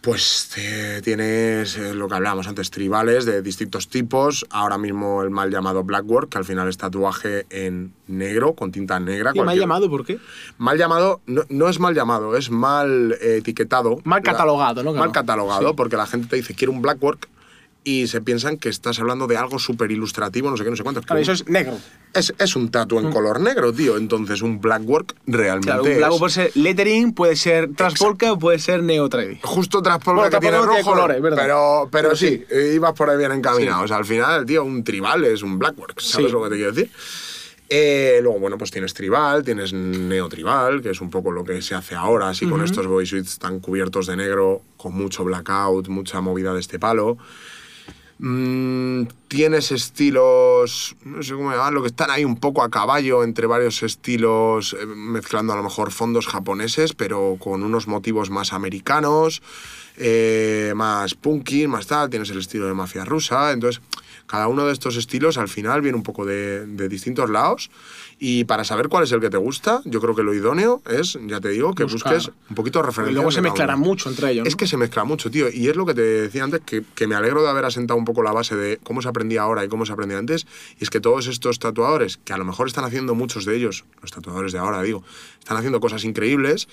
Pues 0.06 0.52
eh, 0.56 1.00
tienes 1.02 1.76
eh, 1.76 1.92
lo 1.92 2.06
que 2.06 2.14
hablábamos 2.14 2.46
antes, 2.46 2.70
tribales 2.70 3.24
de 3.24 3.42
distintos 3.42 3.88
tipos. 3.88 4.46
Ahora 4.50 4.78
mismo 4.78 5.20
el 5.24 5.30
mal 5.30 5.50
llamado 5.50 5.82
blackwork, 5.82 6.28
que 6.30 6.38
al 6.38 6.44
final 6.44 6.68
es 6.68 6.76
tatuaje 6.78 7.44
en 7.50 7.92
negro, 8.06 8.54
con 8.54 8.70
tinta 8.70 9.00
negra. 9.00 9.32
¿Y 9.34 9.38
cualquier- 9.38 9.58
llamado 9.62 9.90
por 9.90 10.06
qué? 10.06 10.20
Mal 10.58 10.78
llamado, 10.78 11.22
no, 11.26 11.42
no 11.48 11.68
es 11.68 11.80
mal 11.80 11.92
llamado, 11.92 12.36
es 12.36 12.52
mal 12.52 13.16
eh, 13.20 13.38
etiquetado. 13.38 13.98
Mal 14.04 14.22
catalogado, 14.22 14.84
¿no? 14.84 14.92
Mal 14.92 15.10
catalogado, 15.10 15.70
Sí. 15.70 15.74
porque 15.76 15.96
la 15.96 16.06
gente 16.06 16.28
te 16.28 16.36
dice, 16.36 16.54
quiero 16.54 16.72
un 16.72 16.82
blackwork, 16.82 17.28
y 17.88 18.08
se 18.08 18.20
piensan 18.20 18.56
que 18.56 18.68
estás 18.68 18.98
hablando 18.98 19.28
de 19.28 19.36
algo 19.36 19.60
súper 19.60 19.92
ilustrativo, 19.92 20.50
no 20.50 20.56
sé 20.56 20.64
qué, 20.64 20.70
no 20.70 20.76
sé 20.76 20.82
cuánto. 20.82 20.98
Es 20.98 21.06
Claro, 21.06 21.22
eso 21.22 21.30
es 21.30 21.46
negro. 21.48 21.78
es, 22.12 22.34
es 22.36 22.56
un 22.56 22.68
tatu 22.68 22.98
en 22.98 23.12
color 23.12 23.38
negro, 23.38 23.72
tío. 23.72 23.96
Entonces, 23.96 24.42
un 24.42 24.60
blackwork 24.60 25.14
realmente 25.28 25.66
Claro, 25.68 25.84
un 25.84 25.90
es- 25.90 25.96
blanco 25.98 26.18
puede 26.18 26.32
ser 26.32 26.50
lettering, 26.56 27.12
puede 27.14 27.36
ser 27.36 27.74
transvolca 27.76 28.32
o 28.32 28.38
puede 28.40 28.58
ser 28.58 28.82
neotradi. 28.82 29.38
Justo 29.40 29.82
transporte 29.82 30.18
Bueno, 30.22 30.30
que 30.36 30.40
tiene 30.40 30.56
rojo, 30.58 30.68
tiene 30.70 30.82
colores, 30.84 31.22
¿verdad? 31.22 31.38
pero, 31.40 31.88
pero, 31.92 32.08
Pero 32.08 32.16
sí, 32.16 32.44
eh, 32.50 32.72
ibas 32.74 32.92
por 32.94 33.08
ahí 33.08 33.18
bien 33.18 33.30
encaminado. 33.30 33.84
O 33.84 33.86
sea, 33.88 33.98
al 33.98 34.04
final, 34.04 34.44
tío, 34.44 34.64
un 34.64 34.82
tribal 34.82 35.24
es 35.24 35.44
un 35.44 35.56
blackwork, 35.56 36.00
¿sabes 36.00 36.26
Sí. 36.26 36.32
lo 36.32 36.42
que 36.42 36.48
te 36.50 36.56
quiero 36.56 36.72
decir? 36.72 36.90
Eh, 37.68 38.18
luego, 38.20 38.40
bueno, 38.40 38.58
pues 38.58 38.72
tienes 38.72 38.94
tribal, 38.94 39.44
tienes 39.44 39.72
neotribal, 39.72 40.82
que 40.82 40.90
es 40.90 41.00
un 41.00 41.10
poco 41.10 41.30
lo 41.30 41.44
que 41.44 41.62
se 41.62 41.76
hace 41.76 41.94
ahora, 41.94 42.28
así 42.30 42.46
con 42.48 42.62
estos 42.64 42.86
bodysuits 42.88 43.38
tan 43.38 43.60
cubiertos 43.60 44.06
de 44.08 44.16
negro, 44.16 44.62
con 44.76 44.92
mucho 44.94 45.22
blackout, 45.24 45.86
mucha 45.88 46.20
movida 46.20 46.52
de 46.52 46.58
este 46.60 46.78
palo. 46.80 47.16
Mm, 48.18 49.02
tienes 49.28 49.72
estilos, 49.72 50.96
no 51.04 51.22
sé 51.22 51.34
cómo 51.34 51.50
llamarlo, 51.50 51.82
que 51.82 51.88
están 51.88 52.10
ahí 52.10 52.24
un 52.24 52.36
poco 52.36 52.62
a 52.62 52.70
caballo 52.70 53.22
entre 53.22 53.46
varios 53.46 53.82
estilos, 53.82 54.74
eh, 54.80 54.86
mezclando 54.86 55.52
a 55.52 55.56
lo 55.56 55.62
mejor 55.62 55.90
fondos 55.90 56.26
japoneses, 56.26 56.94
pero 56.94 57.36
con 57.38 57.62
unos 57.62 57.88
motivos 57.88 58.30
más 58.30 58.54
americanos, 58.54 59.42
eh, 59.98 60.72
más 60.74 61.14
punky, 61.14 61.66
más 61.66 61.86
tal. 61.86 62.08
Tienes 62.08 62.30
el 62.30 62.38
estilo 62.38 62.66
de 62.66 62.74
mafia 62.74 63.04
rusa. 63.04 63.52
Entonces, 63.52 63.82
cada 64.26 64.48
uno 64.48 64.66
de 64.66 64.72
estos 64.72 64.96
estilos 64.96 65.36
al 65.36 65.48
final 65.48 65.82
viene 65.82 65.96
un 65.96 66.02
poco 66.02 66.24
de, 66.24 66.66
de 66.66 66.88
distintos 66.88 67.28
lados. 67.28 67.70
Y 68.18 68.44
para 68.44 68.64
saber 68.64 68.88
cuál 68.88 69.04
es 69.04 69.12
el 69.12 69.20
que 69.20 69.28
te 69.28 69.36
gusta, 69.36 69.82
yo 69.84 70.00
creo 70.00 70.14
que 70.14 70.22
lo 70.22 70.32
idóneo 70.32 70.80
es, 70.88 71.18
ya 71.26 71.38
te 71.38 71.50
digo, 71.50 71.74
que 71.74 71.84
Buscar. 71.84 72.14
busques 72.14 72.34
un 72.48 72.54
poquito 72.56 72.78
de 72.78 72.84
Y 72.84 72.86
referencia. 72.86 73.14
luego 73.14 73.30
se 73.30 73.42
mezclarán 73.42 73.78
mucho 73.78 74.08
entre 74.08 74.30
ellos. 74.30 74.44
¿no? 74.44 74.48
Es 74.48 74.56
que 74.56 74.66
se 74.66 74.78
mezcla 74.78 75.04
mucho, 75.04 75.30
tío. 75.30 75.48
Y 75.52 75.68
es 75.68 75.76
lo 75.76 75.84
que 75.84 75.92
te 75.92 76.00
decía 76.00 76.44
antes, 76.44 76.60
que, 76.64 76.82
que 76.94 77.06
me 77.06 77.14
alegro 77.14 77.42
de 77.42 77.50
haber 77.50 77.66
asentado 77.66 77.98
un 77.98 78.06
poco 78.06 78.22
la 78.22 78.32
base 78.32 78.56
de 78.56 78.78
cómo 78.82 79.02
se 79.02 79.08
aprendía 79.08 79.42
ahora 79.42 79.66
y 79.66 79.68
cómo 79.68 79.84
se 79.84 79.92
aprendía 79.92 80.16
antes. 80.16 80.46
Y 80.80 80.84
es 80.84 80.88
que 80.88 80.98
todos 81.00 81.26
estos 81.26 81.58
tatuadores, 81.58 82.16
que 82.16 82.32
a 82.32 82.38
lo 82.38 82.46
mejor 82.46 82.68
están 82.68 82.84
haciendo 82.84 83.14
muchos 83.14 83.44
de 83.44 83.54
ellos, 83.54 83.84
los 84.00 84.10
tatuadores 84.12 84.52
de 84.52 84.60
ahora, 84.60 84.80
digo, 84.82 85.04
están 85.38 85.58
haciendo 85.58 85.78
cosas 85.80 86.04
increíbles, 86.04 86.68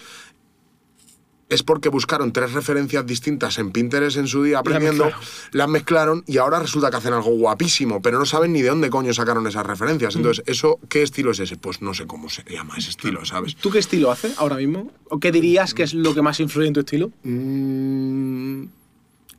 es 1.54 1.64
porque 1.64 1.90
buscaron 1.90 2.34
tres 2.34 2.54
referencias 2.54 3.06
distintas 3.06 3.60
en 3.60 3.72
Pinterest 3.72 4.18
en 4.18 4.28
su 4.28 4.44
día 4.44 4.60
aprendiendo, 4.60 5.06
mezclaron. 5.06 5.30
las 5.52 5.70
mezclaron 5.70 6.24
y 6.28 6.38
ahora 6.38 6.60
resulta 6.60 6.90
que 6.90 6.98
hacen 6.98 7.14
algo 7.14 7.32
guapísimo, 7.32 8.02
pero 8.02 8.20
no 8.20 8.26
saben 8.26 8.54
ni 8.54 8.62
de 8.62 8.70
dónde 8.70 8.90
coño 8.90 9.14
sacaron 9.14 9.46
esas 9.48 9.66
referencias. 9.66 10.16
Entonces, 10.16 10.44
¿eso 10.48 10.80
qué 10.90 11.04
estilo 11.04 11.32
es 11.32 11.40
ese? 11.40 11.58
Pues 11.58 11.82
no 11.82 11.94
sé 11.94 12.08
cómo 12.08 12.30
se 12.30 12.44
llama 12.44 12.76
ese 12.78 12.90
estilo, 12.90 13.24
¿sabes? 13.26 13.56
¿Tú 13.56 13.70
qué 13.70 13.80
estilo 13.80 14.12
haces 14.12 14.34
ahora 14.38 14.56
mismo? 14.58 14.92
¿O 15.10 15.20
qué 15.20 15.32
dirías 15.32 15.74
que 15.74 15.84
es 15.84 15.94
lo 15.94 16.14
que 16.14 16.22
más 16.22 16.40
influye 16.40 16.68
en 16.68 16.74
tu 16.74 16.80
estilo? 16.80 17.12
Mm, 17.24 18.66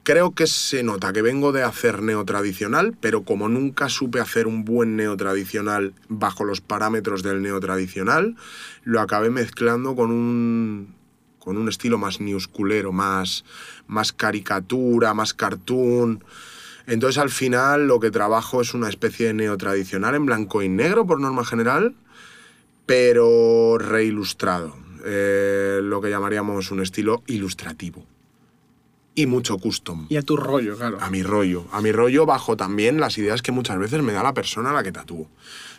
creo 0.05 0.35
que 0.35 0.47
se 0.47 0.83
nota 0.83 1.13
que 1.13 1.23
vengo 1.23 1.51
de 1.51 1.65
hacer 1.65 2.03
neotradicional, 2.03 2.97
pero 3.01 3.25
como 3.25 3.49
nunca 3.49 3.89
supe 3.89 4.21
hacer 4.21 4.47
un 4.47 4.65
buen 4.65 4.97
neotradicional 4.97 5.95
bajo 6.09 6.45
los 6.45 6.61
parámetros 6.61 7.23
del 7.23 7.43
neotradicional, 7.43 8.37
lo 8.85 9.01
acabé 9.01 9.31
mezclando 9.31 9.97
con 9.97 10.13
un 10.13 10.94
con 11.45 11.59
un 11.59 11.69
estilo 11.69 11.99
más 11.99 12.21
newsculero, 12.21 12.91
más, 12.91 13.45
más 13.87 14.13
caricatura, 14.13 15.13
más 15.13 15.35
cartoon. 15.35 16.25
Entonces 16.87 17.19
al 17.19 17.31
final 17.31 17.87
lo 17.87 18.01
que 18.01 18.11
trabajo 18.11 18.63
es 18.63 18.73
una 18.73 18.89
especie 18.89 19.27
de 19.27 19.35
neotradicional 19.35 20.15
en 20.15 20.25
blanco 20.25 20.63
y 20.63 20.71
negro 20.71 21.07
por 21.07 21.21
norma 21.21 21.45
general, 21.45 21.95
pero 22.87 23.77
reilustrado. 23.79 24.75
Eh, 25.05 25.81
lo 25.83 26.01
que 26.01 26.09
llamaríamos 26.09 26.71
un 26.71 26.81
estilo 26.81 27.23
ilustrativo. 27.27 28.07
Y 29.15 29.27
mucho 29.27 29.59
custom. 29.59 30.07
Y 30.09 30.17
a 30.17 30.23
tu 30.23 30.37
rollo, 30.37 30.77
claro. 30.77 30.99
A 31.01 31.11
mi 31.11 31.23
rollo. 31.23 31.67
A 31.73 31.81
mi 31.83 31.93
rollo 31.93 32.27
bajo 32.27 32.57
también 32.57 32.99
las 32.99 33.17
ideas 33.19 33.43
que 33.43 33.53
muchas 33.53 33.79
veces 33.79 34.03
me 34.03 34.13
da 34.13 34.23
la 34.23 34.35
persona 34.35 34.71
a 34.71 34.73
la 34.73 34.83
que 34.83 34.93
tatúo. 34.93 35.29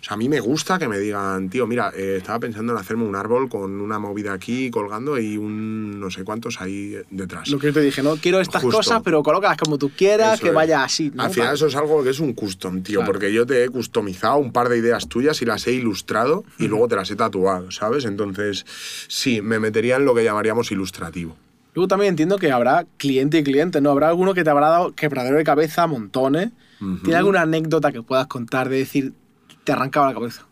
O 0.05 0.07
sea, 0.07 0.13
a 0.13 0.17
mí 0.17 0.29
me 0.29 0.39
gusta 0.39 0.77
que 0.77 0.87
me 0.87 0.99
digan, 0.99 1.49
tío, 1.49 1.65
mira, 1.65 1.91
eh, 1.97 2.17
estaba 2.17 2.37
pensando 2.39 2.73
en 2.73 2.77
hacerme 2.77 3.05
un 3.05 3.15
árbol 3.15 3.49
con 3.49 3.81
una 3.81 3.97
movida 3.97 4.33
aquí 4.33 4.69
colgando 4.69 5.17
y 5.17 5.35
un 5.35 5.99
no 5.99 6.11
sé 6.11 6.23
cuántos 6.23 6.61
ahí 6.61 6.95
detrás. 7.09 7.49
Lo 7.49 7.57
que 7.57 7.67
yo 7.67 7.73
te 7.73 7.81
dije, 7.81 8.03
no 8.03 8.15
quiero 8.17 8.39
estas 8.39 8.61
Justo. 8.61 8.77
cosas, 8.77 9.01
pero 9.03 9.23
colócalas 9.23 9.57
como 9.57 9.79
tú 9.79 9.89
quieras, 9.97 10.35
Eso 10.35 10.43
que 10.43 10.49
es. 10.49 10.53
vaya 10.53 10.83
así. 10.83 11.11
¿no? 11.11 11.23
Al 11.23 11.31
final 11.31 11.55
eso 11.55 11.65
es 11.65 11.75
algo 11.75 12.03
que 12.03 12.11
es 12.11 12.19
un 12.19 12.33
custom, 12.33 12.83
tío, 12.83 12.99
Claro. 12.99 13.13
porque 13.13 13.33
yo 13.33 13.47
te 13.47 13.63
he 13.63 13.69
customizado 13.69 14.37
un 14.37 14.51
par 14.51 14.69
de 14.69 14.77
ideas 14.77 15.09
tuyas 15.09 15.41
y 15.41 15.45
las 15.45 15.65
he 15.65 15.71
ilustrado 15.71 16.43
y 16.59 16.67
luego 16.67 16.87
te 16.87 16.97
las 16.97 17.09
he 17.09 17.15
tatuado, 17.15 17.71
¿sabes? 17.71 18.05
Entonces, 18.05 18.63
sí, 19.07 19.41
me 19.41 19.57
metería 19.57 19.95
en 19.95 20.05
lo 20.05 20.13
que 20.13 20.23
llamaríamos 20.23 20.71
ilustrativo. 20.71 21.36
Luego 21.73 21.87
también 21.87 22.09
entiendo 22.11 22.37
que 22.37 22.51
habrá 22.51 22.86
cliente 22.97 23.39
y 23.39 23.43
cliente, 23.43 23.82
¿no? 23.82 23.89
Habrá 23.89 24.09
alguno 24.09 24.36
que 24.36 24.43
te 24.43 24.51
habrá 24.51 24.69
dado 24.69 24.93
quebradero 24.93 25.37
de 25.37 25.43
cabeza 25.43 25.87
montones. 25.87 26.51
¿Tiene 27.03 27.15
alguna 27.17 27.41
anécdota 27.41 27.91
que 27.91 28.03
puedas 28.03 28.27
contar 28.27 28.69
de 28.69 28.77
decir, 28.77 29.13
te 29.66 29.74
arrancaba 29.74 30.08
la 30.08 30.13
cabeza? 30.13 30.46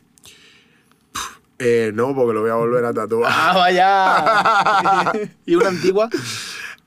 Eh, 1.60 1.92
no, 1.94 2.14
porque 2.14 2.34
lo 2.34 2.42
voy 2.42 2.50
a 2.50 2.56
volver 2.56 2.84
a 2.84 2.94
tatuar. 2.94 3.32
¡Ah, 3.34 3.54
vaya! 3.56 5.14
¿Y 5.46 5.56
una 5.56 5.70
antigua? 5.70 6.10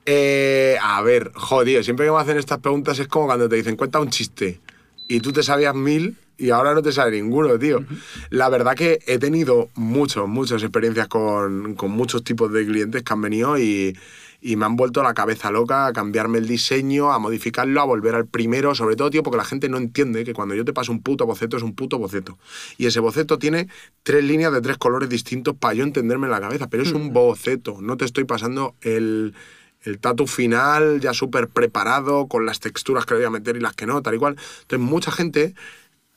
Eh, 0.05 0.77
a 0.81 1.01
ver, 1.01 1.31
joder, 1.33 1.83
siempre 1.83 2.05
que 2.05 2.11
me 2.11 2.17
hacen 2.19 2.37
estas 2.37 2.59
preguntas 2.59 2.99
es 2.99 3.07
como 3.07 3.25
cuando 3.25 3.49
te 3.49 3.55
dicen, 3.55 3.75
cuenta 3.75 3.99
un 3.99 4.09
chiste. 4.09 4.59
Y 5.07 5.21
tú 5.21 5.31
te 5.31 5.41
sabías 5.41 5.73
mil 5.73 6.17
y 6.37 6.51
ahora 6.51 6.73
no 6.73 6.83
te 6.83 6.91
sabe 6.91 7.11
ninguno, 7.11 7.57
tío. 7.57 7.83
La 8.29 8.49
verdad 8.49 8.75
que 8.75 8.99
he 9.07 9.17
tenido 9.17 9.69
muchos, 9.73 10.27
muchas 10.27 10.61
experiencias 10.61 11.07
con, 11.07 11.73
con 11.75 11.91
muchos 11.91 12.23
tipos 12.23 12.51
de 12.51 12.65
clientes 12.65 13.03
que 13.03 13.13
han 13.13 13.21
venido 13.21 13.57
y, 13.57 13.97
y 14.41 14.55
me 14.55 14.65
han 14.65 14.75
vuelto 14.75 15.01
la 15.03 15.13
cabeza 15.13 15.51
loca 15.51 15.87
a 15.87 15.93
cambiarme 15.93 16.37
el 16.37 16.47
diseño, 16.47 17.11
a 17.11 17.19
modificarlo, 17.19 17.81
a 17.81 17.85
volver 17.85 18.15
al 18.15 18.27
primero, 18.27 18.75
sobre 18.75 18.95
todo, 18.95 19.09
tío, 19.09 19.23
porque 19.23 19.37
la 19.37 19.45
gente 19.45 19.69
no 19.69 19.77
entiende 19.77 20.23
que 20.23 20.33
cuando 20.33 20.55
yo 20.55 20.63
te 20.63 20.73
paso 20.73 20.91
un 20.91 21.01
puto 21.01 21.25
boceto 21.25 21.57
es 21.57 21.63
un 21.63 21.73
puto 21.73 21.97
boceto. 21.97 22.37
Y 22.77 22.85
ese 22.85 22.99
boceto 22.99 23.39
tiene 23.39 23.67
tres 24.03 24.23
líneas 24.23 24.53
de 24.53 24.61
tres 24.61 24.77
colores 24.77 25.09
distintos 25.09 25.55
para 25.55 25.73
yo 25.73 25.83
entenderme 25.83 26.27
en 26.27 26.31
la 26.31 26.41
cabeza, 26.41 26.67
pero 26.67 26.83
es 26.83 26.91
un 26.91 27.13
boceto, 27.13 27.77
no 27.81 27.97
te 27.97 28.05
estoy 28.05 28.25
pasando 28.25 28.75
el, 28.81 29.33
el 29.81 29.99
tatu 29.99 30.27
final 30.27 30.99
ya 30.99 31.13
súper 31.13 31.47
preparado, 31.47 32.27
con 32.27 32.45
las 32.45 32.59
texturas 32.59 33.05
que 33.05 33.15
le 33.15 33.21
voy 33.21 33.27
a 33.27 33.31
meter 33.31 33.57
y 33.57 33.59
las 33.59 33.73
que 33.73 33.85
no, 33.85 34.01
tal 34.01 34.15
y 34.15 34.17
cual. 34.17 34.35
Entonces, 34.61 34.87
mucha 34.87 35.11
gente 35.11 35.55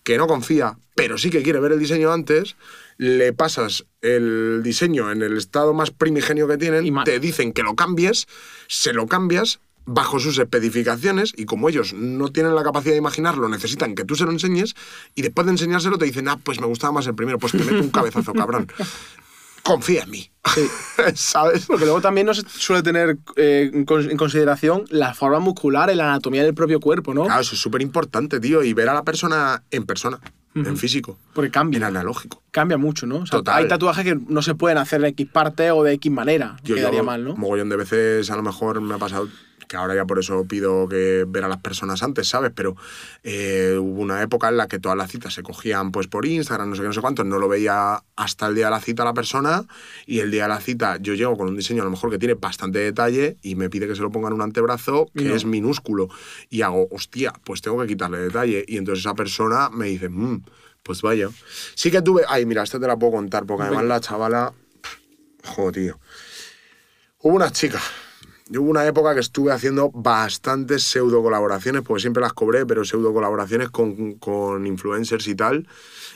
que 0.02 0.18
no 0.18 0.26
confía, 0.26 0.78
pero 0.94 1.18
sí 1.18 1.30
que 1.30 1.42
quiere 1.42 1.60
ver 1.60 1.72
el 1.72 1.78
diseño 1.78 2.12
antes, 2.12 2.56
le 2.96 3.32
pasas 3.32 3.86
el 4.02 4.62
diseño 4.62 5.10
en 5.10 5.22
el 5.22 5.36
estado 5.36 5.74
más 5.74 5.90
primigenio 5.90 6.48
que 6.48 6.56
tienen, 6.58 6.86
Y 6.86 6.92
te 7.04 7.20
dicen 7.20 7.52
que 7.52 7.62
lo 7.62 7.74
cambies, 7.74 8.26
se 8.68 8.92
lo 8.92 9.06
cambias 9.06 9.60
bajo 9.86 10.20
sus 10.20 10.38
especificaciones 10.38 11.32
y 11.36 11.46
como 11.46 11.68
ellos 11.68 11.92
no 11.94 12.28
tienen 12.28 12.54
la 12.54 12.62
capacidad 12.62 12.92
de 12.92 12.98
imaginarlo, 12.98 13.48
necesitan 13.48 13.94
que 13.94 14.04
tú 14.04 14.14
se 14.14 14.24
lo 14.24 14.30
enseñes 14.30 14.74
y 15.14 15.22
después 15.22 15.46
de 15.46 15.52
enseñárselo 15.52 15.98
te 15.98 16.04
dicen, 16.04 16.28
ah, 16.28 16.38
pues 16.42 16.60
me 16.60 16.66
gustaba 16.66 16.92
más 16.92 17.06
el 17.06 17.14
primero, 17.14 17.38
pues 17.38 17.52
te 17.52 17.58
meto 17.58 17.80
un 17.80 17.90
cabezazo, 17.90 18.32
cabrón. 18.32 18.68
Confía 19.62 20.04
en 20.04 20.10
mí. 20.10 20.30
¿Sabes? 21.14 21.66
Porque 21.66 21.84
luego 21.84 22.00
también 22.00 22.26
no 22.26 22.32
se 22.34 22.42
suele 22.48 22.82
tener 22.82 23.18
eh, 23.36 23.70
en 23.72 23.84
cons- 23.84 24.10
en 24.10 24.16
consideración 24.16 24.84
la 24.88 25.12
forma 25.12 25.38
muscular, 25.38 25.94
la 25.94 26.04
anatomía 26.08 26.42
del 26.42 26.54
propio 26.54 26.80
cuerpo, 26.80 27.12
¿no? 27.12 27.24
Claro, 27.24 27.42
eso 27.42 27.54
es 27.54 27.60
súper 27.60 27.82
importante, 27.82 28.40
tío, 28.40 28.62
y 28.62 28.72
ver 28.72 28.88
a 28.88 28.94
la 28.94 29.02
persona 29.02 29.62
en 29.70 29.84
persona, 29.84 30.18
en 30.54 30.76
físico, 30.76 31.18
Porque 31.32 31.46
en 31.46 31.52
cambia. 31.52 31.86
analógico. 31.86 32.42
Cambia 32.50 32.76
mucho, 32.76 33.06
¿no? 33.06 33.16
O 33.18 33.26
sea, 33.26 33.38
Total. 33.38 33.62
hay 33.62 33.68
tatuajes 33.68 34.04
que 34.04 34.18
no 34.28 34.42
se 34.42 34.54
pueden 34.54 34.78
hacer 34.78 35.00
de 35.00 35.08
X 35.08 35.28
parte 35.32 35.70
o 35.70 35.82
de 35.84 35.92
X 35.94 36.10
manera. 36.10 36.56
Tío, 36.62 36.74
Quedaría 36.76 37.00
yo 37.00 37.04
mal, 37.04 37.24
¿no? 37.24 37.36
Mogollón 37.36 37.68
de 37.68 37.76
veces 37.76 38.30
a 38.30 38.36
lo 38.36 38.42
mejor 38.42 38.80
me 38.80 38.94
ha 38.94 38.98
pasado 38.98 39.28
que 39.70 39.76
ahora 39.76 39.94
ya 39.94 40.04
por 40.04 40.18
eso 40.18 40.44
pido 40.46 40.88
que 40.88 41.24
ver 41.28 41.44
a 41.44 41.48
las 41.48 41.58
personas 41.58 42.02
antes, 42.02 42.26
¿sabes? 42.26 42.50
Pero 42.52 42.74
eh, 43.22 43.76
hubo 43.80 44.00
una 44.02 44.20
época 44.20 44.48
en 44.48 44.56
la 44.56 44.66
que 44.66 44.80
todas 44.80 44.98
las 44.98 45.08
citas 45.12 45.32
se 45.32 45.44
cogían 45.44 45.92
pues 45.92 46.08
por 46.08 46.26
Instagram, 46.26 46.70
no 46.70 46.74
sé 46.74 46.82
qué, 46.82 46.88
no 46.88 46.92
sé 46.92 47.00
cuánto, 47.00 47.22
no 47.22 47.38
lo 47.38 47.46
veía 47.48 48.02
hasta 48.16 48.48
el 48.48 48.56
día 48.56 48.64
de 48.64 48.72
la 48.72 48.80
cita 48.80 49.04
la 49.04 49.14
persona 49.14 49.64
y 50.06 50.18
el 50.18 50.32
día 50.32 50.42
de 50.42 50.48
la 50.48 50.60
cita 50.60 50.96
yo 51.00 51.14
llego 51.14 51.36
con 51.36 51.46
un 51.46 51.56
diseño 51.56 51.82
a 51.82 51.84
lo 51.84 51.92
mejor 51.92 52.10
que 52.10 52.18
tiene 52.18 52.34
bastante 52.34 52.80
detalle 52.80 53.36
y 53.42 53.54
me 53.54 53.70
pide 53.70 53.86
que 53.86 53.94
se 53.94 54.02
lo 54.02 54.10
ponga 54.10 54.26
en 54.26 54.34
un 54.34 54.42
antebrazo 54.42 55.06
que 55.16 55.22
no. 55.22 55.36
es 55.36 55.44
minúsculo 55.44 56.08
y 56.48 56.62
hago, 56.62 56.88
hostia, 56.90 57.32
pues 57.44 57.62
tengo 57.62 57.80
que 57.80 57.86
quitarle 57.86 58.18
detalle 58.18 58.64
y 58.66 58.76
entonces 58.76 59.04
esa 59.04 59.14
persona 59.14 59.70
me 59.70 59.86
dice, 59.86 60.08
"Mm, 60.08 60.42
pues 60.82 61.00
vaya. 61.00 61.28
Sí 61.76 61.92
que 61.92 62.02
tuve, 62.02 62.24
ay, 62.28 62.44
mira, 62.44 62.64
esta 62.64 62.80
te 62.80 62.88
la 62.88 62.96
puedo 62.98 63.12
contar 63.12 63.46
porque 63.46 63.62
además 63.66 63.84
la 63.84 64.00
chavala, 64.00 64.52
joder, 65.44 65.74
tío. 65.74 66.00
Hubo 67.20 67.36
una 67.36 67.52
chica. 67.52 67.80
Yo 68.52 68.62
hubo 68.62 68.70
una 68.70 68.84
época 68.84 69.14
que 69.14 69.20
estuve 69.20 69.52
haciendo 69.52 69.92
bastantes 69.92 70.82
pseudo 70.82 71.22
colaboraciones, 71.22 71.82
porque 71.82 72.00
siempre 72.00 72.20
las 72.20 72.32
cobré, 72.32 72.66
pero 72.66 72.84
pseudo 72.84 73.14
colaboraciones 73.14 73.70
con, 73.70 74.14
con 74.14 74.66
influencers 74.66 75.28
y 75.28 75.36
tal. 75.36 75.68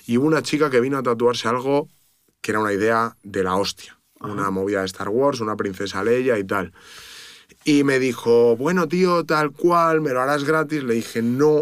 Y 0.08 0.16
hubo 0.16 0.26
una 0.26 0.42
chica 0.42 0.68
que 0.68 0.80
vino 0.80 0.98
a 0.98 1.02
tatuarse 1.04 1.46
algo 1.46 1.88
que 2.40 2.50
era 2.50 2.58
una 2.58 2.72
idea 2.72 3.16
de 3.22 3.44
la 3.44 3.54
hostia. 3.54 3.96
Una 4.18 4.50
movida 4.50 4.80
de 4.80 4.86
Star 4.86 5.10
Wars, 5.10 5.40
una 5.40 5.54
princesa 5.54 6.02
Leia 6.02 6.36
y 6.36 6.44
tal. 6.44 6.72
Y 7.64 7.84
me 7.84 8.00
dijo, 8.00 8.56
bueno, 8.56 8.88
tío, 8.88 9.24
tal 9.24 9.52
cual, 9.52 10.00
me 10.00 10.10
lo 10.10 10.20
harás 10.20 10.42
gratis. 10.42 10.82
Le 10.82 10.94
dije, 10.94 11.22
no. 11.22 11.60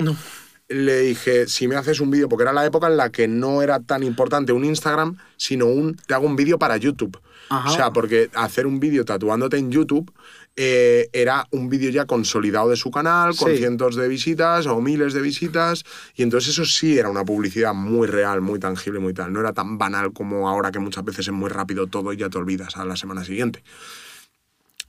Le 0.69 1.01
dije, 1.01 1.49
si 1.49 1.69
me 1.69 1.77
haces 1.77 2.01
un 2.01 2.11
vídeo, 2.11 2.31
porque 2.31 2.44
era 2.44 2.53
la 2.55 2.65
época 2.65 2.86
en 2.86 2.97
la 2.97 3.12
que 3.12 3.28
no 3.28 3.61
era 3.61 3.81
tan 3.81 4.03
importante 4.03 4.53
un 4.53 4.65
Instagram, 4.65 5.19
sino 5.36 5.66
un, 5.66 5.97
te 5.97 6.15
hago 6.15 6.27
un 6.27 6.35
vídeo 6.35 6.59
para 6.59 6.78
YouTube. 6.78 7.20
Ajá. 7.51 7.70
O 7.70 7.74
sea, 7.74 7.93
porque 7.93 8.31
hacer 8.32 8.66
un 8.66 8.81
vídeo 8.81 9.05
tatuándote 9.05 9.59
en 9.59 9.70
YouTube 9.70 10.11
eh, 10.57 11.09
era 11.12 11.47
un 11.51 11.69
vídeo 11.69 11.91
ya 11.91 12.05
consolidado 12.05 12.69
de 12.69 12.77
su 12.77 12.91
canal, 12.91 13.35
con 13.37 13.51
Sí. 13.53 13.57
cientos 13.59 13.97
de 13.97 14.07
visitas 14.09 14.66
o 14.66 14.81
miles 14.81 15.15
de 15.15 15.23
visitas, 15.23 15.85
y 16.15 16.23
entonces 16.23 16.51
eso 16.51 16.65
sí 16.65 16.99
era 16.99 17.09
una 17.09 17.24
publicidad 17.24 17.73
muy 17.74 18.07
real, 18.07 18.41
muy 18.43 18.59
tangible, 18.59 19.01
muy 19.01 19.15
tal. 19.15 19.33
No 19.33 19.41
era 19.41 19.53
tan 19.53 19.79
banal 19.79 20.12
como 20.12 20.49
ahora 20.49 20.70
que 20.70 20.79
muchas 20.79 21.05
veces 21.05 21.29
es 21.29 21.33
muy 21.33 21.49
rápido 21.49 21.87
todo 21.87 22.12
y 22.12 22.19
ya 22.19 22.29
te 22.29 22.39
olvidas 22.39 22.77
a 22.77 22.85
la 22.85 22.97
semana 22.97 23.24
siguiente. 23.24 23.62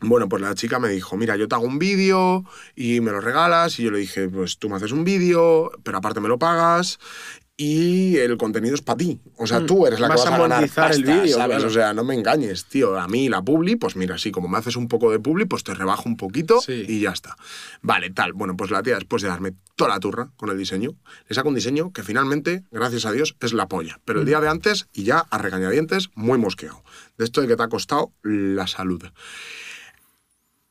Bueno, 0.05 0.27
pues 0.27 0.41
la 0.41 0.53
chica 0.53 0.79
me 0.79 0.89
dijo, 0.89 1.15
mira, 1.15 1.37
yo 1.37 1.47
te 1.47 1.55
hago 1.55 1.65
un 1.65 1.79
vídeo 1.79 2.43
y 2.75 2.99
me 2.99 3.11
lo 3.11 3.21
regalas. 3.21 3.79
Y 3.79 3.83
yo 3.83 3.91
le 3.91 3.99
dije, 3.99 4.27
pues 4.27 4.57
tú 4.57 4.69
me 4.69 4.75
haces 4.75 4.91
un 4.91 5.05
vídeo, 5.05 5.71
pero 5.83 5.97
aparte 5.99 6.19
me 6.19 6.27
lo 6.27 6.37
pagas 6.37 6.99
y 7.55 8.17
el 8.17 8.35
contenido 8.37 8.73
es 8.73 8.81
para 8.81 8.97
ti. 8.97 9.21
O 9.37 9.45
sea, 9.45 9.65
tú 9.65 9.85
eres 9.85 9.99
la 9.99 10.07
que 10.07 10.13
Vas 10.15 10.25
a 10.25 10.29
a 10.29 10.31
ganar 10.31 10.49
monetizar 10.49 10.91
el 10.91 11.03
pasta, 11.03 11.21
vídeo, 11.21 11.37
¿sabes? 11.37 11.55
claro. 11.57 11.67
O 11.69 11.73
sea, 11.73 11.93
no 11.93 12.03
me 12.03 12.15
engañes, 12.15 12.65
tío. 12.65 12.99
A 12.99 13.07
mí 13.07 13.29
la 13.29 13.41
publi, 13.43 13.75
pues 13.75 13.95
mira, 13.95 14.17
sí, 14.17 14.31
como 14.31 14.47
me 14.47 14.57
haces 14.57 14.75
un 14.75 14.87
poco 14.87 15.11
de 15.11 15.19
publi, 15.19 15.45
pues 15.45 15.63
te 15.63 15.73
rebajo 15.73 16.03
un 16.09 16.17
poquito 16.17 16.59
Sí. 16.61 16.83
y 16.87 17.01
ya 17.01 17.11
está. 17.11 17.35
Vale, 17.81 18.09
tal. 18.09 18.33
Bueno, 18.33 18.57
pues 18.57 18.71
la 18.71 18.81
tía, 18.81 18.95
después 18.95 19.21
de 19.21 19.27
darme 19.29 19.53
toda 19.75 19.91
la 19.91 19.99
turra 19.99 20.31
con 20.35 20.49
el 20.49 20.57
diseño, 20.57 20.91
le 21.29 21.35
saca 21.35 21.47
un 21.47 21.55
diseño 21.55 21.91
que 21.93 22.01
finalmente, 22.03 22.63
gracias 22.71 23.05
a 23.05 23.11
Dios, 23.11 23.35
es 23.39 23.53
la 23.53 23.67
polla. 23.67 23.99
Pero 24.03 24.21
el 24.21 24.25
día 24.25 24.41
de 24.41 24.49
antes, 24.49 24.87
y 24.93 25.03
ya 25.03 25.19
a 25.19 25.37
regañadientes, 25.37 26.09
muy 26.15 26.37
mosqueado. 26.39 26.83
De 27.17 27.25
esto 27.25 27.41
de 27.41 27.47
que 27.47 27.55
te 27.55 27.63
ha 27.63 27.67
costado 27.69 28.11
la 28.23 28.65
salud 28.67 29.03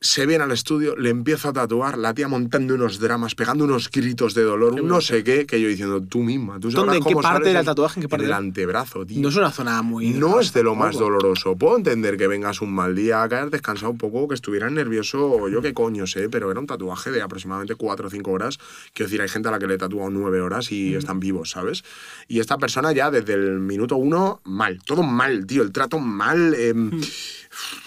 se 0.05 0.25
viene 0.25 0.43
al 0.43 0.51
estudio, 0.51 0.97
le 0.97 1.09
empiezo 1.09 1.47
a 1.47 1.53
tatuar, 1.53 1.97
la 1.97 2.13
tía 2.13 2.27
montando 2.27 2.75
unos 2.75 2.99
dramas, 2.99 3.35
pegando 3.35 3.63
unos 3.63 3.89
gritos 3.89 4.33
de 4.33 4.43
dolor, 4.43 4.73
un 4.73 4.85
no 4.85 4.99
sé 4.99 5.23
qué, 5.23 5.45
que 5.45 5.61
yo 5.61 5.69
diciendo, 5.69 6.01
tú 6.01 6.19
misma, 6.23 6.59
tú 6.59 6.69
sabrás 6.71 6.95
¿Dónde? 6.95 7.09
¿En 7.09 7.15
qué 7.15 7.21
parte 7.21 7.47
del 7.47 7.57
en- 7.57 7.65
tatuaje? 7.65 7.99
¿En 7.99 8.01
qué 8.01 8.09
parte 8.09 8.25
el 8.25 8.27
del- 8.31 8.37
antebrazo, 8.37 9.05
tío. 9.05 9.21
No 9.21 9.29
es 9.29 9.35
una 9.37 9.49
zona 9.51 9.81
muy. 9.81 10.09
No 10.09 10.41
es 10.41 10.51
de 10.51 10.61
lo 10.61 10.75
más 10.75 10.97
doloroso. 10.97 11.55
Puedo 11.55 11.77
entender 11.77 12.17
que 12.17 12.27
vengas 12.27 12.61
un 12.61 12.73
mal 12.73 12.93
día 12.95 13.23
a 13.23 13.29
caer 13.29 13.49
descansado 13.49 13.91
un 13.91 13.97
poco, 13.97 14.27
que 14.27 14.35
estuvieras 14.35 14.73
nervioso, 14.73 15.25
o 15.25 15.47
yo 15.47 15.61
qué 15.61 15.73
coño 15.73 16.05
sé, 16.05 16.27
pero 16.27 16.51
era 16.51 16.59
un 16.59 16.67
tatuaje 16.67 17.09
de 17.09 17.21
aproximadamente 17.21 17.75
4 17.75 18.07
o 18.07 18.09
5 18.09 18.29
horas. 18.29 18.59
Quiero 18.93 19.07
decir, 19.07 19.21
hay 19.21 19.29
gente 19.29 19.47
a 19.47 19.51
la 19.51 19.59
que 19.59 19.67
le 19.67 19.75
he 19.75 19.77
tatuado 19.77 20.09
9 20.09 20.41
horas 20.41 20.69
y 20.73 20.95
están 20.95 21.21
vivos, 21.21 21.51
¿sabes? 21.51 21.85
Y 22.27 22.41
esta 22.41 22.57
persona 22.57 22.91
ya 22.91 23.09
desde 23.09 23.35
el 23.35 23.59
minuto 23.61 23.95
uno, 23.95 24.41
mal. 24.43 24.79
Todo 24.85 25.01
mal, 25.01 25.45
tío. 25.45 25.63
El 25.63 25.71
trato 25.71 25.97
mal, 25.99 26.53
em, 26.55 26.91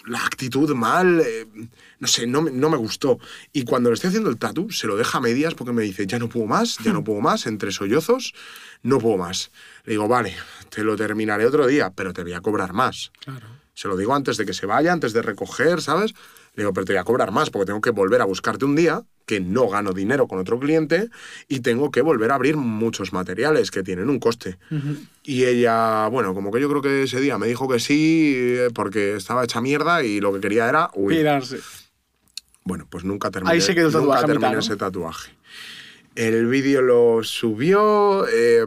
la 0.06 0.24
actitud 0.24 0.72
mal. 0.74 1.20
em, 1.20 1.68
no 1.98 2.06
sé, 2.08 2.26
no, 2.26 2.42
me- 2.42 2.50
no 2.50 2.68
me 2.70 2.76
gustó. 2.76 3.18
Y 3.52 3.64
cuando 3.64 3.90
le 3.90 3.94
estoy 3.94 4.08
haciendo 4.08 4.30
el 4.30 4.36
tatu, 4.38 4.70
se 4.70 4.86
lo 4.86 4.96
deja 4.96 5.18
a 5.18 5.20
medias 5.20 5.54
porque 5.54 5.72
me 5.72 5.82
dice, 5.82 6.06
ya 6.06 6.18
no 6.18 6.28
puedo 6.28 6.46
más, 6.46 6.78
ya 6.84 6.92
no 6.92 7.02
puedo 7.04 7.20
más, 7.20 7.46
entre 7.46 7.72
sollozos, 7.72 8.34
no 8.82 8.98
puedo 8.98 9.16
más. 9.16 9.50
Le 9.84 9.92
digo, 9.92 10.08
vale, 10.08 10.34
te 10.70 10.82
lo 10.84 10.96
terminaré 10.96 11.46
otro 11.46 11.66
día, 11.66 11.90
pero 11.94 12.12
te 12.12 12.22
voy 12.22 12.32
a 12.34 12.40
cobrar 12.40 12.72
más. 12.72 13.12
Claro. 13.24 13.46
Se 13.74 13.88
lo 13.88 13.96
digo 13.96 14.14
antes 14.14 14.36
de 14.38 14.46
que 14.46 14.54
se 14.54 14.64
vaya, 14.66 14.92
antes 14.92 15.12
de 15.12 15.20
recoger, 15.22 15.82
¿sabes? 15.82 16.14
Le 16.54 16.62
digo, 16.62 16.72
pero 16.72 16.86
te 16.86 16.94
voy 16.94 17.00
a 17.00 17.04
cobrar 17.04 17.30
más 17.32 17.50
porque 17.50 17.66
tengo 17.66 17.82
que 17.82 17.90
volver 17.90 18.22
a 18.22 18.24
buscarte 18.24 18.64
un 18.64 18.74
día 18.74 19.02
que 19.26 19.40
no 19.40 19.68
gano 19.68 19.92
dinero 19.92 20.26
con 20.26 20.38
otro 20.38 20.58
cliente 20.58 21.10
y 21.48 21.60
tengo 21.60 21.90
que 21.90 22.00
volver 22.00 22.30
a 22.30 22.36
abrir 22.36 22.56
muchos 22.56 23.12
materiales 23.12 23.70
que 23.70 23.82
tienen 23.82 24.08
un 24.08 24.18
coste. 24.18 24.56
Y 25.22 25.44
ella, 25.44 26.06
bueno, 26.08 26.32
como 26.32 26.50
que 26.50 26.60
yo 26.60 26.70
creo 26.70 26.80
que 26.80 27.02
ese 27.02 27.20
día 27.20 27.36
me 27.36 27.46
dijo 27.48 27.68
que 27.68 27.78
sí 27.80 28.32
eh, 28.36 28.68
porque 28.74 29.16
estaba 29.16 29.44
hecha 29.44 29.60
mierda 29.60 30.02
y 30.02 30.20
lo 30.20 30.32
que 30.32 30.40
quería 30.40 30.66
era 30.70 30.88
huir. 30.94 31.18
Pirarse. 31.18 31.58
Bueno, 32.66 32.86
pues 32.90 33.04
nunca 33.04 33.30
terminé, 33.30 33.54
Ahí 33.54 33.60
se 33.60 33.74
quedó 33.74 33.86
el 33.88 33.92
nunca 33.94 34.00
tatuaje 34.16 34.24
a 34.24 34.26
terminé 34.26 34.46
mitad, 34.48 34.52
¿no? 34.54 34.60
ese 34.60 34.76
tatuaje. 34.76 35.32
El 36.16 36.46
vídeo 36.48 36.82
lo 36.82 37.22
subió, 37.22 38.26
eh, 38.28 38.66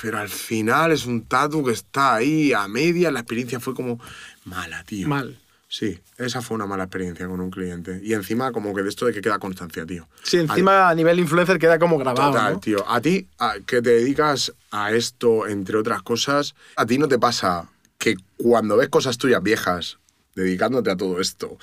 pero 0.00 0.18
al 0.18 0.28
final 0.28 0.92
es 0.92 1.06
un 1.06 1.22
tatu 1.26 1.64
que 1.64 1.72
está 1.72 2.16
ahí 2.16 2.52
a 2.52 2.66
media. 2.68 3.10
La 3.12 3.20
experiencia 3.20 3.60
fue 3.60 3.74
como 3.74 4.00
mala, 4.44 4.82
tío. 4.84 5.08
Mal. 5.08 5.38
Sí, 5.70 6.00
esa 6.16 6.40
fue 6.40 6.54
una 6.56 6.66
mala 6.66 6.84
experiencia 6.84 7.28
con 7.28 7.40
un 7.40 7.50
cliente. 7.50 8.00
Y 8.02 8.14
encima 8.14 8.50
como 8.52 8.74
que 8.74 8.82
de 8.82 8.88
esto 8.88 9.04
de 9.06 9.12
que 9.12 9.20
queda 9.20 9.38
constancia, 9.38 9.84
tío. 9.86 10.08
Sí, 10.22 10.38
encima 10.38 10.88
a 10.88 10.94
nivel 10.94 11.20
influencer 11.20 11.58
queda 11.58 11.78
como 11.78 11.98
grabado. 11.98 12.32
Total, 12.32 12.54
¿no? 12.54 12.60
tío. 12.60 12.84
A 12.90 13.00
ti, 13.00 13.28
a- 13.38 13.56
que 13.66 13.80
te 13.82 13.90
dedicas 13.90 14.52
a 14.72 14.92
esto, 14.92 15.46
entre 15.46 15.76
otras 15.76 16.02
cosas, 16.02 16.54
¿a 16.74 16.86
ti 16.86 16.96
no 16.98 17.06
te 17.06 17.18
pasa 17.18 17.68
que 17.98 18.16
cuando 18.38 18.76
ves 18.78 18.88
cosas 18.88 19.18
tuyas 19.18 19.42
viejas, 19.42 19.98
dedicándote 20.34 20.90
a 20.90 20.96
todo 20.96 21.20
esto, 21.20 21.58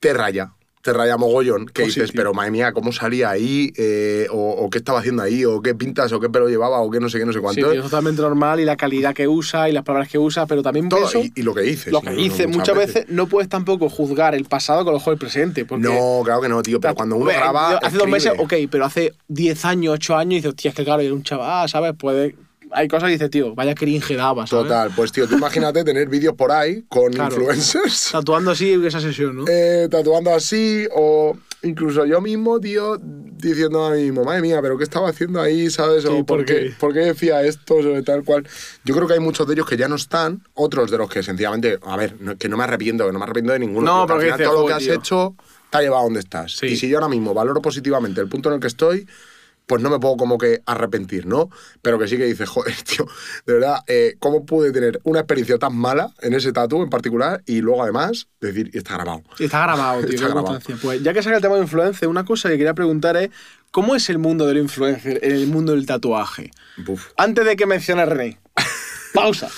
te 0.00 0.12
raya? 0.12 0.52
Te 0.80 0.92
raya 0.92 1.16
mogollón, 1.16 1.66
que 1.66 1.82
Oh, 1.82 1.84
sí, 1.86 2.00
dices, 2.00 2.12
pero 2.14 2.32
madre 2.32 2.52
mía, 2.52 2.72
¿cómo 2.72 2.92
salía 2.92 3.30
ahí? 3.30 3.72
Eh, 3.76 4.26
o, 4.30 4.52
o 4.52 4.70
qué 4.70 4.78
estaba 4.78 5.00
haciendo 5.00 5.22
ahí? 5.24 5.44
¿O 5.44 5.60
qué 5.60 5.74
pintas? 5.74 6.12
¿O 6.12 6.20
qué 6.20 6.30
pelo 6.30 6.48
llevaba? 6.48 6.78
¿O 6.80 6.88
qué 6.90 7.00
no 7.00 7.08
sé 7.10 7.18
qué, 7.18 7.26
no 7.26 7.32
sé 7.32 7.40
Sí, 7.40 7.42
cuánto? 7.42 7.60
tío, 7.72 7.72
es 7.72 7.82
totalmente 7.82 8.22
normal 8.22 8.60
y 8.60 8.64
la 8.64 8.76
calidad 8.76 9.12
que 9.12 9.26
usa 9.26 9.68
y 9.68 9.72
las 9.72 9.82
palabras 9.82 10.08
que 10.08 10.18
usa, 10.18 10.46
pero 10.46 10.62
también 10.62 10.88
Todo, 10.88 11.00
pienso 11.00 11.18
y, 11.18 11.32
y 11.34 11.42
lo 11.42 11.52
que 11.52 11.62
dices. 11.62 11.92
lo 11.92 12.00
que 12.00 12.10
incluso, 12.12 12.30
dice. 12.32 12.46
Muchas 12.46 12.76
veces. 12.76 13.04
no 13.08 13.26
puedes 13.26 13.48
tampoco 13.48 13.88
juzgar 13.90 14.36
el 14.36 14.44
pasado 14.44 14.84
con 14.84 14.94
los 14.94 15.02
ojos 15.02 15.12
del 15.12 15.18
presente. 15.18 15.64
Porque 15.64 15.82
No, 15.88 16.20
claro 16.24 16.40
que 16.40 16.48
no, 16.48 16.62
tío. 16.62 16.80
Pero 16.80 16.94
cuando 16.94 17.16
uno 17.16 17.24
Hombre, 17.24 17.36
graba. 17.36 17.78
Hace 17.78 17.98
dos 17.98 18.08
meses, 18.08 18.32
ok, 18.38 18.54
pero 18.70 18.84
hace 18.84 19.14
10 19.26 19.64
años, 19.64 19.94
8 19.94 20.16
años, 20.16 20.34
dices, 20.36 20.50
hostia, 20.50 20.68
es 20.70 20.74
que 20.76 20.84
claro, 20.84 21.02
era 21.02 21.12
un 21.12 21.24
chaval, 21.24 21.68
¿sabes? 21.68 21.92
Puede. 21.98 22.36
Hay 22.72 22.88
cosas 22.88 23.06
que 23.08 23.12
dices, 23.12 23.30
tío, 23.30 23.54
vaya 23.54 23.74
cringe 23.74 24.16
daba, 24.16 24.46
¿sabes? 24.46 24.64
Total, 24.64 24.90
pues 24.94 25.12
tío, 25.12 25.26
tú 25.28 25.36
imagínate 25.36 25.84
tener 25.84 26.08
vídeos 26.08 26.34
por 26.34 26.52
ahí 26.52 26.84
con 26.88 27.12
Claro. 27.12 27.34
influencers. 27.36 28.08
Tatuando 28.12 28.50
así 28.50 28.72
esa 28.84 29.00
sesión, 29.00 29.36
¿no? 29.36 29.44
eh, 29.48 29.88
tatuando 29.90 30.34
así 30.34 30.86
o 30.94 31.36
incluso 31.62 32.04
yo 32.06 32.20
mismo, 32.20 32.60
tío, 32.60 32.98
diciendo 33.02 33.84
a 33.84 33.90
mí 33.92 34.02
mismo, 34.04 34.24
madre 34.24 34.42
mía, 34.42 34.60
pero 34.62 34.76
¿qué 34.78 34.84
estaba 34.84 35.08
haciendo 35.08 35.40
ahí, 35.40 35.70
sabes? 35.70 36.04
O 36.04 36.08
Sí, 36.16 36.22
¿por 36.22 36.38
¿por, 36.38 36.44
qué? 36.44 36.72
¿por 36.78 36.92
qué 36.92 37.00
decía 37.00 37.42
esto, 37.42 37.82
sobre 37.82 38.02
tal 38.02 38.22
cual? 38.24 38.46
Yo 38.84 38.94
creo 38.94 39.06
que 39.08 39.14
hay 39.14 39.20
muchos 39.20 39.46
de 39.46 39.54
ellos 39.54 39.66
que 39.66 39.76
ya 39.76 39.88
no 39.88 39.96
están, 39.96 40.42
otros 40.54 40.90
de 40.90 40.98
los 40.98 41.08
que 41.10 41.22
sencillamente, 41.22 41.78
a 41.84 41.96
ver, 41.96 42.14
no- 42.20 42.36
que 42.36 42.48
no 42.48 42.56
me 42.56 42.64
arrepiento, 42.64 43.06
que 43.06 43.12
no 43.12 43.18
me 43.18 43.24
arrepiento 43.24 43.52
de 43.52 43.58
ninguno. 43.58 43.86
No, 43.86 44.06
porque 44.06 44.12
al 44.12 44.20
final 44.20 44.38
dices, 44.38 44.50
todo 44.52 44.60
lo 44.60 44.66
que 44.66 44.72
"Joder, 44.74 44.76
has 44.76 44.84
tío". 44.84 44.94
hecho 44.94 45.34
te 45.70 45.78
ha 45.78 45.80
llevado 45.82 46.00
a 46.00 46.04
donde 46.04 46.20
estás. 46.20 46.52
Sí. 46.52 46.66
Y 46.66 46.76
si 46.76 46.88
yo 46.88 46.98
ahora 46.98 47.08
mismo 47.08 47.34
valoro 47.34 47.60
positivamente 47.60 48.20
el 48.20 48.28
punto 48.28 48.48
en 48.50 48.54
el 48.56 48.60
que 48.60 48.68
estoy, 48.68 49.06
pues 49.68 49.82
no 49.82 49.90
me 49.90 50.00
puedo 50.00 50.16
como 50.16 50.38
que 50.38 50.62
arrepentir, 50.66 51.26
¿no? 51.26 51.50
Pero 51.82 51.98
que 51.98 52.08
sí 52.08 52.16
que 52.16 52.24
dices, 52.24 52.48
joder, 52.48 52.74
tío, 52.82 53.06
de 53.46 53.52
verdad, 53.52 53.84
eh, 53.86 54.16
¿cómo 54.18 54.44
pude 54.44 54.72
tener 54.72 55.00
una 55.04 55.20
experiencia 55.20 55.58
tan 55.58 55.76
mala 55.76 56.12
en 56.22 56.32
ese 56.32 56.52
tatu 56.52 56.82
en 56.82 56.90
particular 56.90 57.42
y 57.46 57.60
luego 57.60 57.82
además 57.82 58.26
decir, 58.40 58.70
y 58.72 58.78
está 58.78 58.94
grabado? 58.94 59.22
Y 59.38 59.44
Está 59.44 59.62
grabado, 59.62 60.00
tío, 60.06 60.14
Está 60.14 60.28
grabado. 60.28 60.58
Pues 60.82 61.02
ya 61.02 61.12
que 61.12 61.22
saca 61.22 61.36
el 61.36 61.42
tema 61.42 61.56
de 61.56 61.62
influencer, 61.62 62.08
una 62.08 62.24
cosa 62.24 62.48
que 62.48 62.56
quería 62.56 62.74
preguntar 62.74 63.16
es, 63.18 63.30
¿cómo 63.70 63.94
es 63.94 64.08
el 64.08 64.18
mundo 64.18 64.46
del 64.46 64.56
influencer 64.56 65.20
en 65.22 65.32
el 65.32 65.46
mundo 65.46 65.72
del 65.72 65.86
tatuaje? 65.86 66.50
Buf. 66.78 67.12
Antes 67.18 67.44
de 67.44 67.54
que 67.54 67.66
mencione 67.66 68.02
a 68.02 68.06
René, 68.06 68.40
pausa. 69.12 69.50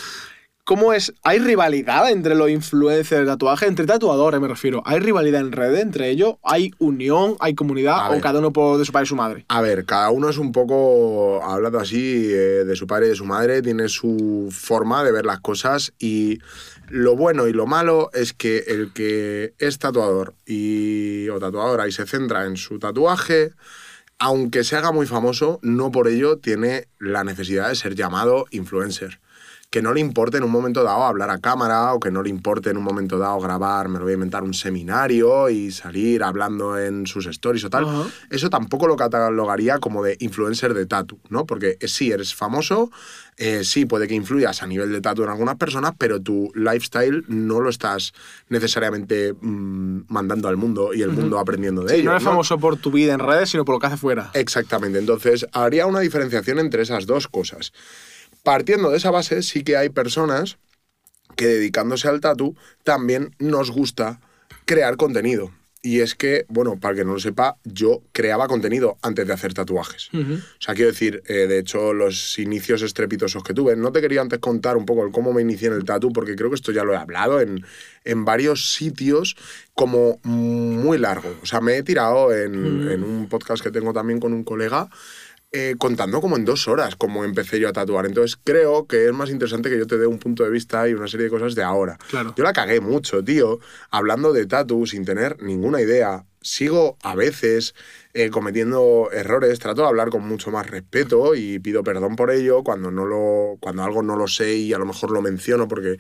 ¿Cómo 0.70 0.92
es? 0.92 1.12
¿Hay 1.24 1.40
rivalidad 1.40 2.12
entre 2.12 2.36
los 2.36 2.48
influencers 2.48 3.22
de 3.22 3.26
tatuaje? 3.26 3.66
Entre 3.66 3.86
tatuadores 3.86 4.40
me 4.40 4.46
refiero. 4.46 4.84
¿Hay 4.86 5.00
rivalidad 5.00 5.40
en 5.40 5.50
redes 5.50 5.82
entre 5.82 6.10
ellos? 6.10 6.36
¿Hay 6.44 6.70
unión? 6.78 7.34
¿Hay 7.40 7.56
comunidad? 7.56 7.98
A 7.98 8.10
¿O 8.10 8.12
ver. 8.12 8.20
cada 8.20 8.38
uno 8.38 8.52
por 8.52 8.78
de 8.78 8.84
su 8.84 8.92
padre 8.92 9.06
y 9.06 9.08
su 9.08 9.16
madre? 9.16 9.44
A 9.48 9.60
ver, 9.62 9.84
cada 9.84 10.10
uno 10.10 10.28
es 10.28 10.38
un 10.38 10.52
poco, 10.52 11.42
hablando 11.42 11.80
así, 11.80 12.24
eh, 12.30 12.64
de 12.64 12.76
su 12.76 12.86
padre 12.86 13.06
y 13.06 13.08
de 13.08 13.14
su 13.16 13.24
madre, 13.24 13.62
tiene 13.62 13.88
su 13.88 14.48
forma 14.52 15.02
de 15.02 15.10
ver 15.10 15.26
las 15.26 15.40
cosas 15.40 15.92
y 15.98 16.38
lo 16.88 17.16
bueno 17.16 17.48
y 17.48 17.52
lo 17.52 17.66
malo 17.66 18.10
es 18.14 18.32
que 18.32 18.58
el 18.68 18.92
que 18.92 19.54
es 19.58 19.80
tatuador 19.80 20.34
y, 20.46 21.28
o 21.30 21.40
tatuadora 21.40 21.88
y 21.88 21.90
se 21.90 22.06
centra 22.06 22.46
en 22.46 22.56
su 22.56 22.78
tatuaje, 22.78 23.50
aunque 24.20 24.62
se 24.62 24.76
haga 24.76 24.92
muy 24.92 25.08
famoso, 25.08 25.58
no 25.62 25.90
por 25.90 26.06
ello 26.06 26.36
tiene 26.36 26.86
la 27.00 27.24
necesidad 27.24 27.70
de 27.70 27.74
ser 27.74 27.96
llamado 27.96 28.46
influencer. 28.52 29.18
Que 29.70 29.82
no 29.82 29.94
le 29.94 30.00
importe 30.00 30.36
en 30.38 30.42
un 30.42 30.50
momento 30.50 30.82
dado 30.82 31.04
hablar 31.04 31.30
a 31.30 31.38
cámara 31.38 31.94
o 31.94 32.00
que 32.00 32.10
no 32.10 32.22
le 32.24 32.28
importe 32.28 32.70
en 32.70 32.76
un 32.76 32.82
momento 32.82 33.18
dado 33.18 33.38
grabar, 33.38 33.88
me 33.88 33.98
lo 34.00 34.04
voy 34.04 34.10
a 34.10 34.14
inventar, 34.14 34.42
un 34.42 34.52
seminario 34.52 35.48
y 35.48 35.70
salir 35.70 36.24
hablando 36.24 36.76
en 36.76 37.06
sus 37.06 37.26
stories 37.26 37.62
o 37.64 37.70
tal. 37.70 37.86
Eso 38.30 38.50
tampoco 38.50 38.88
lo 38.88 38.96
catalogaría 38.96 39.78
como 39.78 40.02
de 40.02 40.16
influencer 40.18 40.74
de 40.74 40.86
tatu, 40.86 41.20
¿no? 41.28 41.46
Porque 41.46 41.76
eh, 41.78 41.86
sí, 41.86 42.10
eres 42.10 42.34
famoso, 42.34 42.90
eh, 43.36 43.62
sí, 43.62 43.86
puede 43.86 44.08
que 44.08 44.14
influyas 44.14 44.60
a 44.64 44.66
nivel 44.66 44.90
de 44.90 45.00
tatu 45.00 45.22
en 45.22 45.28
algunas 45.30 45.54
personas, 45.54 45.92
pero 45.96 46.20
tu 46.20 46.50
lifestyle 46.56 47.24
no 47.28 47.60
lo 47.60 47.70
estás 47.70 48.12
necesariamente 48.48 49.34
mm, 49.40 50.00
mandando 50.08 50.48
al 50.48 50.56
mundo 50.56 50.92
y 50.92 51.02
el 51.02 51.10
mundo 51.10 51.38
aprendiendo 51.38 51.82
de 51.84 51.90
Sí, 51.90 51.94
ello. 52.00 52.06
no 52.06 52.10
eres 52.16 52.24
¿no? 52.24 52.30
famoso 52.30 52.58
por 52.58 52.76
tu 52.76 52.90
vida 52.90 53.12
en 53.14 53.20
redes, 53.20 53.50
sino 53.50 53.64
por 53.64 53.76
lo 53.76 53.78
que 53.78 53.86
hace 53.86 53.96
fuera. 53.96 54.32
Exactamente, 54.34 54.98
entonces 54.98 55.46
haría 55.52 55.86
una 55.86 56.00
diferenciación 56.00 56.58
entre 56.58 56.82
esas 56.82 57.06
dos 57.06 57.28
cosas. 57.28 57.72
Partiendo 58.42 58.90
de 58.90 58.96
esa 58.96 59.10
base, 59.10 59.42
sí 59.42 59.62
que 59.62 59.76
hay 59.76 59.90
personas 59.90 60.58
que 61.36 61.46
dedicándose 61.46 62.08
al 62.08 62.20
tatu 62.20 62.56
también 62.84 63.34
nos 63.38 63.70
gusta 63.70 64.20
crear 64.64 64.96
contenido. 64.96 65.50
Y 65.82 66.00
es 66.00 66.14
que, 66.14 66.44
bueno, 66.48 66.78
para 66.78 66.94
que 66.94 67.06
no 67.06 67.14
lo 67.14 67.20
sepa, 67.20 67.56
yo 67.64 68.02
creaba 68.12 68.48
contenido 68.48 68.98
antes 69.00 69.26
de 69.26 69.32
hacer 69.32 69.54
tatuajes. 69.54 70.10
Ujú. 70.12 70.34
O 70.34 70.60
sea, 70.60 70.74
quiero 70.74 70.90
decir, 70.90 71.22
eh, 71.26 71.46
de 71.46 71.58
hecho, 71.58 71.94
los 71.94 72.38
inicios 72.38 72.82
estrepitosos 72.82 73.42
que 73.42 73.54
tuve, 73.54 73.76
no 73.76 73.90
te 73.90 74.02
quería 74.02 74.20
antes 74.20 74.40
contar 74.40 74.76
un 74.76 74.84
poco 74.84 75.06
el 75.06 75.10
cómo 75.10 75.32
me 75.32 75.40
inicié 75.40 75.68
en 75.68 75.74
el 75.74 75.84
tatu, 75.84 76.12
porque 76.12 76.36
creo 76.36 76.50
que 76.50 76.56
esto 76.56 76.70
ya 76.70 76.84
lo 76.84 76.92
he 76.92 76.98
hablado 76.98 77.40
en, 77.40 77.64
en 78.04 78.24
varios 78.26 78.74
sitios 78.74 79.36
como 79.72 80.20
muy 80.22 80.98
largo. 80.98 81.34
O 81.42 81.46
sea, 81.46 81.62
me 81.62 81.78
he 81.78 81.82
tirado 81.82 82.30
en, 82.34 82.90
en 82.90 83.02
un 83.02 83.30
podcast 83.30 83.62
que 83.62 83.70
tengo 83.70 83.94
también 83.94 84.20
con 84.20 84.34
un 84.34 84.44
colega. 84.44 84.90
Eh, 85.52 85.74
contando 85.78 86.20
como 86.20 86.36
en 86.36 86.44
dos 86.44 86.68
horas 86.68 86.94
cómo 86.94 87.24
empecé 87.24 87.58
yo 87.58 87.68
a 87.68 87.72
tatuar. 87.72 88.06
Entonces 88.06 88.38
creo 88.42 88.86
que 88.86 89.06
es 89.06 89.12
más 89.12 89.30
interesante 89.30 89.68
que 89.68 89.78
yo 89.78 89.86
te 89.86 89.98
dé 89.98 90.06
un 90.06 90.18
punto 90.18 90.44
de 90.44 90.50
vista 90.50 90.88
y 90.88 90.94
una 90.94 91.08
serie 91.08 91.24
de 91.24 91.30
cosas 91.30 91.54
de 91.54 91.62
ahora. 91.62 91.98
Claro. 92.08 92.34
Yo 92.36 92.44
la 92.44 92.52
cagué 92.52 92.80
mucho, 92.80 93.24
tío, 93.24 93.58
hablando 93.90 94.32
de 94.32 94.46
tatu 94.46 94.86
sin 94.86 95.04
tener 95.04 95.42
ninguna 95.42 95.80
idea. 95.80 96.24
Sigo 96.40 96.96
a 97.02 97.14
veces 97.14 97.74
eh, 98.14 98.30
cometiendo 98.30 99.10
errores, 99.12 99.58
trato 99.58 99.82
de 99.82 99.88
hablar 99.88 100.10
con 100.10 100.26
mucho 100.26 100.50
más 100.50 100.70
respeto 100.70 101.34
y 101.34 101.58
pido 101.58 101.82
perdón 101.82 102.16
por 102.16 102.30
ello 102.30 102.62
cuando, 102.62 102.90
no 102.90 103.04
lo, 103.04 103.56
cuando 103.60 103.82
algo 103.82 104.02
no 104.02 104.16
lo 104.16 104.28
sé 104.28 104.54
y 104.54 104.72
a 104.72 104.78
lo 104.78 104.86
mejor 104.86 105.10
lo 105.10 105.20
menciono 105.20 105.68
porque 105.68 105.98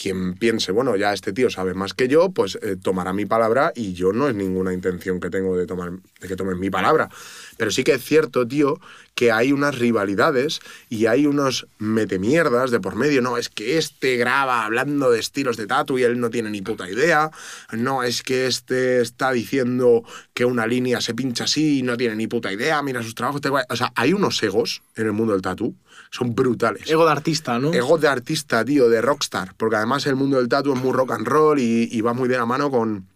quien 0.00 0.34
piense, 0.34 0.70
bueno, 0.70 0.94
ya 0.94 1.12
este 1.12 1.32
tío 1.32 1.50
sabe 1.50 1.74
más 1.74 1.92
que 1.92 2.06
yo, 2.06 2.30
pues 2.30 2.56
eh, 2.62 2.76
tomará 2.80 3.12
mi 3.12 3.26
palabra 3.26 3.72
y 3.74 3.94
yo 3.94 4.12
no 4.12 4.28
es 4.28 4.34
ninguna 4.34 4.72
intención 4.72 5.18
que 5.18 5.28
tengo 5.28 5.56
de, 5.56 5.66
tomar, 5.66 5.90
de 6.20 6.28
que 6.28 6.36
tomes 6.36 6.56
mi 6.56 6.70
palabra. 6.70 7.08
Pero 7.56 7.72
sí 7.72 7.82
que 7.82 7.94
es 7.94 8.04
cierto, 8.04 8.46
tío, 8.46 8.78
que 9.16 9.32
hay 9.32 9.50
unas 9.50 9.76
rivalidades 9.76 10.60
y 10.88 11.06
hay 11.06 11.26
unos 11.26 11.66
metemierdas 11.78 12.70
de 12.70 12.78
por 12.78 12.94
medio. 12.94 13.22
No, 13.22 13.36
es 13.38 13.48
que 13.48 13.76
este 13.76 14.16
graba 14.16 14.64
hablando 14.64 15.10
de 15.10 15.18
estilos 15.18 15.56
de 15.56 15.66
tatu 15.66 15.98
y 15.98 16.04
él 16.04 16.20
no 16.20 16.30
tiene 16.30 16.50
ni 16.50 16.62
puta 16.62 16.88
idea. 16.88 17.32
No, 17.72 18.04
es 18.04 18.22
que 18.22 18.46
este 18.46 19.00
está 19.00 19.32
diciendo 19.32 20.04
que 20.32 20.44
una 20.44 20.68
línea 20.68 21.00
se 21.00 21.14
pincha 21.14 21.44
así 21.44 21.80
y 21.80 21.82
no 21.82 21.96
tiene 21.96 22.14
ni 22.14 22.28
puta 22.28 22.52
idea. 22.52 22.80
Mira 22.82 23.02
sus 23.02 23.16
trabajos. 23.16 23.40
O 23.68 23.76
sea, 23.76 23.92
hay 23.96 24.12
unos 24.12 24.40
egos 24.44 24.82
en 24.94 25.06
el 25.06 25.12
mundo 25.12 25.32
del 25.32 25.42
tatu. 25.42 25.74
Son 26.10 26.34
brutales. 26.34 26.88
Ego 26.90 27.04
de 27.04 27.12
artista, 27.12 27.58
¿no? 27.58 27.72
Ego 27.72 27.98
de 27.98 28.08
artista, 28.08 28.64
tío, 28.64 28.88
de 28.88 29.00
rockstar. 29.00 29.54
Porque 29.56 29.76
además 29.76 30.06
el 30.06 30.16
mundo 30.16 30.38
del 30.38 30.48
tatu 30.48 30.72
es 30.72 30.80
muy 30.80 30.92
rock 30.92 31.12
and 31.12 31.26
roll 31.26 31.58
y, 31.58 31.88
y 31.90 32.00
va 32.00 32.14
muy 32.14 32.28
de 32.28 32.38
la 32.38 32.46
mano 32.46 32.70
con, 32.70 33.06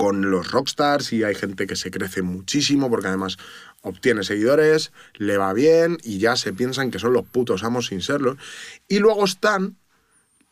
con 0.00 0.30
los 0.30 0.50
rockstars 0.50 1.12
y 1.12 1.24
hay 1.24 1.34
gente 1.34 1.66
que 1.66 1.76
se 1.76 1.90
crece 1.90 2.22
muchísimo 2.22 2.88
porque 2.88 3.08
además 3.08 3.36
obtiene 3.82 4.24
seguidores, 4.24 4.92
le 5.18 5.36
va 5.36 5.52
bien 5.52 5.98
y 6.02 6.18
ya 6.18 6.36
se 6.36 6.54
piensan 6.54 6.90
que 6.90 6.98
son 6.98 7.12
los 7.12 7.26
putos 7.26 7.64
amos 7.64 7.88
sin 7.88 8.00
serlo. 8.00 8.38
Y 8.88 8.98
luego 8.98 9.26
están 9.26 9.76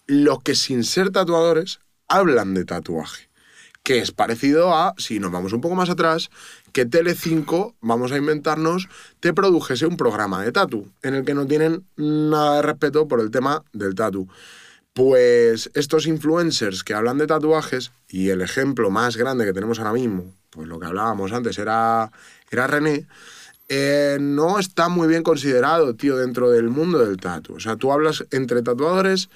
los 0.07 0.43
que 0.43 0.55
sin 0.55 0.85
ser 0.85 1.09
tatuadores 1.11 1.81
hablan 2.09 2.53
de 2.53 2.67
tatuaje. 2.67 3.31
Que 3.83 4.01
es 4.01 4.13
parecido 4.13 4.75
a, 4.75 4.95
si 4.99 5.19
nos 5.19 5.31
vamos 5.31 5.55
un 5.55 5.63
poco 5.63 5.75
más 5.75 5.89
atrás, 5.89 6.29
que 6.73 6.89
Tele5, 6.89 7.75
vamos 7.81 8.13
a 8.13 8.17
inventarnos, 8.17 8.89
te 9.21 9.33
produjese 9.33 9.87
un 9.87 9.97
programa 9.97 10.43
de 10.43 10.53
tatu, 10.53 10.91
en 11.03 11.15
el 11.15 11.25
que 11.25 11.35
no 11.35 11.47
tienen 11.47 11.85
nada 11.97 12.57
de 12.57 12.63
respeto 12.63 13.09
por 13.09 13.21
el 13.21 13.31
tema 13.31 13.65
del 13.73 13.95
tatu. 13.95 14.29
Pues 14.93 15.71
estos 15.75 16.07
influencers 16.07 16.83
que 16.83 16.95
hablan 16.95 17.19
de 17.19 17.27
tatuajes, 17.27 17.93
y 18.09 18.31
el 18.31 18.43
ejemplo 18.43 18.91
más 18.91 19.17
grande 19.17 19.45
que 19.45 19.53
tenemos 19.53 19.79
ahora 19.79 19.93
mismo, 19.93 20.33
pues 20.51 20.67
lo 20.69 20.79
que 20.79 20.87
hablábamos 20.87 21.33
antes 21.33 21.59
era, 21.59 22.11
era 22.51 22.67
René, 22.67 23.07
eh, 23.69 24.17
no 24.19 24.59
está 24.59 24.89
muy 24.89 25.09
bien 25.09 25.23
considerado, 25.23 25.95
tío, 25.95 26.17
dentro 26.17 26.51
del 26.51 26.71
mundo 26.71 26.99
del 27.05 27.19
tatu. 27.19 27.55
O 27.55 27.61
sea, 27.61 27.77
tú 27.77 27.93
hablas 27.93 28.25
entre 28.31 28.63
tatuadores 28.63 29.29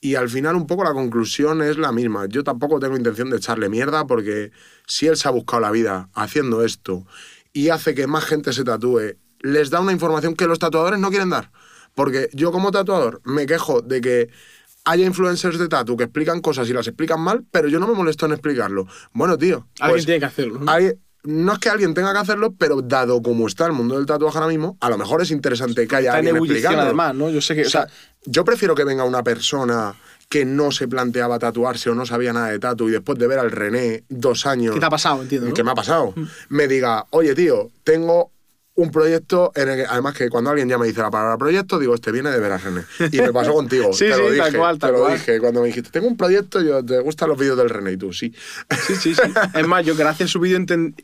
y 0.00 0.14
al 0.14 0.28
final 0.28 0.56
un 0.56 0.66
poco 0.66 0.84
la 0.84 0.92
conclusión 0.92 1.62
es 1.62 1.76
la 1.76 1.92
misma. 1.92 2.26
Yo 2.26 2.42
tampoco 2.42 2.78
tengo 2.80 2.96
intención 2.96 3.30
de 3.30 3.36
echarle 3.36 3.68
mierda 3.68 4.06
porque 4.06 4.50
si 4.86 5.06
él 5.06 5.16
se 5.16 5.28
ha 5.28 5.30
buscado 5.30 5.60
la 5.60 5.70
vida 5.70 6.08
haciendo 6.14 6.64
esto 6.64 7.06
y 7.52 7.68
hace 7.68 7.94
que 7.94 8.06
más 8.06 8.24
gente 8.24 8.52
se 8.52 8.64
tatúe, 8.64 9.16
les 9.40 9.70
da 9.70 9.80
una 9.80 9.92
información 9.92 10.34
que 10.34 10.46
los 10.46 10.58
tatuadores 10.58 10.98
no 10.98 11.10
quieren 11.10 11.30
dar. 11.30 11.50
Porque 11.94 12.30
yo 12.32 12.52
como 12.52 12.70
tatuador 12.70 13.20
me 13.24 13.46
quejo 13.46 13.82
de 13.82 14.00
que 14.00 14.30
haya 14.84 15.04
influencers 15.04 15.58
de 15.58 15.68
tatu 15.68 15.96
que 15.96 16.04
explican 16.04 16.40
cosas 16.40 16.68
y 16.68 16.72
las 16.72 16.86
explican 16.86 17.20
mal, 17.20 17.44
pero 17.50 17.68
yo 17.68 17.78
no 17.80 17.86
me 17.86 17.94
molesto 17.94 18.26
en 18.26 18.32
explicarlo. 18.32 18.86
Bueno, 19.12 19.36
tío. 19.36 19.66
Alguien 19.80 19.96
pues 19.96 20.04
tiene 20.06 20.20
que 20.20 20.26
hacerlo. 20.26 20.60
¿no? 20.60 20.70
hay- 20.70 20.92
no 21.24 21.52
es 21.52 21.58
que 21.58 21.68
alguien 21.68 21.94
tenga 21.94 22.12
que 22.12 22.18
hacerlo, 22.18 22.54
pero 22.56 22.82
dado 22.82 23.22
como 23.22 23.46
está 23.46 23.66
el 23.66 23.72
mundo 23.72 23.96
del 23.96 24.06
tatuaje 24.06 24.38
ahora 24.38 24.48
mismo, 24.48 24.76
a 24.80 24.88
lo 24.90 24.98
mejor 24.98 25.22
es 25.22 25.30
interesante 25.30 25.86
que 25.86 25.96
haya 25.96 26.10
Está 26.10 26.18
en 26.18 26.26
alguien 26.26 26.36
ebullición 26.36 26.56
explicando. 26.56 26.82
además, 26.86 27.14
¿no? 27.14 27.30
Yo 27.30 27.40
sé 27.40 27.54
que, 27.54 27.66
O 27.66 27.70
sea, 27.70 27.86
yo 28.24 28.44
prefiero 28.44 28.74
que 28.74 28.84
venga 28.84 29.04
una 29.04 29.22
persona 29.22 29.94
que 30.28 30.44
no 30.44 30.70
se 30.70 30.86
planteaba 30.86 31.38
tatuarse 31.38 31.90
o 31.90 31.94
no 31.94 32.06
sabía 32.06 32.32
nada 32.32 32.48
de 32.48 32.58
tatu 32.60 32.88
y 32.88 32.92
después 32.92 33.18
de 33.18 33.26
ver 33.26 33.40
al 33.40 33.50
René 33.50 34.04
dos 34.08 34.46
años... 34.46 34.74
¿qué 34.74 34.80
te 34.80 34.86
ha 34.86 34.90
pasado? 34.90 35.22
Entiendo, 35.22 35.48
¿no? 35.48 35.54
¿Qué 35.54 35.64
me 35.64 35.72
ha 35.72 35.74
pasado? 35.74 36.14
Me 36.48 36.68
diga, 36.68 37.06
oye, 37.10 37.34
tío, 37.34 37.70
tengo 37.82 38.30
un 38.82 38.90
proyecto 38.90 39.52
en 39.54 39.68
el 39.68 39.76
que, 39.76 39.86
además 39.86 40.14
que 40.14 40.28
cuando 40.28 40.50
alguien 40.50 40.68
ya 40.68 40.78
me 40.78 40.86
dice 40.86 41.00
la 41.00 41.10
palabra 41.10 41.36
proyecto, 41.38 41.78
digo, 41.78 41.94
este 41.94 42.12
viene 42.12 42.30
de 42.30 42.38
veras, 42.40 42.62
René. 42.64 42.82
Y 43.12 43.20
me 43.20 43.32
pasó 43.32 43.52
contigo, 43.52 43.92
Sí, 43.92 44.04
te 44.04 44.10
lo 44.10 44.16
sí, 44.28 44.34
dije, 44.34 44.38
tal 44.38 44.56
cual, 44.56 44.78
tal 44.78 44.90
te 44.90 44.96
lo 44.96 45.02
cual. 45.04 45.12
dije. 45.18 45.40
Cuando 45.40 45.60
me 45.62 45.66
dijiste, 45.68 45.90
tengo 45.90 46.06
un 46.08 46.16
proyecto, 46.16 46.60
yo, 46.60 46.84
¿te 46.84 46.98
gustan 47.00 47.28
los 47.28 47.38
vídeos 47.38 47.56
del 47.56 47.70
René? 47.70 47.92
Y 47.92 47.96
tú, 47.96 48.12
sí. 48.12 48.32
Sí, 48.86 48.94
sí, 48.96 49.14
sí. 49.14 49.22
Es 49.54 49.66
más, 49.66 49.84
yo 49.84 49.94
gracias 49.96 50.28
a 50.28 50.32
su 50.32 50.40
vídeo 50.40 50.58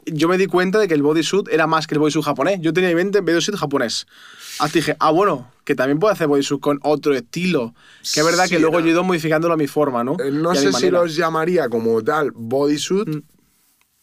yo 0.07 0.28
me 0.28 0.39
di 0.39 0.47
cuenta 0.47 0.78
de 0.78 0.89
que 0.89 0.94
el 0.94 1.03
bodysuit 1.03 1.48
era 1.51 1.66
más 1.66 1.86
que 1.86 1.94
el 1.94 1.98
bodysuit 2.01 2.24
japonés. 2.24 2.59
Yo 2.61 2.73
tenía 2.73 2.90
en 2.90 2.97
mente 2.97 3.20
bodysuit 3.20 3.57
japonés. 3.57 4.07
Hasta 4.59 4.78
dije, 4.78 4.97
ah, 5.01 5.11
bueno, 5.11 5.51
que 5.65 5.74
también 5.74 5.98
puedo 5.98 6.12
hacer 6.12 6.27
bodysuit 6.28 6.61
con 6.61 6.78
otro 6.82 7.15
estilo. 7.15 7.74
Que 8.15 8.20
es 8.20 8.27
verdad 8.27 8.44
Sí, 8.44 8.51
que 8.55 8.59
luego 8.59 8.77
era- 8.78 8.85
yo 8.85 8.89
he 8.89 8.93
ido 8.93 9.05
modificándolo 9.05 9.55
a 9.55 9.57
mi 9.57 9.66
forma, 9.66 10.03
¿no? 10.05 10.16
Eh, 10.24 10.31
No 10.31 10.55
sé 10.55 10.73
si 10.73 10.90
los 10.90 11.15
llamaría 11.16 11.69
como 11.69 12.03
tal 12.03 12.31
bodysuit, 12.32 13.09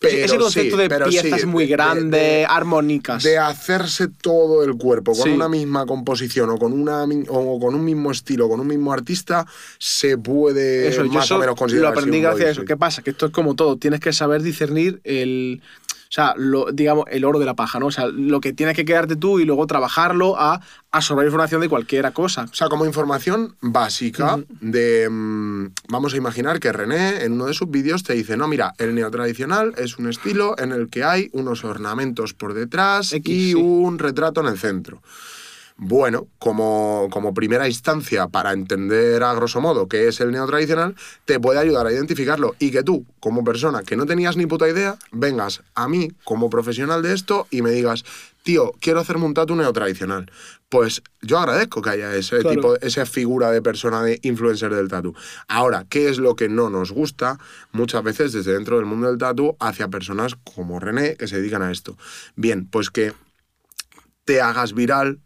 pero 0.04 0.26
Ese 0.26 0.38
concepto 0.38 0.76
sí, 0.76 0.82
de 0.84 0.90
pero 0.90 1.06
piezas 1.08 1.40
sí, 1.42 1.46
muy 1.48 1.64
de- 1.64 1.68
de- 1.70 1.74
grandes, 1.74 2.22
de- 2.22 2.46
armónicas. 2.46 3.24
de 3.24 3.38
hacerse 3.38 4.08
todo 4.10 4.64
el 4.64 4.76
cuerpo 4.76 5.14
con 5.14 5.24
Sí. 5.24 5.30
una 5.30 5.48
misma 5.50 5.86
composición 5.86 6.50
o 6.50 6.58
con, 6.58 6.74
una, 6.74 7.06
o 7.30 7.60
con 7.60 7.74
un 7.74 7.86
mismo 7.86 8.12
estilo, 8.12 8.50
con 8.50 8.60
un 8.60 8.68
mismo 8.68 8.92
artista, 8.92 9.48
se 9.80 10.18
puede 10.18 10.90
eso, 10.90 11.06
más 11.06 11.32
o 11.32 11.40
menos 11.40 11.56
considerar 11.56 11.94
lo 11.94 12.00
aprendí 12.00 12.20
gracias 12.20 12.48
a 12.48 12.52
eso. 12.52 12.66
¿Qué 12.66 12.76
pasa? 12.78 13.02
Que 13.02 13.12
esto 13.12 13.28
es 13.28 13.32
como 13.32 13.56
todo. 13.56 13.78
Tienes 13.78 14.00
que 14.02 14.12
saber 14.14 14.42
discernir 14.44 15.00
el... 15.06 15.62
O 16.14 16.16
sea, 16.16 16.36
lo, 16.38 16.72
digamos, 16.72 17.06
el 17.10 17.26
oro 17.26 17.40
de 17.40 17.46
la 17.48 17.56
paja, 17.56 17.80
¿no? 17.80 17.88
O 17.88 17.92
sea, 17.92 18.06
lo 18.06 18.40
que 18.40 18.54
tienes 18.54 18.76
que 18.76 18.86
quedarte 18.86 19.16
tú 19.16 19.40
y 19.40 19.46
luego 19.46 19.66
trabajarlo 19.66 20.40
a 20.40 20.62
absorber 20.92 21.26
información 21.26 21.60
de 21.60 21.70
cualquier 21.70 22.14
cosa. 22.14 22.44
O 22.44 22.54
sea, 22.54 22.70
como 22.70 22.86
información 22.86 23.56
básica 23.62 24.38
de... 24.62 25.10
mm, 25.10 25.70
vamos 25.90 26.14
a 26.14 26.18
imaginar 26.18 26.60
que 26.60 26.72
René 26.72 27.24
en 27.24 27.32
uno 27.32 27.48
de 27.48 27.56
sus 27.56 27.68
vídeos 27.72 28.04
te 28.04 28.14
dice, 28.14 28.38
no, 28.38 28.48
mira, 28.48 28.76
el 28.78 28.94
neotradicional 28.94 29.74
es 29.76 29.98
un 29.98 30.08
estilo 30.08 30.54
en 30.60 30.72
el 30.72 30.92
que 30.92 31.04
hay 31.04 31.32
unos 31.34 31.64
ornamentos 31.64 32.36
por 32.36 32.54
detrás 32.54 33.12
X, 33.12 33.34
y 33.34 33.54
sí. 33.54 33.56
un 33.56 33.98
retrato 33.98 34.42
en 34.42 34.48
el 34.50 34.60
centro. 34.60 35.02
Bueno, 35.76 36.28
como, 36.38 37.08
como 37.12 37.34
primera 37.34 37.68
instancia 37.68 38.28
para 38.28 38.54
entender 38.54 39.24
a 39.24 39.34
grosso 39.34 39.60
modo 39.60 39.88
qué 39.88 40.08
es 40.08 40.22
el 40.22 40.32
neotradicional, 40.32 40.96
te 41.26 41.40
puede 41.40 41.60
ayudar 41.60 41.88
a 41.88 41.92
identificarlo 41.92 42.56
y 42.60 42.72
que 42.72 42.84
tú, 42.84 43.06
como 43.20 43.44
persona 43.44 43.82
que 43.84 43.98
no 43.98 44.06
tenías 44.06 44.38
ni 44.38 44.46
puta 44.46 44.70
idea, 44.70 44.98
vengas 45.12 45.64
a 45.74 45.88
mí 45.90 46.10
como 46.24 46.50
profesional 46.50 47.02
de 47.02 47.14
esto 47.14 47.48
y 47.50 47.64
me 47.64 47.72
digas, 47.72 48.06
tío, 48.44 48.72
quiero 48.80 49.00
hacerme 49.00 49.26
un 49.26 49.34
tatu 49.34 49.56
neotradicional. 49.56 50.32
Pues 50.70 51.02
yo 51.22 51.40
agradezco 51.40 51.82
que 51.82 51.90
haya 51.90 52.16
ese 52.16 52.40
Claro. 52.40 52.56
tipo, 52.56 52.76
esa 52.76 53.06
figura 53.08 53.50
de 53.52 53.62
persona 53.62 54.04
de 54.04 54.20
influencer 54.22 54.74
del 54.74 54.88
tatu. 54.90 55.16
Ahora, 55.48 55.86
¿qué 55.90 56.08
es 56.08 56.20
lo 56.20 56.36
que 56.36 56.50
no 56.50 56.70
nos 56.70 56.92
gusta 56.92 57.40
muchas 57.72 58.04
veces 58.04 58.32
desde 58.32 58.54
dentro 58.54 58.78
del 58.78 58.86
mundo 58.86 59.08
del 59.08 59.18
tatu 59.18 59.58
hacia 59.60 59.88
personas 59.88 60.36
como 60.44 60.80
René 60.80 61.16
que 61.16 61.28
se 61.28 61.38
dedican 61.38 61.64
a 61.64 61.72
esto? 61.72 61.98
Bien, 62.36 62.68
pues 62.68 62.90
que 62.92 63.14
te 64.26 64.40
hagas 64.40 64.74
viral 64.74 65.20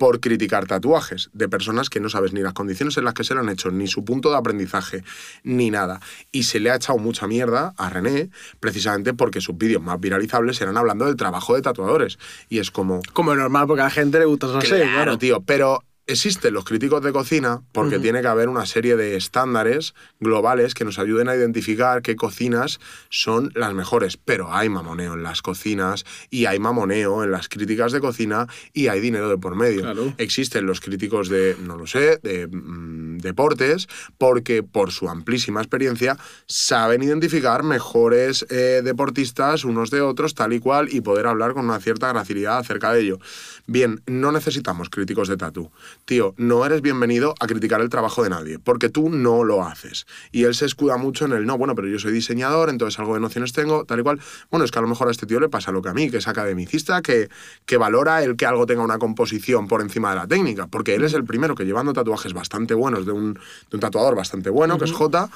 por 0.00 0.18
criticar 0.18 0.66
tatuajes 0.66 1.28
de 1.34 1.46
personas 1.46 1.90
que 1.90 2.00
no 2.00 2.08
sabes 2.08 2.32
ni 2.32 2.40
las 2.40 2.54
condiciones 2.54 2.96
en 2.96 3.04
las 3.04 3.12
que 3.12 3.22
se 3.22 3.34
lo 3.34 3.40
han 3.40 3.50
hecho, 3.50 3.70
ni 3.70 3.86
su 3.86 4.02
punto 4.02 4.30
de 4.30 4.38
aprendizaje, 4.38 5.04
ni 5.42 5.70
nada. 5.70 6.00
Y 6.32 6.44
se 6.44 6.58
le 6.58 6.70
ha 6.70 6.76
echado 6.76 6.98
mucha 6.98 7.26
mierda 7.26 7.74
a 7.76 7.90
René 7.90 8.30
precisamente 8.60 9.12
porque 9.12 9.42
sus 9.42 9.58
vídeos 9.58 9.82
más 9.82 10.00
viralizables 10.00 10.58
eran 10.62 10.78
hablando 10.78 11.04
del 11.04 11.16
trabajo 11.16 11.54
de 11.54 11.60
tatuadores. 11.60 12.18
Y 12.48 12.60
es 12.60 12.70
como, 12.70 13.02
Como 13.12 13.34
normal, 13.34 13.66
porque 13.66 13.82
a 13.82 13.84
la 13.84 13.90
gente 13.90 14.18
le 14.18 14.24
gusta, 14.24 14.46
sé, 14.62 14.68
claro, 14.68 14.90
claro. 14.90 15.18
tío, 15.18 15.42
pero 15.42 15.84
existen 16.10 16.54
los 16.54 16.64
críticos 16.64 17.02
de 17.02 17.12
cocina 17.12 17.62
porque 17.72 17.98
tiene 17.98 18.20
que 18.20 18.26
haber 18.26 18.48
una 18.48 18.66
serie 18.66 18.96
de 18.96 19.16
estándares 19.16 19.94
globales 20.18 20.74
que 20.74 20.84
nos 20.84 20.98
ayuden 20.98 21.28
a 21.28 21.36
identificar 21.36 22.02
qué 22.02 22.16
cocinas 22.16 22.80
son 23.08 23.50
las 23.54 23.74
mejores. 23.74 24.16
Pero 24.16 24.52
hay 24.52 24.68
mamoneo 24.68 25.14
en 25.14 25.22
las 25.22 25.42
cocinas 25.42 26.04
y 26.30 26.46
hay 26.46 26.58
mamoneo 26.58 27.24
en 27.24 27.30
las 27.30 27.48
críticas 27.48 27.92
de 27.92 28.00
cocina 28.00 28.46
y 28.72 28.88
hay 28.88 29.00
dinero 29.00 29.28
de 29.28 29.38
por 29.38 29.56
medio. 29.56 29.82
Claro. 29.82 30.14
Existen 30.18 30.66
los 30.66 30.80
críticos 30.80 31.28
de, 31.28 31.56
no 31.60 31.76
lo 31.76 31.86
sé, 31.86 32.18
de 32.22 32.46
mm, 32.46 33.18
deportes 33.18 33.88
porque 34.18 34.62
por 34.62 34.92
su 34.92 35.08
amplísima 35.08 35.60
experiencia 35.60 36.16
saben 36.46 37.02
identificar 37.02 37.62
mejores 37.62 38.46
eh, 38.50 38.82
deportistas 38.84 39.64
unos 39.64 39.90
de 39.90 40.00
otros 40.00 40.34
tal 40.34 40.52
y 40.52 40.60
cual 40.60 40.88
y 40.90 41.00
poder 41.00 41.26
hablar 41.26 41.54
con 41.54 41.64
una 41.64 41.80
cierta 41.80 42.08
gracilidad 42.08 42.58
acerca 42.58 42.92
de 42.92 43.00
ello. 43.00 43.18
Bien, 43.66 44.02
no 44.06 44.32
necesitamos 44.32 44.90
críticos 44.90 45.28
de 45.28 45.36
tatu. 45.36 45.70
Tío, 46.04 46.34
no 46.36 46.66
eres 46.66 46.82
bienvenido 46.82 47.34
a 47.38 47.46
criticar 47.46 47.80
el 47.80 47.88
trabajo 47.88 48.24
de 48.24 48.30
nadie, 48.30 48.58
porque 48.58 48.88
tú 48.88 49.10
no 49.10 49.44
lo 49.44 49.62
haces. 49.62 50.06
Y 50.32 50.44
él 50.44 50.54
se 50.54 50.66
escuda 50.66 50.96
mucho 50.96 51.24
en 51.24 51.32
el, 51.32 51.46
no, 51.46 51.56
bueno, 51.56 51.74
pero 51.74 51.88
yo 51.88 51.98
soy 51.98 52.12
diseñador, 52.12 52.68
entonces 52.68 52.98
algo 52.98 53.14
de 53.14 53.20
nociones 53.20 53.52
tengo, 53.52 53.84
tal 53.84 54.00
y 54.00 54.02
cual. 54.02 54.20
Bueno, 54.50 54.64
es 54.64 54.70
que 54.70 54.78
a 54.78 54.82
lo 54.82 54.88
mejor 54.88 55.08
a 55.08 55.10
este 55.12 55.26
tío 55.26 55.38
le 55.38 55.48
pasa 55.48 55.70
lo 55.70 55.82
que 55.82 55.88
a 55.88 55.94
mí, 55.94 56.10
que 56.10 56.16
es 56.16 56.26
academicista, 56.26 57.00
que, 57.02 57.28
que 57.64 57.76
valora 57.76 58.22
el 58.22 58.36
que 58.36 58.46
algo 58.46 58.66
tenga 58.66 58.82
una 58.82 58.98
composición 58.98 59.68
por 59.68 59.82
encima 59.82 60.10
de 60.10 60.16
la 60.16 60.26
técnica, 60.26 60.66
porque 60.66 60.94
él 60.94 61.04
es 61.04 61.14
el 61.14 61.24
primero 61.24 61.54
que 61.54 61.64
llevando 61.64 61.92
tatuajes 61.92 62.32
bastante 62.32 62.74
buenos 62.74 63.06
de 63.06 63.12
un, 63.12 63.34
de 63.34 63.76
un 63.76 63.80
tatuador 63.80 64.16
bastante 64.16 64.50
bueno, 64.50 64.78
que 64.78 64.86
es 64.86 64.92
J, 64.92 65.30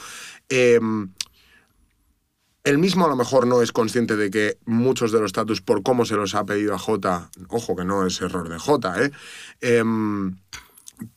él 2.65 2.79
mismo 2.79 3.05
a 3.05 3.09
lo 3.09 3.17
mejor 3.17 3.47
no 3.47 3.61
es 3.63 3.73
consciente 3.73 4.17
de 4.17 4.31
que 4.31 4.57
muchos 4.65 5.13
de 5.13 5.21
los 5.21 5.33
tatus, 5.33 5.61
por 5.61 5.83
cómo 5.83 6.05
se 6.07 6.17
los 6.17 6.35
ha 6.35 6.45
pedido 6.47 6.75
a 6.75 6.79
J, 6.79 7.31
ojo 7.49 7.77
que 7.77 7.85
no 7.85 8.07
es 8.07 8.21
error 8.23 8.49
de 8.49 8.59
J, 8.59 9.05
¿eh? 9.05 9.11
Em, 9.61 10.37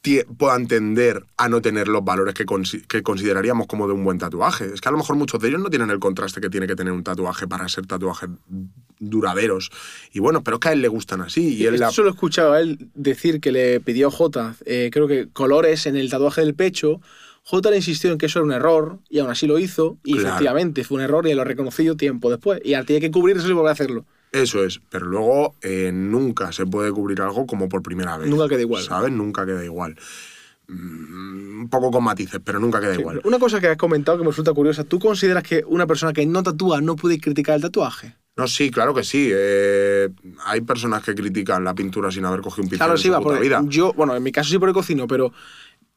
tie- 0.04 0.26
puedan 0.38 0.68
tender 0.68 1.24
a 1.38 1.48
no 1.48 1.62
tener 1.62 1.88
los 1.88 2.04
valores 2.04 2.34
que, 2.34 2.46
consi- 2.46 2.86
que 2.86 3.02
consideraríamos 3.02 3.66
como 3.68 3.88
de 3.88 3.94
un 3.94 4.04
buen 4.04 4.18
tatuaje. 4.18 4.66
Es 4.74 4.82
que 4.82 4.90
a 4.90 4.92
lo 4.92 4.98
mejor 4.98 5.16
muchos 5.16 5.40
de 5.42 5.48
ellos 5.48 5.62
no 5.62 5.70
tienen 5.70 5.90
el 5.90 6.00
contraste 6.00 6.42
que 6.42 6.50
tiene 6.50 6.68
que 6.68 6.76
tener 6.76 6.92
un 6.92 7.04
tatuaje 7.04 7.48
para 7.48 7.70
ser 7.70 7.86
tatuajes 7.88 8.30
duraderos. 9.00 9.70
Y 10.12 10.20
bueno, 10.20 10.44
pero 10.44 10.56
es 10.58 10.60
que 10.62 10.70
a 10.70 10.74
él 10.74 10.82
le 10.82 10.88
gustan 10.88 11.22
así. 11.22 11.56
Y 11.56 11.66
él 11.66 11.76
Esto 11.76 11.86
la- 11.86 11.92
solo 11.92 12.10
he 12.10 12.12
escuchado 12.12 12.54
a 12.54 12.60
él 12.62 12.90
decir 12.96 13.40
que 13.40 13.52
le 13.52 13.80
pidió 13.80 14.12
J, 14.12 14.56
eh, 14.66 14.90
creo 14.92 15.08
que 15.08 15.30
colores 15.32 15.86
en 15.86 15.96
el 15.96 16.10
tatuaje 16.10 16.42
del 16.42 16.56
pecho. 16.56 17.00
J 17.50 17.70
le 17.72 17.78
insistió 17.78 18.12
en 18.12 18.18
que 18.18 18.26
eso 18.26 18.40
era 18.40 18.46
un 18.46 18.52
error 18.52 19.00
y 19.10 19.20
aún 19.20 19.30
así 19.30 19.48
lo 19.48 19.58
hizo. 19.58 19.98
Y 20.04 20.14
Claro. 20.16 20.28
efectivamente 20.30 20.84
fue 20.84 20.98
un 20.98 21.04
error 21.04 21.26
y 21.26 21.30
él 21.32 21.38
lo 21.38 21.44
ha 21.44 21.46
reconocido 21.46 21.96
tiempo 21.96 22.30
después. 22.30 22.60
Y 22.66 22.74
al 22.74 22.86
tiene 22.86 23.00
que 23.00 23.10
cubrirse 23.10 23.48
y 23.48 23.54
volver 23.54 23.70
a 23.70 23.72
hacerlo. 23.74 24.06
Eso 24.34 24.66
es, 24.66 24.82
pero 24.90 25.06
luego 25.06 25.56
eh, 25.62 25.92
nunca 25.94 26.52
se 26.52 26.66
puede 26.66 26.92
cubrir 26.92 27.22
algo 27.22 27.48
como 27.48 27.70
por 27.70 27.82
primera 27.82 28.18
vez. 28.18 28.30
Nunca 28.30 28.50
queda 28.50 28.60
igual. 28.62 28.84
¿Sabes? 28.84 29.14
Nunca 29.14 29.46
queda 29.46 29.64
igual. 29.64 29.96
Mm, 30.68 31.62
un 31.62 31.70
poco 31.70 31.90
con 31.92 32.04
matices, 32.04 32.42
pero 32.44 32.60
nunca 32.60 32.82
queda 32.82 32.96
Sí, 32.96 33.00
igual. 33.00 33.22
Una 33.24 33.40
cosa 33.40 33.62
que 33.62 33.68
has 33.68 33.78
comentado 33.78 34.18
que 34.18 34.24
me 34.26 34.30
resulta 34.32 34.54
curiosa, 34.54 34.84
¿tú 34.84 35.00
consideras 35.00 35.44
que 35.44 35.64
una 35.66 35.88
persona 35.88 36.12
que 36.12 36.26
no 36.26 36.44
tatúa 36.44 36.82
no 36.82 36.98
puede 36.98 37.20
criticar 37.22 37.56
el 37.56 37.62
tatuaje? 37.62 38.16
No, 38.36 38.48
sí, 38.48 38.70
claro 38.70 38.94
que 38.94 39.04
sí. 39.04 39.30
eh, 39.34 40.10
hay 40.46 40.62
personas 40.62 41.02
que 41.04 41.16
critican 41.16 41.64
la 41.64 41.74
pintura 41.74 42.12
sin 42.12 42.26
haber 42.26 42.42
cogido 42.42 42.64
un 42.64 42.70
pincel 42.70 42.80
Claro, 42.80 42.94
en 42.94 42.98
sí, 43.00 43.08
su 43.08 43.14
va, 43.14 43.20
puta 43.20 43.30
porque 43.30 43.42
vida. 43.48 43.64
yo, 43.68 43.94
bueno, 43.94 44.16
en 44.16 44.22
mi 44.22 44.32
caso 44.32 44.50
sí 44.52 44.60
porque 44.60 44.74
cocino, 44.74 45.08
pero 45.08 45.32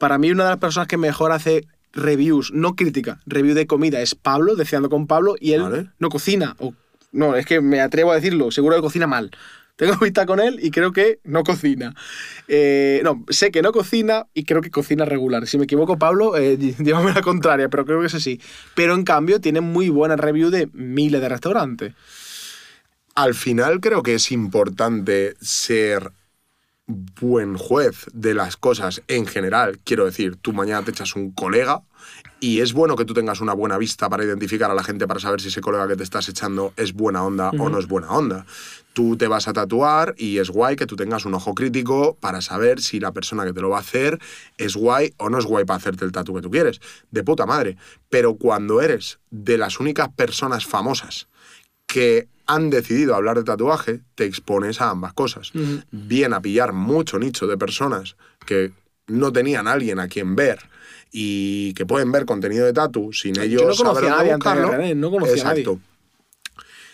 para 0.01 0.17
mí 0.17 0.31
una 0.31 0.45
de 0.45 0.51
las 0.51 0.59
personas 0.59 0.89
que 0.89 0.97
mejor 0.97 1.31
hace 1.31 1.67
reviews, 1.93 2.53
no 2.55 2.75
crítica, 2.75 3.21
review 3.27 3.55
de 3.55 3.67
comida 3.67 4.01
es 4.01 4.15
Pablo, 4.15 4.57
deseando 4.57 4.89
con 4.89 5.07
Pablo, 5.07 5.37
y 5.39 5.53
él 5.53 5.63
Vale. 5.63 5.91
no 5.99 6.09
cocina. 6.09 6.57
O, 6.59 6.73
no, 7.13 7.37
es 7.37 7.45
que 7.45 7.61
me 7.61 7.83
atrevo 7.83 8.11
a 8.11 8.15
decirlo, 8.15 8.51
seguro 8.51 8.77
que 8.77 8.83
cocina 8.83 9.07
mal. 9.07 9.31
Tengo 9.77 9.99
vista 9.99 10.25
con 10.25 10.41
él 10.41 10.59
y 10.63 10.71
creo 10.71 10.93
que 10.93 11.21
no 11.25 11.45
cocina. 11.45 11.95
Eh, 12.49 13.03
no, 13.05 13.27
sé 13.29 13.51
que 13.51 13.61
no 13.61 13.73
cocina 13.73 14.27
y 14.33 14.45
creo 14.45 14.63
que 14.63 14.71
cocina 14.71 15.05
regular. 15.05 15.47
Si 15.47 15.59
me 15.59 15.65
equivoco, 15.65 15.99
Pablo, 15.99 16.35
eh, 16.35 16.57
llévame 16.79 17.13
la 17.13 17.21
contraria, 17.21 17.69
pero 17.69 17.85
creo 17.85 18.01
que 18.01 18.07
es 18.07 18.15
así. 18.15 18.41
Pero 18.75 18.95
en 18.95 19.05
cambio 19.05 19.39
tiene 19.39 19.61
muy 19.61 19.91
buena 19.91 20.17
review 20.17 20.49
de 20.49 20.71
miles 20.73 21.21
de 21.21 21.29
restaurantes. 21.29 21.93
Al 23.15 23.35
final 23.35 23.81
creo 23.81 24.03
que 24.03 24.15
es 24.15 24.33
importante 24.33 25.35
ser 25.43 26.11
buen 26.91 27.57
juez 27.57 28.07
de 28.13 28.35
las 28.35 28.57
cosas 28.57 29.03
en 29.09 29.27
general. 29.27 29.79
Quiero 29.85 30.05
decir, 30.05 30.37
tú 30.37 30.53
mañana 30.53 30.85
te 30.85 30.91
echas 30.91 31.17
un 31.17 31.31
colega 31.31 31.83
y 32.41 32.61
es 32.61 32.73
bueno 32.73 32.97
que 32.97 33.05
tú 33.05 33.15
tengas 33.15 33.41
una 33.41 33.53
buena 33.53 33.79
vista 33.79 34.09
para 34.09 34.25
identificar 34.25 34.71
a 34.71 34.75
la 34.75 34.83
gente 34.83 35.07
para 35.07 35.21
saber 35.21 35.41
si 35.41 35.49
ese 35.49 35.61
colega 35.61 35.87
que 35.87 35.97
te 35.97 36.03
estás 36.03 36.29
echando 36.29 36.73
es 36.77 36.95
buena 36.95 37.23
onda 37.25 37.51
o 37.59 37.69
no 37.69 37.79
es 37.79 37.87
buena 37.87 38.11
onda. 38.11 38.47
Tú 38.93 39.17
te 39.17 39.29
vas 39.29 39.47
a 39.47 39.53
tatuar 39.53 40.15
y 40.19 40.39
es 40.39 40.51
guay 40.51 40.75
que 40.75 40.87
tú 40.87 40.97
tengas 40.97 41.25
un 41.25 41.35
ojo 41.35 41.55
crítico 41.55 42.17
para 42.19 42.41
saber 42.41 42.81
si 42.81 42.99
la 42.99 43.13
persona 43.13 43.45
que 43.45 43.53
te 43.53 43.61
lo 43.61 43.71
va 43.71 43.77
a 43.77 43.81
hacer 43.81 44.19
es 44.59 44.75
guay 44.75 45.13
o 45.19 45.31
no 45.31 45.39
es 45.39 45.45
guay 45.45 45.65
para 45.65 45.77
hacerte 45.77 46.05
el 46.05 46.13
tatu 46.13 46.35
que 46.35 46.43
tú 46.43 46.51
quieres. 46.51 46.81
De 47.11 47.23
puta 47.23 47.47
madre. 47.47 47.77
Pero 48.09 48.35
cuando 48.35 48.81
eres 48.81 49.21
de 49.31 49.59
las 49.59 49.79
únicas 49.79 50.09
personas 50.09 50.67
famosas 50.67 51.29
que 51.93 52.29
han 52.47 52.71
decidido 52.71 53.15
hablar 53.15 53.37
de 53.37 53.45
tatuaje, 53.45 54.01
te 54.15 54.25
expones 54.25 54.81
a 54.81 54.91
ambas 54.91 55.13
cosas. 55.13 55.53
Bien 55.91 56.33
a 56.33 56.41
pillar 56.41 56.73
mucho 56.73 57.19
nicho 57.19 57.47
de 57.47 57.57
personas 57.57 58.17
que 58.45 58.73
no 59.07 59.33
tenían 59.33 59.69
a 59.69 59.73
alguien 59.73 60.01
a 60.01 60.09
quien 60.09 60.35
ver 60.37 60.59
y 61.13 61.75
que 61.75 61.87
pueden 61.87 62.13
ver 62.13 62.25
contenido 62.25 62.67
de 62.67 62.73
tatu 62.73 63.13
sin 63.13 63.35
Yo 63.35 63.43
ellos 63.43 63.83
no 63.83 63.95
saber 63.95 64.11
dónde 64.11 64.35
buscarlo. 64.35 64.71
René, 64.71 64.95
no 64.95 65.11
conocía 65.11 65.43
a 65.43 65.45
nadie. 65.47 65.61
Exacto. 65.63 65.81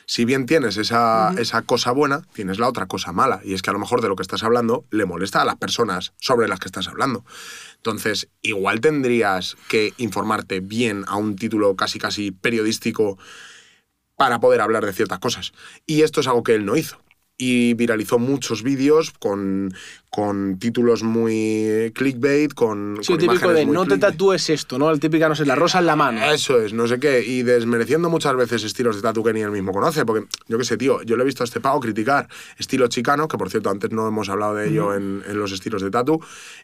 Si 0.08 0.24
bien 0.24 0.46
tienes 0.46 0.76
esa, 0.76 1.34
esa 1.36 1.62
cosa 1.62 1.90
buena, 1.90 2.22
tienes 2.32 2.60
la 2.60 2.68
otra 2.68 2.86
cosa 2.86 3.12
mala. 3.12 3.40
Y 3.44 3.54
es 3.54 3.62
que 3.62 3.70
a 3.70 3.72
lo 3.72 3.80
mejor 3.80 4.02
de 4.02 4.08
lo 4.08 4.14
que 4.14 4.22
estás 4.22 4.44
hablando 4.44 4.84
le 4.90 5.04
molesta 5.04 5.42
a 5.42 5.44
las 5.44 5.56
personas 5.56 6.12
sobre 6.20 6.46
las 6.46 6.60
que 6.60 6.68
estás 6.68 6.86
hablando. 6.86 7.24
Entonces, 7.76 8.28
igual 8.40 8.80
tendrías 8.80 9.56
que 9.68 9.94
informarte 9.96 10.60
bien 10.60 11.04
a 11.08 11.16
un 11.16 11.34
título 11.34 11.74
casi 11.74 11.98
casi 11.98 12.30
periodístico 12.30 13.18
para 14.16 14.40
poder 14.40 14.60
hablar 14.60 14.84
de 14.84 14.92
ciertas 14.92 15.18
cosas. 15.18 15.52
Y 15.86 16.02
esto 16.02 16.20
es 16.20 16.26
algo 16.26 16.42
que 16.42 16.54
él 16.54 16.64
no 16.64 16.76
hizo. 16.76 16.98
Y 17.38 17.74
viralizó 17.74 18.18
muchos 18.18 18.62
vídeos 18.62 19.10
con, 19.18 19.74
con 20.08 20.58
títulos 20.58 21.02
muy 21.02 21.92
clickbait, 21.94 22.54
con, 22.54 22.98
Sí, 23.02 23.08
con 23.12 23.18
típico 23.18 23.34
imágenes 23.34 23.56
de 23.56 23.66
no 23.66 23.82
te 23.82 23.88
clickbait. 23.90 24.00
tatúes 24.12 24.48
esto, 24.48 24.78
¿no? 24.78 24.90
El 24.90 25.00
típico, 25.00 25.28
no 25.28 25.34
sé, 25.34 25.44
la 25.44 25.54
rosa 25.54 25.80
en 25.80 25.86
la 25.86 25.96
mano. 25.96 26.24
Eso 26.32 26.58
es, 26.62 26.72
no 26.72 26.86
sé 26.86 26.98
qué. 26.98 27.22
Y 27.22 27.42
desmereciendo 27.42 28.08
muchas 28.08 28.34
veces 28.36 28.64
estilos 28.64 28.96
de 28.96 29.02
tatu 29.02 29.22
que 29.22 29.34
ni 29.34 29.42
él 29.42 29.50
mismo 29.50 29.72
conoce. 29.72 30.06
Porque, 30.06 30.26
yo 30.48 30.56
qué 30.56 30.64
sé, 30.64 30.78
tío, 30.78 31.02
yo 31.02 31.16
le 31.18 31.24
he 31.24 31.26
visto 31.26 31.42
a 31.42 31.44
este 31.44 31.60
pavo 31.60 31.78
criticar 31.80 32.26
estilo 32.56 32.88
chicano, 32.88 33.28
que 33.28 33.36
por 33.36 33.50
cierto 33.50 33.68
antes 33.68 33.90
no 33.90 34.08
hemos 34.08 34.30
hablado 34.30 34.54
de 34.54 34.70
ello 34.70 34.94
en, 34.94 35.22
en 35.28 35.38
los 35.38 35.52
estilos 35.52 35.82
de 35.82 35.90
tatu, 35.90 36.18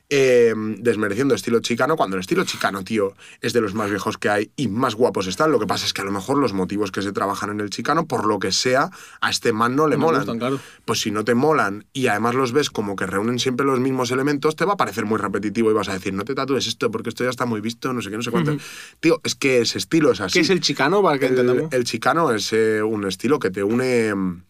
eh, 0.08 0.54
desmereciendo 0.78 1.34
estilo 1.34 1.60
chicano, 1.60 1.96
cuando 1.96 2.16
el 2.16 2.20
estilo 2.20 2.44
chicano, 2.44 2.82
tío, 2.82 3.12
es 3.42 3.52
de 3.52 3.60
los 3.60 3.74
más 3.74 3.90
viejos 3.90 4.16
que 4.16 4.30
hay 4.30 4.50
y 4.56 4.68
más 4.68 4.94
guapos 4.94 5.26
están. 5.26 5.52
Lo 5.52 5.60
que 5.60 5.66
pasa 5.66 5.84
es 5.84 5.92
que 5.92 6.00
a 6.00 6.04
lo 6.06 6.12
mejor 6.12 6.38
los 6.38 6.54
motivos 6.54 6.90
que 6.90 7.02
se 7.02 7.12
trabajan 7.12 7.50
en 7.50 7.60
el 7.60 7.68
chicano, 7.68 8.06
por 8.06 8.24
lo 8.26 8.38
que 8.38 8.52
sea, 8.52 8.88
a 9.20 9.28
este 9.28 9.52
man 9.52 9.76
no 9.76 9.86
le 9.86 9.96
No 9.96 10.02
molan. 10.06 10.20
gustan, 10.22 10.38
claro. 10.38 10.61
Pues 10.84 11.00
si 11.00 11.10
no 11.10 11.24
te 11.24 11.34
molan 11.34 11.84
y 11.92 12.06
además 12.08 12.34
los 12.34 12.52
ves 12.52 12.70
como 12.70 12.96
que 12.96 13.06
reúnen 13.06 13.38
siempre 13.38 13.66
los 13.66 13.80
mismos 13.80 14.10
elementos, 14.10 14.56
te 14.56 14.64
va 14.64 14.74
a 14.74 14.76
parecer 14.76 15.04
muy 15.04 15.18
repetitivo 15.18 15.70
y 15.70 15.74
vas 15.74 15.88
a 15.88 15.94
decir, 15.94 16.12
no 16.14 16.24
te 16.24 16.34
tatúes 16.34 16.66
esto 16.66 16.90
porque 16.90 17.08
esto 17.10 17.24
ya 17.24 17.30
está 17.30 17.46
muy 17.46 17.60
visto, 17.60 17.92
no 17.92 18.02
sé 18.02 18.10
qué, 18.10 18.16
no 18.16 18.22
sé 18.22 18.30
cuánto. 18.30 18.56
Tío, 19.00 19.20
es 19.24 19.34
que 19.34 19.60
ese 19.60 19.78
estilo 19.78 20.12
es 20.12 20.20
así. 20.20 20.34
¿Qué 20.34 20.40
es 20.40 20.50
el 20.50 20.60
chicano 20.60 21.02
para 21.02 21.18
que 21.18 21.26
El, 21.26 21.32
entendamos? 21.38 21.72
el 21.72 21.84
chicano 21.84 22.32
es 22.32 22.52
eh, 22.52 22.82
un 22.82 23.06
estilo 23.06 23.38
que 23.38 23.50
te 23.50 23.62
une. 23.62 24.14
mm, 24.14 24.42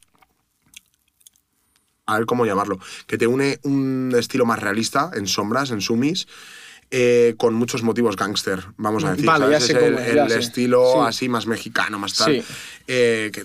A 2.06 2.16
ver 2.18 2.26
cómo 2.26 2.44
llamarlo. 2.44 2.78
Que 3.06 3.16
te 3.16 3.26
une 3.26 3.58
un 3.62 4.12
estilo 4.18 4.44
más 4.44 4.58
realista, 4.58 5.10
en 5.14 5.26
sombras, 5.26 5.70
en 5.70 5.80
sumis. 5.80 6.26
Eh, 6.94 7.34
con 7.38 7.54
muchos 7.54 7.82
motivos 7.82 8.16
gángster, 8.16 8.64
vamos 8.76 9.02
a 9.04 9.12
decir. 9.12 9.24
Vale, 9.24 9.50
ya 9.50 9.58
sé 9.60 9.72
Es 9.72 9.78
el, 9.78 9.84
cómo 9.94 9.98
es, 9.98 10.08
el 10.08 10.16
ya 10.16 10.28
sé. 10.28 10.38
estilo 10.40 10.92
Sí. 10.92 10.98
así 11.06 11.28
más 11.30 11.46
mexicano, 11.46 11.98
más 11.98 12.14
tal. 12.14 12.34
Sí. 12.34 12.44
Eh, 12.86 13.30
que- 13.32 13.44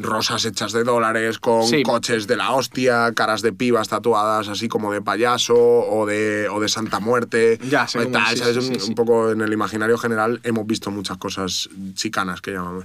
rosas 0.00 0.44
hechas 0.44 0.70
de 0.72 0.84
dólares, 0.84 1.40
con 1.40 1.66
Sí. 1.66 1.82
coches 1.82 2.28
de 2.28 2.36
la 2.36 2.52
hostia, 2.52 3.10
caras 3.12 3.42
de 3.42 3.52
pibas 3.52 3.88
tatuadas 3.88 4.46
así 4.48 4.68
como 4.68 4.92
de 4.92 5.02
payaso 5.02 5.56
o 5.56 6.06
de, 6.06 6.48
o 6.48 6.60
de 6.60 6.68
Santa 6.68 7.00
Muerte. 7.00 7.58
Ya 7.68 7.88
sé 7.88 7.98
o 7.98 8.02
cómo 8.04 8.12
tal, 8.12 8.58
un, 8.88 8.94
poco 8.94 9.32
en 9.32 9.40
el 9.40 9.52
imaginario 9.52 9.98
general 9.98 10.38
hemos 10.44 10.64
visto 10.64 10.92
muchas 10.92 11.16
cosas 11.18 11.68
chicanas 11.94 12.40
que 12.40 12.52
llamamos. 12.52 12.84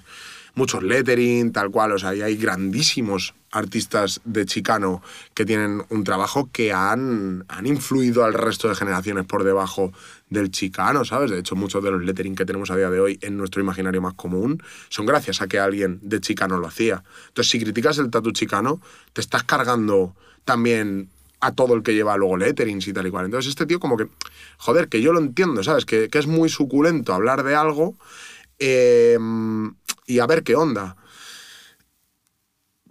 Muchos 0.60 0.84
lettering, 0.84 1.54
tal 1.54 1.72
cual. 1.72 1.94
O 1.94 1.98
sea, 1.98 2.14
y 2.14 2.22
hay 2.22 2.36
grandísimos 2.36 3.34
artistas 3.50 4.20
de 4.26 4.46
chicano 4.46 5.02
que 5.34 5.46
tienen 5.46 5.86
un 5.88 6.04
trabajo 6.04 6.50
que 6.52 6.74
han, 6.74 7.46
han 7.48 7.66
influido 7.66 8.26
al 8.26 8.34
resto 8.34 8.68
de 8.68 8.76
generaciones 8.76 9.26
por 9.26 9.46
debajo 9.46 9.94
del 10.30 10.52
chicano, 10.52 11.06
¿sabes? 11.06 11.32
De 11.32 11.40
hecho, 11.40 11.56
muchos 11.56 11.82
de 11.82 11.92
los 11.92 12.04
lettering 12.04 12.36
que 12.36 12.44
tenemos 12.44 12.72
a 12.72 12.76
día 12.76 12.90
de 12.90 13.00
hoy 13.00 13.18
en 13.22 13.38
nuestro 13.38 13.62
imaginario 13.62 14.02
más 14.02 14.16
común 14.16 14.62
son 14.90 15.06
gracias 15.06 15.42
a 15.42 15.48
que 15.48 15.60
alguien 15.60 15.98
de 16.02 16.20
chicano 16.20 16.58
lo 16.58 16.68
hacía. 16.68 17.06
Entonces, 17.30 17.52
si 17.52 17.60
criticas 17.62 17.98
el 17.98 18.10
tatu 18.10 18.34
chicano, 18.34 18.82
te 19.14 19.22
estás 19.22 19.44
cargando 19.44 20.14
también 20.44 21.08
a 21.40 21.54
todo 21.54 21.74
el 21.74 21.84
que 21.84 21.94
lleva 21.94 22.18
luego 22.18 22.36
letterings 22.36 22.86
y 22.86 22.92
tal 22.92 23.08
y 23.08 23.12
cual. 23.12 23.24
Entonces, 23.24 23.48
este 23.52 23.66
tío 23.66 23.80
como 23.80 23.96
que, 23.96 24.10
joder, 24.58 24.90
que 24.90 25.02
yo 25.02 25.14
lo 25.14 25.20
entiendo, 25.20 25.64
¿sabes? 25.64 25.86
Que, 25.86 26.10
que 26.10 26.20
es 26.20 26.28
muy 26.28 26.50
suculento 26.50 27.14
hablar 27.14 27.44
de 27.44 27.56
algo 27.56 27.96
eh, 28.60 29.18
y 30.10 30.20
a 30.20 30.26
ver 30.26 30.44
qué 30.44 30.56
onda. 30.56 30.98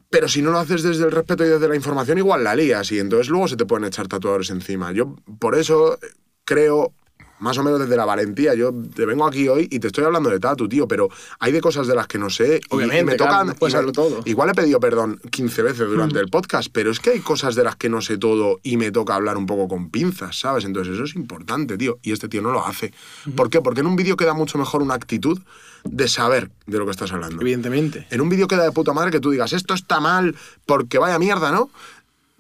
Pero 0.09 0.29
si 0.29 0.41
no 0.41 0.53
lo 0.53 0.59
haces 0.59 0.83
desde 0.83 1.05
el 1.05 1.11
respeto 1.11 1.45
y 1.45 1.49
desde 1.49 1.69
la 1.69 1.77
información, 1.77 2.17
igual 2.17 2.45
la 2.45 2.55
lías 2.55 2.91
y 2.93 2.99
entonces 2.99 3.29
luego 3.29 3.49
se 3.49 3.57
te 3.57 3.67
pueden 3.67 3.85
echar 3.85 4.09
tatuadores 4.09 4.51
encima. 4.51 4.93
Yo 4.93 5.17
por 5.39 5.55
eso 5.55 5.99
creo, 6.45 6.95
más 7.41 7.57
o 7.59 7.63
menos 7.63 7.81
desde 7.81 7.97
la 7.97 8.05
valentía, 8.05 8.55
yo 8.55 8.73
te 8.95 9.07
vengo 9.07 9.27
aquí 9.27 9.49
hoy 9.49 9.69
y 9.71 9.79
te 9.79 9.87
estoy 9.89 10.05
hablando 10.05 10.31
de 10.31 10.41
tatu, 10.41 10.69
tío, 10.69 10.89
pero 10.89 11.09
hay 11.39 11.53
de 11.53 11.61
cosas 11.61 11.87
de 11.87 11.95
las 11.95 12.07
que 12.07 12.19
no 12.19 12.31
sé 12.31 12.61
Obviamente, 12.71 13.01
y 13.01 13.05
me 13.05 13.17
claro, 13.17 13.33
tocan... 13.33 13.47
no 13.49 13.55
puedes 13.55 13.75
y 13.83 13.87
me- 13.87 13.93
todo. 13.93 14.19
Mm. 14.21 14.23
Igual 14.29 14.51
he 14.51 14.55
pedido 14.55 14.81
perdón 14.81 15.21
15 15.31 15.63
veces 15.63 15.89
durante 15.89 16.19
el 16.19 16.29
podcast, 16.29 16.69
pero 16.73 16.91
es 16.91 17.01
que 17.01 17.11
hay 17.11 17.21
cosas 17.21 17.55
de 17.55 17.65
las 17.65 17.77
que 17.77 17.89
no 17.89 18.01
sé 18.01 18.19
todo 18.19 18.59
y 18.63 18.77
me 18.77 18.91
toca 18.91 19.15
hablar 19.15 19.37
un 19.37 19.47
poco 19.47 19.69
con 19.69 19.91
pinzas, 19.91 20.39
¿sabes? 20.39 20.65
Entonces 20.65 20.95
eso 20.95 21.05
es 21.05 21.15
importante, 21.17 21.77
tío. 21.79 21.99
Y 22.03 22.13
este 22.13 22.29
tío 22.29 22.43
no 22.43 22.51
lo 22.53 22.67
hace. 22.67 22.93
¿Por 23.37 23.51
qué? 23.51 23.61
Porque 23.61 23.81
en 23.81 23.87
un 23.87 23.97
vídeo 23.97 24.17
queda 24.17 24.35
mucho 24.35 24.59
mejor 24.59 24.83
una 24.83 24.95
actitud 24.95 25.39
de 25.85 26.09
saber 26.09 26.51
de 26.67 26.79
lo 26.79 26.85
que 26.85 26.91
estás 26.91 27.13
hablando. 27.13 27.41
Evidentemente. 27.41 28.07
En 28.11 28.21
un 28.21 28.29
vídeo 28.29 28.49
queda 28.49 28.65
de 28.65 28.73
puta 28.73 28.93
madre 28.93 29.11
que 29.11 29.21
tú 29.21 29.31
digas, 29.31 29.53
esto 29.53 29.75
está 29.75 30.01
mal 30.01 30.35
porque 30.67 30.99
vaya 30.99 31.19
mierda, 31.19 31.51
¿no? 31.53 31.71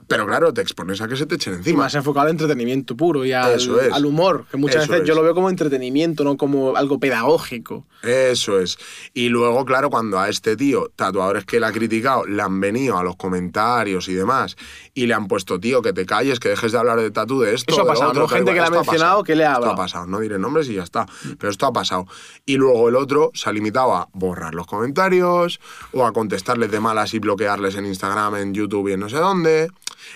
Pero 0.09 0.26
claro, 0.26 0.55
te 0.55 0.62
expones 0.62 1.01
a 1.02 1.06
que 1.06 1.16
se 1.16 1.26
te 1.26 1.35
echen 1.35 1.52
Y 1.52 1.56
encima. 1.59 1.85
más 1.85 1.94
enfocado 1.94 2.24
al 2.24 2.30
entretenimiento 2.32 2.97
puro 2.97 3.24
y 3.26 3.32
al, 3.32 3.52
Eso 3.52 3.78
es. 3.80 3.93
al 3.93 4.06
humor, 4.06 4.47
que 4.51 4.56
muchas 4.56 4.85
Eso 4.85 4.93
veces 4.93 5.06
yo 5.06 5.14
lo 5.14 5.22
veo 5.22 5.35
como 5.35 5.51
entretenimiento, 5.51 6.24
no 6.24 6.36
como 6.39 6.76
algo 6.76 6.98
pedagógico. 6.98 7.86
Eso 8.02 8.59
es. 8.59 8.78
Y 9.12 9.28
luego, 9.28 9.64
claro, 9.66 9.90
cuando 9.90 10.18
a 10.18 10.28
este 10.30 10.56
tío, 10.56 10.90
tatuadores 10.97 11.44
que 11.44 11.60
le 11.60 11.66
ha 11.66 11.72
criticado, 11.72 12.24
le 12.26 12.40
han 12.43 12.59
venido 12.59 12.97
a 12.97 13.02
los 13.02 13.16
comentarios 13.16 14.09
y 14.09 14.14
demás, 14.14 14.56
y 14.94 15.06
le 15.06 15.14
han 15.14 15.28
puesto, 15.28 15.60
tío, 15.60 15.82
que 15.82 15.93
te 15.93 16.06
calles, 16.06 16.40
que 16.40 16.48
dejes 16.48 16.72
de 16.72 16.78
hablar 16.78 16.98
de 17.01 17.10
tatu 17.10 17.40
de 17.40 17.55
esto. 17.55 17.72
Eso 17.72 17.82
ha 17.82 17.86
pasado, 17.86 18.10
otro, 18.10 18.24
y 18.24 18.28
Gente 18.28 18.44
cual. 18.44 18.55
que 18.55 18.60
le 18.60 18.66
ha 18.66 18.70
mencionado, 18.82 19.22
que 19.24 19.36
le 19.36 19.44
ha 19.44 19.48
Esto 19.48 19.52
ha 19.52 19.56
hablado. 19.56 19.76
pasado, 19.76 20.06
no 20.06 20.20
diré 20.20 20.39
nombres 20.39 20.68
y 20.70 20.74
ya 20.74 20.85
está. 20.85 21.06
Pero 21.39 21.51
esto 21.51 21.66
ha 21.66 21.72
pasado. 21.72 22.06
Y 22.47 22.56
luego 22.56 22.89
el 22.89 22.97
otro 22.97 23.30
se 23.35 23.51
ha 23.51 23.52
limitado 23.52 23.94
a 23.94 24.09
borrar 24.14 24.55
los 24.55 24.66
comentarios 24.66 25.60
o 25.93 26.06
a 26.06 26.12
contestarles 26.12 26.70
de 26.70 26.80
malas 26.80 27.12
y 27.14 27.18
bloquearles 27.18 27.74
en 27.76 27.85
Instagram, 27.85 28.36
en 28.36 28.55
YouTube 28.55 28.89
y 28.89 28.93
en 28.94 29.01
no 29.01 29.09
sé 29.10 29.16
dónde. 29.18 29.68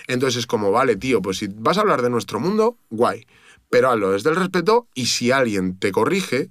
Entonces 0.07 0.39
es 0.39 0.47
como, 0.47 0.71
vale, 0.71 0.95
tío, 0.95 1.21
pues 1.21 1.37
si 1.37 1.47
vas 1.47 1.77
a 1.77 1.81
hablar 1.81 2.01
de 2.01 2.09
nuestro 2.09 2.39
mundo, 2.39 2.77
guay. 2.89 3.25
Pero 3.69 3.89
hazlo 3.89 4.11
desde 4.11 4.29
el 4.29 4.35
respeto 4.35 4.87
y 4.93 5.07
si 5.07 5.31
alguien 5.31 5.77
te 5.79 5.91
corrige, 5.91 6.49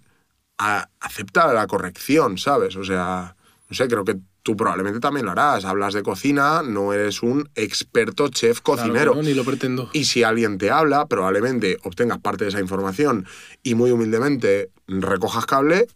a- 0.59 0.89
acepta 1.01 1.53
la 1.53 1.67
corrección, 1.67 2.39
¿sabes? 2.39 2.77
O 2.77 2.85
sea, 2.85 3.37
no 3.69 3.75
sé, 3.77 3.89
creo 3.89 4.05
que 4.05 4.17
tú 4.43 4.57
probablemente 4.57 5.01
también 5.01 5.27
lo 5.27 5.33
harás. 5.33 5.65
Hablas 5.65 5.95
de 5.95 6.03
cocina, 6.03 6.63
no 6.63 6.93
eres 6.93 7.23
un 7.23 7.49
experto 7.55 8.29
chef 8.29 8.61
Claro 8.61 8.83
cocinero. 8.83 9.15
no, 9.15 9.23
ni 9.23 9.35
lo 9.35 9.45
pretendo. 9.45 9.89
Y 9.93 10.05
si 10.05 10.23
alguien 10.25 10.59
te 10.59 10.71
habla, 10.71 11.07
probablemente 11.07 11.79
obtengas 11.85 12.19
parte 12.19 12.45
de 12.45 12.51
esa 12.51 12.61
información 12.61 13.27
y 13.63 13.75
muy 13.75 13.91
humildemente 13.93 14.71
recojas 14.87 15.47
cable 15.47 15.87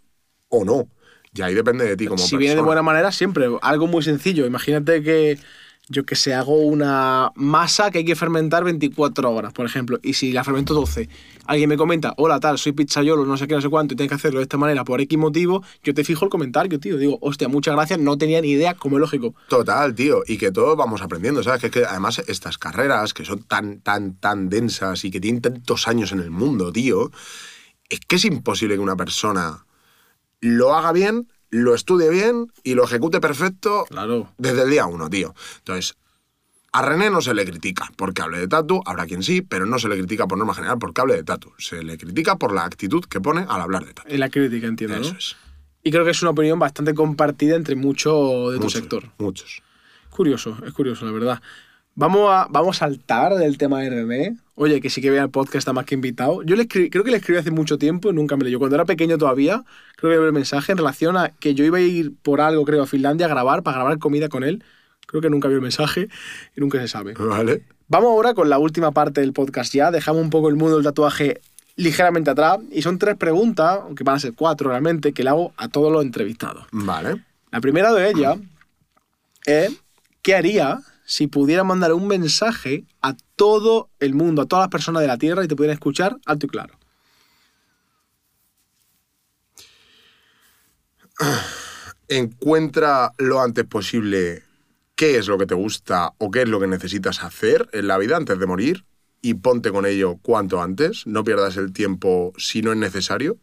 o 0.49 0.65
no. 0.65 0.89
Y 1.35 1.43
ahí 1.43 1.55
depende 1.55 1.85
de 1.85 1.97
ti 1.97 2.07
como 2.07 2.19
si 2.23 2.37
viene 2.37 2.55
de 2.55 2.61
buena 2.63 2.83
manera, 2.83 3.13
siempre. 3.13 3.47
Algo 3.63 3.87
muy 3.87 4.03
sencillo. 4.03 4.47
Imagínate 4.47 5.03
que 5.03 5.39
yo 5.89 6.05
que 6.05 6.17
sé, 6.17 6.35
hago 6.35 6.57
una 6.57 7.31
masa 7.37 7.91
que 7.91 7.99
hay 7.99 8.05
que 8.05 8.17
fermentar 8.17 8.65
24 8.65 9.31
horas, 9.31 9.53
por 9.53 9.67
ejemplo, 9.67 10.01
y 10.03 10.15
si 10.15 10.33
la 10.33 10.43
fermento 10.43 10.75
12, 10.75 11.09
alguien 11.47 11.69
me 11.69 11.77
comenta, 11.77 12.13
hola 12.17 12.41
tal, 12.41 12.59
soy 12.59 12.73
pizzaiolo, 12.73 13.25
no 13.25 13.37
sé 13.37 13.47
qué, 13.47 13.55
no 13.55 13.61
sé 13.61 13.69
cuánto, 13.69 13.95
y 13.95 13.97
tienes 13.97 14.11
que 14.11 14.17
hacerlo 14.17 14.41
de 14.41 14.45
esta 14.45 14.57
manera 14.57 14.85
por 14.85 15.01
X 15.01 15.17
motivo, 15.17 15.63
yo 15.85 15.95
te 15.95 16.03
fijo 16.03 16.25
el 16.25 16.31
comentario, 16.31 16.81
tío. 16.81 16.97
Digo, 16.97 17.19
hostia, 17.21 17.49
muchas 17.49 17.75
gracias, 17.75 18.01
no 18.01 18.19
tenía 18.19 18.41
ni 18.41 18.51
idea, 18.51 18.75
como 18.75 18.97
es 18.97 19.01
lógico. 19.01 19.35
Total, 19.49 19.95
tío, 19.95 20.23
y 20.27 20.39
que 20.39 20.51
todos 20.51 20.77
vamos 20.77 21.03
aprendiendo, 21.03 21.43
¿sabes? 21.43 21.61
Que, 21.61 21.67
es 21.67 21.73
que 21.73 21.85
además 21.85 22.21
estas 22.27 22.59
carreras 22.59 23.15
que 23.15 23.25
son 23.25 23.45
tan, 23.45 23.81
tan, 23.81 24.17
tan 24.17 24.49
densas 24.49 25.05
y 25.05 25.11
que 25.11 25.21
tienen 25.21 25.41
tantos 25.41 25.87
años 25.87 26.11
en 26.11 26.19
el 26.21 26.33
mundo, 26.33 26.73
tío, 26.73 27.13
es 27.89 28.01
que 28.01 28.17
es 28.17 28.25
imposible 28.25 28.75
que 28.75 28.81
una 28.81 28.97
persona 28.97 29.67
lo 30.41 30.75
haga 30.75 30.93
bien, 30.93 31.29
lo 31.51 31.75
estudie 31.75 32.11
bien 32.11 32.53
y 32.63 32.75
lo 32.75 32.85
ejecute 32.85 33.21
perfecto 33.21 33.85
Claro. 33.89 34.33
desde 34.39 34.63
el 34.63 34.71
día 34.71 34.87
uno, 34.87 35.09
tío. 35.11 35.35
Entonces, 35.59 35.95
a 36.73 36.83
René 36.83 37.09
no 37.09 37.23
se 37.23 37.33
le 37.33 37.45
critica 37.47 37.91
porque 37.97 38.21
hable 38.23 38.39
de 38.39 38.49
tatu, 38.49 38.83
habrá 38.85 39.07
quien 39.07 39.23
sí, 39.23 39.41
pero 39.43 39.65
no 39.65 39.79
se 39.79 39.89
le 39.89 39.97
critica 39.97 40.27
por 40.27 40.37
norma 40.37 40.53
general 40.55 40.79
porque 40.79 41.01
hable 41.01 41.15
de 41.15 41.25
tatu. 41.25 41.53
Se 41.59 41.83
le 41.83 41.97
critica 41.97 42.37
por 42.37 42.53
la 42.53 42.65
actitud 42.65 43.05
que 43.05 43.21
pone 43.21 43.47
al 43.49 43.61
hablar 43.63 43.87
de 43.87 43.95
tatu. 43.95 44.09
En 44.13 44.21
la 44.21 44.29
crítica, 44.29 44.67
entiendo, 44.67 44.97
Eso 44.97 45.13
¿no? 45.13 45.19
es. 45.19 45.37
Y 45.83 45.91
creo 45.91 46.05
que 46.05 46.11
es 46.11 46.21
una 46.21 46.33
opinión 46.33 46.59
bastante 46.59 46.93
compartida 46.95 47.55
entre 47.57 47.77
muchos 47.77 48.53
de 48.53 48.59
tu 48.59 48.69
sector. 48.69 49.05
Muchos. 49.19 49.63
Curioso, 50.11 50.59
es 50.67 50.73
curioso, 50.73 51.05
la 51.07 51.13
verdad. 51.13 51.43
Vamos 51.99 52.31
a, 52.31 52.47
vamos 52.51 52.77
a 52.77 52.79
saltar 52.81 53.35
del 53.37 53.57
tema 53.57 53.81
de. 53.81 54.37
Oye, 54.55 54.83
que 54.83 54.91
sí 54.91 55.01
que 55.01 55.11
vea 55.11 55.23
el 55.23 55.31
podcast, 55.31 55.57
está 55.57 55.73
más 55.73 55.87
que 55.87 55.95
invitado. 55.95 56.43
Yo 56.43 56.55
le 56.55 56.65
escribí, 56.65 56.91
creo 56.91 57.03
que 57.05 57.11
le 57.11 57.17
escribí 57.17 57.39
hace 57.39 57.51
mucho 57.51 57.79
tiempo 57.79 58.11
y 58.11 58.13
nunca 58.13 58.37
me 58.37 58.45
leyó. 58.45 58.59
Cuando 58.59 58.77
era 58.77 58.85
pequeño 58.85 59.17
todavía, 59.17 59.65
creo 59.97 60.13
que 60.13 60.19
vi 60.19 60.27
el 60.27 60.33
mensaje 60.35 60.73
en 60.73 60.79
relación 60.79 61.17
a 61.17 61.31
que 61.31 61.55
yo 61.55 61.65
iba 61.65 61.79
a 61.79 61.81
ir 61.81 62.13
por 62.23 62.43
algo, 62.43 62.67
creo, 62.67 62.83
a 62.83 62.87
Finlandia 62.87 63.25
a 63.25 63.31
grabar, 63.31 63.63
para 63.63 63.79
grabar 63.79 63.99
comida 63.99 64.29
con 64.29 64.45
él. 64.45 64.63
Creo 65.07 65.23
que 65.23 65.31
nunca 65.31 65.49
vio 65.49 65.57
el 65.57 65.63
mensaje 65.63 66.09
y 66.55 66.61
nunca 66.61 66.79
se 66.81 66.89
sabe. 66.89 67.15
¿Vale? 67.15 67.63
Vamos 67.89 68.11
ahora 68.11 68.35
con 68.35 68.51
la 68.51 68.59
última 68.59 68.93
parte 68.93 69.23
del 69.23 69.33
podcast 69.33 69.73
ya. 69.73 69.91
Dejamos 69.91 70.21
un 70.21 70.29
poco 70.29 70.51
el 70.51 70.57
mundo 70.57 70.77
del 70.77 70.85
tatuaje 70.85 71.41
ligeramente 71.77 72.31
atrás. 72.31 72.59
Y 72.73 72.83
son 72.83 72.99
tres 72.99 73.17
preguntas, 73.17 73.79
aunque 73.83 74.05
van 74.05 74.17
a 74.17 74.21
ser 74.21 74.35
cuatro 74.35 74.69
realmente, 74.69 75.15
que 75.15 75.25
le 75.25 75.31
hago 75.31 75.55
a 75.57 75.69
todos 75.69 75.91
los 75.91 76.05
entrevistados. 76.05 76.67
Vale. 76.73 77.25
La 77.51 77.63
primera 77.63 77.95
de 77.95 78.11
ellas 78.11 78.37
es 79.47 79.73
¿qué 80.21 80.35
haría 80.35 80.83
si 81.07 81.29
pudiera 81.29 81.65
mandar 81.65 81.95
un 81.95 82.07
mensaje 82.07 82.85
a 83.01 83.17
todo 83.37 83.89
el 84.01 84.15
mundo, 84.15 84.43
a 84.43 84.47
todas 84.47 84.65
las 84.65 84.71
personas 84.71 85.01
de 85.03 85.09
la 85.09 85.17
Tierra 85.17 85.45
y 85.45 85.49
te 85.49 85.57
pudieran 85.57 85.75
escuchar 85.75 86.19
alto 86.27 86.47
y 86.47 86.49
claro? 86.49 86.79
encuentra 92.09 93.13
lo 93.19 93.41
antes 93.41 93.65
posible 93.65 94.43
qué 94.95 95.17
es 95.17 95.29
lo 95.29 95.39
que 95.39 95.47
te 95.47 95.55
gusta 95.55 96.13
o 96.19 96.31
qué 96.31 96.43
es 96.43 96.49
lo 96.49 96.61
que 96.61 96.67
necesitas 96.67 97.23
hacer 97.23 97.69
en 97.73 97.87
la 97.87 97.99
vida 97.99 98.17
antes 98.17 98.39
de 98.39 98.47
morir 98.47 98.85
y 99.23 99.35
ponte 99.35 99.71
con 99.71 99.87
ello 99.87 100.17
cuanto 100.23 100.63
antes. 100.63 101.07
No 101.07 101.25
pierdas 101.25 101.57
el 101.57 101.73
tiempo 101.73 102.33
si 102.37 102.63
no 102.63 102.73
es 102.73 102.79
necesario. 102.79 103.39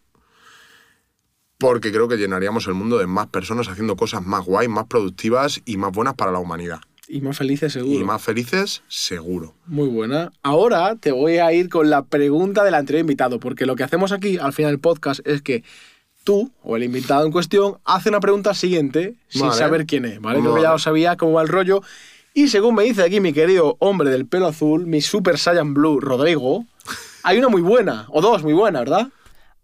Porque 1.58 1.92
creo 1.92 2.08
que 2.08 2.18
llenaríamos 2.18 2.68
el 2.68 2.74
mundo 2.74 2.98
de 2.98 3.08
más 3.08 3.28
personas 3.28 3.70
haciendo 3.70 3.96
cosas 3.96 4.26
más 4.26 4.44
guay, 4.44 4.68
más 4.68 4.86
productivas 4.88 5.62
y 5.66 5.78
más 5.78 5.92
buenas 5.92 6.16
para 6.16 6.32
la 6.32 6.40
humanidad. 6.40 6.82
Y 7.16 7.22
más 7.22 7.38
felices 7.38 7.72
seguro. 7.74 8.00
Y 8.00 8.04
más 8.04 8.24
felices, 8.24 8.82
seguro. 8.88 9.54
Muy 9.68 9.88
buena. 9.88 10.32
Ahora 10.42 10.96
te 10.96 11.12
voy 11.12 11.38
a 11.38 11.54
ir 11.54 11.70
con 11.70 11.92
la 11.92 12.06
pregunta 12.06 12.64
del 12.64 12.74
anterior 12.74 13.02
invitado, 13.02 13.40
porque 13.40 13.68
lo 13.68 13.76
que 13.76 13.84
hacemos 13.84 14.12
aquí 14.12 14.40
al 14.40 14.52
final 14.52 14.72
del 14.72 14.80
podcast 14.80 15.20
es 15.28 15.44
que 15.44 15.64
tú 16.24 16.52
o 16.64 16.76
el 16.76 16.84
invitado 16.84 17.24
en 17.28 17.32
cuestión 17.32 17.78
hace 17.86 18.10
una 18.10 18.20
pregunta 18.20 18.56
siguiente 18.56 19.14
sin 19.28 19.44
Vale. 19.44 19.54
saber 19.60 19.86
quién 19.86 20.06
es, 20.06 20.20
¿vale? 20.22 20.40
Creo 20.40 20.54
que 20.56 20.62
Vale. 20.62 20.64
ya 20.64 20.72
lo 20.72 20.80
sabía 20.80 21.16
cómo 21.16 21.34
va 21.34 21.44
el 21.44 21.50
rollo. 21.50 21.82
Y 22.34 22.48
según 22.48 22.74
me 22.74 22.84
dice 22.84 23.04
aquí 23.04 23.20
mi 23.20 23.32
querido 23.32 23.76
hombre 23.78 24.10
del 24.10 24.26
pelo 24.26 24.48
azul, 24.48 24.88
mi 24.88 25.00
Super 25.02 25.38
Saiyan 25.38 25.76
Blue, 25.76 26.00
Rodrigo, 26.00 26.66
hay 27.22 27.38
una 27.38 27.50
muy 27.50 27.62
buena, 27.62 28.08
o 28.10 28.22
dos 28.22 28.42
muy 28.42 28.54
buenas, 28.54 28.82
¿verdad? 28.82 29.10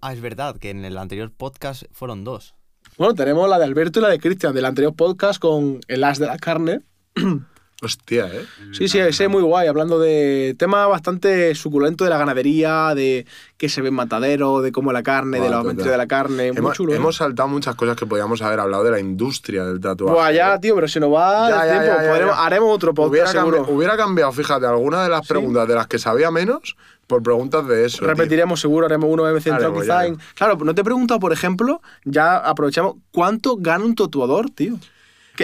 Ah, 0.01 0.13
es 0.13 0.21
verdad 0.21 0.55
que 0.57 0.69
en 0.69 0.85
el 0.85 0.99
anterior 0.99 1.31
podcast 1.35 1.85
fueron 1.93 2.23
dos. 2.23 2.53
Bueno, 2.97 3.15
tenemos 3.15 3.49
la 3.49 3.57
de 3.57 3.65
Alberto 3.65 3.99
y 3.99 4.03
la 4.03 4.09
de 4.09 4.19
Cristian 4.19 4.53
del 4.53 4.65
anterior 4.65 4.93
podcast 4.93 5.39
con 5.41 5.80
el 5.88 6.03
as 6.03 6.19
de 6.19 6.27
la 6.27 6.38
carne. 6.38 6.81
Hostia, 7.81 8.27
¿eh? 8.27 8.45
Sí, 8.73 8.89
sí, 8.89 8.99
ese 8.99 9.23
es 9.23 9.29
muy 9.29 9.41
guay, 9.41 9.69
hablando 9.69 9.99
de 9.99 10.53
tema 10.59 10.85
bastante 10.87 11.55
suculento 11.55 12.03
de 12.03 12.09
la 12.09 12.17
ganadería, 12.17 12.93
de 12.93 13.25
que 13.55 13.69
se 13.69 13.81
ve 13.81 13.87
en 13.87 13.93
matadero, 13.93 14.59
de 14.61 14.73
cómo 14.73 14.91
la 14.91 15.01
carne, 15.01 15.39
de 15.39 15.49
la 15.49 15.59
aventura 15.59 15.91
de 15.91 15.97
la 15.97 16.05
carne, 16.05 16.51
muy 16.51 16.57
Hemos, 16.59 16.75
chulo. 16.75 16.91
¿eh? 16.91 16.97
hemos 16.97 17.15
saltado 17.15 17.47
muchas 17.47 17.75
cosas 17.75 17.95
que 17.95 18.05
podíamos 18.05 18.41
haber 18.41 18.59
hablado 18.59 18.83
de 18.83 18.91
la 18.91 18.99
industria 18.99 19.63
del 19.63 19.79
tatuaje. 19.79 20.13
Buah, 20.13 20.31
ya, 20.33 20.59
tío, 20.59 20.75
pero 20.75 20.89
si 20.89 20.99
nos 20.99 21.13
va 21.13 21.49
Ya, 21.49 21.63
el 21.63 21.67
ya, 21.69 21.71
tiempo, 21.83 21.97
ya, 21.99 22.03
ya, 22.03 22.09
podremos- 22.11 22.35
ya. 22.35 22.45
haremos 22.45 22.75
otro 22.75 22.93
podcast 22.93 23.11
hubiera, 23.11 23.31
seguro. 23.31 23.65
cambi- 23.65 23.73
hubiera 23.77 23.95
cambiado, 23.95 24.31
fíjate, 24.33 24.65
alguna 24.65 25.03
de 25.03 25.09
las 25.09 25.25
preguntas 25.25 25.65
de 25.65 25.75
las 25.75 25.87
que 25.87 25.99
sabía 25.99 26.31
menos 26.31 26.75
por 27.07 27.23
preguntas 27.23 27.65
de 27.65 27.85
eso. 27.85 27.99
tío. 27.99 28.07
Repetiremos 28.07 28.59
seguro, 28.59 28.87
haremos 28.87 29.09
uno, 29.09 29.23
Haremos, 29.23 29.87
ya, 29.87 30.05
en... 30.05 30.17
ya. 30.17 30.23
Claro, 30.35 30.57
no 30.57 30.75
te 30.75 30.81
he 30.81 30.83
preguntado, 30.83 31.21
por 31.21 31.31
ejemplo, 31.31 31.81
ya 32.03 32.35
aprovechamos, 32.39 32.95
¿cuánto 33.13 33.55
gana 33.55 33.85
un 33.85 33.95
tatuador, 33.95 34.49
tío? 34.49 34.75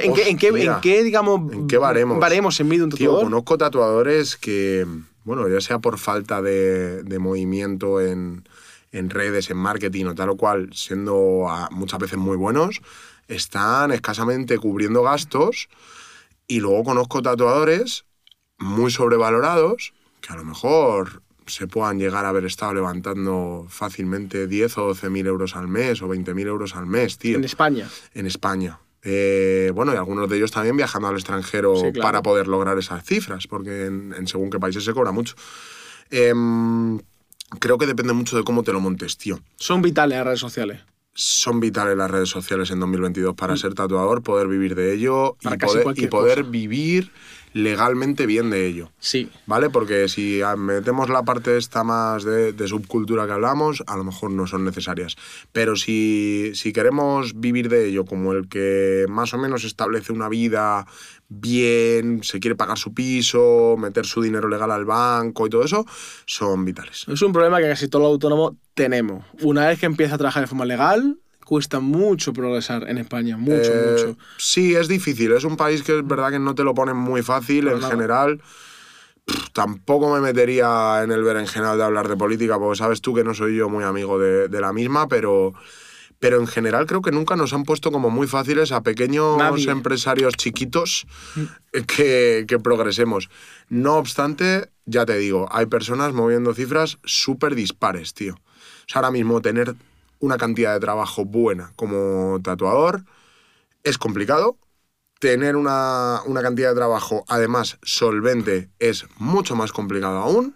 ¿Qué- 0.02 0.06
¿En 0.06 0.14
qué, 0.14 0.30
en, 0.30 0.38
qué, 0.38 0.48
en 0.50 0.82
qué, 0.82 1.04
digamos, 1.04 1.54
¿En 1.54 1.68
qué 1.68 1.78
baremos? 1.78 2.20
baremos 2.20 2.60
en 2.60 2.68
mide 2.68 2.84
un 2.84 2.90
Tío, 2.90 3.12
tatuador? 3.12 3.24
conozco 3.30 3.58
tatuadores 3.58 4.36
que, 4.36 4.86
bueno, 5.24 5.48
ya 5.48 5.62
sea 5.62 5.80
por 5.80 5.98
falta 5.98 6.42
de, 6.42 7.02
de 7.04 7.18
movimiento 7.20 8.02
en, 8.02 8.44
en 8.92 9.10
redes, 9.10 9.50
en 9.50 9.58
marketing 9.58 10.06
o 10.08 10.14
tal 10.16 10.30
o 10.32 10.36
cual, 10.38 10.70
siendo 10.74 11.46
ah, 11.48 11.70
muchas 11.72 12.00
veces 12.00 12.18
muy 12.18 12.36
buenos, 12.36 12.82
están 13.30 13.92
escasamente 13.94 14.58
cubriendo 14.58 15.02
gastos. 15.04 15.70
Y 16.48 16.60
luego 16.60 16.84
conozco 16.84 17.22
tatuadores 17.22 18.04
muy 18.58 18.92
sobrevalorados 18.92 19.94
que 20.22 20.34
a 20.34 20.36
lo 20.36 20.44
mejor 20.44 21.22
se 21.48 21.68
puedan 21.68 22.00
llegar 22.00 22.26
a 22.26 22.30
haber 22.30 22.44
estado 22.46 22.74
levantando 22.74 23.66
fácilmente 23.70 24.48
10 24.48 24.78
o 24.78 24.88
12 24.88 25.10
mil 25.10 25.26
euros 25.28 25.56
al 25.56 25.68
mes 25.68 26.02
o 26.02 26.08
20 26.08 26.34
mil 26.34 26.48
euros 26.48 26.76
al 26.76 26.86
mes, 26.86 27.18
tío 27.18 27.38
En 27.38 27.44
España. 27.46 27.88
en 28.14 28.26
España. 28.26 28.80
Eh, 29.08 29.72
bueno, 29.76 29.94
y 29.94 29.98
algunos 29.98 30.28
de 30.28 30.38
ellos 30.38 30.52
también 30.52 30.76
viajando 30.76 31.08
al 31.08 31.16
extranjero 31.16 31.76
Sí, 31.76 31.92
claro. 31.92 32.02
para 32.02 32.22
poder 32.24 32.48
lograr 32.48 32.78
esas 32.80 33.06
cifras, 33.06 33.46
porque 33.48 33.86
en, 33.86 34.14
en 34.18 34.28
según 34.28 34.50
qué 34.50 34.60
países 34.60 34.84
se 34.84 34.94
cobra 34.94 35.12
mucho. 35.12 35.36
Em, 36.10 37.00
creo 37.60 37.78
que 37.78 37.86
depende 37.86 38.14
mucho 38.14 38.36
de 38.36 38.44
cómo 38.44 38.64
te 38.64 38.74
lo 38.74 38.80
montes, 38.80 39.18
tío. 39.18 39.40
Son 39.58 39.82
vitales 39.82 40.18
las 40.18 40.26
redes 40.26 40.40
sociales. 40.40 40.82
Son 41.14 41.60
vitales 41.60 41.96
las 41.96 42.12
redes 42.12 42.30
sociales 42.30 42.72
en 42.72 42.80
2022 42.80 43.36
para 43.36 43.56
ser 43.56 43.74
tatuador, 43.74 44.22
poder 44.22 44.48
vivir 44.48 44.76
de 44.76 44.94
ello 44.94 45.38
Mm. 45.42 45.44
Para 45.44 45.56
y 45.96 46.08
poder, 46.08 46.40
y 46.40 46.44
vivir 46.44 47.12
legalmente 47.56 48.26
bien 48.26 48.50
de 48.50 48.68
ello. 48.68 48.92
Sí. 49.00 49.30
¿Vale? 49.46 49.70
Porque 49.70 50.10
si 50.10 50.42
ah, 50.42 50.58
metemos 50.58 51.10
la 51.10 51.24
parte 51.24 51.56
esta 51.56 51.86
más 51.86 52.26
de, 52.26 52.52
de 52.52 52.68
subcultura 52.68 53.26
que 53.26 53.32
hablamos, 53.32 53.82
a 53.88 53.96
lo 53.96 54.04
mejor 54.04 54.32
no 54.32 54.46
son 54.46 54.66
necesarias. 54.66 55.16
Pero 55.54 55.78
si, 55.78 56.52
si 56.54 56.74
queremos 56.74 57.40
vivir 57.40 57.70
de 57.70 57.88
ello 57.88 58.04
como 58.04 58.34
el 58.34 58.50
que 58.50 59.06
más 59.08 59.34
o 59.34 59.38
menos 59.38 59.64
establece 59.64 60.12
una 60.12 60.28
vida 60.28 60.86
bien, 61.30 62.24
se 62.24 62.42
quiere 62.42 62.56
pagar 62.56 62.78
su 62.78 62.94
piso, 62.94 63.78
meter 63.78 64.06
su 64.06 64.22
dinero 64.22 64.50
legal 64.50 64.70
al 64.70 64.84
banco 64.84 65.48
y 65.48 65.50
todo 65.50 65.64
eso, 65.64 65.86
son 66.26 66.66
vitales. 66.66 67.06
Es 67.08 67.22
un 67.22 67.32
problema 67.32 67.60
que 67.60 67.70
casi 67.70 67.88
todos 67.88 68.04
los 68.04 68.12
autónomos 68.12 68.56
tenemos. 68.74 69.24
Una 69.42 69.68
vez 69.68 69.80
que 69.80 69.86
empieza 69.86 70.16
a 70.16 70.18
trabajar 70.18 70.44
de 70.44 70.48
forma 70.48 70.66
legal, 70.66 71.20
cuesta 71.46 71.80
mucho 71.80 72.34
progresar 72.34 72.90
en 72.90 72.98
España. 72.98 73.38
Mucho, 73.38 73.72
Eh, 73.72 73.92
mucho. 73.92 74.18
Sí, 74.38 74.76
es 74.76 74.90
difícil. 74.90 75.32
Es 75.32 75.46
un 75.46 75.56
país 75.56 75.82
que 75.84 75.98
es 76.00 76.06
verdad 76.06 76.32
que 76.32 76.40
no 76.40 76.54
te 76.56 76.64
lo 76.66 76.74
ponen 76.74 76.98
muy 76.98 77.22
fácil 77.22 77.70
en 77.70 77.80
nada. 77.80 77.90
general. 77.90 78.42
Pff, 79.26 79.50
Tampoco 79.54 80.14
me 80.14 80.20
metería 80.20 81.02
en 81.04 81.12
el 81.12 81.24
berenjenal 81.24 81.78
de 81.78 81.84
hablar 81.86 82.08
de 82.10 82.18
política, 82.18 82.60
porque 82.60 82.78
sabes 82.78 83.00
tú 83.02 83.14
que 83.16 83.24
no 83.24 83.34
soy 83.34 83.56
yo 83.56 83.70
muy 83.70 83.84
amigo 83.86 84.20
de, 84.20 84.50
de 84.50 84.62
la 84.62 84.72
misma, 84.74 85.08
pero, 85.08 85.54
pero 86.20 86.40
en 86.40 86.46
general 86.48 86.86
creo 86.86 87.02
que 87.02 87.12
nunca 87.12 87.36
nos 87.36 87.54
han 87.54 87.64
puesto 87.64 87.92
como 87.92 88.10
muy 88.10 88.28
fáciles 88.28 88.72
a 88.72 88.82
pequeños 88.84 89.38
Nadie. 89.38 89.70
empresarios 89.72 90.34
chiquitos 90.36 91.08
que, 91.88 92.46
que 92.48 92.60
progresemos. 92.60 93.30
No 93.70 93.96
obstante, 93.96 94.70
ya 94.86 95.06
te 95.06 95.18
digo, 95.18 95.48
hay 95.52 95.66
personas 95.66 96.14
moviendo 96.14 96.54
cifras 96.54 96.98
súper 97.04 97.56
dispares, 97.56 98.14
tío. 98.14 98.36
O 98.36 98.88
sea, 98.88 99.00
ahora 99.02 99.12
mismo 99.12 99.42
tener 99.42 99.74
una 100.20 100.38
cantidad 100.38 100.74
de 100.74 100.80
trabajo 100.80 101.26
buena 101.26 101.72
como 101.76 102.40
tatuador 102.42 103.06
es 103.84 103.98
complicado. 103.98 104.58
Tener 105.20 105.56
una, 105.56 106.22
una 106.26 106.42
cantidad 106.42 106.70
de 106.70 106.76
trabajo, 106.76 107.24
además, 107.28 107.78
solvente, 107.84 108.70
es 108.80 109.06
mucho 109.18 109.56
más 109.56 109.72
complicado 109.72 110.18
aún. 110.18 110.56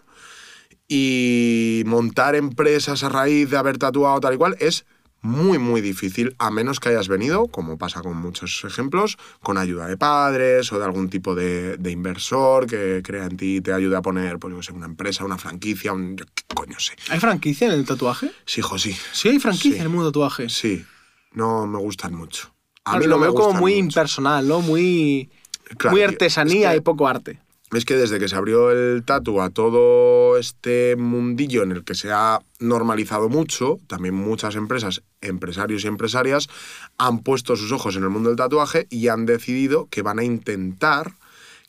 Y 0.87 1.83
montar 1.85 2.35
empresas 2.35 3.03
a 3.03 3.09
raíz 3.09 3.49
de 3.49 3.57
haber 3.57 3.77
tatuado 3.77 4.19
tal 4.19 4.33
y 4.33 4.37
cual 4.37 4.57
es 4.59 4.85
muy, 5.21 5.57
muy 5.57 5.81
difícil, 5.81 6.35
a 6.39 6.49
menos 6.49 6.79
que 6.79 6.89
hayas 6.89 7.07
venido, 7.07 7.47
como 7.47 7.77
pasa 7.77 8.01
con 8.01 8.15
muchos 8.17 8.63
ejemplos, 8.65 9.17
con 9.41 9.57
ayuda 9.57 9.87
de 9.87 9.97
padres 9.97 10.71
o 10.71 10.79
de 10.79 10.85
algún 10.85 11.09
tipo 11.09 11.35
de, 11.35 11.77
de 11.77 11.91
inversor 11.91 12.67
que 12.67 13.01
crea 13.03 13.25
en 13.25 13.35
ti 13.37 13.57
y 13.57 13.61
te 13.61 13.73
ayude 13.73 13.95
a 13.97 14.01
poner, 14.01 14.39
pues, 14.39 14.55
qué 14.55 14.63
sé, 14.63 14.71
una 14.71 14.85
empresa, 14.85 15.25
una 15.25 15.37
franquicia, 15.37 15.91
un... 15.93 16.15
yo 16.15 16.25
qué 16.33 16.43
coño 16.55 16.79
sé. 16.79 16.93
¿Hay 17.09 17.19
franquicia 17.19 17.67
en 17.67 17.73
el 17.73 17.85
tatuaje? 17.85 18.31
Sí, 18.45 18.61
hijo, 18.61 18.77
sí. 18.79 18.95
Sí, 19.11 19.29
hay 19.29 19.39
franquicia 19.39 19.71
Sí. 19.71 19.77
en 19.77 19.83
el 19.83 19.89
mundo 19.89 20.09
tatuaje. 20.11 20.47
Sí, 20.49 20.85
no 21.33 21.67
me 21.67 21.79
gustan 21.79 22.13
mucho. 22.15 22.53
A 22.85 22.91
Claro, 22.91 22.99
mí 22.99 23.05
no 23.05 23.09
lo 23.11 23.17
me 23.19 23.23
veo 23.27 23.33
como 23.35 23.59
muy 23.59 23.73
mucho. 23.73 23.83
impersonal, 23.85 24.47
¿no? 24.47 24.61
Muy, 24.61 25.29
Claro, 25.77 25.95
muy 25.97 26.03
artesanía 26.03 26.69
es 26.69 26.71
que- 26.73 26.77
y 26.77 26.81
poco 26.81 27.07
arte. 27.07 27.39
Es 27.71 27.85
que 27.85 27.95
desde 27.95 28.17
que 28.17 28.27
se 28.27 28.35
abrió 28.35 28.71
el 28.71 29.03
tatu 29.03 29.41
a 29.41 29.51
todo 29.51 30.37
este 30.37 30.95
mundillo 30.95 31.61
en 31.61 31.71
el 31.71 31.83
que 31.83 31.93
se 31.93 32.11
ha 32.11 32.39
normalizado 32.59 33.29
mucho, 33.29 33.77
también 33.85 34.15
muchas 34.15 34.55
empresas, 34.55 35.03
empresarios 35.21 35.83
y 35.83 35.87
empresarias, 35.87 36.49
han 36.97 37.19
puesto 37.19 37.55
sus 37.55 37.71
ojos 37.71 37.95
en 37.95 38.03
el 38.03 38.09
mundo 38.09 38.29
del 38.29 38.37
tatuaje 38.37 38.87
y 38.89 39.09
han 39.09 39.27
decidido 39.27 39.87
que 39.91 40.01
van 40.01 40.17
a 40.17 40.23
intentar 40.23 41.13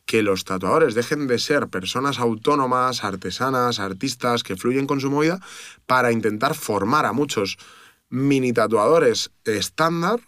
que 0.06 0.22
los 0.22 0.44
tatuadores 0.44 0.94
dejen 0.94 1.27
de 1.27 1.39
ser 1.39 1.68
personas 1.68 2.18
autónomas, 2.18 3.05
artesanas, 3.05 3.78
artistas 3.78 4.43
que 4.43 4.56
fluyen 4.56 4.86
con 4.86 5.01
su 5.01 5.10
movida, 5.10 5.39
para 5.86 6.12
intentar 6.12 6.55
formar 6.55 7.05
a 7.05 7.12
muchos 7.12 7.59
mini 8.09 8.55
tatuadores 8.55 9.31
estándar 9.44 10.18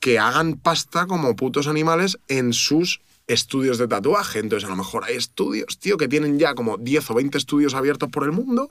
que 0.00 0.18
hagan 0.18 0.54
pasta 0.54 1.06
como 1.06 1.36
putos 1.36 1.68
animales 1.68 2.18
en 2.28 2.52
sus 2.52 3.00
estudios 3.28 3.78
de 3.78 3.86
tatuaje. 3.86 4.40
Entonces, 4.40 4.66
a 4.66 4.70
lo 4.70 4.76
mejor 4.76 5.04
hay 5.04 5.16
estudios, 5.16 5.78
tío, 5.78 5.96
que 5.96 6.08
tienen 6.08 6.38
ya 6.38 6.54
como 6.54 6.76
10 6.78 7.10
o 7.10 7.14
20 7.14 7.38
estudios 7.38 7.74
abiertos 7.74 8.10
por 8.10 8.24
el 8.24 8.32
mundo, 8.32 8.70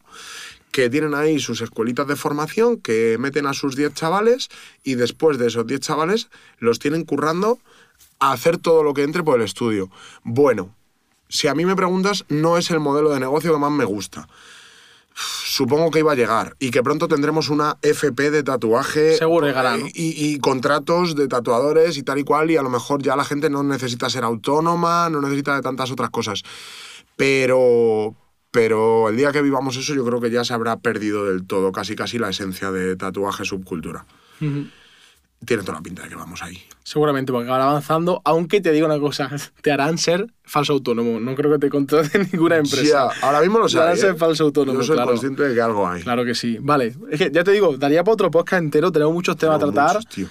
que 0.72 0.90
tienen 0.90 1.14
ahí 1.16 1.40
sus 1.40 1.62
escuelitas 1.62 2.08
de 2.08 2.16
formación, 2.16 2.78
que 2.78 3.18
meten 3.20 3.46
a 3.48 3.54
sus 3.54 3.76
10 3.76 3.94
chavales 3.94 4.50
y 4.84 4.96
después 4.96 5.38
de 5.38 5.48
esos 5.48 5.66
10 5.66 5.80
chavales 5.80 6.30
los 6.60 6.80
tienen 6.80 7.06
currando 7.06 7.60
a 8.20 8.34
hacer 8.34 8.58
todo 8.58 8.84
lo 8.84 8.94
que 8.94 9.04
entre 9.04 9.24
por 9.24 9.40
el 9.40 9.46
estudio. 9.46 9.90
Bueno, 10.24 10.76
si 11.30 11.48
a 11.48 11.56
mí 11.56 11.66
me 11.66 11.76
preguntas, 11.76 12.26
no 12.30 12.58
es 12.58 12.70
el 12.72 12.80
modelo 12.80 13.10
de 13.12 13.20
negocio 13.20 13.54
que 13.54 13.60
más 13.60 13.72
me 13.72 13.86
gusta. 13.86 14.28
Supongo 15.20 15.90
que 15.90 16.00
iba 16.00 16.12
a 16.12 16.16
llegar 16.16 16.56
y 16.60 16.70
que 16.70 16.84
pronto 16.84 17.08
tendremos 17.08 17.50
una 17.50 17.78
FP 17.82 18.30
de 18.30 18.44
tatuaje 18.44 19.18
Seguro 19.18 19.48
llegará, 19.48 19.76
¿no? 19.76 19.88
y, 19.88 19.92
y 19.96 20.38
contratos 20.38 21.16
de 21.16 21.28
tatuadores 21.28 21.98
y 21.98 22.04
tal 22.04 22.20
y 22.20 22.24
cual, 22.24 22.52
y 22.52 22.58
a 22.58 22.62
lo 22.62 22.70
mejor 22.70 23.02
ya 23.02 23.16
la 23.16 23.24
gente 23.24 23.50
no 23.50 23.64
necesita 23.64 24.10
ser 24.12 24.24
autónoma, 24.24 25.10
no 25.10 25.20
necesita 25.22 25.56
de 25.56 25.62
tantas 25.62 25.90
otras 25.90 26.12
cosas. 26.12 26.44
Pero, 27.16 28.16
pero 28.52 29.10
el 29.10 29.18
día 29.18 29.32
que 29.32 29.42
vivamos 29.42 29.76
eso, 29.78 29.96
yo 29.96 30.06
creo 30.06 30.22
que 30.22 30.30
ya 30.30 30.44
se 30.44 30.54
habrá 30.54 30.78
perdido 30.78 31.26
del 31.26 31.48
todo, 31.48 31.72
casi 31.72 31.96
casi 31.96 32.20
la 32.20 32.30
esencia 32.30 32.72
de 32.72 32.96
tatuaje 32.96 33.44
subcultura. 33.44 34.06
Tiene 35.46 35.62
toda 35.64 35.76
la 35.78 35.82
pinta 35.84 36.02
de 36.04 36.10
que 36.10 36.16
vamos 36.16 36.42
ahí. 36.42 36.62
Seguramente, 36.84 37.32
porque 37.32 37.50
van 37.50 37.62
avanzando, 37.62 38.22
aunque 38.26 38.60
te 38.60 38.72
digo 38.72 38.88
una 38.88 39.00
cosa, 39.00 39.30
te 39.62 39.72
harán 39.72 39.98
ser 39.98 40.34
falso 40.44 40.74
autónomo. 40.74 41.20
No 41.20 41.36
creo 41.36 41.52
que 41.52 41.60
te 41.60 41.70
contrate 41.70 42.18
ninguna 42.32 42.58
empresa. 42.58 43.12
Ya, 43.14 43.28
ahora 43.28 43.42
mismo 43.42 43.60
lo 43.60 43.68
Te 43.68 43.78
harán 43.80 43.98
ser 43.98 44.16
falso 44.16 44.46
autónomo, 44.46 44.80
Yo 44.80 44.86
soy 44.86 44.96
claro. 44.96 45.12
consciente 45.12 45.44
de 45.44 45.54
que 45.54 45.62
algo 45.62 45.88
hay. 45.88 46.02
Claro 46.02 46.26
que 46.26 46.34
sí. 46.34 46.58
Vale, 46.60 46.96
es 47.12 47.20
que 47.20 47.32
ya 47.32 47.44
te 47.44 47.52
digo, 47.52 47.78
daría 47.78 48.04
para 48.04 48.14
otro 48.14 48.32
podcast 48.32 48.64
entero, 48.64 48.92
tenemos 48.92 49.14
muchos 49.14 49.38
temas 49.38 49.58
Pero 49.60 49.70
a 49.70 49.74
tratar. 49.74 49.96
muchos, 49.98 50.14
tío. 50.14 50.28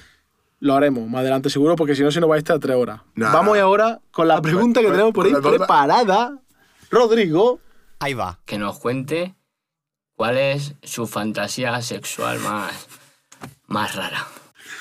Lo 0.58 0.74
haremos 0.74 1.08
más 1.08 1.20
adelante 1.20 1.50
seguro, 1.50 1.76
porque 1.76 1.94
si 1.94 2.02
no, 2.02 2.10
si 2.10 2.18
no 2.18 2.26
vais 2.28 2.38
a 2.38 2.40
estar 2.40 2.58
tres 2.58 2.76
horas. 2.76 3.00
Nah. 3.14 3.30
Vamos 3.32 3.56
ahora 3.58 4.00
con 4.10 4.26
la 4.26 4.40
pregunta 4.42 4.80
que 4.80 4.90
tenemos 4.90 5.12
por 5.12 5.26
ahí 5.26 5.34
preparada. 5.34 6.38
Rodrigo, 6.90 7.60
Ahí 8.00 8.14
va. 8.14 8.38
que 8.44 8.58
nos 8.58 8.78
cuente 8.78 9.34
cuál 10.14 10.38
es 10.38 10.74
su 10.82 11.06
fantasía 11.06 11.80
sexual 11.82 12.38
más, 12.40 12.88
más 13.66 13.94
rara. 13.94 14.26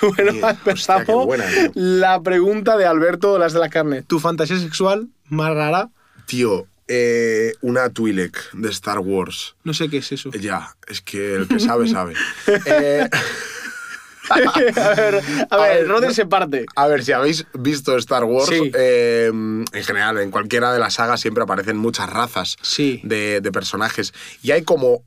bueno, 0.15 0.49
empezamos 0.49 1.25
buena, 1.25 1.45
la 1.73 2.21
pregunta 2.21 2.77
de 2.77 2.85
Alberto, 2.85 3.37
las 3.39 3.53
de 3.53 3.59
la 3.59 3.69
carne. 3.69 4.01
¿Tu 4.03 4.19
fantasía 4.19 4.57
sexual 4.59 5.07
más 5.29 5.53
rara? 5.53 5.89
Tío, 6.25 6.65
eh, 6.87 7.53
una 7.61 7.89
Twi'lek 7.89 8.51
de 8.53 8.69
Star 8.69 8.99
Wars. 8.99 9.55
No 9.63 9.73
sé 9.73 9.89
qué 9.89 9.97
es 9.97 10.11
eso. 10.11 10.29
Ya, 10.31 10.75
es 10.87 11.01
que 11.01 11.35
el 11.35 11.47
que 11.47 11.59
sabe, 11.59 11.87
sabe. 11.87 12.13
Eh, 12.65 13.07
a 14.29 14.39
ver, 14.39 14.73
a 14.79 15.55
A 15.55 15.57
ver, 15.61 15.77
ver, 15.81 15.87
Rodri 15.87 16.07
no- 16.07 16.13
se 16.13 16.25
parte. 16.25 16.65
a 16.75 16.87
ver, 16.87 17.03
si 17.03 17.11
habéis 17.11 17.45
visto 17.53 17.95
Star 17.97 18.23
Wars, 18.23 18.49
Sí. 18.49 18.71
eh, 18.73 19.27
en 19.31 19.83
general, 19.83 20.17
en 20.19 20.31
cualquiera 20.31 20.73
de 20.73 20.79
las 20.79 20.95
sagas 20.95 21.21
siempre 21.21 21.43
aparecen 21.43 21.77
muchas 21.77 22.09
razas 22.09 22.55
Sí. 22.61 23.01
de, 23.03 23.39
de 23.41 23.51
personajes. 23.51 24.13
Y 24.41 24.49
hay 24.51 24.63
como 24.63 25.03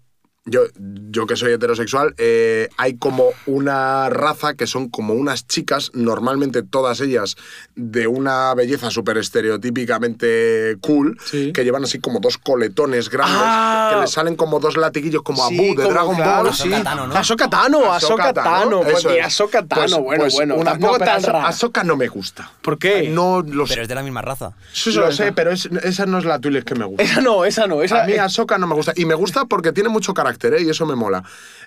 yo, 0.48 0.62
yo 1.10 1.26
que 1.26 1.36
soy 1.36 1.52
heterosexual, 1.52 2.14
eh, 2.18 2.68
hay 2.76 2.96
como 2.96 3.30
una 3.46 4.08
raza 4.10 4.54
que 4.54 4.66
son 4.66 4.88
como 4.88 5.14
unas 5.14 5.46
chicas, 5.46 5.90
normalmente 5.94 6.62
todas 6.62 7.00
ellas 7.00 7.36
de 7.76 8.06
una 8.06 8.54
belleza 8.54 8.90
súper 8.90 9.18
estereotípicamente 9.18 10.76
cool, 10.80 11.18
Sí. 11.24 11.52
que 11.52 11.64
llevan 11.64 11.84
así 11.84 11.98
como 11.98 12.20
dos 12.20 12.38
coletones 12.38 13.08
grandes, 13.10 13.38
Ah. 13.40 13.90
que 13.94 14.00
les 14.00 14.10
salen 14.10 14.36
como 14.36 14.60
dos 14.60 14.76
latiguillos 14.76 15.22
como 15.22 15.44
a 15.44 15.48
Sí, 15.48 15.56
Boo 15.56 15.66
de 15.68 15.74
como 15.76 15.88
Dragon 15.90 16.16
claro, 16.16 16.44
Ball. 16.44 16.54
sí. 16.54 16.70
Tano, 16.82 17.06
¿no? 17.06 17.14
Ahsoka 17.16 17.48
Tano, 17.50 17.92
Ahsoka 17.92 18.32
Tano. 18.32 18.80
Pues. 18.82 19.04
Ahsoka 19.24 19.64
Tano, 19.66 19.80
Pues- 19.80 20.02
bueno, 20.02 20.22
pues 20.24 20.34
bueno. 20.34 20.54
una- 20.56 20.70
tampoco 20.72 20.98
no, 20.98 21.04
tan. 21.04 21.36
Ahsoka 21.36 21.84
no 21.84 21.96
me 21.96 22.08
gusta. 22.08 22.50
¿Por 22.62 22.78
qué? 22.78 23.08
No 23.08 23.42
lo 23.42 23.66
sé. 23.66 23.74
Pero 23.74 23.82
es 23.82 23.88
de 23.88 23.94
la 23.94 24.02
misma 24.02 24.22
raza. 24.22 24.52
Es 24.72 24.86
lo 24.94 25.02
verdad. 25.02 25.16
sé, 25.16 25.32
pero 25.32 25.50
es- 25.50 25.68
esa 25.82 26.06
no 26.06 26.18
es 26.18 26.24
la 26.24 26.38
Twi'lek 26.38 26.64
que 26.64 26.74
me 26.74 26.84
gusta. 26.84 27.02
Esa 27.02 27.20
no, 27.20 27.44
esa 27.44 27.66
no. 27.66 27.82
Esa, 27.82 28.04
A 28.04 28.06
mí 28.06 28.14
Ahsoka 28.14 28.58
no 28.58 28.66
me 28.66 28.74
gusta. 28.74 28.92
Y 28.96 29.04
me 29.04 29.14
gusta 29.14 29.44
porque 29.46 29.72
tiene 29.72 29.88
mucho 29.88 30.14
carácter, 30.14 30.37
¿eh? 30.46 30.62
Y 30.62 30.70
eso 30.70 30.86
me 30.86 30.94
mola. 30.94 31.22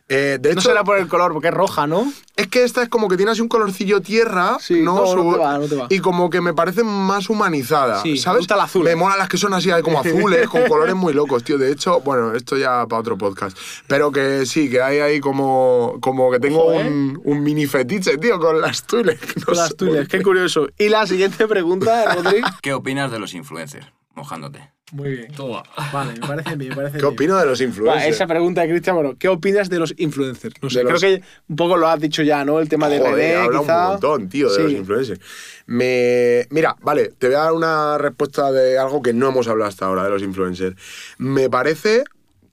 Eh, 0.10 0.40
de 0.42 0.50
no 0.54 0.60
hecho, 0.60 0.70
será 0.70 0.84
por 0.84 0.98
el 0.98 1.08
color, 1.08 1.32
porque 1.32 1.50
es 1.50 1.54
roja, 1.54 1.88
¿no? 1.88 2.12
es 2.36 2.48
que 2.48 2.64
esta 2.64 2.82
es 2.82 2.90
como 2.90 3.08
que 3.08 3.18
tiene 3.18 3.32
así 3.34 3.40
un 3.42 3.48
colorcillo 3.48 4.02
tierra, 4.02 4.58
Sí, 4.60 4.82
¿no? 4.82 4.96
no, 4.96 5.16
no 5.24 5.34
te 5.34 5.40
va, 5.40 5.58
no 5.60 5.68
te 5.68 5.76
va. 5.76 5.86
Y 5.90 6.00
como 6.00 6.30
que 6.30 6.42
me 6.42 6.54
parece 6.54 6.84
más 6.84 7.30
humanizada, 7.30 8.02
Sí, 8.02 8.14
me 8.14 8.18
¿sabes? 8.18 8.40
gusta 8.40 8.56
el 8.56 8.62
azul. 8.62 8.84
Me 8.84 8.96
mola 8.96 9.16
las 9.16 9.30
que 9.30 9.38
son 9.38 9.54
así 9.54 9.70
como 9.84 10.00
azules, 10.02 10.50
con 10.50 10.66
colores 10.68 10.96
muy 10.96 11.14
locos, 11.14 11.44
tío. 11.44 11.58
De 11.58 11.72
hecho, 11.72 12.02
bueno, 12.02 12.34
esto 12.34 12.58
ya 12.58 12.86
para 12.88 13.00
otro 13.00 13.18
podcast. 13.18 13.56
Pero 13.88 14.12
que 14.12 14.46
sí, 14.48 14.70
que 14.70 14.82
hay 14.82 15.00
ahí 15.00 15.20
como, 15.22 15.98
como 16.02 16.32
que 16.32 16.40
tengo 16.40 16.64
Ojo, 16.66 16.74
¿eh? 16.82 16.88
un, 16.88 17.22
un 17.24 17.44
mini 17.44 17.68
fetiche, 17.68 18.18
tío, 18.18 18.40
con 18.40 18.60
las. 18.60 18.84
No 18.92 19.04
Con 19.46 19.56
las 19.56 19.74
qué 19.76 20.08
qué. 20.18 20.24
curioso. 20.24 20.68
Y 20.78 20.90
la 20.90 21.06
siguiente 21.08 21.48
pregunta, 21.48 22.16
Rodri. 22.16 22.42
¿Qué 22.62 22.74
opinas 22.74 23.12
de 23.12 23.20
los 23.20 23.34
influencers? 23.34 23.86
Mojándote. 24.16 24.72
Muy 24.92 25.10
bien. 25.12 25.32
Toma. 25.32 25.64
Vale, 25.94 26.14
me 26.20 26.28
parece 26.28 26.56
bien, 26.58 26.70
me 26.72 26.76
parece 26.76 26.98
¿Qué 26.98 27.04
bien. 27.04 27.14
opino 27.14 27.38
de 27.38 27.46
los 27.46 27.60
Va, 27.62 27.64
influencers? 27.64 28.16
esa 28.16 28.28
pregunta 28.28 28.62
de 28.62 28.70
Cristian, 28.70 28.96
bueno, 28.98 29.16
¿qué 29.18 29.30
opinas 29.30 29.70
de 29.70 29.80
los 29.80 29.94
influencers? 29.98 30.54
No 30.62 30.70
sé, 30.70 30.80
De 30.80 30.84
creo 30.84 30.94
los- 30.94 31.02
que 31.02 31.22
un 31.48 31.56
poco 31.56 31.78
lo 31.78 31.88
has 31.88 32.00
dicho 32.02 32.22
ya, 32.24 32.44
¿no? 32.44 32.60
El 32.60 32.68
tema 32.68 32.90
de 32.90 33.00
Joder, 33.00 33.14
RD, 33.14 33.36
habla 33.46 33.60
quizá. 33.62 33.86
un 33.86 33.92
montón, 33.94 34.30
tío, 34.30 34.50
de 34.50 34.56
Sí. 34.56 34.62
los 34.64 34.72
influencers. 34.74 35.20
Me... 35.66 36.46
Mira, 36.50 36.76
vale, 36.82 37.14
te 37.18 37.28
voy 37.28 37.36
a 37.36 37.40
dar 37.40 37.54
una 37.54 37.98
respuesta 37.98 38.52
de 38.52 38.78
algo 38.78 39.02
que 39.02 39.14
no 39.14 39.30
hemos 39.30 39.48
hablado 39.48 39.70
hasta 39.70 39.86
ahora 39.86 40.04
de 40.04 40.10
los 40.10 40.22
influencers. 40.24 40.76
Me 41.18 41.50
parece 41.50 42.04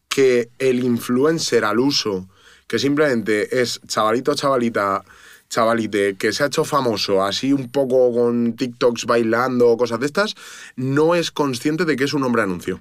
que 0.08 0.48
el 0.58 0.84
influencer 0.84 1.64
al 1.64 1.78
uso, 1.80 2.28
que 2.66 2.78
simplemente 2.78 3.60
es 3.60 3.80
chavalito, 3.86 4.34
chavalita, 4.34 5.02
chavalite, 5.48 6.16
que 6.16 6.32
se 6.32 6.42
ha 6.42 6.46
hecho 6.46 6.64
famoso 6.64 7.22
así 7.24 7.52
un 7.52 7.70
poco 7.70 8.12
con 8.12 8.54
TikToks 8.54 9.06
bailando, 9.06 9.76
cosas 9.76 10.00
de 10.00 10.06
estas, 10.06 10.34
no 10.76 11.14
es 11.14 11.30
consciente 11.30 11.84
de 11.84 11.96
que 11.96 12.04
es 12.04 12.14
un 12.14 12.22
hombre 12.24 12.42
anuncio. 12.42 12.80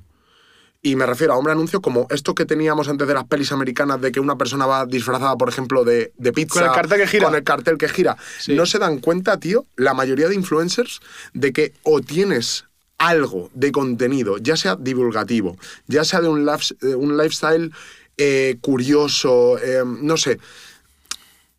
Y 0.81 0.95
me 0.95 1.05
refiero 1.05 1.33
a 1.33 1.37
hombre 1.37 1.53
anuncio 1.53 1.81
como 1.81 2.07
esto 2.11 2.35
que 2.35 2.45
teníamos 2.45 2.87
antes 2.87 3.07
de 3.07 3.13
las 3.13 3.23
pelis 3.25 3.51
americanas 3.51 3.99
de 3.99 4.11
que 4.11 4.19
una 4.19 4.37
persona 4.37 4.65
va 4.67 4.85
disfrazada, 4.85 5.35
por 5.35 5.49
ejemplo, 5.49 5.83
de, 5.83 6.13
de 6.17 6.31
pizza. 6.31 6.59
Con 6.59 6.69
el 6.69 6.75
cartel 6.75 6.99
que 6.99 7.07
gira. 7.07 7.25
Con 7.25 7.35
el 7.35 7.43
cartel 7.43 7.77
que 7.77 7.89
gira. 7.89 8.15
Sí. 8.39 8.53
No 8.55 8.65
se 8.65 8.77
dan 8.77 8.99
cuenta, 8.99 9.39
tío, 9.39 9.65
la 9.75 9.93
mayoría 9.93 10.27
de 10.29 10.35
influencers, 10.35 10.99
de 11.33 11.51
que 11.51 11.73
o 11.83 12.01
tienes 12.01 12.65
algo 12.99 13.49
de 13.53 13.71
contenido, 13.71 14.37
ya 14.37 14.55
sea 14.55 14.75
divulgativo, 14.75 15.57
ya 15.87 16.03
sea 16.03 16.21
de 16.21 16.29
un, 16.29 16.45
lifes- 16.45 16.75
eh, 16.81 16.95
un 16.95 17.17
lifestyle 17.17 17.71
eh, 18.17 18.57
curioso, 18.61 19.57
eh, 19.59 19.83
no 19.85 20.15
sé, 20.17 20.39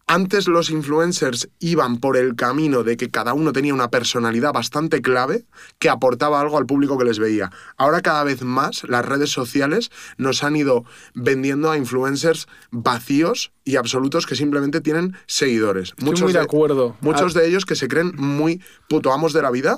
antes 0.09 0.49
los 0.49 0.71
influencers 0.71 1.49
iban 1.61 1.99
por 1.99 2.17
el 2.17 2.35
camino 2.35 2.83
de 2.83 2.97
que 2.97 3.11
cada 3.11 3.35
uno 3.35 3.53
tenía 3.53 3.75
una 3.75 3.91
personalidad 3.91 4.53
bastante 4.53 5.03
clave 5.03 5.45
que 5.79 5.91
aportaba 5.91 6.41
algo 6.41 6.57
al 6.57 6.67
público 6.67 6.99
que 6.99 7.05
les 7.05 7.19
veía. 7.19 7.51
Ahora 7.77 8.01
cada 8.01 8.25
vez 8.25 8.43
más 8.43 8.85
las 8.89 9.05
redes 9.05 9.31
sociales 9.31 9.91
nos 10.17 10.43
han 10.43 10.57
ido 10.57 10.85
vendiendo 11.15 11.71
a 11.71 11.77
influencers 11.77 12.49
vacíos 12.71 13.53
y 13.65 13.77
absolutos 13.77 14.27
que 14.27 14.35
simplemente 14.35 14.81
tienen 14.81 15.15
seguidores. 15.27 15.93
Estoy 15.99 16.23
muy 16.23 16.33
de 16.33 16.41
acuerdo. 16.41 16.97
Muchos 17.03 17.37
Ah. 17.37 17.41
de 17.41 17.49
ellos 17.49 17.67
que 17.67 17.77
se 17.77 17.87
creen 17.87 18.13
muy 18.17 18.63
puto 18.89 19.13
amos 19.13 19.35
de 19.35 19.43
la 19.43 19.51
vida 19.51 19.77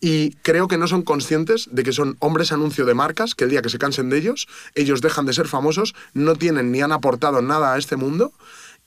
y 0.00 0.32
creo 0.42 0.66
que 0.66 0.76
no 0.76 0.88
son 0.88 1.02
conscientes 1.02 1.68
de 1.70 1.84
que 1.84 1.92
son 1.92 2.16
hombres 2.18 2.50
anuncio 2.50 2.84
de 2.84 2.94
marcas, 2.94 3.36
que 3.36 3.44
el 3.44 3.50
día 3.50 3.62
que 3.62 3.68
se 3.68 3.78
cansen 3.78 4.10
de 4.10 4.18
ellos, 4.18 4.48
ellos 4.74 5.00
dejan 5.02 5.24
de 5.24 5.32
ser 5.32 5.46
famosos, 5.46 5.94
no 6.14 6.34
tienen 6.34 6.72
ni 6.72 6.80
han 6.80 6.90
aportado 6.90 7.42
nada 7.42 7.74
a 7.74 7.78
este 7.78 7.94
mundo 7.94 8.32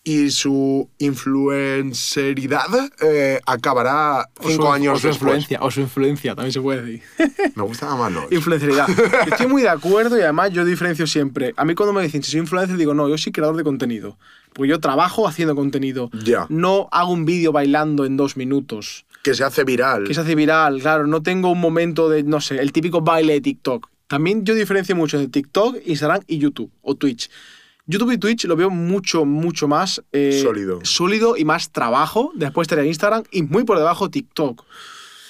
y 0.03 0.31
su 0.31 0.89
influenceridad 0.97 2.65
eh, 3.01 3.39
acabará 3.45 4.27
su- 4.41 4.49
cinco 4.49 4.71
años 4.73 4.97
o 4.97 4.99
su 4.99 5.07
después. 5.07 5.21
influencia, 5.35 5.59
o 5.61 5.71
su 5.71 5.81
influencia, 5.81 6.35
también 6.35 6.51
se 6.53 6.61
puede 6.61 6.81
decir. 6.81 7.01
Me 7.55 7.63
gusta 7.63 7.95
más 7.95 8.11
otro. 8.11 8.27
Influenceridad. 8.31 8.87
Estoy 9.27 9.47
muy 9.47 9.61
de 9.61 9.69
acuerdo 9.69 10.17
y 10.17 10.21
además 10.21 10.51
yo 10.51 10.65
diferencio 10.65 11.05
siempre. 11.07 11.53
A 11.57 11.65
mí 11.65 11.75
cuando 11.75 11.93
me 11.93 12.01
dicen 12.03 12.23
si 12.23 12.31
soy 12.31 12.39
influencer, 12.39 12.77
digo, 12.77 12.93
no, 12.93 13.07
yo 13.09 13.17
soy 13.17 13.31
creador 13.31 13.55
de 13.57 13.63
contenido. 13.63 14.17
Porque 14.53 14.69
yo 14.69 14.79
trabajo 14.79 15.27
haciendo 15.27 15.55
contenido. 15.55 16.09
Ya. 16.25 16.45
No 16.49 16.89
hago 16.91 17.11
un 17.13 17.25
vídeo 17.25 17.51
bailando 17.51 18.03
en 18.05 18.17
dos 18.17 18.35
minutos. 18.35 19.05
Que 19.23 19.33
se 19.33 19.43
hace 19.43 19.63
viral. 19.63 20.05
Que 20.05 20.13
se 20.13 20.21
hace 20.21 20.35
viral, 20.35 20.81
claro. 20.81 21.07
No 21.07 21.21
tengo 21.21 21.51
un 21.51 21.59
momento 21.61 22.09
de, 22.09 22.23
no 22.23 22.41
sé, 22.41 22.57
el 22.59 22.71
típico 22.73 23.01
baile 23.01 23.33
de 23.33 23.41
TikTok. 23.41 23.87
También 24.07 24.43
yo 24.43 24.53
diferencio 24.55 24.93
mucho 24.95 25.17
entre 25.17 25.31
TikTok, 25.31 25.77
Instagram 25.85 26.21
y 26.27 26.39
YouTube 26.39 26.69
o 26.81 26.95
Twitch. 26.95 27.29
YouTube 27.87 28.11
y 28.11 28.17
Twitch 28.17 28.45
lo 28.45 28.55
veo 28.55 28.69
mucho, 28.69 29.25
mucho 29.25 29.67
más 29.67 30.01
eh, 30.11 30.39
Sólido. 30.43 30.79
sólido 30.83 31.35
y 31.37 31.45
más 31.45 31.71
trabajo. 31.71 32.31
Después 32.35 32.65
estaría 32.65 32.85
Instagram 32.85 33.23
y 33.31 33.43
muy 33.43 33.63
por 33.63 33.77
debajo 33.77 34.09
TikTok. 34.09 34.63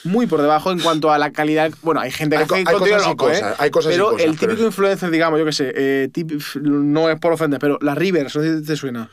Muy 0.03 0.25
por 0.25 0.41
debajo 0.41 0.71
en 0.71 0.79
cuanto 0.79 1.11
a 1.11 1.17
la 1.19 1.31
calidad. 1.31 1.71
Bueno, 1.83 2.01
hay 2.01 2.09
gente 2.11 2.35
que 2.35 2.39
Hay 2.41 2.45
hace 2.45 2.55
hay 2.55 2.63
contenido 2.65 2.97
cosas 2.97 3.05
y 3.07 3.09
loco, 3.11 3.29
¿eh? 3.29 3.33
cosas, 3.39 3.59
hay 3.59 3.69
cosas 3.71 3.91
y 3.91 3.95
pero 3.95 4.05
cosas, 4.11 4.21
el 4.25 4.31
típico 4.31 4.53
pero- 4.55 4.65
influencer, 4.65 5.11
digamos, 5.11 5.39
yo 5.39 5.45
qué 5.45 5.51
sé, 5.51 5.73
eh, 5.75 6.09
tip- 6.11 6.55
no 6.61 7.09
es 7.09 7.19
por 7.19 7.33
ofender, 7.33 7.59
pero 7.59 7.77
la 7.81 7.93
Rivers, 7.95 8.35
no 8.35 8.41
sé 8.41 8.59
si 8.59 8.65
te 8.65 8.75
suena. 8.75 9.09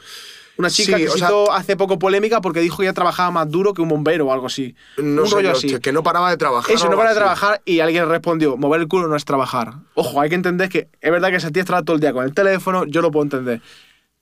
Una 0.58 0.70
chica 0.70 0.96
Sí, 0.96 1.04
que 1.04 1.08
o 1.08 1.12
se 1.12 1.18
sea- 1.18 1.28
hizo 1.28 1.52
hace 1.52 1.76
poco 1.76 1.98
polémica 2.00 2.40
porque 2.40 2.58
dijo 2.60 2.78
que 2.78 2.84
ya 2.86 2.92
trabajaba 2.92 3.30
más 3.30 3.48
duro 3.48 3.72
que 3.72 3.80
un 3.80 3.88
bombero 3.88 4.26
o 4.26 4.32
algo 4.32 4.46
así. 4.46 4.74
no 4.96 5.22
un 5.22 5.28
sé, 5.28 5.36
rollo 5.36 5.52
yo, 5.52 5.56
así. 5.56 5.78
que 5.78 5.92
no 5.92 6.02
paraba 6.02 6.30
de 6.30 6.36
trabajar. 6.36 6.70
Eso, 6.74 6.86
no 6.86 6.90
algo 6.90 7.02
para 7.02 7.10
de 7.14 7.16
trabajar 7.16 7.62
y 7.64 7.78
alguien 7.80 8.08
respondió, 8.08 8.56
mover 8.56 8.80
el 8.80 8.88
culo 8.88 9.06
no 9.06 9.14
es 9.14 9.24
trabajar. 9.24 9.74
Ojo, 9.94 10.20
hay 10.20 10.28
que 10.28 10.34
entender 10.34 10.68
que 10.68 10.88
es 11.00 11.10
verdad 11.12 11.30
que 11.30 11.36
esa 11.36 11.50
tía 11.52 11.62
está 11.62 11.82
todo 11.82 11.94
el 11.94 12.00
día 12.00 12.12
con 12.12 12.24
el 12.24 12.34
teléfono, 12.34 12.84
yo 12.86 13.00
lo 13.02 13.10
puedo 13.12 13.22
entender. 13.22 13.62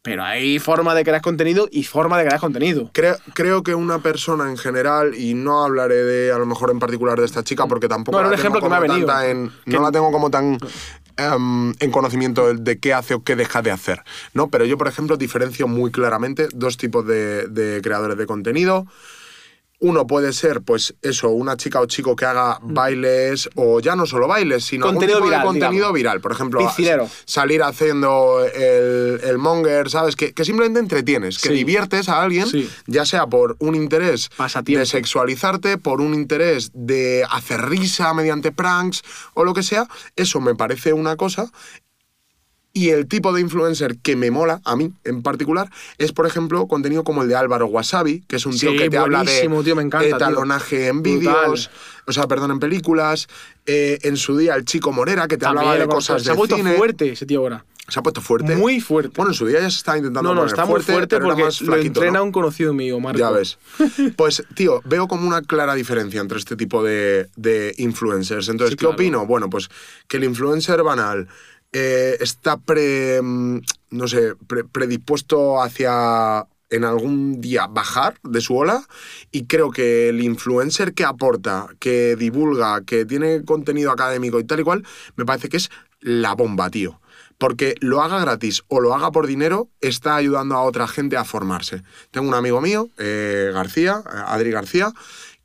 Pero 0.03 0.23
hay 0.23 0.59
forma 0.61 0.95
de 0.95 1.03
crear 1.05 1.21
contenido 1.23 1.69
y 1.73 1.83
forma 1.83 2.17
de 2.19 2.27
crear 2.27 2.39
contenido. 2.39 2.91
Creo, 2.93 3.17
creo 3.35 3.63
que 3.65 3.75
una 3.75 3.99
persona 4.01 4.49
en 4.51 4.57
general, 4.59 5.15
y 5.17 5.35
no 5.35 5.65
hablaré 5.65 5.97
de 6.05 6.31
a 6.33 6.39
lo 6.39 6.47
mejor 6.47 6.71
en 6.71 6.79
particular 6.79 7.19
de 7.19 7.25
esta 7.25 7.43
chica, 7.43 7.67
porque 7.67 7.89
tampoco 7.89 8.17
No, 8.19 8.23
la 8.23 8.29
un 8.29 8.35
tengo 8.37 8.41
ejemplo 8.43 8.61
que 8.61 8.69
me 8.69 8.77
ha 8.77 8.81
venido. 8.81 9.07
tanta 9.07 9.29
en- 9.29 9.51
Que- 9.65 9.73
no 9.73 9.83
la 9.83 9.91
tengo 9.91 10.13
como 10.13 10.31
tan 10.31 10.59
em, 11.17 11.73
en 11.81 11.91
conocimiento 11.91 12.55
de 12.55 12.79
qué 12.79 12.95
hace 12.95 13.15
o 13.15 13.23
qué 13.23 13.37
deja 13.37 13.63
de 13.63 13.71
hacer. 13.71 14.03
¿no? 14.35 14.49
Pero 14.49 14.65
yo, 14.65 14.79
por 14.79 14.89
ejemplo, 14.89 15.17
diferencio 15.17 15.69
muy 15.69 15.91
claramente 15.91 16.49
dos 16.55 16.77
tipos 16.77 17.07
de, 17.07 17.49
de 17.49 17.81
creadores 17.83 18.17
de 18.17 18.27
contenido. 18.27 18.87
Uno 19.79 20.07
puede 20.07 20.33
ser, 20.33 20.63
pues 20.63 20.95
eso, 21.03 21.29
una 21.29 21.57
chica 21.59 21.81
o 21.81 21.87
chico 21.87 22.17
que 22.17 22.25
haga 22.25 22.59
bailes, 22.63 23.51
o 23.57 23.79
ya 23.81 23.95
no 23.95 24.07
solo 24.07 24.27
bailes, 24.27 24.65
sino 24.65 24.87
Mm. 24.87 24.89
Contenido 24.89 25.17
algún 25.19 25.29
tipo 25.29 25.31
viral, 25.31 25.41
de 25.43 25.47
contenido 25.47 25.73
digamos. 25.75 25.95
viral. 25.95 26.21
Por 26.23 26.33
ejemplo, 26.33 26.61
salir 27.27 27.63
haciendo 27.63 28.43
el, 28.55 29.21
el 29.23 29.37
monger, 29.39 29.91
¿sabes? 29.91 30.17
Que, 30.17 30.33
que 30.33 30.45
simplemente 30.47 30.81
entretienes, 30.81 31.39
que 31.39 31.51
Sí. 31.51 31.55
diviertes 31.55 32.09
a 32.09 32.23
alguien, 32.23 32.47
Sí. 32.47 32.71
ya 32.87 33.05
sea 33.05 33.27
por 33.27 33.57
un 33.59 33.75
interés 33.75 34.31
Pasatiempo. 34.37 34.81
de 34.81 34.87
sexualizarte, 34.87 35.77
por 35.77 36.01
un 36.01 36.15
interés 36.15 36.71
de 36.73 37.25
hacer 37.31 37.61
risa 37.69 38.15
mediante 38.15 38.53
pranks 38.53 39.03
o 39.35 39.45
lo 39.45 39.53
que 39.53 39.63
sea, 39.63 39.87
eso 40.17 40.41
me 40.41 40.55
parece 40.55 40.95
una 40.95 41.17
cosa. 41.17 41.51
Y 42.77 42.91
el 42.91 43.07
tipo 43.07 43.33
de 43.33 43.41
influencer 43.41 43.97
que 44.03 44.17
me 44.17 44.31
mola, 44.31 44.61
a 44.65 44.77
mí 44.77 44.93
en 45.05 45.23
particular, 45.23 45.71
es, 45.97 46.13
por 46.13 46.27
ejemplo, 46.27 46.67
contenido 46.67 47.05
como 47.05 47.23
el 47.23 47.29
de 47.29 47.35
Álvaro 47.35 47.67
Wasabi, 47.67 48.23
que 48.29 48.37
es 48.37 48.45
un 48.45 48.53
tío 48.59 48.73
Sí, 48.73 48.77
que 48.77 48.91
te 48.91 48.99
habla 48.99 49.25
de 49.25 49.49
tío, 49.65 49.75
me 49.75 49.83
encanta, 49.83 50.07
tío. 50.07 50.17
etalonaje 50.17 50.89
en 50.89 51.03
vídeos, 51.03 51.71
o 52.07 52.13
sea, 52.13 52.27
perdón, 52.27 52.51
en 52.51 52.59
películas. 52.61 53.29
Eh, 53.65 53.99
en 54.03 54.17
su 54.19 54.37
día, 54.37 54.55
el 54.57 54.65
chico 54.67 54.93
Morera, 54.93 55.27
que 55.27 55.39
te 55.39 55.47
hablaba 55.47 55.69
También 55.69 55.81
de 55.81 55.87
lo 55.87 55.91
conozco. 55.91 56.13
cosas 56.13 56.23
Se 56.25 56.31
ha 56.31 56.33
de 56.35 56.37
puesto 56.39 56.57
cine. 56.57 56.75
fuerte 56.75 57.13
ese 57.13 57.25
tío 57.25 57.41
ahora. 57.41 57.65
Se 57.89 57.99
ha 58.01 58.03
puesto 58.03 58.21
fuerte. 58.21 58.57
Muy 58.57 58.81
fuerte. 58.81 59.13
Bueno, 59.17 59.31
en 59.31 59.35
su 59.35 59.47
día 59.47 59.61
ya 59.61 59.71
se 59.71 59.77
estaba 59.79 59.97
intentando 59.97 60.29
No, 60.29 60.35
no, 60.35 60.41
poner 60.43 60.53
está 60.53 60.67
muy 60.67 60.81
fuerte 60.83 61.07
pero 61.17 61.25
era 61.27 61.27
porque 61.35 61.45
más 61.45 61.61
lo 61.63 61.67
flaquito, 61.69 61.87
entrena 62.01 62.19
¿no? 62.19 62.25
un 62.25 62.33
conocido 62.33 62.75
mío, 62.75 62.99
Marco. 63.01 63.19
Ya 63.19 63.31
ves. 63.31 63.59
Pues, 64.17 64.43
tío, 64.55 64.83
veo 64.85 65.09
como 65.09 65.27
una 65.27 65.41
clara 65.41 65.75
diferencia 65.75 66.21
entre 66.21 66.39
este 66.39 66.57
tipo 66.57 66.83
de, 66.83 67.29
de 67.37 67.75
influencers. 67.79 68.49
Entonces, 68.49 68.73
Sí, 68.73 68.77
¿qué 68.77 68.81
claro. 68.81 68.95
opino? 68.95 69.25
Bueno, 69.27 69.49
pues 69.49 69.69
que 70.09 70.17
el 70.19 70.25
influencer 70.25 70.83
banal 70.83 71.29
eh, 71.73 72.17
está 72.21 72.57
pre, 72.57 73.21
mm, 73.23 73.61
no 73.91 74.09
sé, 74.09 74.35
pre- 74.47 74.65
predispuesto 74.65 75.63
hacia 75.63 76.47
en 76.69 76.85
algún 76.85 77.41
día 77.41 77.67
bajar 77.69 78.19
de 78.25 78.41
su 78.41 78.57
ola 78.57 78.83
y 79.31 79.45
creo 79.45 79.71
que 79.71 80.09
el 80.09 80.21
influencer 80.21 80.95
que 80.95 81.05
aporta, 81.05 81.69
que 81.79 82.17
divulga, 82.17 82.81
que 82.83 83.05
tiene 83.05 83.45
contenido 83.45 83.93
académico 83.93 84.41
y 84.41 84.45
tal 84.45 84.61
y 84.61 84.65
cual, 84.65 84.85
me 85.15 85.25
parece 85.25 85.49
que 85.49 85.59
es 85.59 85.71
la 86.01 86.35
bomba, 86.35 86.71
tío. 86.71 87.01
Porque 87.39 87.75
lo 87.81 88.03
haga 88.03 88.19
gratis 88.19 88.63
o 88.69 88.81
lo 88.81 88.95
haga 88.95 89.13
por 89.13 89.27
dinero, 89.27 89.69
está 89.81 90.17
ayudando 90.17 90.55
a 90.55 90.63
otra 90.63 90.89
gente 90.89 91.17
a 91.17 91.25
formarse. 91.25 91.83
Tengo 92.11 92.29
un 92.29 92.35
amigo 92.35 92.61
mío, 92.61 92.89
eh, 92.99 93.51
García, 93.53 94.03
eh, 94.05 94.19
Adri 94.27 94.51
García, 94.51 94.93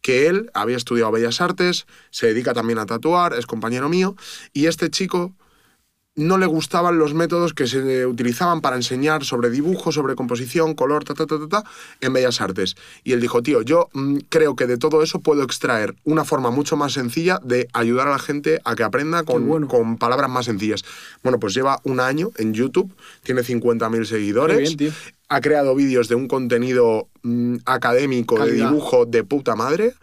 que 0.01 0.27
él 0.27 0.49
había 0.53 0.77
estudiado 0.77 1.11
Bellas 1.11 1.41
Artes, 1.41 1.85
se 2.09 2.27
dedica 2.27 2.53
también 2.53 2.79
a 2.79 2.85
tatuar, 2.85 3.33
es 3.33 3.45
compañero 3.45 3.89
mío, 3.89 4.15
y 4.53 4.67
este 4.67 4.89
chico 4.89 5.33
no 6.15 6.37
le 6.37 6.45
gustaban 6.45 6.97
los 6.97 7.13
métodos 7.13 7.53
que 7.53 7.67
se 7.67 8.05
utilizaban 8.05 8.61
para 8.61 8.75
enseñar 8.75 9.23
sobre 9.23 9.49
dibujo, 9.49 9.91
sobre 9.91 10.15
composición, 10.15 10.73
color, 10.73 11.05
ta, 11.05 11.13
ta, 11.13 11.25
ta, 11.25 11.39
ta, 11.39 11.47
ta, 11.47 11.63
en 12.01 12.11
Bellas 12.11 12.41
Artes. 12.41 12.75
Y 13.03 13.13
él 13.13 13.21
dijo, 13.21 13.41
tío, 13.41 13.61
yo 13.61 13.89
mm, 13.93 14.17
creo 14.29 14.55
que 14.55 14.67
de 14.67 14.77
todo 14.77 15.03
eso 15.03 15.21
puedo 15.21 15.43
extraer 15.43 15.95
una 16.03 16.25
forma 16.25 16.51
mucho 16.51 16.75
más 16.75 16.93
sencilla 16.93 17.39
de 17.43 17.67
ayudar 17.73 18.09
a 18.09 18.11
la 18.11 18.19
gente 18.19 18.59
a 18.65 18.75
que 18.75 18.83
aprenda 18.83 19.23
con, 19.23 19.67
con 19.67 19.97
palabras 19.97 20.29
más 20.29 20.45
sencillas. 20.45 20.83
Bueno, 21.23 21.39
pues 21.39 21.53
lleva 21.53 21.79
un 21.83 21.99
año 21.99 22.31
en 22.37 22.53
YouTube, 22.53 22.93
tiene 23.23 23.41
50.000 23.41 24.05
seguidores. 24.05 24.75
Ha 25.29 25.39
creado 25.39 25.75
vídeos 25.75 26.09
de 26.09 26.15
un 26.15 26.27
contenido 26.27 27.07
mm, 27.23 27.57
académico 27.65 28.43
de 28.43 28.51
dibujo 28.51 29.05
de 29.05 29.23
puta 29.23 29.55
madre. 29.55 29.93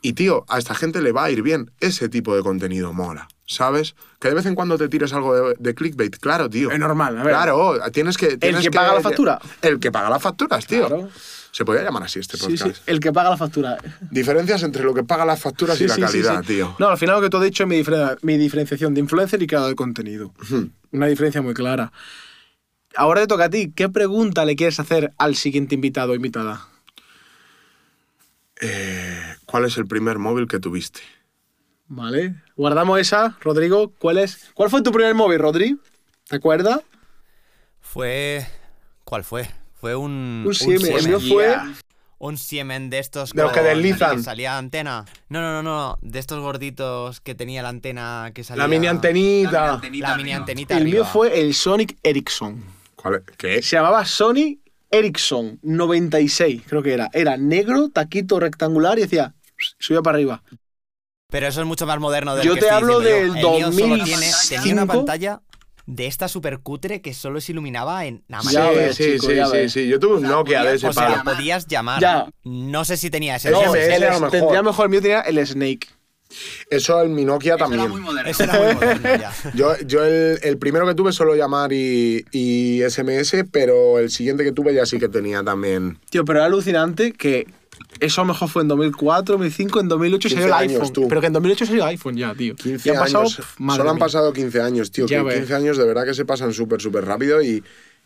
Y 0.00 0.14
tío, 0.14 0.44
a 0.48 0.58
esta 0.58 0.74
gente 0.74 1.02
le 1.02 1.12
va 1.12 1.24
a 1.24 1.30
ir 1.30 1.42
bien. 1.42 1.70
Ese 1.78 2.08
tipo 2.08 2.34
de 2.34 2.42
contenido 2.42 2.92
mola, 2.92 3.28
¿sabes? 3.46 3.94
Que 4.20 4.28
de 4.28 4.34
vez 4.34 4.46
en 4.46 4.54
cuando 4.54 4.78
te 4.78 4.88
tires 4.88 5.12
algo 5.12 5.34
de, 5.34 5.56
de 5.58 5.74
clickbait. 5.74 6.16
Claro, 6.18 6.48
tío. 6.48 6.70
Es 6.70 6.78
normal, 6.78 7.18
a 7.18 7.22
ver. 7.24 7.32
Claro, 7.34 7.78
tienes 7.92 8.16
que. 8.16 8.36
tienes 8.36 8.62
que 8.62 8.70
paga 8.70 8.94
la 8.94 9.00
factura. 9.00 9.38
El 9.60 9.78
que 9.80 9.90
paga 9.92 10.08
las 10.10 10.22
facturas, 10.22 10.66
tío. 10.66 10.86
Claro. 10.86 11.08
Se 11.50 11.66
podría 11.66 11.84
llamar 11.84 12.04
así 12.04 12.18
este 12.18 12.38
Sí, 12.38 12.44
podcast. 12.56 12.76
sí, 12.76 12.82
el 12.86 12.98
que 12.98 13.12
paga 13.12 13.28
la 13.28 13.36
factura. 13.36 13.76
Diferencias 14.10 14.62
entre 14.62 14.84
lo 14.84 14.94
que 14.94 15.04
paga 15.04 15.26
las 15.26 15.38
facturas 15.38 15.76
Sí, 15.76 15.84
y 15.84 15.86
la 15.86 15.94
sí, 15.96 16.00
sí, 16.00 16.06
calidad, 16.06 16.40
sí. 16.40 16.46
tío. 16.54 16.74
No, 16.78 16.88
al 16.88 16.96
final 16.96 17.16
lo 17.16 17.20
que 17.20 17.28
tú 17.28 17.36
has 17.36 17.42
dicho 17.42 17.64
es 17.64 17.68
mi, 17.68 17.76
diferen- 17.82 18.16
mi 18.22 18.38
diferenciación 18.38 18.94
de 18.94 19.00
influencer 19.00 19.42
y 19.42 19.46
creador 19.46 19.68
de 19.68 19.74
contenido. 19.76 20.32
Una 20.92 21.06
diferencia 21.08 21.42
muy 21.42 21.52
clara. 21.52 21.92
Ahora 22.96 23.20
te 23.22 23.26
toca 23.26 23.44
a 23.44 23.50
ti. 23.50 23.70
¿Qué 23.74 23.90
pregunta 23.90 24.46
le 24.46 24.56
quieres 24.56 24.80
hacer 24.80 25.12
al 25.18 25.36
siguiente 25.36 25.74
invitado 25.74 26.12
o 26.12 26.14
invitada? 26.14 26.68
Eh, 28.60 29.34
¿Cuál 29.44 29.64
es 29.66 29.76
el 29.76 29.86
primer 29.86 30.18
móvil 30.18 30.46
que 30.46 30.58
tuviste? 30.58 31.00
Vale. 31.94 32.36
Guardamos 32.56 32.98
esa, 32.98 33.36
Rodrigo. 33.42 33.92
¿Cuál 33.98 34.16
es? 34.16 34.50
¿Cuál 34.54 34.70
fue 34.70 34.80
tu 34.82 34.90
primer 34.92 35.14
móvil, 35.14 35.38
Rodri? 35.38 35.78
¿Te 36.26 36.36
acuerdas? 36.36 36.80
Fue. 37.82 38.46
¿Cuál 39.04 39.24
fue? 39.24 39.46
Fue 39.78 39.94
un. 39.94 40.42
Un 40.46 40.54
Siemens. 40.54 40.88
El 40.88 41.08
mío 41.08 41.20
fue. 41.20 41.54
Un 42.16 42.38
Siemen 42.38 42.88
de 42.88 42.98
estos. 42.98 43.34
De 43.34 43.42
los 43.42 43.52
que 43.52 43.60
deslizan. 43.60 44.22
salía 44.22 44.56
antena. 44.56 45.04
No, 45.28 45.42
no, 45.42 45.52
no, 45.52 45.62
no. 45.62 45.98
De 46.00 46.18
estos 46.18 46.40
gorditos 46.40 47.20
que 47.20 47.34
tenía 47.34 47.62
la 47.62 47.68
antena 47.68 48.30
que 48.34 48.42
salía. 48.42 48.62
La 48.62 48.68
mini 48.68 48.86
antenita. 48.86 49.78
La 49.82 50.16
mini 50.16 50.32
antenita. 50.32 50.78
El 50.78 50.84
mío 50.84 51.04
fue 51.04 51.42
el 51.42 51.52
Sonic 51.52 51.98
Ericsson. 52.02 52.64
¿Cuál 52.96 53.16
es? 53.16 53.22
¿Qué? 53.36 53.60
Se 53.60 53.76
llamaba 53.76 54.06
Sony 54.06 54.60
Ericsson 54.90 55.58
96, 55.62 56.62
creo 56.66 56.82
que 56.82 56.94
era. 56.94 57.10
Era 57.12 57.36
negro, 57.36 57.90
taquito 57.90 58.40
rectangular 58.40 58.98
y 58.98 59.02
decía. 59.02 59.34
Subía 59.78 60.00
para 60.00 60.16
arriba. 60.16 60.42
Pero 61.32 61.48
eso 61.48 61.60
es 61.62 61.66
mucho 61.66 61.86
más 61.86 61.98
moderno 61.98 62.36
del 62.36 62.46
Yo 62.46 62.54
que 62.54 62.60
te 62.60 62.66
estoy 62.66 62.78
hablo 62.82 63.00
del 63.00 63.26
yo. 63.28 63.56
El 63.56 63.72
mío 63.72 63.72
solo 63.72 64.04
tiene, 64.04 64.26
2005. 64.26 64.62
tenía 64.62 64.72
una 64.74 64.86
pantalla 64.86 65.40
de 65.86 66.06
esta 66.06 66.28
super 66.28 66.60
cutre 66.60 67.00
que 67.02 67.12
solo 67.14 67.40
se 67.40 67.50
iluminaba 67.50 68.04
en 68.06 68.22
mañana. 68.28 68.70
ves, 68.70 68.94
sí, 68.96 69.18
chico, 69.18 69.26
sí, 69.26 69.40
sí, 69.50 69.68
sí. 69.68 69.88
Yo 69.88 69.98
tuve 69.98 70.18
un 70.18 70.22
Nokia 70.22 70.62
de 70.62 70.76
ese 70.76 70.86
O 70.86 70.92
sea, 70.92 71.22
podías 71.24 71.66
llamar. 71.66 72.00
Ya. 72.00 72.26
No 72.44 72.84
sé 72.84 72.96
si 72.96 73.10
tenía 73.10 73.34
ese. 73.36 73.50
No, 73.50 73.60
SMS 73.62 73.96
el- 73.96 74.02
era 74.04 74.12
lo 74.14 74.20
mejor. 74.20 74.30
tendría 74.30 74.62
mejor. 74.62 74.84
El 74.86 74.90
mío 74.90 75.02
tenía 75.02 75.20
el 75.22 75.44
Snake. 75.46 75.88
Eso 76.70 77.02
en 77.02 77.14
mi 77.14 77.24
Nokia 77.24 77.54
Eso 77.54 77.64
era 77.64 77.66
también. 77.66 77.90
muy 77.90 78.00
moderno. 78.00 78.30
Eso 78.30 78.44
era 78.44 78.58
muy 78.60 78.74
moderno 78.74 79.08
ya. 79.16 79.32
Yo, 79.54 79.76
yo 79.86 80.04
el, 80.04 80.38
el 80.42 80.56
primero 80.58 80.86
que 80.86 80.94
tuve 80.94 81.12
solo 81.12 81.34
llamar 81.34 81.72
y, 81.72 82.24
y 82.30 82.80
SMS, 82.88 83.44
pero 83.50 83.98
el 83.98 84.10
siguiente 84.10 84.44
que 84.44 84.52
tuve 84.52 84.72
ya 84.74 84.86
sí 84.86 84.98
que 84.98 85.08
tenía 85.08 85.42
también. 85.42 85.98
Tío, 86.10 86.24
pero 86.24 86.38
era 86.38 86.46
alucinante 86.46 87.12
que 87.12 87.46
eso 88.00 88.20
a 88.20 88.24
lo 88.24 88.32
mejor 88.32 88.48
fue 88.48 88.62
en 88.62 88.68
2004, 88.68 89.34
2005, 89.34 89.80
en 89.80 89.88
2008 89.88 90.28
salió 90.28 90.44
el 90.46 90.50
15 90.52 90.62
años, 90.64 90.72
iPhone. 90.80 90.92
tú. 90.92 91.08
Pero 91.08 91.20
que 91.20 91.26
en 91.28 91.32
2008 91.32 91.66
salió 91.66 91.82
el 91.84 91.88
iPhone 91.90 92.16
ya, 92.16 92.34
tío. 92.34 92.54
15 92.56 92.88
Y 92.88 92.92
han 92.92 92.98
pasado, 92.98 93.20
años. 93.20 93.36
pf, 93.36 93.54
madre 93.58 93.78
Solo 93.78 93.90
han 93.90 93.96
mía. 93.96 94.04
pasado 94.04 94.32
15 94.32 94.60
años, 94.62 94.90
tío. 94.90 95.06
Ya 95.06 95.18
Que 95.18 95.24
ves. 95.24 95.36
15 95.38 95.54
años 95.54 95.76
de 95.78 95.84
verdad 95.84 96.04
que 96.04 96.14
se 96.14 96.24
pasan 96.24 96.52
súper, 96.52 96.80
súper 96.80 97.04
rápido 97.04 97.42
y 97.42 97.62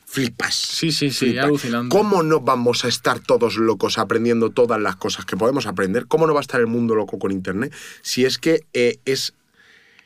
flipas. 0.08 0.54
Sí, 0.54 0.92
sí, 0.92 1.10
sí, 1.10 1.34
Flipas. 1.34 1.88
¿Cómo 1.88 2.22
no 2.22 2.40
vamos 2.40 2.84
a 2.84 2.88
estar 2.88 3.18
todos 3.18 3.56
locos 3.56 3.98
aprendiendo 3.98 4.50
todas 4.50 4.80
las 4.80 4.96
cosas 4.96 5.24
que 5.24 5.36
podemos 5.36 5.66
aprender? 5.66 6.06
¿Cómo 6.06 6.26
no 6.26 6.34
va 6.34 6.40
a 6.40 6.42
estar 6.42 6.60
el 6.60 6.68
mundo 6.68 6.94
loco 6.94 7.18
con 7.18 7.32
Internet? 7.32 7.72
Si 8.02 8.24
es 8.24 8.38
que 8.38 8.64
eh, 8.72 8.98
es 9.04 9.34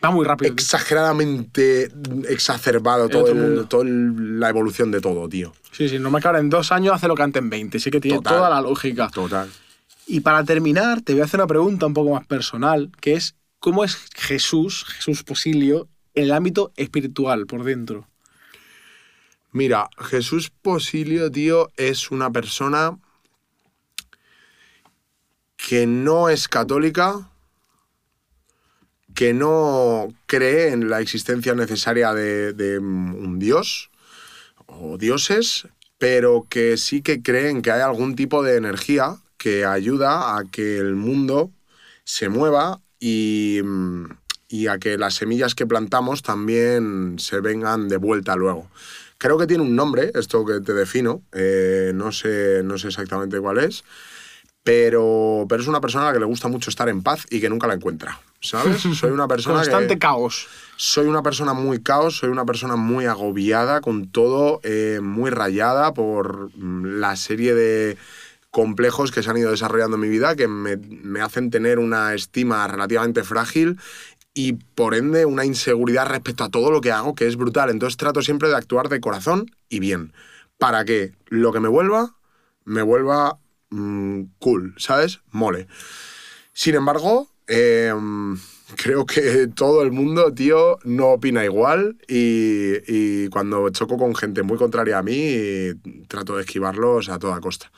Va 0.02 0.10
muy 0.10 0.24
rápido. 0.24 0.52
exageradamente 0.52 1.90
exacerbado 2.28 3.08
todo 3.08 3.28
el, 3.28 3.34
mundo. 3.34 3.66
toda 3.66 3.84
la 3.84 4.48
evolución 4.48 4.90
de 4.90 5.00
todo, 5.00 5.28
tío. 5.28 5.52
Sí, 5.72 5.88
sí, 5.88 5.98
normal 5.98 6.22
que 6.22 6.28
ahora 6.28 6.40
en 6.40 6.48
dos 6.48 6.72
años 6.72 6.94
hace 6.94 7.06
lo 7.06 7.14
que 7.14 7.22
antes 7.22 7.42
en 7.42 7.50
20. 7.50 7.78
Sí 7.78 7.90
que 7.90 8.00
tiene 8.00 8.18
Total. 8.18 8.36
toda 8.36 8.50
la 8.50 8.60
lógica. 8.62 9.10
Total. 9.12 9.50
Y 10.06 10.20
para 10.20 10.42
terminar, 10.44 11.02
te 11.02 11.12
voy 11.12 11.22
a 11.22 11.24
hacer 11.26 11.38
una 11.38 11.46
pregunta 11.46 11.86
un 11.86 11.94
poco 11.94 12.14
más 12.14 12.26
personal, 12.26 12.90
que 13.00 13.14
es, 13.14 13.36
¿cómo 13.58 13.84
es 13.84 13.96
Jesús, 14.14 14.84
Jesús 14.84 15.22
Posilio, 15.22 15.86
en 16.14 16.24
el 16.24 16.32
ámbito 16.32 16.72
espiritual, 16.76 17.46
por 17.46 17.62
dentro? 17.62 18.08
Mira, 19.52 19.88
Jesús 19.98 20.50
Posilio, 20.50 21.30
tío, 21.30 21.70
es 21.76 22.10
una 22.10 22.30
persona 22.30 22.98
que 25.56 25.86
no 25.86 26.28
es 26.28 26.48
católica, 26.48 27.29
que 29.20 29.34
no 29.34 30.08
cree 30.24 30.72
en 30.72 30.88
la 30.88 31.02
existencia 31.02 31.54
necesaria 31.54 32.14
de, 32.14 32.78
un 32.78 33.38
dios 33.38 33.90
o 34.64 34.96
dioses, 34.96 35.68
pero 35.98 36.46
que 36.48 36.78
sí 36.78 37.02
que 37.02 37.20
cree 37.20 37.50
en 37.50 37.60
que 37.60 37.70
hay 37.70 37.82
algún 37.82 38.16
tipo 38.16 38.42
de 38.42 38.56
energía 38.56 39.16
que 39.36 39.66
ayuda 39.66 40.38
a 40.38 40.44
que 40.50 40.78
el 40.78 40.96
mundo 40.96 41.50
se 42.02 42.30
mueva 42.30 42.80
y, 42.98 43.60
y 44.48 44.68
a 44.68 44.78
que 44.78 44.96
las 44.96 45.16
semillas 45.16 45.54
que 45.54 45.66
plantamos 45.66 46.22
también 46.22 47.18
se 47.18 47.40
vengan 47.40 47.90
de 47.90 47.98
vuelta 47.98 48.36
luego. 48.36 48.70
Creo 49.18 49.36
que 49.36 49.46
tiene 49.46 49.64
un 49.64 49.76
nombre, 49.76 50.12
esto 50.14 50.46
que 50.46 50.62
te 50.62 50.72
defino, 50.72 51.20
eh, 51.32 51.92
no, 51.94 52.10
sé, 52.10 52.62
no 52.64 52.78
sé 52.78 52.88
exactamente 52.88 53.38
cuál 53.38 53.58
es, 53.58 53.84
pero, 54.62 55.44
pero 55.46 55.60
es 55.60 55.68
una 55.68 55.82
persona 55.82 56.04
a 56.04 56.06
la 56.06 56.14
que 56.14 56.20
le 56.20 56.24
gusta 56.24 56.48
mucho 56.48 56.70
estar 56.70 56.88
en 56.88 57.02
paz 57.02 57.26
y 57.28 57.38
que 57.42 57.50
nunca 57.50 57.66
la 57.66 57.74
encuentra, 57.74 58.18
¿sabes? 58.40 58.80
Soy 58.98 59.10
una 59.10 59.28
persona 59.28 59.56
Constante 59.56 59.94
que... 59.94 59.98
caos. 59.98 60.48
Soy 60.76 61.06
una 61.06 61.22
persona 61.22 61.52
muy 61.52 61.82
caos, 61.82 62.16
soy 62.16 62.30
una 62.30 62.46
persona 62.46 62.74
muy 62.74 63.04
agobiada, 63.04 63.82
con 63.82 64.10
todo 64.10 64.60
eh, 64.62 65.00
muy 65.02 65.30
rayada 65.30 65.92
por 65.92 66.50
mm, 66.56 67.00
la 67.00 67.16
serie 67.16 67.54
de 67.54 67.98
complejos 68.50 69.12
que 69.12 69.22
se 69.22 69.28
han 69.28 69.36
ido 69.36 69.50
desarrollando 69.50 69.96
en 69.96 70.00
mi 70.00 70.08
vida, 70.08 70.34
que 70.36 70.48
me, 70.48 70.78
me 70.78 71.20
hacen 71.20 71.50
tener 71.50 71.78
una 71.78 72.14
estima 72.14 72.66
relativamente 72.66 73.24
frágil 73.24 73.78
y 74.32 74.54
por 74.54 74.94
ende 74.94 75.26
una 75.26 75.44
inseguridad 75.44 76.06
respecto 76.06 76.44
a 76.44 76.48
todo 76.48 76.70
lo 76.70 76.80
que 76.80 76.92
hago, 76.92 77.14
que 77.14 77.26
es 77.26 77.36
brutal. 77.36 77.68
Entonces 77.68 77.96
trato 77.96 78.22
siempre 78.22 78.48
de 78.48 78.56
actuar 78.56 78.88
de 78.88 79.00
corazón 79.00 79.50
y 79.68 79.80
bien, 79.80 80.14
para 80.58 80.84
que 80.84 81.12
lo 81.26 81.52
que 81.52 81.60
me 81.60 81.68
vuelva, 81.68 82.16
me 82.64 82.82
vuelva 82.82 83.38
mm, 83.70 84.22
cool, 84.38 84.74
¿sabes? 84.78 85.20
Mole. 85.30 85.66
Sin 86.52 86.74
embargo, 86.74 87.28
eh, 87.50 87.92
creo 88.76 89.04
que 89.04 89.48
todo 89.54 89.82
el 89.82 89.92
mundo, 89.92 90.32
tío, 90.32 90.78
no 90.84 91.08
opina 91.08 91.44
igual 91.44 91.96
y, 92.08 92.74
y 92.86 93.28
cuando 93.28 93.68
choco 93.70 93.98
con 93.98 94.14
gente 94.14 94.42
muy 94.42 94.56
contraria 94.56 94.98
a 94.98 95.02
mí, 95.02 95.34
trato 96.08 96.36
de 96.36 96.42
esquivarlos 96.42 97.08
a 97.08 97.18
toda 97.18 97.40
costa. 97.40 97.70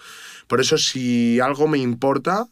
Por 0.47 0.61
eso, 0.61 0.77
si 0.77 1.41
algo 1.41 1.67
me 1.67 1.79
importa, 1.79 2.47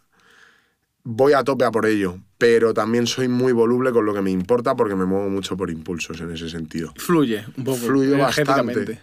voy 1.05 1.33
a 1.33 1.45
tope 1.45 1.65
a 1.65 1.71
por 1.71 1.87
ello, 1.87 2.19
pero 2.39 2.73
también 2.73 3.07
soy 3.07 3.29
muy 3.29 3.53
voluble 3.53 3.93
con 3.93 4.07
lo 4.07 4.15
que 4.15 4.23
me 4.23 4.31
importa 4.31 4.75
porque 4.75 4.95
me 4.95 5.05
muevo 5.05 5.29
mucho 5.29 5.57
por 5.57 5.71
impulsos 5.71 6.21
en 6.21 6.33
ese 6.33 6.49
sentido. 6.49 6.95
Fluye 6.97 7.45
un 7.57 7.65
poco. 7.65 7.79
Fluyo 7.79 8.19
bastante. 8.19 9.01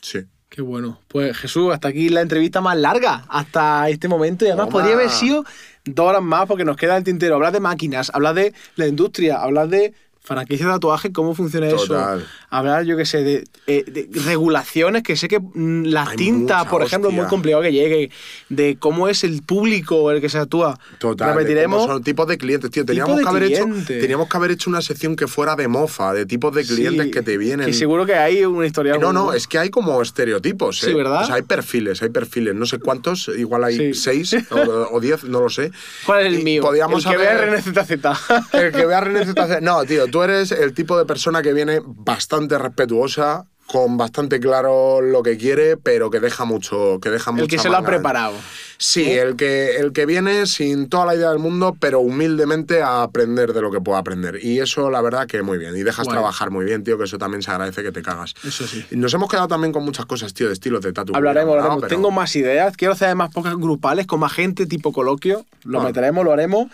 Sí. 0.00 0.20
Qué 0.48 0.62
bueno. 0.62 1.00
Pues 1.08 1.36
Jesús, 1.36 1.72
hasta 1.72 1.88
aquí 1.88 2.08
la 2.08 2.20
entrevista 2.20 2.60
más 2.60 2.78
larga, 2.78 3.24
hasta 3.28 3.88
este 3.90 4.08
momento. 4.08 4.44
Y 4.44 4.48
además 4.48 4.68
Toma. 4.68 4.78
podría 4.78 4.94
haber 4.94 5.10
sido 5.10 5.44
dos 5.86 6.06
horas 6.06 6.22
más 6.22 6.46
porque 6.46 6.64
nos 6.64 6.76
queda 6.76 6.96
el 6.96 7.04
tintero. 7.04 7.36
Hablar 7.36 7.52
de 7.52 7.60
máquinas, 7.60 8.10
hablar 8.12 8.34
de 8.34 8.52
la 8.76 8.86
industria, 8.86 9.40
hablar 9.40 9.68
de 9.68 9.94
franquicia 10.26 10.66
de 10.66 10.72
tatuaje, 10.72 11.12
cómo 11.12 11.34
funciona 11.34 11.68
Total. 11.70 12.18
eso. 12.20 12.26
Hablar, 12.50 12.84
yo 12.84 12.96
qué 12.96 13.06
sé, 13.06 13.22
de, 13.22 13.44
eh, 13.68 13.84
de 13.86 14.08
regulaciones, 14.24 15.02
que 15.04 15.16
sé 15.16 15.28
que 15.28 15.38
mm, 15.40 15.84
la 15.84 16.08
Hay 16.08 16.16
tinta, 16.16 16.58
mucha 16.58 16.70
por 16.70 16.82
ejemplo, 16.82 17.10
es 17.10 17.16
muy 17.16 17.26
complicado 17.26 17.62
que 17.62 17.72
llegue, 17.72 18.10
de 18.48 18.76
cómo 18.78 19.08
es 19.08 19.22
el 19.24 19.42
público 19.42 20.10
el 20.10 20.20
que 20.20 20.28
se 20.28 20.38
actúa. 20.38 20.78
Total. 20.98 21.34
Repetiremos. 21.34 21.84
son 21.86 22.02
tipos 22.02 22.26
de 22.26 22.38
clientes, 22.38 22.70
tío. 22.70 22.84
Teníamos, 22.84 23.16
de 23.18 23.22
que 23.22 23.28
haber 23.28 23.44
cliente. 23.46 23.92
hecho, 23.94 24.00
teníamos 24.02 24.28
que 24.28 24.36
haber 24.36 24.50
hecho 24.50 24.68
una 24.70 24.82
sección 24.82 25.14
que 25.16 25.26
fuera 25.28 25.54
de 25.56 25.68
mofa, 25.68 26.12
de 26.12 26.26
tipos 26.26 26.54
de 26.54 26.64
clientes 26.64 27.04
Sí, 27.06 27.10
que 27.12 27.22
te 27.22 27.38
vienen. 27.38 27.66
Que 27.66 27.72
seguro 27.72 28.04
que 28.04 28.14
hay 28.14 28.44
una 28.44 28.66
historia. 28.66 28.98
No, 28.98 29.12
no, 29.12 29.32
es 29.32 29.46
que 29.46 29.58
hay 29.58 29.70
como 29.70 30.02
estereotipos. 30.02 30.80
Sí, 30.80 30.90
¿eh? 30.90 30.94
¿verdad? 30.94 31.22
O 31.22 31.26
sea, 31.26 31.36
hay 31.36 31.42
perfiles, 31.42 32.02
hay 32.02 32.08
perfiles. 32.10 32.54
No 32.54 32.66
sé 32.66 32.78
cuántos, 32.78 33.30
igual 33.36 33.62
hay 33.64 33.76
Sí. 33.76 33.94
seis 33.94 34.34
o, 34.50 34.88
o 34.96 35.00
diez, 35.00 35.22
no 35.24 35.40
lo 35.40 35.50
sé. 35.50 35.70
¿Cuál 36.04 36.20
es 36.22 36.26
el 36.32 36.40
Y 36.40 36.44
mío? 36.44 36.62
podíamos 36.62 37.04
el 37.04 37.10
que 37.12 37.16
haber- 37.16 37.50
vea 37.50 37.60
RNZZ. 37.60 38.54
El 38.54 38.72
que 38.72 38.86
vea 38.86 39.00
René 39.00 39.24
ZZ. 39.24 39.60
No, 39.62 39.84
tío, 39.84 40.06
tú 40.06 40.15
eres 40.22 40.52
el 40.52 40.74
tipo 40.74 40.98
de 40.98 41.04
persona 41.04 41.42
que 41.42 41.52
viene 41.52 41.80
bastante 41.84 42.58
respetuosa, 42.58 43.46
con 43.66 43.96
bastante 43.96 44.38
claro 44.40 45.00
lo 45.00 45.22
que 45.22 45.36
quiere, 45.36 45.76
pero 45.76 46.10
que 46.10 46.20
deja 46.20 46.44
mucho. 46.44 46.98
Que 47.00 47.10
deja 47.10 47.32
el 47.32 47.48
que 47.48 47.58
se 47.58 47.68
lo 47.68 47.76
ha 47.76 47.80
manga. 47.80 47.90
preparado. 47.90 48.34
Sí, 48.78 49.10
el 49.10 49.36
que, 49.36 49.76
el 49.76 49.92
que 49.92 50.06
viene 50.06 50.46
sin 50.46 50.88
toda 50.88 51.06
la 51.06 51.14
idea 51.14 51.30
del 51.30 51.38
mundo, 51.38 51.76
pero 51.80 52.00
humildemente 52.00 52.82
a 52.82 53.02
aprender 53.02 53.52
de 53.52 53.60
lo 53.62 53.70
que 53.70 53.80
pueda 53.80 53.98
aprender. 53.98 54.38
Y 54.42 54.58
eso, 54.60 54.90
la 54.90 55.00
verdad, 55.00 55.26
que 55.26 55.42
muy 55.42 55.58
bien. 55.58 55.74
Y 55.76 55.82
dejas 55.82 56.06
trabajar 56.08 56.50
muy 56.50 56.64
bien, 56.64 56.84
tío, 56.84 56.98
que 56.98 57.04
eso 57.04 57.18
también 57.18 57.42
se 57.42 57.50
agradece 57.50 57.82
que 57.82 57.92
te 57.92 58.02
cagas. 58.02 58.34
Eso 58.46 58.66
sí. 58.66 58.84
Nos 58.90 59.12
hemos 59.14 59.30
quedado 59.30 59.48
también 59.48 59.72
con 59.72 59.84
muchas 59.84 60.06
cosas, 60.06 60.34
tío, 60.34 60.48
de 60.48 60.52
estilos 60.52 60.82
de 60.82 60.92
tatu. 60.92 61.14
Hablaremos, 61.16 61.54
¿no? 61.54 61.62
hablaremos. 61.62 61.82
Pero- 61.82 61.96
Tengo 61.96 62.10
más 62.10 62.34
ideas. 62.36 62.76
Quiero 62.76 62.92
hacer 62.92 63.14
más 63.16 63.32
pocas 63.32 63.54
grupales 63.56 64.06
con 64.06 64.20
más 64.20 64.32
gente, 64.32 64.66
tipo 64.66 64.92
coloquio. 64.92 65.46
Lo 65.64 65.80
Ah. 65.80 65.84
meteremos, 65.84 66.24
lo 66.24 66.32
haremos. 66.32 66.66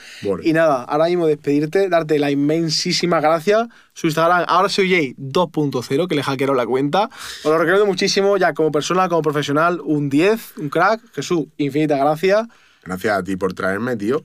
Y 0.42 0.52
nada, 0.52 0.82
ahora 0.84 1.06
mismo 1.06 1.26
despedirte, 1.26 1.88
darte 1.88 2.18
la 2.18 2.30
inmensísima 2.30 3.20
gracia. 3.20 3.68
Su 3.94 4.06
Instagram, 4.06 4.44
ahora 4.48 4.68
soy 4.68 4.90
Jay 4.90 5.14
2.0, 5.18 6.08
que 6.08 6.14
le 6.14 6.22
hackearon 6.22 6.56
la 6.56 6.66
cuenta. 6.66 7.10
Os 7.44 7.44
lo 7.44 7.58
recuerdo 7.58 7.84
muchísimo, 7.86 8.36
ya 8.38 8.54
como 8.54 8.72
persona, 8.72 9.08
como 9.08 9.22
profesional, 9.22 9.80
un 9.84 10.08
10, 10.08 10.56
un 10.58 10.68
crack. 10.70 11.00
Jesús, 11.14 11.46
infinitas 11.58 11.98
gracias. 11.98 12.46
Gracias 12.84 13.18
a 13.18 13.22
ti 13.22 13.36
por 13.36 13.52
traerme, 13.54 13.96
tío. 13.96 14.24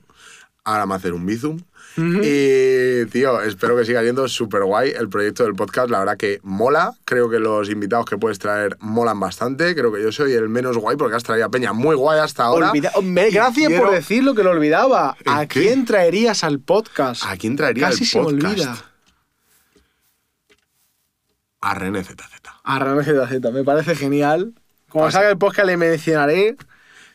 Ahora 0.64 0.86
me 0.86 0.94
hacer 0.94 1.12
un 1.12 1.24
bizum. 1.26 1.58
Y, 1.96 3.06
tío, 3.06 3.40
espero 3.42 3.76
que 3.76 3.84
siga 3.84 4.02
yendo 4.02 4.28
súper 4.28 4.62
guay 4.64 4.90
el 4.90 5.08
proyecto 5.08 5.42
del 5.44 5.54
podcast. 5.54 5.90
La 5.90 5.98
verdad 5.98 6.16
que 6.16 6.38
mola. 6.44 6.92
Creo 7.04 7.28
que 7.28 7.38
los 7.40 7.68
invitados 7.70 8.06
que 8.06 8.16
puedes 8.18 8.38
traer 8.38 8.76
molan 8.80 9.18
bastante. 9.18 9.74
Creo 9.74 9.92
que 9.92 10.02
yo 10.02 10.12
soy 10.12 10.32
el 10.32 10.48
menos 10.48 10.76
guay 10.76 10.96
porque 10.96 11.16
has 11.16 11.24
traído 11.24 11.46
a 11.46 11.50
Peña 11.50 11.72
muy 11.72 11.96
guay 11.96 12.20
hasta 12.20 12.44
ahora. 12.44 12.70
Olvida- 12.70 12.92
me- 13.02 13.30
gracias 13.30 13.66
quiero- 13.68 13.84
por 13.84 13.92
decirlo 13.94 14.34
que 14.34 14.42
lo 14.44 14.50
olvidaba. 14.50 15.16
¿A 15.26 15.46
quién 15.46 15.84
traerías 15.84 16.44
al 16.44 16.60
podcast? 16.60 17.22
¿A 17.26 17.36
quién 17.36 17.56
traería 17.56 17.88
Casi 17.88 18.04
el 18.04 18.10
se 18.10 18.18
me 18.18 18.24
podcast? 18.24 18.46
olvida. 18.52 18.84
A 21.60 21.74
René 21.74 22.02
ZZ. 22.04 22.14
A 22.64 22.78
René 22.78 23.02
ZZ, 23.02 23.52
me 23.52 23.64
parece 23.64 23.94
genial. 23.96 24.54
Como 24.88 25.04
Pasa. 25.04 25.18
salga 25.18 25.30
el 25.30 25.38
podcast 25.38 25.66
le 25.66 25.76
mencionaré. 25.76 26.56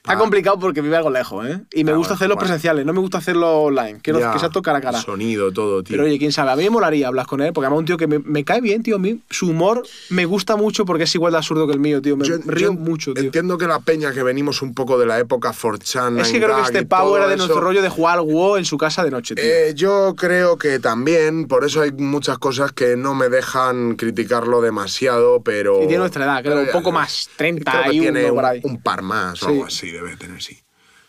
Está 0.05 0.15
Ah. 0.15 0.17
complicado 0.17 0.59
porque 0.59 0.81
vive 0.81 0.97
algo 0.97 1.09
lejos, 1.09 1.47
¿eh? 1.47 1.61
Y 1.73 1.85
me 1.85 1.91
Ah, 1.91 1.95
gusta 1.95 2.09
bueno, 2.09 2.15
hacerlos 2.15 2.35
vale. 2.35 2.45
presenciales, 2.47 2.85
no 2.85 2.91
me 2.91 2.99
gusta 2.99 3.19
hacerlo 3.19 3.61
online. 3.61 3.99
Quiero 4.03 4.19
Ya, 4.19 4.33
que 4.33 4.39
sea 4.39 4.49
todo 4.49 4.61
cara 4.61 4.79
a 4.79 4.81
cara. 4.81 4.99
Sonido, 4.99 5.53
todo, 5.53 5.81
tío. 5.81 5.93
Pero 5.93 6.03
oye, 6.03 6.19
quién 6.19 6.33
sabe, 6.33 6.51
a 6.51 6.57
mí 6.57 6.63
me 6.63 6.71
molaría 6.71 7.07
hablar 7.07 7.25
con 7.25 7.39
él, 7.39 7.53
porque 7.53 7.67
además 7.67 7.77
es 7.77 7.79
un 7.79 7.85
tío 7.85 7.95
que 7.97 8.07
me, 8.07 8.19
me 8.19 8.43
cae 8.43 8.59
bien, 8.59 8.83
tío. 8.83 8.97
A 8.97 8.99
mí 8.99 9.21
su 9.29 9.51
humor 9.51 9.81
me 10.09 10.25
gusta 10.25 10.57
mucho 10.57 10.83
porque 10.83 11.05
es 11.05 11.15
igual 11.15 11.31
de 11.31 11.37
absurdo 11.37 11.67
que 11.67 11.71
el 11.71 11.79
mío, 11.79 12.01
tío. 12.01 12.17
Me 12.17 12.25
Yo- 12.27 12.35
río 12.45 12.71
yo 12.71 12.73
mucho, 12.73 13.13
tío. 13.13 13.23
Entiendo 13.23 13.57
que 13.57 13.65
la 13.65 13.79
peña 13.79 14.11
que 14.11 14.23
venimos 14.23 14.61
un 14.61 14.73
poco 14.73 14.99
de 14.99 15.05
la 15.05 15.19
época 15.19 15.53
4chan. 15.53 16.19
Es 16.19 16.33
que 16.33 16.41
creo 16.41 16.53
que 16.57 16.61
este 16.63 16.85
pavo 16.85 17.15
era 17.15 17.27
de 17.29 17.37
nuestro 17.37 17.61
rollo 17.61 17.81
de 17.81 17.87
jugar 17.87 18.19
al 18.19 18.25
WoW 18.25 18.57
en 18.57 18.65
su 18.65 18.77
casa 18.77 19.05
de 19.05 19.09
noche, 19.11 19.35
tío. 19.35 19.45
Eh, 19.45 19.71
yo 19.73 20.15
creo 20.17 20.57
que 20.57 20.79
también, 20.79 21.47
por 21.47 21.63
eso 21.63 21.79
hay 21.79 21.93
muchas 21.93 22.37
cosas 22.39 22.73
que 22.73 22.97
no 22.97 23.15
me 23.15 23.29
dejan 23.29 23.95
criticarlo 23.95 24.59
demasiado, 24.59 25.41
pero... 25.43 25.77
y 25.77 25.87
tiene 25.87 25.99
nuestra 25.99 26.25
edad, 26.25 26.41
creo, 26.41 26.55
pero 26.55 26.65
un 26.65 26.71
poco 26.73 26.91
más, 26.91 27.29
Creo 27.37 27.55
que 27.55 27.61
31 27.61 28.01
tiene 28.01 28.29
un, 28.31 28.59
un 28.63 28.81
par 28.81 29.01
más 29.01 29.41
o 29.43 29.45
Sí. 29.45 29.51
algo 29.53 29.65
así, 29.65 29.92
debe 29.93 30.17
tener, 30.17 30.41
sí. 30.41 30.59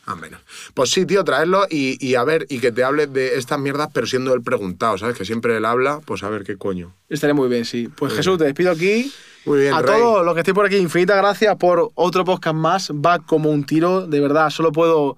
Al 0.06 0.16
menos. 0.20 0.40
Pues 0.74 0.90
sí, 0.90 1.06
tío, 1.06 1.24
traerlo 1.24 1.66
y, 1.70 1.97
y 2.06 2.15
a 2.16 2.24
ver, 2.24 2.47
y 2.51 2.59
que 2.59 2.70
te 2.70 2.85
hable 2.85 3.06
de 3.06 3.36
estas 3.39 3.59
mierdas, 3.59 3.89
pero 3.93 4.06
siendo 4.06 4.35
él 4.35 4.43
preguntado, 4.43 4.98
¿sabes? 4.98 5.16
Que 5.16 5.24
siempre 5.24 5.56
él 5.56 5.65
habla, 5.65 6.01
pues 6.05 6.23
a 6.23 6.28
ver 6.28 6.44
qué 6.44 6.59
coño. 6.59 6.94
Estaría 7.09 7.32
muy 7.32 7.48
bien, 7.48 7.65
sí. 7.65 7.89
Pues 7.97 8.12
Jesús, 8.12 8.36
te 8.36 8.44
despido 8.44 8.70
aquí. 8.70 9.11
Muy 9.47 9.61
bien, 9.61 9.73
A 9.73 9.81
Rey. 9.81 9.98
todos 9.98 10.24
los 10.24 10.35
que 10.35 10.40
estéis 10.40 10.55
por 10.55 10.66
aquí, 10.66 10.77
infinitas 10.77 11.16
gracias 11.16 11.56
por 11.56 11.90
otro 11.94 12.24
podcast 12.27 12.55
más. 12.55 12.90
Va 12.90 13.19
como 13.20 13.51
un 13.51 13.65
tiro, 13.65 14.06
de 14.06 14.20
verdad. 14.20 14.51
Solo 14.51 14.73
puedo 14.73 15.16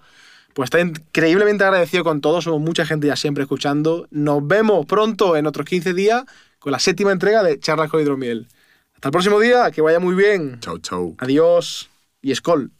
pues 0.54 0.68
estar 0.68 0.80
increíblemente 0.80 1.64
agradecido 1.64 2.04
con 2.04 2.20
todos. 2.20 2.44
Somos 2.44 2.60
mucha 2.60 2.86
gente 2.86 3.08
ya 3.08 3.16
siempre 3.16 3.42
escuchando. 3.42 4.06
Nos 4.12 4.46
vemos 4.46 4.86
pronto 4.86 5.36
en 5.36 5.46
otros 5.48 5.66
15 5.66 5.94
días 5.94 6.22
con 6.60 6.70
la 6.70 6.78
séptima 6.78 7.10
entrega 7.10 7.42
de 7.42 7.58
Charlas 7.58 7.90
con 7.90 8.00
Hidromiel. 8.00 8.46
Hasta 8.94 9.08
el 9.08 9.12
próximo 9.12 9.40
día, 9.40 9.68
que 9.72 9.80
vaya 9.82 9.98
muy 9.98 10.14
bien. 10.14 10.58
Chau, 10.60 10.78
chau. 10.78 11.16
Adiós 11.18 11.90
y 12.22 12.32
Skol. 12.34 12.70